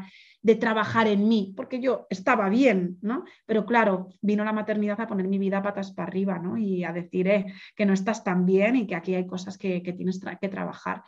de 0.46 0.54
trabajar 0.54 1.08
en 1.08 1.26
mí, 1.26 1.52
porque 1.56 1.80
yo 1.80 2.06
estaba 2.08 2.48
bien, 2.48 2.98
¿no? 3.02 3.24
Pero 3.46 3.66
claro, 3.66 4.10
vino 4.20 4.44
la 4.44 4.52
maternidad 4.52 5.00
a 5.00 5.08
poner 5.08 5.26
mi 5.26 5.38
vida 5.38 5.60
patas 5.60 5.90
para 5.90 6.06
arriba, 6.06 6.38
¿no? 6.38 6.56
Y 6.56 6.84
a 6.84 6.92
decir 6.92 7.26
eh, 7.26 7.46
que 7.74 7.84
no 7.84 7.92
estás 7.92 8.22
tan 8.22 8.46
bien 8.46 8.76
y 8.76 8.86
que 8.86 8.94
aquí 8.94 9.16
hay 9.16 9.26
cosas 9.26 9.58
que, 9.58 9.80
tienes 9.80 10.20
que 10.40 10.48
trabajar. 10.48 11.02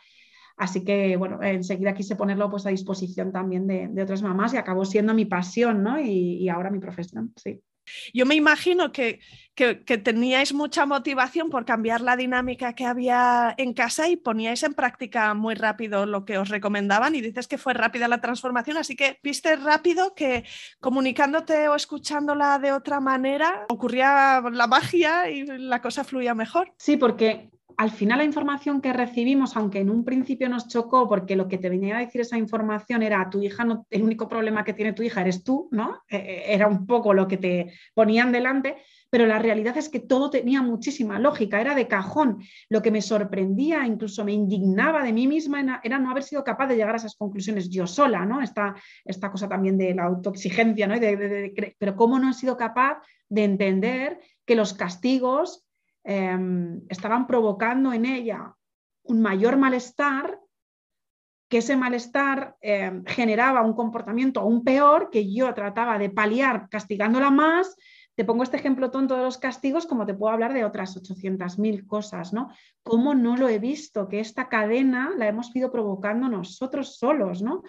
Así 0.59 0.83
que, 0.83 1.17
bueno, 1.17 1.41
enseguida 1.41 1.95
quise 1.95 2.15
ponerlo 2.15 2.51
pues, 2.51 2.65
a 2.65 2.69
disposición 2.69 3.31
también 3.31 3.65
de, 3.65 4.03
otras 4.03 4.21
mamás 4.21 4.53
y 4.53 4.57
acabó 4.57 4.85
siendo 4.85 5.13
mi 5.13 5.25
pasión, 5.25 5.81
¿no? 5.81 5.99
Y, 5.99 6.37
y 6.37 6.49
ahora 6.49 6.69
mi 6.69 6.79
profesión, 6.79 7.33
sí. 7.35 7.61
Yo 8.13 8.25
me 8.25 8.35
imagino 8.35 8.91
que, 8.91 9.19
teníais 9.55 10.53
mucha 10.53 10.85
motivación 10.85 11.49
por 11.49 11.65
cambiar 11.65 11.99
la 11.99 12.15
dinámica 12.15 12.73
que 12.73 12.85
había 12.85 13.53
en 13.57 13.73
casa 13.73 14.07
y 14.07 14.15
poníais 14.15 14.63
en 14.63 14.73
práctica 14.73 15.33
muy 15.33 15.53
rápido 15.53 16.05
lo 16.05 16.23
que 16.23 16.37
os 16.37 16.47
recomendaban 16.47 17.13
y 17.13 17.21
dices 17.21 17.47
que 17.47 17.57
fue 17.57 17.73
rápida 17.73 18.07
la 18.07 18.21
transformación, 18.21 18.77
así 18.77 18.95
que 18.95 19.19
viste 19.21 19.57
rápido 19.57 20.15
que 20.15 20.45
comunicándote 20.79 21.67
o 21.67 21.75
escuchándola 21.75 22.57
de 22.59 22.71
otra 22.71 23.01
manera 23.01 23.65
ocurría 23.69 24.41
la 24.49 24.67
magia 24.67 25.29
y 25.29 25.45
la 25.45 25.81
cosa 25.81 26.05
fluía 26.05 26.33
mejor. 26.33 26.73
Sí, 26.77 26.95
porque 26.95 27.49
al 27.79 27.91
final 27.91 28.17
la 28.17 28.25
información 28.25 28.81
que 28.81 28.91
recibimos, 28.91 29.55
aunque 29.55 29.79
en 29.79 29.89
un 29.89 30.03
principio 30.03 30.49
nos 30.49 30.67
chocó, 30.67 31.07
porque 31.07 31.37
lo 31.37 31.47
que 31.47 31.57
te 31.57 31.69
venía 31.69 31.95
a 31.95 32.01
decir 32.01 32.19
esa 32.19 32.37
información 32.37 33.03
era 33.03 33.29
tu 33.29 33.41
hija, 33.41 33.63
no, 33.63 33.87
el 33.89 34.03
único 34.03 34.27
problema 34.27 34.65
que 34.65 34.73
tiene 34.73 34.91
tu 34.91 35.01
hija 35.01 35.21
eres 35.21 35.45
tú, 35.45 35.69
¿no? 35.71 36.01
E, 36.09 36.17
e, 36.17 36.53
era 36.53 36.67
un 36.67 36.85
poco 36.85 37.13
lo 37.13 37.25
que 37.25 37.37
te 37.37 37.71
ponían 37.93 38.33
delante, 38.33 38.75
pero 39.09 39.25
la 39.25 39.39
realidad 39.39 39.77
es 39.77 39.87
que 39.87 40.01
todo 40.01 40.29
tenía 40.29 40.61
muchísima 40.61 41.19
lógica, 41.19 41.61
era 41.61 41.73
de 41.73 41.87
cajón. 41.87 42.39
Lo 42.67 42.81
que 42.81 42.91
me 42.91 43.01
sorprendía, 43.01 43.87
incluso 43.87 44.25
me 44.25 44.33
indignaba 44.33 45.01
de 45.01 45.13
mí 45.13 45.25
misma, 45.25 45.79
era 45.81 45.99
no 45.99 46.11
haber 46.11 46.23
sido 46.23 46.43
capaz 46.43 46.67
de 46.67 46.75
llegar 46.75 46.95
a 46.95 46.97
esas 46.97 47.15
conclusiones 47.15 47.69
yo 47.69 47.87
sola, 47.87 48.25
¿no? 48.25 48.41
Esta, 48.41 48.75
esta 49.05 49.31
cosa 49.31 49.47
también 49.47 49.77
de 49.77 49.95
la 49.95 50.03
autoexigencia, 50.03 50.85
¿no? 50.85 50.95
pero 51.77 51.95
cómo 51.95 52.19
no 52.19 52.31
he 52.31 52.33
sido 52.33 52.57
capaz 52.57 53.01
de 53.29 53.45
entender 53.45 54.19
que 54.45 54.57
los 54.57 54.73
castigos 54.73 55.68
Em, 56.03 56.81
estaban 56.89 57.27
provocando 57.27 57.93
en 57.93 58.05
ella 58.05 58.55
un 59.03 59.21
mayor 59.21 59.57
malestar, 59.57 60.39
que 61.49 61.57
ese 61.57 61.75
malestar 61.75 62.55
em, 62.61 63.03
generaba 63.05 63.61
un 63.61 63.73
comportamiento 63.73 64.39
aún 64.39 64.63
peor 64.63 65.09
que 65.09 65.33
yo 65.33 65.51
trataba 65.53 65.97
de 65.97 66.09
paliar 66.09 66.69
castigándola 66.69 67.31
más. 67.31 67.75
Te 68.15 68.23
pongo 68.23 68.43
este 68.43 68.57
ejemplo 68.57 68.91
tonto 68.91 69.15
de 69.15 69.23
los 69.23 69.37
castigos 69.37 69.87
como 69.87 70.05
te 70.05 70.13
puedo 70.13 70.33
hablar 70.33 70.53
de 70.53 70.65
otras 70.65 70.95
800.000 70.95 71.87
cosas, 71.87 72.33
¿no? 72.33 72.49
¿Cómo 72.83 73.15
no 73.15 73.35
lo 73.35 73.49
he 73.49 73.59
visto? 73.59 74.07
Que 74.07 74.19
esta 74.19 74.47
cadena 74.47 75.11
la 75.17 75.27
hemos 75.27 75.55
ido 75.55 75.71
provocando 75.71 76.27
nosotros 76.27 76.97
solos, 76.97 77.41
¿no? 77.41 77.63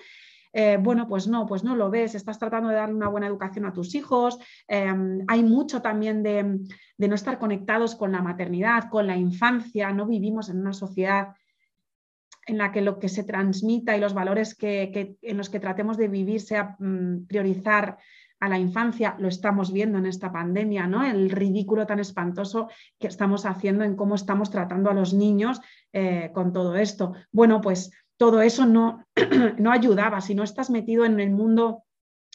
Eh, 0.53 0.79
bueno, 0.81 1.07
pues 1.07 1.29
no, 1.29 1.47
pues 1.47 1.63
no 1.63 1.77
lo 1.77 1.91
ves, 1.91 2.15
estás 2.15 2.39
tratando 2.39 2.69
de 2.69 2.77
dar 2.77 2.93
una 2.93 3.09
buena 3.09 3.27
educación 3.27 3.67
a 3.67 3.73
tus 3.73 3.95
hijos, 3.95 4.39
em, 4.67 5.25
hay 5.29 5.43
mucho 5.45 5.81
también 5.81 6.23
de, 6.23 6.59
no 6.99 7.15
estar 7.15 7.39
conectados 7.39 7.95
con 7.95 8.13
la 8.13 8.23
maternidad, 8.23 8.91
con 8.91 9.07
la 9.07 9.17
infancia, 9.17 9.93
no 9.93 10.07
vivimos 10.07 10.49
en 10.49 10.61
una 10.61 10.73
sociedad 10.73 11.35
en 12.47 12.59
la 12.59 12.73
que 12.73 12.81
lo 12.81 12.99
que 12.99 13.09
se 13.09 13.23
transmita 13.23 13.97
y 13.97 14.01
los 14.01 14.15
valores 14.15 14.55
que, 14.55 15.17
en 15.23 15.37
los 15.37 15.51
que 15.51 15.61
tratemos 15.61 15.97
de 15.97 16.09
vivir 16.09 16.41
sea 16.41 16.77
mm, 16.79 17.27
priorizar 17.27 17.99
a 18.41 18.49
la 18.49 18.59
infancia, 18.59 19.17
lo 19.19 19.29
estamos 19.29 19.71
viendo 19.71 19.99
en 19.99 20.07
esta 20.07 20.33
pandemia, 20.33 20.87
¿no? 20.87 21.05
El 21.05 21.31
ridículo 21.31 21.87
tan 21.87 22.01
espantoso 22.01 22.69
que 22.99 23.07
estamos 23.07 23.45
haciendo 23.45 23.85
en 23.85 23.97
cómo 23.97 24.15
estamos 24.15 24.51
tratando 24.51 24.91
a 24.91 24.95
los 24.95 25.13
niños 25.13 25.61
eh, 25.93 26.31
con 26.33 26.53
todo 26.53 26.77
esto. 26.77 27.13
Bueno, 27.31 27.61
pues 27.61 27.93
todo 28.21 28.43
eso 28.43 28.67
no, 28.67 29.07
no 29.57 29.73
ayudaba. 29.73 30.21
Si 30.21 30.35
no 30.35 30.43
estás 30.43 30.69
metido 30.69 31.07
en 31.07 31.19
el 31.21 31.31
mundo 31.31 31.85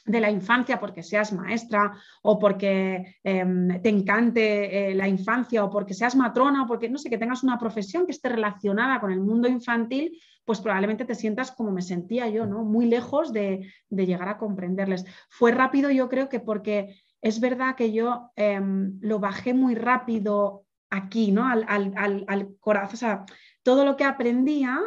de 0.04 0.20
la 0.20 0.32
infancia 0.32 0.80
porque 0.80 1.04
seas 1.04 1.32
maestra 1.32 1.94
o 2.24 2.40
porque 2.40 3.18
em, 3.24 3.80
te 3.84 3.90
encante 3.90 4.90
eh, 4.90 4.96
la 4.96 5.08
infancia 5.08 5.64
o 5.64 5.70
porque 5.70 5.94
seas 5.94 6.16
matrona 6.16 6.64
o 6.64 6.68
porque 6.68 6.90
no 6.90 6.98
sé, 6.98 7.12
que 7.12 7.20
tengas 7.20 7.44
una 7.44 7.60
profesión 7.60 8.08
que 8.08 8.14
esté 8.14 8.30
relacionada 8.30 9.00
con 9.00 9.12
el 9.12 9.20
mundo 9.20 9.48
infantil, 9.48 10.20
pues 10.44 10.60
probablemente 10.60 11.06
te 11.06 11.14
sientas 11.14 11.52
como 11.52 11.72
me 11.72 11.84
sentía 11.84 12.28
yo, 12.30 12.48
¿no? 12.48 12.64
Muy 12.64 12.88
lejos 12.88 13.32
de, 13.32 13.72
llegar 13.92 14.30
a 14.30 14.40
comprenderles. 14.40 15.06
Fue 15.30 15.52
rápido 15.52 15.92
yo 15.92 16.10
creo 16.10 16.30
que 16.30 16.40
porque 16.40 16.96
es 17.22 17.40
verdad 17.40 17.76
que 17.76 17.92
yo 17.92 18.32
em, 18.36 18.98
lo 19.02 19.20
bajé 19.20 19.54
muy 19.54 19.76
rápido 19.76 20.66
aquí, 20.90 21.32
¿no? 21.32 21.48
Al, 21.48 21.64
al, 21.68 21.94
al, 21.96 22.26
al 22.28 22.56
corazón, 22.60 22.94
o 22.96 22.98
sea, 22.98 23.26
todo 23.62 23.86
lo 23.86 23.96
que 23.98 24.04
aprendía 24.04 24.80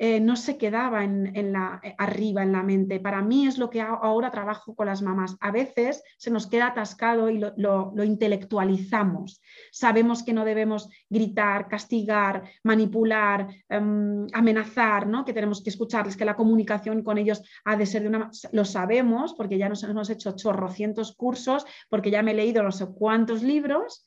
eh, 0.00 0.20
no 0.20 0.36
se 0.36 0.56
quedaba 0.56 1.02
en, 1.02 1.52
la, 1.52 1.80
eh, 1.82 1.94
arriba 1.98 2.44
en 2.44 2.52
la 2.52 2.62
mente. 2.62 3.00
Para 3.00 3.20
mí 3.20 3.48
es 3.48 3.58
lo 3.58 3.68
que 3.68 3.80
ahora 3.80 4.30
trabajo 4.30 4.76
con 4.76 4.86
las 4.86 5.02
mamás. 5.02 5.36
A 5.40 5.50
veces 5.50 6.04
se 6.18 6.30
nos 6.30 6.46
queda 6.46 6.68
atascado 6.68 7.28
y 7.30 7.40
lo, 7.56 7.92
intelectualizamos. 8.04 9.42
Sabemos 9.72 10.22
que 10.22 10.32
no 10.32 10.44
debemos 10.44 10.88
gritar, 11.10 11.66
castigar, 11.66 12.44
manipular, 12.62 13.48
em, 13.68 14.28
amenazar, 14.32 15.08
¿no? 15.08 15.24
que 15.24 15.32
tenemos 15.32 15.62
que 15.62 15.70
escucharles, 15.70 16.16
que 16.16 16.24
la 16.24 16.36
comunicación 16.36 17.02
con 17.02 17.18
ellos 17.18 17.42
ha 17.64 17.76
de 17.76 17.86
ser 17.86 18.02
de 18.02 18.08
una... 18.08 18.30
Lo 18.52 18.64
sabemos 18.64 19.34
porque 19.34 19.58
ya 19.58 19.68
nos 19.68 19.82
hemos 19.82 20.10
hecho 20.10 20.36
chorrocientos 20.36 21.16
cursos, 21.16 21.66
porque 21.88 22.12
ya 22.12 22.22
me 22.22 22.30
he 22.30 22.34
leído 22.34 22.62
no 22.62 22.70
sé 22.70 22.86
cuántos 22.86 23.42
libros, 23.42 24.04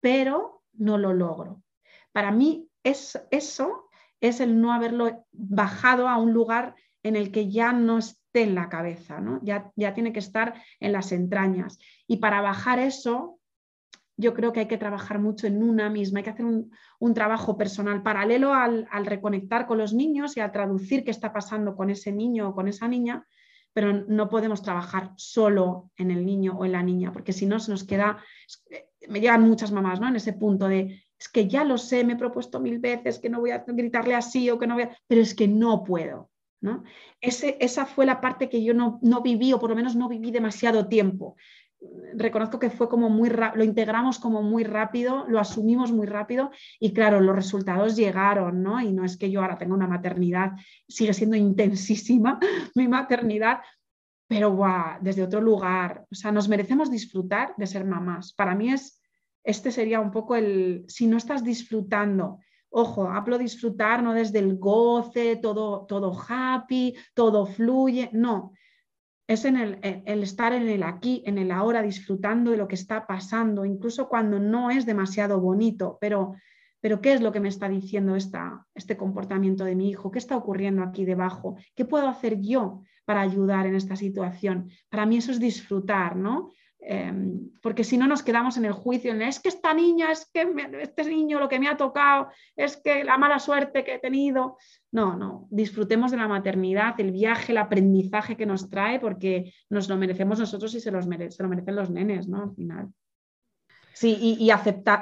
pero 0.00 0.62
no 0.72 0.98
lo 0.98 1.12
logro. 1.12 1.62
Para 2.12 2.32
mí 2.32 2.68
es, 2.82 3.20
eso 3.30 3.87
es 4.20 4.40
el 4.40 4.60
no 4.60 4.72
haberlo 4.72 5.26
bajado 5.32 6.08
a 6.08 6.16
un 6.18 6.32
lugar 6.32 6.74
en 7.02 7.16
el 7.16 7.30
que 7.30 7.50
ya 7.50 7.72
no 7.72 7.98
esté 7.98 8.42
en 8.42 8.54
la 8.54 8.68
cabeza, 8.68 9.20
¿no? 9.20 9.40
ya, 9.42 9.70
ya 9.76 9.94
tiene 9.94 10.12
que 10.12 10.18
estar 10.18 10.54
en 10.80 10.92
las 10.92 11.12
entrañas. 11.12 11.78
Y 12.06 12.18
para 12.18 12.40
bajar 12.40 12.78
eso, 12.78 13.38
yo 14.16 14.34
creo 14.34 14.52
que 14.52 14.60
hay 14.60 14.68
que 14.68 14.78
trabajar 14.78 15.20
mucho 15.20 15.46
en 15.46 15.62
una 15.62 15.88
misma, 15.88 16.18
hay 16.18 16.24
que 16.24 16.30
hacer 16.30 16.44
un, 16.44 17.14
trabajo 17.14 17.56
personal 17.56 18.02
paralelo 18.02 18.52
al, 18.52 18.88
al, 18.90 19.06
reconectar 19.06 19.66
con 19.66 19.78
los 19.78 19.94
niños 19.94 20.36
y 20.36 20.40
a 20.40 20.50
traducir 20.50 21.04
qué 21.04 21.12
está 21.12 21.32
pasando 21.32 21.76
con 21.76 21.88
ese 21.88 22.12
niño 22.12 22.48
o 22.48 22.54
con 22.54 22.66
esa 22.66 22.88
niña, 22.88 23.24
pero 23.72 23.92
no 23.92 24.28
podemos 24.28 24.60
trabajar 24.60 25.12
solo 25.16 25.92
en 25.96 26.10
el 26.10 26.26
niño 26.26 26.56
o 26.58 26.64
en 26.64 26.72
la 26.72 26.82
niña, 26.82 27.12
porque 27.12 27.32
si 27.32 27.46
no 27.46 27.60
se 27.60 27.70
nos 27.70 27.84
queda, 27.84 28.18
me 29.08 29.20
llegan 29.20 29.42
muchas 29.42 29.70
mamás 29.70 30.00
¿no? 30.00 30.08
en 30.08 30.16
ese 30.16 30.32
punto 30.32 30.66
de 30.66 31.00
es 31.18 31.28
que 31.28 31.48
ya 31.48 31.64
lo 31.64 31.78
sé, 31.78 32.04
me 32.04 32.12
he 32.12 32.16
propuesto 32.16 32.60
mil 32.60 32.78
veces 32.78 33.18
que 33.18 33.28
no 33.28 33.40
voy 33.40 33.50
a 33.50 33.64
gritarle 33.66 34.14
así 34.14 34.50
o 34.50 34.58
que 34.58 34.66
no 34.66 34.74
voy 34.74 34.84
a, 34.84 34.96
pero 35.06 35.20
es 35.20 35.34
que 35.34 35.48
no 35.48 35.82
puedo. 35.84 36.30
¿no? 36.60 36.84
Ese, 37.20 37.56
esa 37.60 37.86
fue 37.86 38.06
la 38.06 38.20
parte 38.20 38.48
que 38.48 38.62
yo 38.62 38.74
no, 38.74 39.00
viví 39.22 39.52
o 39.52 39.60
por 39.60 39.70
lo 39.70 39.76
menos 39.76 39.96
no 39.96 40.08
viví 40.08 40.30
demasiado 40.30 40.88
tiempo. 40.88 41.36
Reconozco 42.14 42.58
que 42.58 42.70
fue 42.70 42.88
como 42.88 43.08
muy 43.08 43.30
lo 43.30 43.62
integramos 43.62 44.18
como 44.18 44.42
muy 44.42 44.64
rápido, 44.64 45.26
lo 45.28 45.38
asumimos 45.38 45.92
muy 45.92 46.08
rápido 46.08 46.50
y 46.80 46.92
claro, 46.92 47.20
los 47.20 47.36
resultados 47.36 47.94
llegaron, 47.94 48.64
¿no? 48.64 48.80
Y 48.80 48.92
no 48.92 49.04
es 49.04 49.16
que 49.16 49.30
yo 49.30 49.42
ahora 49.42 49.58
tenga 49.58 49.74
una 49.74 49.86
maternidad, 49.86 50.52
sigue 50.88 51.14
siendo 51.14 51.36
intensísima 51.36 52.40
mi 52.74 52.88
maternidad, 52.88 53.60
pero 54.26 54.58
desde 55.00 55.22
otro 55.22 55.40
lugar. 55.40 56.04
O 56.10 56.14
sea, 56.16 56.32
nos 56.32 56.48
merecemos 56.48 56.90
disfrutar 56.90 57.54
de 57.56 57.66
ser 57.68 57.84
mamás. 57.84 58.32
Para 58.32 58.56
mí 58.56 58.72
es 58.72 58.97
este 59.48 59.72
sería 59.72 59.98
un 59.98 60.10
poco 60.10 60.36
el, 60.36 60.84
si 60.88 61.06
no 61.06 61.16
estás 61.16 61.42
disfrutando, 61.42 62.38
ojo, 62.68 63.08
hablo 63.08 63.38
disfrutar 63.38 64.02
no 64.02 64.12
desde 64.12 64.40
el 64.40 64.58
goce, 64.58 65.36
todo, 65.36 65.86
todo 65.86 66.14
happy, 66.28 66.94
todo 67.14 67.46
fluye, 67.46 68.10
no, 68.12 68.52
es 69.26 69.46
en 69.46 69.56
el, 69.56 69.78
el, 69.82 70.22
estar 70.22 70.52
en 70.52 70.68
el 70.68 70.82
aquí, 70.82 71.22
en 71.24 71.38
el 71.38 71.50
ahora, 71.50 71.80
disfrutando 71.80 72.50
de 72.50 72.58
lo 72.58 72.68
que 72.68 72.74
está 72.74 73.06
pasando, 73.06 73.64
incluso 73.64 74.06
cuando 74.06 74.38
no 74.38 74.70
es 74.70 74.84
demasiado 74.84 75.40
bonito, 75.40 75.96
pero, 75.98 76.34
pero 76.82 77.00
¿qué 77.00 77.14
es 77.14 77.22
lo 77.22 77.32
que 77.32 77.40
me 77.40 77.48
está 77.48 77.70
diciendo 77.70 78.16
esta, 78.16 78.66
este 78.74 78.98
comportamiento 78.98 79.64
de 79.64 79.76
mi 79.76 79.88
hijo? 79.88 80.10
¿Qué 80.10 80.18
está 80.18 80.36
ocurriendo 80.36 80.82
aquí 80.82 81.06
debajo? 81.06 81.56
¿Qué 81.74 81.86
puedo 81.86 82.06
hacer 82.06 82.38
yo 82.38 82.82
para 83.06 83.22
ayudar 83.22 83.66
en 83.66 83.76
esta 83.76 83.96
situación? 83.96 84.68
Para 84.90 85.06
mí 85.06 85.16
eso 85.16 85.32
es 85.32 85.40
disfrutar, 85.40 86.16
¿no? 86.16 86.50
Em, 86.80 87.50
porque 87.60 87.82
si 87.82 87.98
no 87.98 88.06
nos 88.06 88.22
quedamos 88.22 88.56
en 88.56 88.64
el 88.64 88.72
juicio, 88.72 89.12
es 89.14 89.40
que 89.40 89.48
esta 89.48 89.74
niña, 89.74 90.12
es 90.12 90.30
que 90.32 90.46
este 90.80 91.04
niño 91.04 91.40
lo 91.40 91.48
que 91.48 91.58
me 91.58 91.68
ha 91.68 91.76
tocado, 91.76 92.28
es 92.56 92.76
que 92.76 93.04
la 93.04 93.18
mala 93.18 93.38
suerte 93.38 93.84
que 93.84 93.94
he 93.94 93.98
tenido. 93.98 94.56
No, 94.92 95.16
no, 95.16 95.48
disfrutemos 95.50 96.10
de 96.10 96.16
la 96.16 96.28
maternidad, 96.28 96.98
el 96.98 97.12
viaje, 97.12 97.52
el 97.52 97.58
aprendizaje 97.58 98.36
que 98.36 98.46
nos 98.46 98.70
trae, 98.70 99.00
porque 99.00 99.52
nos 99.68 99.88
lo 99.88 99.96
merecemos 99.96 100.38
nosotros 100.38 100.74
y 100.74 100.80
se, 100.80 100.90
se 100.90 101.42
lo 101.42 101.48
merecen 101.48 101.76
los 101.76 101.90
nenes, 101.90 102.28
¿no? 102.28 102.42
Al 102.42 102.54
final. 102.54 102.88
Sí, 103.92 104.16
y, 104.20 104.48
y, 104.48 104.52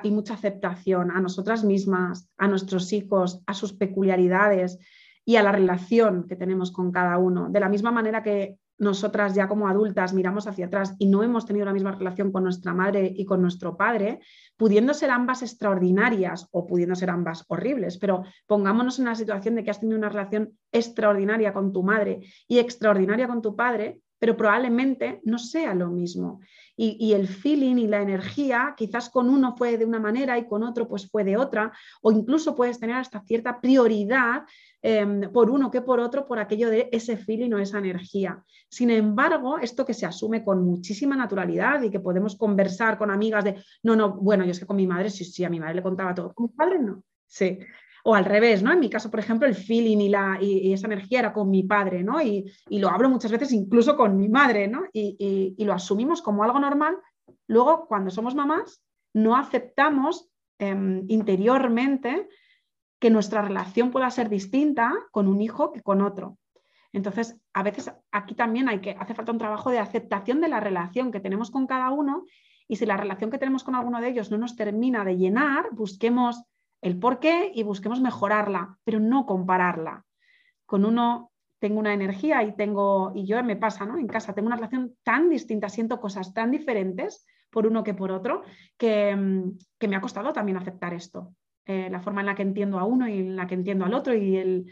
y 0.02 0.10
mucha 0.10 0.34
aceptación 0.34 1.10
a 1.10 1.20
nosotras 1.20 1.62
mismas, 1.62 2.30
a 2.38 2.48
nuestros 2.48 2.92
hijos, 2.94 3.42
a 3.46 3.52
sus 3.52 3.74
peculiaridades 3.74 4.78
y 5.22 5.36
a 5.36 5.42
la 5.42 5.52
relación 5.52 6.26
que 6.26 6.36
tenemos 6.36 6.72
con 6.72 6.90
cada 6.90 7.18
uno. 7.18 7.50
De 7.50 7.60
la 7.60 7.68
misma 7.68 7.92
manera 7.92 8.22
que 8.22 8.56
nosotras 8.78 9.34
ya 9.34 9.48
como 9.48 9.68
adultas 9.68 10.12
miramos 10.12 10.46
hacia 10.46 10.66
atrás 10.66 10.94
y 10.98 11.06
no 11.06 11.22
hemos 11.22 11.46
tenido 11.46 11.64
la 11.64 11.72
misma 11.72 11.92
relación 11.92 12.30
con 12.30 12.44
nuestra 12.44 12.74
madre 12.74 13.12
y 13.14 13.24
con 13.24 13.40
nuestro 13.40 13.76
padre, 13.76 14.20
pudiendo 14.56 14.94
ser 14.94 15.10
ambas 15.10 15.42
extraordinarias 15.42 16.48
o 16.50 16.66
pudiendo 16.66 16.94
ser 16.94 17.10
ambas 17.10 17.44
horribles, 17.48 17.98
pero 17.98 18.24
pongámonos 18.46 18.98
en 18.98 19.06
la 19.06 19.14
situación 19.14 19.54
de 19.54 19.64
que 19.64 19.70
has 19.70 19.80
tenido 19.80 19.98
una 19.98 20.08
relación 20.08 20.58
extraordinaria 20.72 21.52
con 21.52 21.72
tu 21.72 21.82
madre 21.82 22.20
y 22.46 22.58
extraordinaria 22.58 23.26
con 23.26 23.42
tu 23.42 23.56
padre, 23.56 24.00
pero 24.18 24.36
probablemente 24.36 25.20
no 25.24 25.38
sea 25.38 25.74
lo 25.74 25.90
mismo. 25.90 26.40
Y, 26.78 27.14
el 27.14 27.26
feeling 27.26 27.76
y 27.76 27.86
la 27.86 28.02
energía, 28.02 28.74
quizás 28.76 29.08
con 29.08 29.30
uno 29.30 29.56
fue 29.56 29.78
de 29.78 29.86
una 29.86 29.98
manera 29.98 30.36
y 30.36 30.46
con 30.46 30.62
otro 30.62 30.86
pues 30.86 31.10
fue 31.10 31.24
de 31.24 31.36
otra, 31.36 31.72
o 32.02 32.12
incluso 32.12 32.54
puedes 32.54 32.78
tener 32.78 32.96
hasta 32.96 33.22
cierta 33.22 33.60
prioridad 33.60 34.42
em, 34.82 35.32
por 35.32 35.50
uno 35.50 35.70
que 35.70 35.80
por 35.80 36.00
otro 36.00 36.26
por 36.26 36.38
aquello 36.38 36.68
de 36.68 36.90
ese 36.92 37.16
feeling 37.16 37.52
o 37.52 37.58
esa 37.58 37.78
energía. 37.78 38.42
Sin 38.68 38.90
embargo, 38.90 39.58
esto 39.58 39.86
que 39.86 39.94
se 39.94 40.04
asume 40.04 40.44
con 40.44 40.62
muchísima 40.64 41.16
naturalidad 41.16 41.82
y 41.82 41.90
que 41.90 42.00
podemos 42.00 42.36
conversar 42.36 42.98
con 42.98 43.10
amigas 43.10 43.44
de, 43.44 43.62
no, 43.82 43.96
no, 43.96 44.12
bueno, 44.12 44.44
yo 44.44 44.50
es 44.50 44.60
que 44.60 44.66
con 44.66 44.76
mi 44.76 44.86
madre 44.86 45.08
sí, 45.08 45.24
sí, 45.24 45.44
a 45.44 45.50
mi 45.50 45.58
madre 45.58 45.76
le 45.76 45.82
contaba 45.82 46.14
todo, 46.14 46.34
con 46.34 46.46
mi 46.46 46.52
padre 46.52 46.78
no. 46.78 47.02
Sí, 47.26 47.58
o 48.08 48.14
al 48.14 48.24
revés, 48.24 48.62
¿no? 48.62 48.72
En 48.72 48.78
mi 48.78 48.88
caso, 48.88 49.10
por 49.10 49.18
ejemplo, 49.18 49.48
el 49.48 49.56
feeling 49.56 49.98
y, 49.98 50.08
la, 50.08 50.38
y, 50.40 50.72
esa 50.72 50.86
energía 50.86 51.18
era 51.18 51.32
con 51.32 51.50
mi 51.50 51.64
padre, 51.64 52.04
¿no? 52.04 52.22
Y, 52.22 52.44
lo 52.70 52.88
hablo 52.88 53.10
muchas 53.10 53.32
veces 53.32 53.50
incluso 53.50 53.96
con 53.96 54.16
mi 54.16 54.28
madre, 54.28 54.68
¿no? 54.68 54.84
Y, 54.92 55.56
lo 55.64 55.72
asumimos 55.72 56.22
como 56.22 56.44
algo 56.44 56.60
normal. 56.60 56.96
Luego, 57.48 57.88
cuando 57.88 58.12
somos 58.12 58.36
mamás, 58.36 58.80
no 59.12 59.34
aceptamos 59.34 60.30
em, 60.60 61.04
interiormente 61.08 62.28
que 63.00 63.10
nuestra 63.10 63.42
relación 63.42 63.90
pueda 63.90 64.08
ser 64.12 64.28
distinta 64.28 64.92
con 65.10 65.26
un 65.26 65.42
hijo 65.42 65.72
que 65.72 65.82
con 65.82 66.00
otro. 66.00 66.38
Entonces, 66.92 67.36
a 67.54 67.64
veces 67.64 67.90
aquí 68.12 68.36
también 68.36 68.68
hay 68.68 68.78
que, 68.80 68.96
hace 69.00 69.14
falta 69.14 69.32
un 69.32 69.38
trabajo 69.38 69.72
de 69.72 69.80
aceptación 69.80 70.40
de 70.40 70.48
la 70.48 70.60
relación 70.60 71.10
que 71.10 71.18
tenemos 71.18 71.50
con 71.50 71.66
cada 71.66 71.90
uno 71.90 72.24
y 72.68 72.76
si 72.76 72.86
la 72.86 72.96
relación 72.96 73.32
que 73.32 73.38
tenemos 73.38 73.64
con 73.64 73.74
alguno 73.74 74.00
de 74.00 74.10
ellos 74.10 74.30
no 74.30 74.38
nos 74.38 74.54
termina 74.54 75.04
de 75.04 75.16
llenar, 75.16 75.70
busquemos 75.72 76.44
el 76.86 77.00
por 77.00 77.18
qué 77.18 77.50
y 77.52 77.64
busquemos 77.64 78.00
mejorarla, 78.00 78.78
pero 78.84 79.00
no 79.00 79.26
compararla. 79.26 80.04
Con 80.66 80.84
uno 80.84 81.32
tengo 81.58 81.80
una 81.80 81.92
energía 81.92 82.44
y 82.44 82.54
tengo, 82.54 83.10
y 83.12 83.26
yo 83.26 83.42
me 83.42 83.56
pasa, 83.56 83.84
¿no? 83.84 83.98
En 83.98 84.06
casa 84.06 84.34
tengo 84.34 84.46
una 84.46 84.54
relación 84.54 84.94
tan 85.02 85.28
distinta, 85.28 85.68
siento 85.68 86.00
cosas 86.00 86.32
tan 86.32 86.52
diferentes 86.52 87.26
por 87.50 87.66
uno 87.66 87.82
que 87.82 87.92
por 87.92 88.12
otro, 88.12 88.42
que, 88.76 89.16
mm, 89.16 89.88
me 89.88 89.96
ha 89.96 90.00
costado 90.00 90.32
también 90.32 90.58
aceptar 90.58 90.94
esto. 90.94 91.34
Eh, 91.64 91.88
la 91.90 91.98
forma 91.98 92.20
en 92.20 92.26
la 92.26 92.36
que 92.36 92.42
entiendo 92.42 92.78
a 92.78 92.84
uno 92.84 93.08
y 93.08 93.18
en 93.18 93.34
la 93.34 93.48
que 93.48 93.54
entiendo 93.54 93.84
al 93.84 93.94
otro 93.94 94.14
y 94.14 94.36
el, 94.36 94.66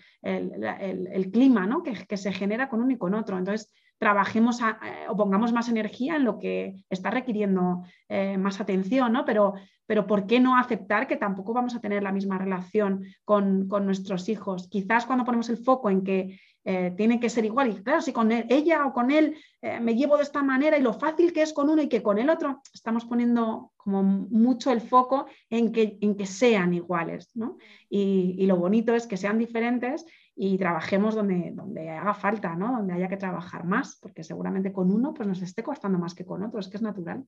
clima 1.32 1.66
¿no? 1.66 1.82
que, 1.82 2.06
que, 2.06 2.16
se 2.16 2.32
genera 2.32 2.68
con 2.68 2.80
uno 2.80 2.92
y 2.92 2.98
con 2.98 3.14
otro. 3.14 3.36
Entonces, 3.36 3.72
trabajemos 3.98 4.60
eh, 4.60 5.08
o 5.08 5.16
pongamos 5.16 5.52
más 5.52 5.68
energía 5.68 6.16
en 6.16 6.24
lo 6.24 6.38
que 6.38 6.84
está 6.90 7.10
requiriendo 7.10 7.82
eh, 8.08 8.36
más 8.36 8.60
atención, 8.60 9.12
¿no? 9.12 9.24
Pero, 9.24 9.54
pero 9.86 10.06
¿por 10.06 10.27
qué 10.27 10.40
no 10.40 10.56
aceptar 10.56 11.06
que 11.06 11.16
tampoco 11.16 11.52
vamos 11.52 11.74
a 11.74 11.81
tener 11.81 12.02
la 12.02 12.12
misma 12.12 12.39
relación 12.39 13.05
con, 13.24 13.69
nuestros 13.69 14.28
hijos? 14.28 14.69
Quizás 14.69 15.06
cuando 15.06 15.24
ponemos 15.24 15.48
el 15.48 15.59
foco 15.59 15.90
en 15.90 16.02
que 16.02 16.40
eh, 16.65 16.94
tiene 16.97 17.20
que 17.20 17.28
ser 17.28 17.44
igual, 17.44 17.70
y 17.70 17.82
claro, 17.82 18.01
si 18.01 18.12
con 18.12 18.32
ella 18.32 18.86
o 18.86 18.93
con 18.93 19.11
él 19.11 19.36
me 19.81 19.94
llevo 19.94 20.16
de 20.16 20.23
esta 20.23 20.43
manera 20.43 20.78
y 20.78 20.82
lo 20.82 20.94
fácil 20.94 21.32
que 21.32 21.43
es 21.43 21.52
con 21.52 21.69
uno 21.69 21.82
y 21.82 21.89
que 21.89 22.02
con 22.02 22.19
el 22.19 22.31
otro, 22.31 22.62
estamos 22.73 23.05
poniendo 23.05 23.73
como 23.77 24.02
mucho 24.02 24.70
el 24.70 24.81
foco 24.81 25.27
en 25.51 25.73
que, 25.73 25.98
en 26.01 26.16
que 26.16 26.27
sean 26.27 26.73
iguales, 26.73 27.31
¿no? 27.35 27.59
Y, 27.89 28.36
y 28.39 28.47
lo 28.47 28.56
bonito 28.56 28.94
es 28.94 29.06
que 29.06 29.16
sean 29.16 29.39
diferentes 29.39 30.06
y 30.36 30.59
trabajemos 30.59 31.15
donde, 31.15 31.52
donde 31.55 31.90
haga 31.90 32.15
falta, 32.15 32.56
¿no? 32.56 32.73
donde 32.73 32.93
haya 32.93 33.09
que 33.09 33.16
trabajar 33.16 33.65
más, 33.65 33.98
porque 34.01 34.24
seguramente 34.24 34.73
con 34.73 34.90
uno 34.90 35.15
pues 35.15 35.28
nos 35.28 35.43
esté 35.43 35.62
costando 35.62 35.98
más 35.98 36.15
que 36.15 36.24
con 36.24 36.43
otro, 36.43 36.59
es 36.59 36.69
que 36.69 36.77
es 36.77 36.82
natural. 36.82 37.24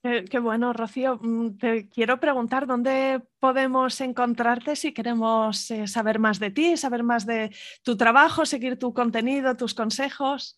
Qué, 0.00 0.38
bueno, 0.38 0.72
Rocío. 0.72 1.18
Mm, 1.20 1.56
te 1.58 1.88
quiero 1.88 2.20
preguntar 2.20 2.68
dónde 2.68 3.20
podemos 3.40 4.00
encontrarte 4.00 4.76
si 4.76 4.94
queremos 4.94 5.72
eh, 5.72 5.88
saber 5.88 6.20
más 6.20 6.38
de 6.38 6.52
ti, 6.52 6.76
saber 6.76 7.02
más 7.02 7.26
de 7.26 7.50
tu 7.82 7.96
trabajo, 7.96 8.46
seguir 8.46 8.78
tu 8.78 8.94
contenido, 8.94 9.56
tus 9.56 9.74
consejos. 9.74 10.56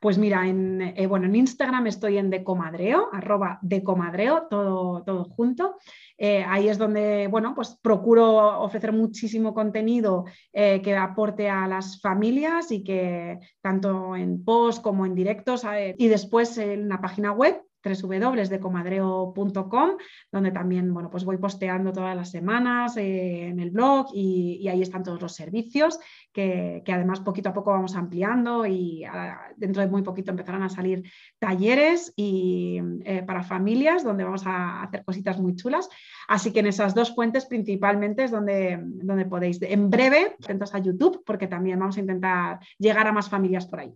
Pues 0.00 0.16
mira, 0.16 0.48
en, 0.48 0.80
eh, 0.96 1.06
bueno, 1.06 1.26
en 1.26 1.36
Instagram 1.36 1.88
estoy 1.88 2.16
en 2.16 2.30
decomadreo, 2.30 3.10
arroba 3.12 3.58
decomadreo, 3.60 4.46
todo, 4.48 5.02
todo 5.02 5.24
junto. 5.24 5.76
Eh, 6.16 6.42
ahí 6.48 6.70
es 6.70 6.78
donde, 6.78 7.28
bueno, 7.30 7.54
pues 7.54 7.78
procuro 7.82 8.60
ofrecer 8.62 8.92
muchísimo 8.92 9.52
contenido 9.52 10.24
que 10.52 10.96
aporte 10.96 11.50
a 11.50 11.66
las 11.66 12.00
familias 12.00 12.72
y 12.72 12.82
que 12.82 13.38
tanto 13.60 14.16
en 14.16 14.42
post 14.42 14.82
como 14.82 15.04
en 15.04 15.14
directos. 15.14 15.64
y 15.98 16.08
después 16.08 16.56
en 16.56 16.88
la 16.88 17.00
página 17.00 17.32
web 17.32 17.62
www.decomadreo.com, 17.84 19.90
donde 20.30 20.50
también 20.50 20.92
bueno, 20.92 21.10
pues 21.10 21.24
voy 21.24 21.38
posteando 21.38 21.92
todas 21.92 22.16
las 22.16 22.30
semanas 22.30 22.96
eh, 22.96 23.48
en 23.48 23.60
el 23.60 23.70
blog 23.70 24.08
y, 24.14 24.68
ahí 24.68 24.82
están 24.82 25.02
todos 25.02 25.20
los 25.20 25.34
servicios 25.34 25.98
que, 26.32 26.82
además 26.86 27.20
poquito 27.20 27.48
a 27.48 27.52
poco 27.52 27.70
vamos 27.70 27.96
ampliando 27.96 28.66
y 28.66 29.04
ah, 29.04 29.40
dentro 29.56 29.82
de 29.82 29.88
muy 29.88 30.02
poquito 30.02 30.30
empezarán 30.30 30.62
a 30.62 30.68
salir 30.68 31.02
talleres 31.38 32.12
y, 32.16 32.80
eh, 33.04 33.22
para 33.26 33.42
familias 33.42 34.04
donde 34.04 34.24
vamos 34.24 34.46
a 34.46 34.82
hacer 34.82 35.04
cositas 35.04 35.40
muy 35.40 35.56
chulas. 35.56 35.88
Así 36.28 36.52
que 36.52 36.60
en 36.60 36.66
esas 36.66 36.94
dos 36.94 37.14
fuentes 37.14 37.46
principalmente 37.46 38.24
es 38.24 38.30
donde, 38.30 38.78
donde 38.80 39.26
podéis, 39.26 39.60
en 39.62 39.90
breve, 39.90 40.36
atentos 40.42 40.74
a 40.74 40.78
YouTube 40.78 41.22
porque 41.24 41.46
también 41.46 41.78
vamos 41.78 41.96
a 41.96 42.00
intentar 42.00 42.60
llegar 42.78 43.06
a 43.06 43.12
más 43.12 43.28
familias 43.28 43.66
por 43.66 43.80
ahí. 43.80 43.94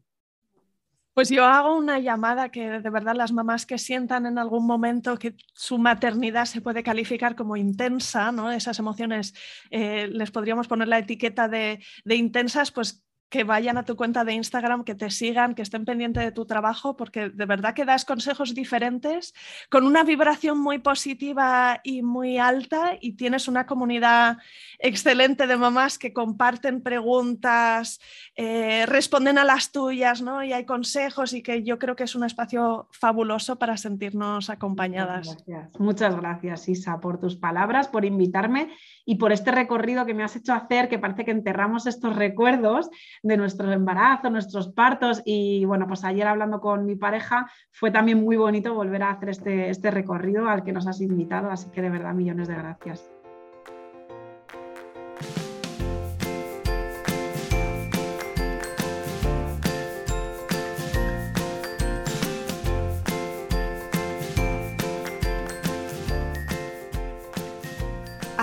Pues 1.14 1.28
yo 1.28 1.44
hago 1.44 1.76
una 1.76 2.00
llamada 2.00 2.48
que 2.50 2.68
de 2.80 2.90
verdad 2.90 3.14
las 3.14 3.30
mamás 3.32 3.66
que 3.66 3.78
sientan 3.78 4.26
en 4.26 4.36
algún 4.36 4.66
momento 4.66 5.16
que 5.16 5.36
su 5.54 5.78
maternidad 5.78 6.44
se 6.46 6.60
puede 6.60 6.82
calificar 6.82 7.36
como 7.36 7.56
intensa, 7.56 8.32
¿no? 8.32 8.50
Esas 8.50 8.80
emociones 8.80 9.32
eh, 9.70 10.08
les 10.08 10.32
podríamos 10.32 10.66
poner 10.66 10.88
la 10.88 10.98
etiqueta 10.98 11.46
de, 11.46 11.80
de 12.04 12.14
intensas, 12.16 12.72
pues 12.72 13.04
que 13.28 13.44
vayan 13.44 13.78
a 13.78 13.84
tu 13.84 13.96
cuenta 13.96 14.24
de 14.24 14.32
Instagram, 14.32 14.84
que 14.84 14.94
te 14.94 15.10
sigan, 15.10 15.54
que 15.54 15.62
estén 15.62 15.84
pendientes 15.84 16.22
de 16.22 16.32
tu 16.32 16.46
trabajo, 16.46 16.96
porque 16.96 17.30
de 17.30 17.46
verdad 17.46 17.74
que 17.74 17.84
das 17.84 18.04
consejos 18.04 18.54
diferentes 18.54 19.34
con 19.70 19.84
una 19.86 20.04
vibración 20.04 20.58
muy 20.58 20.78
positiva 20.78 21.80
y 21.82 22.02
muy 22.02 22.38
alta 22.38 22.96
y 23.00 23.14
tienes 23.14 23.48
una 23.48 23.66
comunidad 23.66 24.38
excelente 24.78 25.46
de 25.46 25.56
mamás 25.56 25.98
que 25.98 26.12
comparten 26.12 26.82
preguntas, 26.82 28.00
eh, 28.36 28.86
responden 28.86 29.38
a 29.38 29.44
las 29.44 29.72
tuyas, 29.72 30.22
¿no? 30.22 30.44
Y 30.44 30.52
hay 30.52 30.64
consejos 30.64 31.32
y 31.32 31.42
que 31.42 31.62
yo 31.62 31.78
creo 31.78 31.96
que 31.96 32.04
es 32.04 32.14
un 32.14 32.24
espacio 32.24 32.88
fabuloso 32.92 33.58
para 33.58 33.76
sentirnos 33.76 34.50
acompañadas. 34.50 35.26
Muchas 35.26 35.46
gracias, 35.46 35.80
Muchas 35.80 36.16
gracias 36.16 36.68
Isa, 36.68 37.00
por 37.00 37.18
tus 37.18 37.36
palabras, 37.36 37.88
por 37.88 38.04
invitarme 38.04 38.70
y 39.04 39.16
por 39.16 39.32
este 39.32 39.50
recorrido 39.50 40.06
que 40.06 40.14
me 40.14 40.22
has 40.22 40.36
hecho 40.36 40.52
hacer, 40.52 40.88
que 40.88 40.98
parece 40.98 41.24
que 41.24 41.30
enterramos 41.30 41.86
estos 41.86 42.14
recuerdos 42.16 42.90
de 43.24 43.38
nuestro 43.38 43.72
embarazo, 43.72 44.30
nuestros 44.30 44.68
partos 44.68 45.22
y 45.24 45.64
bueno, 45.64 45.88
pues 45.88 46.04
ayer 46.04 46.26
hablando 46.26 46.60
con 46.60 46.84
mi 46.84 46.94
pareja 46.94 47.50
fue 47.72 47.90
también 47.90 48.22
muy 48.22 48.36
bonito 48.36 48.74
volver 48.74 49.02
a 49.02 49.10
hacer 49.10 49.30
este, 49.30 49.70
este 49.70 49.90
recorrido 49.90 50.46
al 50.48 50.62
que 50.62 50.72
nos 50.72 50.86
has 50.86 51.00
invitado, 51.00 51.50
así 51.50 51.70
que 51.70 51.82
de 51.82 51.90
verdad 51.90 52.12
millones 52.12 52.48
de 52.48 52.54
gracias. 52.54 53.13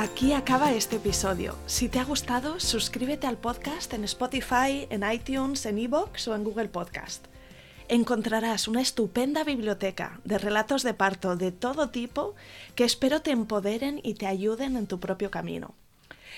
Aquí 0.02 0.34
acaba 0.34 0.74
este 0.74 0.96
episodio. 0.96 1.56
Si 1.68 1.88
te 1.88 2.00
ha 2.00 2.04
gustado, 2.04 2.60
suscríbete 2.60 3.28
al 3.28 3.38
podcast 3.38 3.94
en 3.94 4.04
Spotify, 4.04 4.88
en 4.90 5.04
iTunes, 5.08 5.64
en 5.68 5.78
Evox 5.78 6.28
o 6.28 6.34
en 6.34 6.44
Google 6.44 6.70
Podcast. 6.70 7.28
Encontrarás 7.88 8.68
una 8.68 8.82
estupenda 8.82 9.44
biblioteca 9.44 10.20
de 10.24 10.40
relatos 10.40 10.82
de 10.82 10.96
parto 10.96 11.36
de 11.36 11.52
todo 11.52 11.92
tipo 11.92 12.34
que 12.74 12.84
espero 12.84 13.22
te 13.22 13.30
empoderen 13.30 14.00
y 14.02 14.16
te 14.16 14.26
ayuden 14.26 14.76
en 14.76 14.88
tu 14.88 15.00
propio 15.00 15.30
camino. 15.30 15.76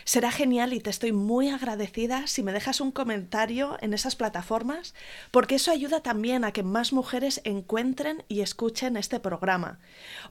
Será 0.05 0.31
genial 0.31 0.73
y 0.73 0.79
te 0.79 0.89
estoy 0.89 1.11
muy 1.11 1.49
agradecida 1.49 2.27
si 2.27 2.43
me 2.43 2.51
dejas 2.51 2.81
un 2.81 2.91
comentario 2.91 3.77
en 3.81 3.93
esas 3.93 4.15
plataformas, 4.15 4.93
porque 5.31 5.55
eso 5.55 5.71
ayuda 5.71 6.01
también 6.01 6.43
a 6.43 6.51
que 6.51 6.63
más 6.63 6.93
mujeres 6.93 7.41
encuentren 7.43 8.23
y 8.27 8.41
escuchen 8.41 8.97
este 8.97 9.19
programa. 9.19 9.79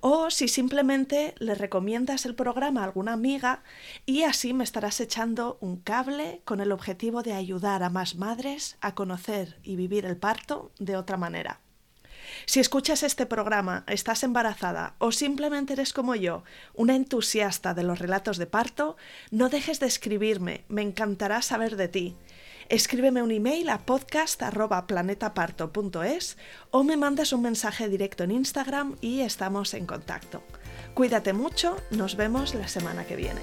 O 0.01 0.31
si 0.31 0.49
simplemente 0.49 1.35
le 1.39 1.55
recomiendas 1.55 2.27
el 2.27 2.35
programa 2.35 2.83
a 2.83 2.85
alguna 2.85 3.15
amiga 3.15 3.63
y 4.05 4.25
así 4.25 4.53
me 4.53 4.65
estarás 4.65 5.01
echando 5.01 5.59
un 5.61 5.77
cable 5.77 6.43
con 6.45 6.61
el 6.61 6.73
objetivo 6.73 7.23
de 7.23 7.33
ayudar 7.33 7.83
a 7.83 7.91
más 7.91 8.17
madres 8.17 8.77
a 8.81 8.95
conocer 8.95 9.59
y 9.63 9.77
vivir 9.77 10.05
el 10.05 10.17
parto 10.17 10.73
de 10.79 10.97
otra 10.97 11.17
manera. 11.17 11.62
Si 12.47 12.61
escuchas 12.61 13.03
este 13.03 13.27
programa, 13.27 13.85
estás 13.87 14.23
embarazada 14.23 14.95
o 14.99 15.13
simplemente 15.13 15.75
eres 15.75 15.93
como 15.93 16.15
yo, 16.15 16.45
una 16.75 16.97
entusiasta 16.97 17.75
de 17.75 17.83
los 17.83 17.99
relatos 17.99 18.39
de 18.39 18.47
parto, 18.47 18.97
no 19.31 19.49
dejes 19.49 19.81
de 19.81 19.87
escribirme, 19.87 20.65
me 20.69 20.83
encantará 20.83 21.43
saber 21.43 21.77
de 21.77 21.89
ti. 21.89 22.17
Escríbeme 22.69 23.23
un 23.23 23.33
email 23.33 23.69
a 23.69 23.79
podcast.planetaparto.es 23.79 26.39
o 26.71 26.85
me 26.85 26.97
mandas 26.97 27.33
un 27.33 27.43
mensaje 27.43 27.89
directo 27.89 28.23
en 28.25 28.31
Instagram 28.31 28.97
y 29.01 29.21
estamos 29.21 29.75
en 29.75 29.87
contacto. 29.87 30.43
Cuídate 30.95 31.33
mucho, 31.33 31.77
nos 31.91 32.17
vemos 32.17 32.55
la 32.55 32.69
semana 32.69 33.05
que 33.05 33.17
viene. 33.17 33.41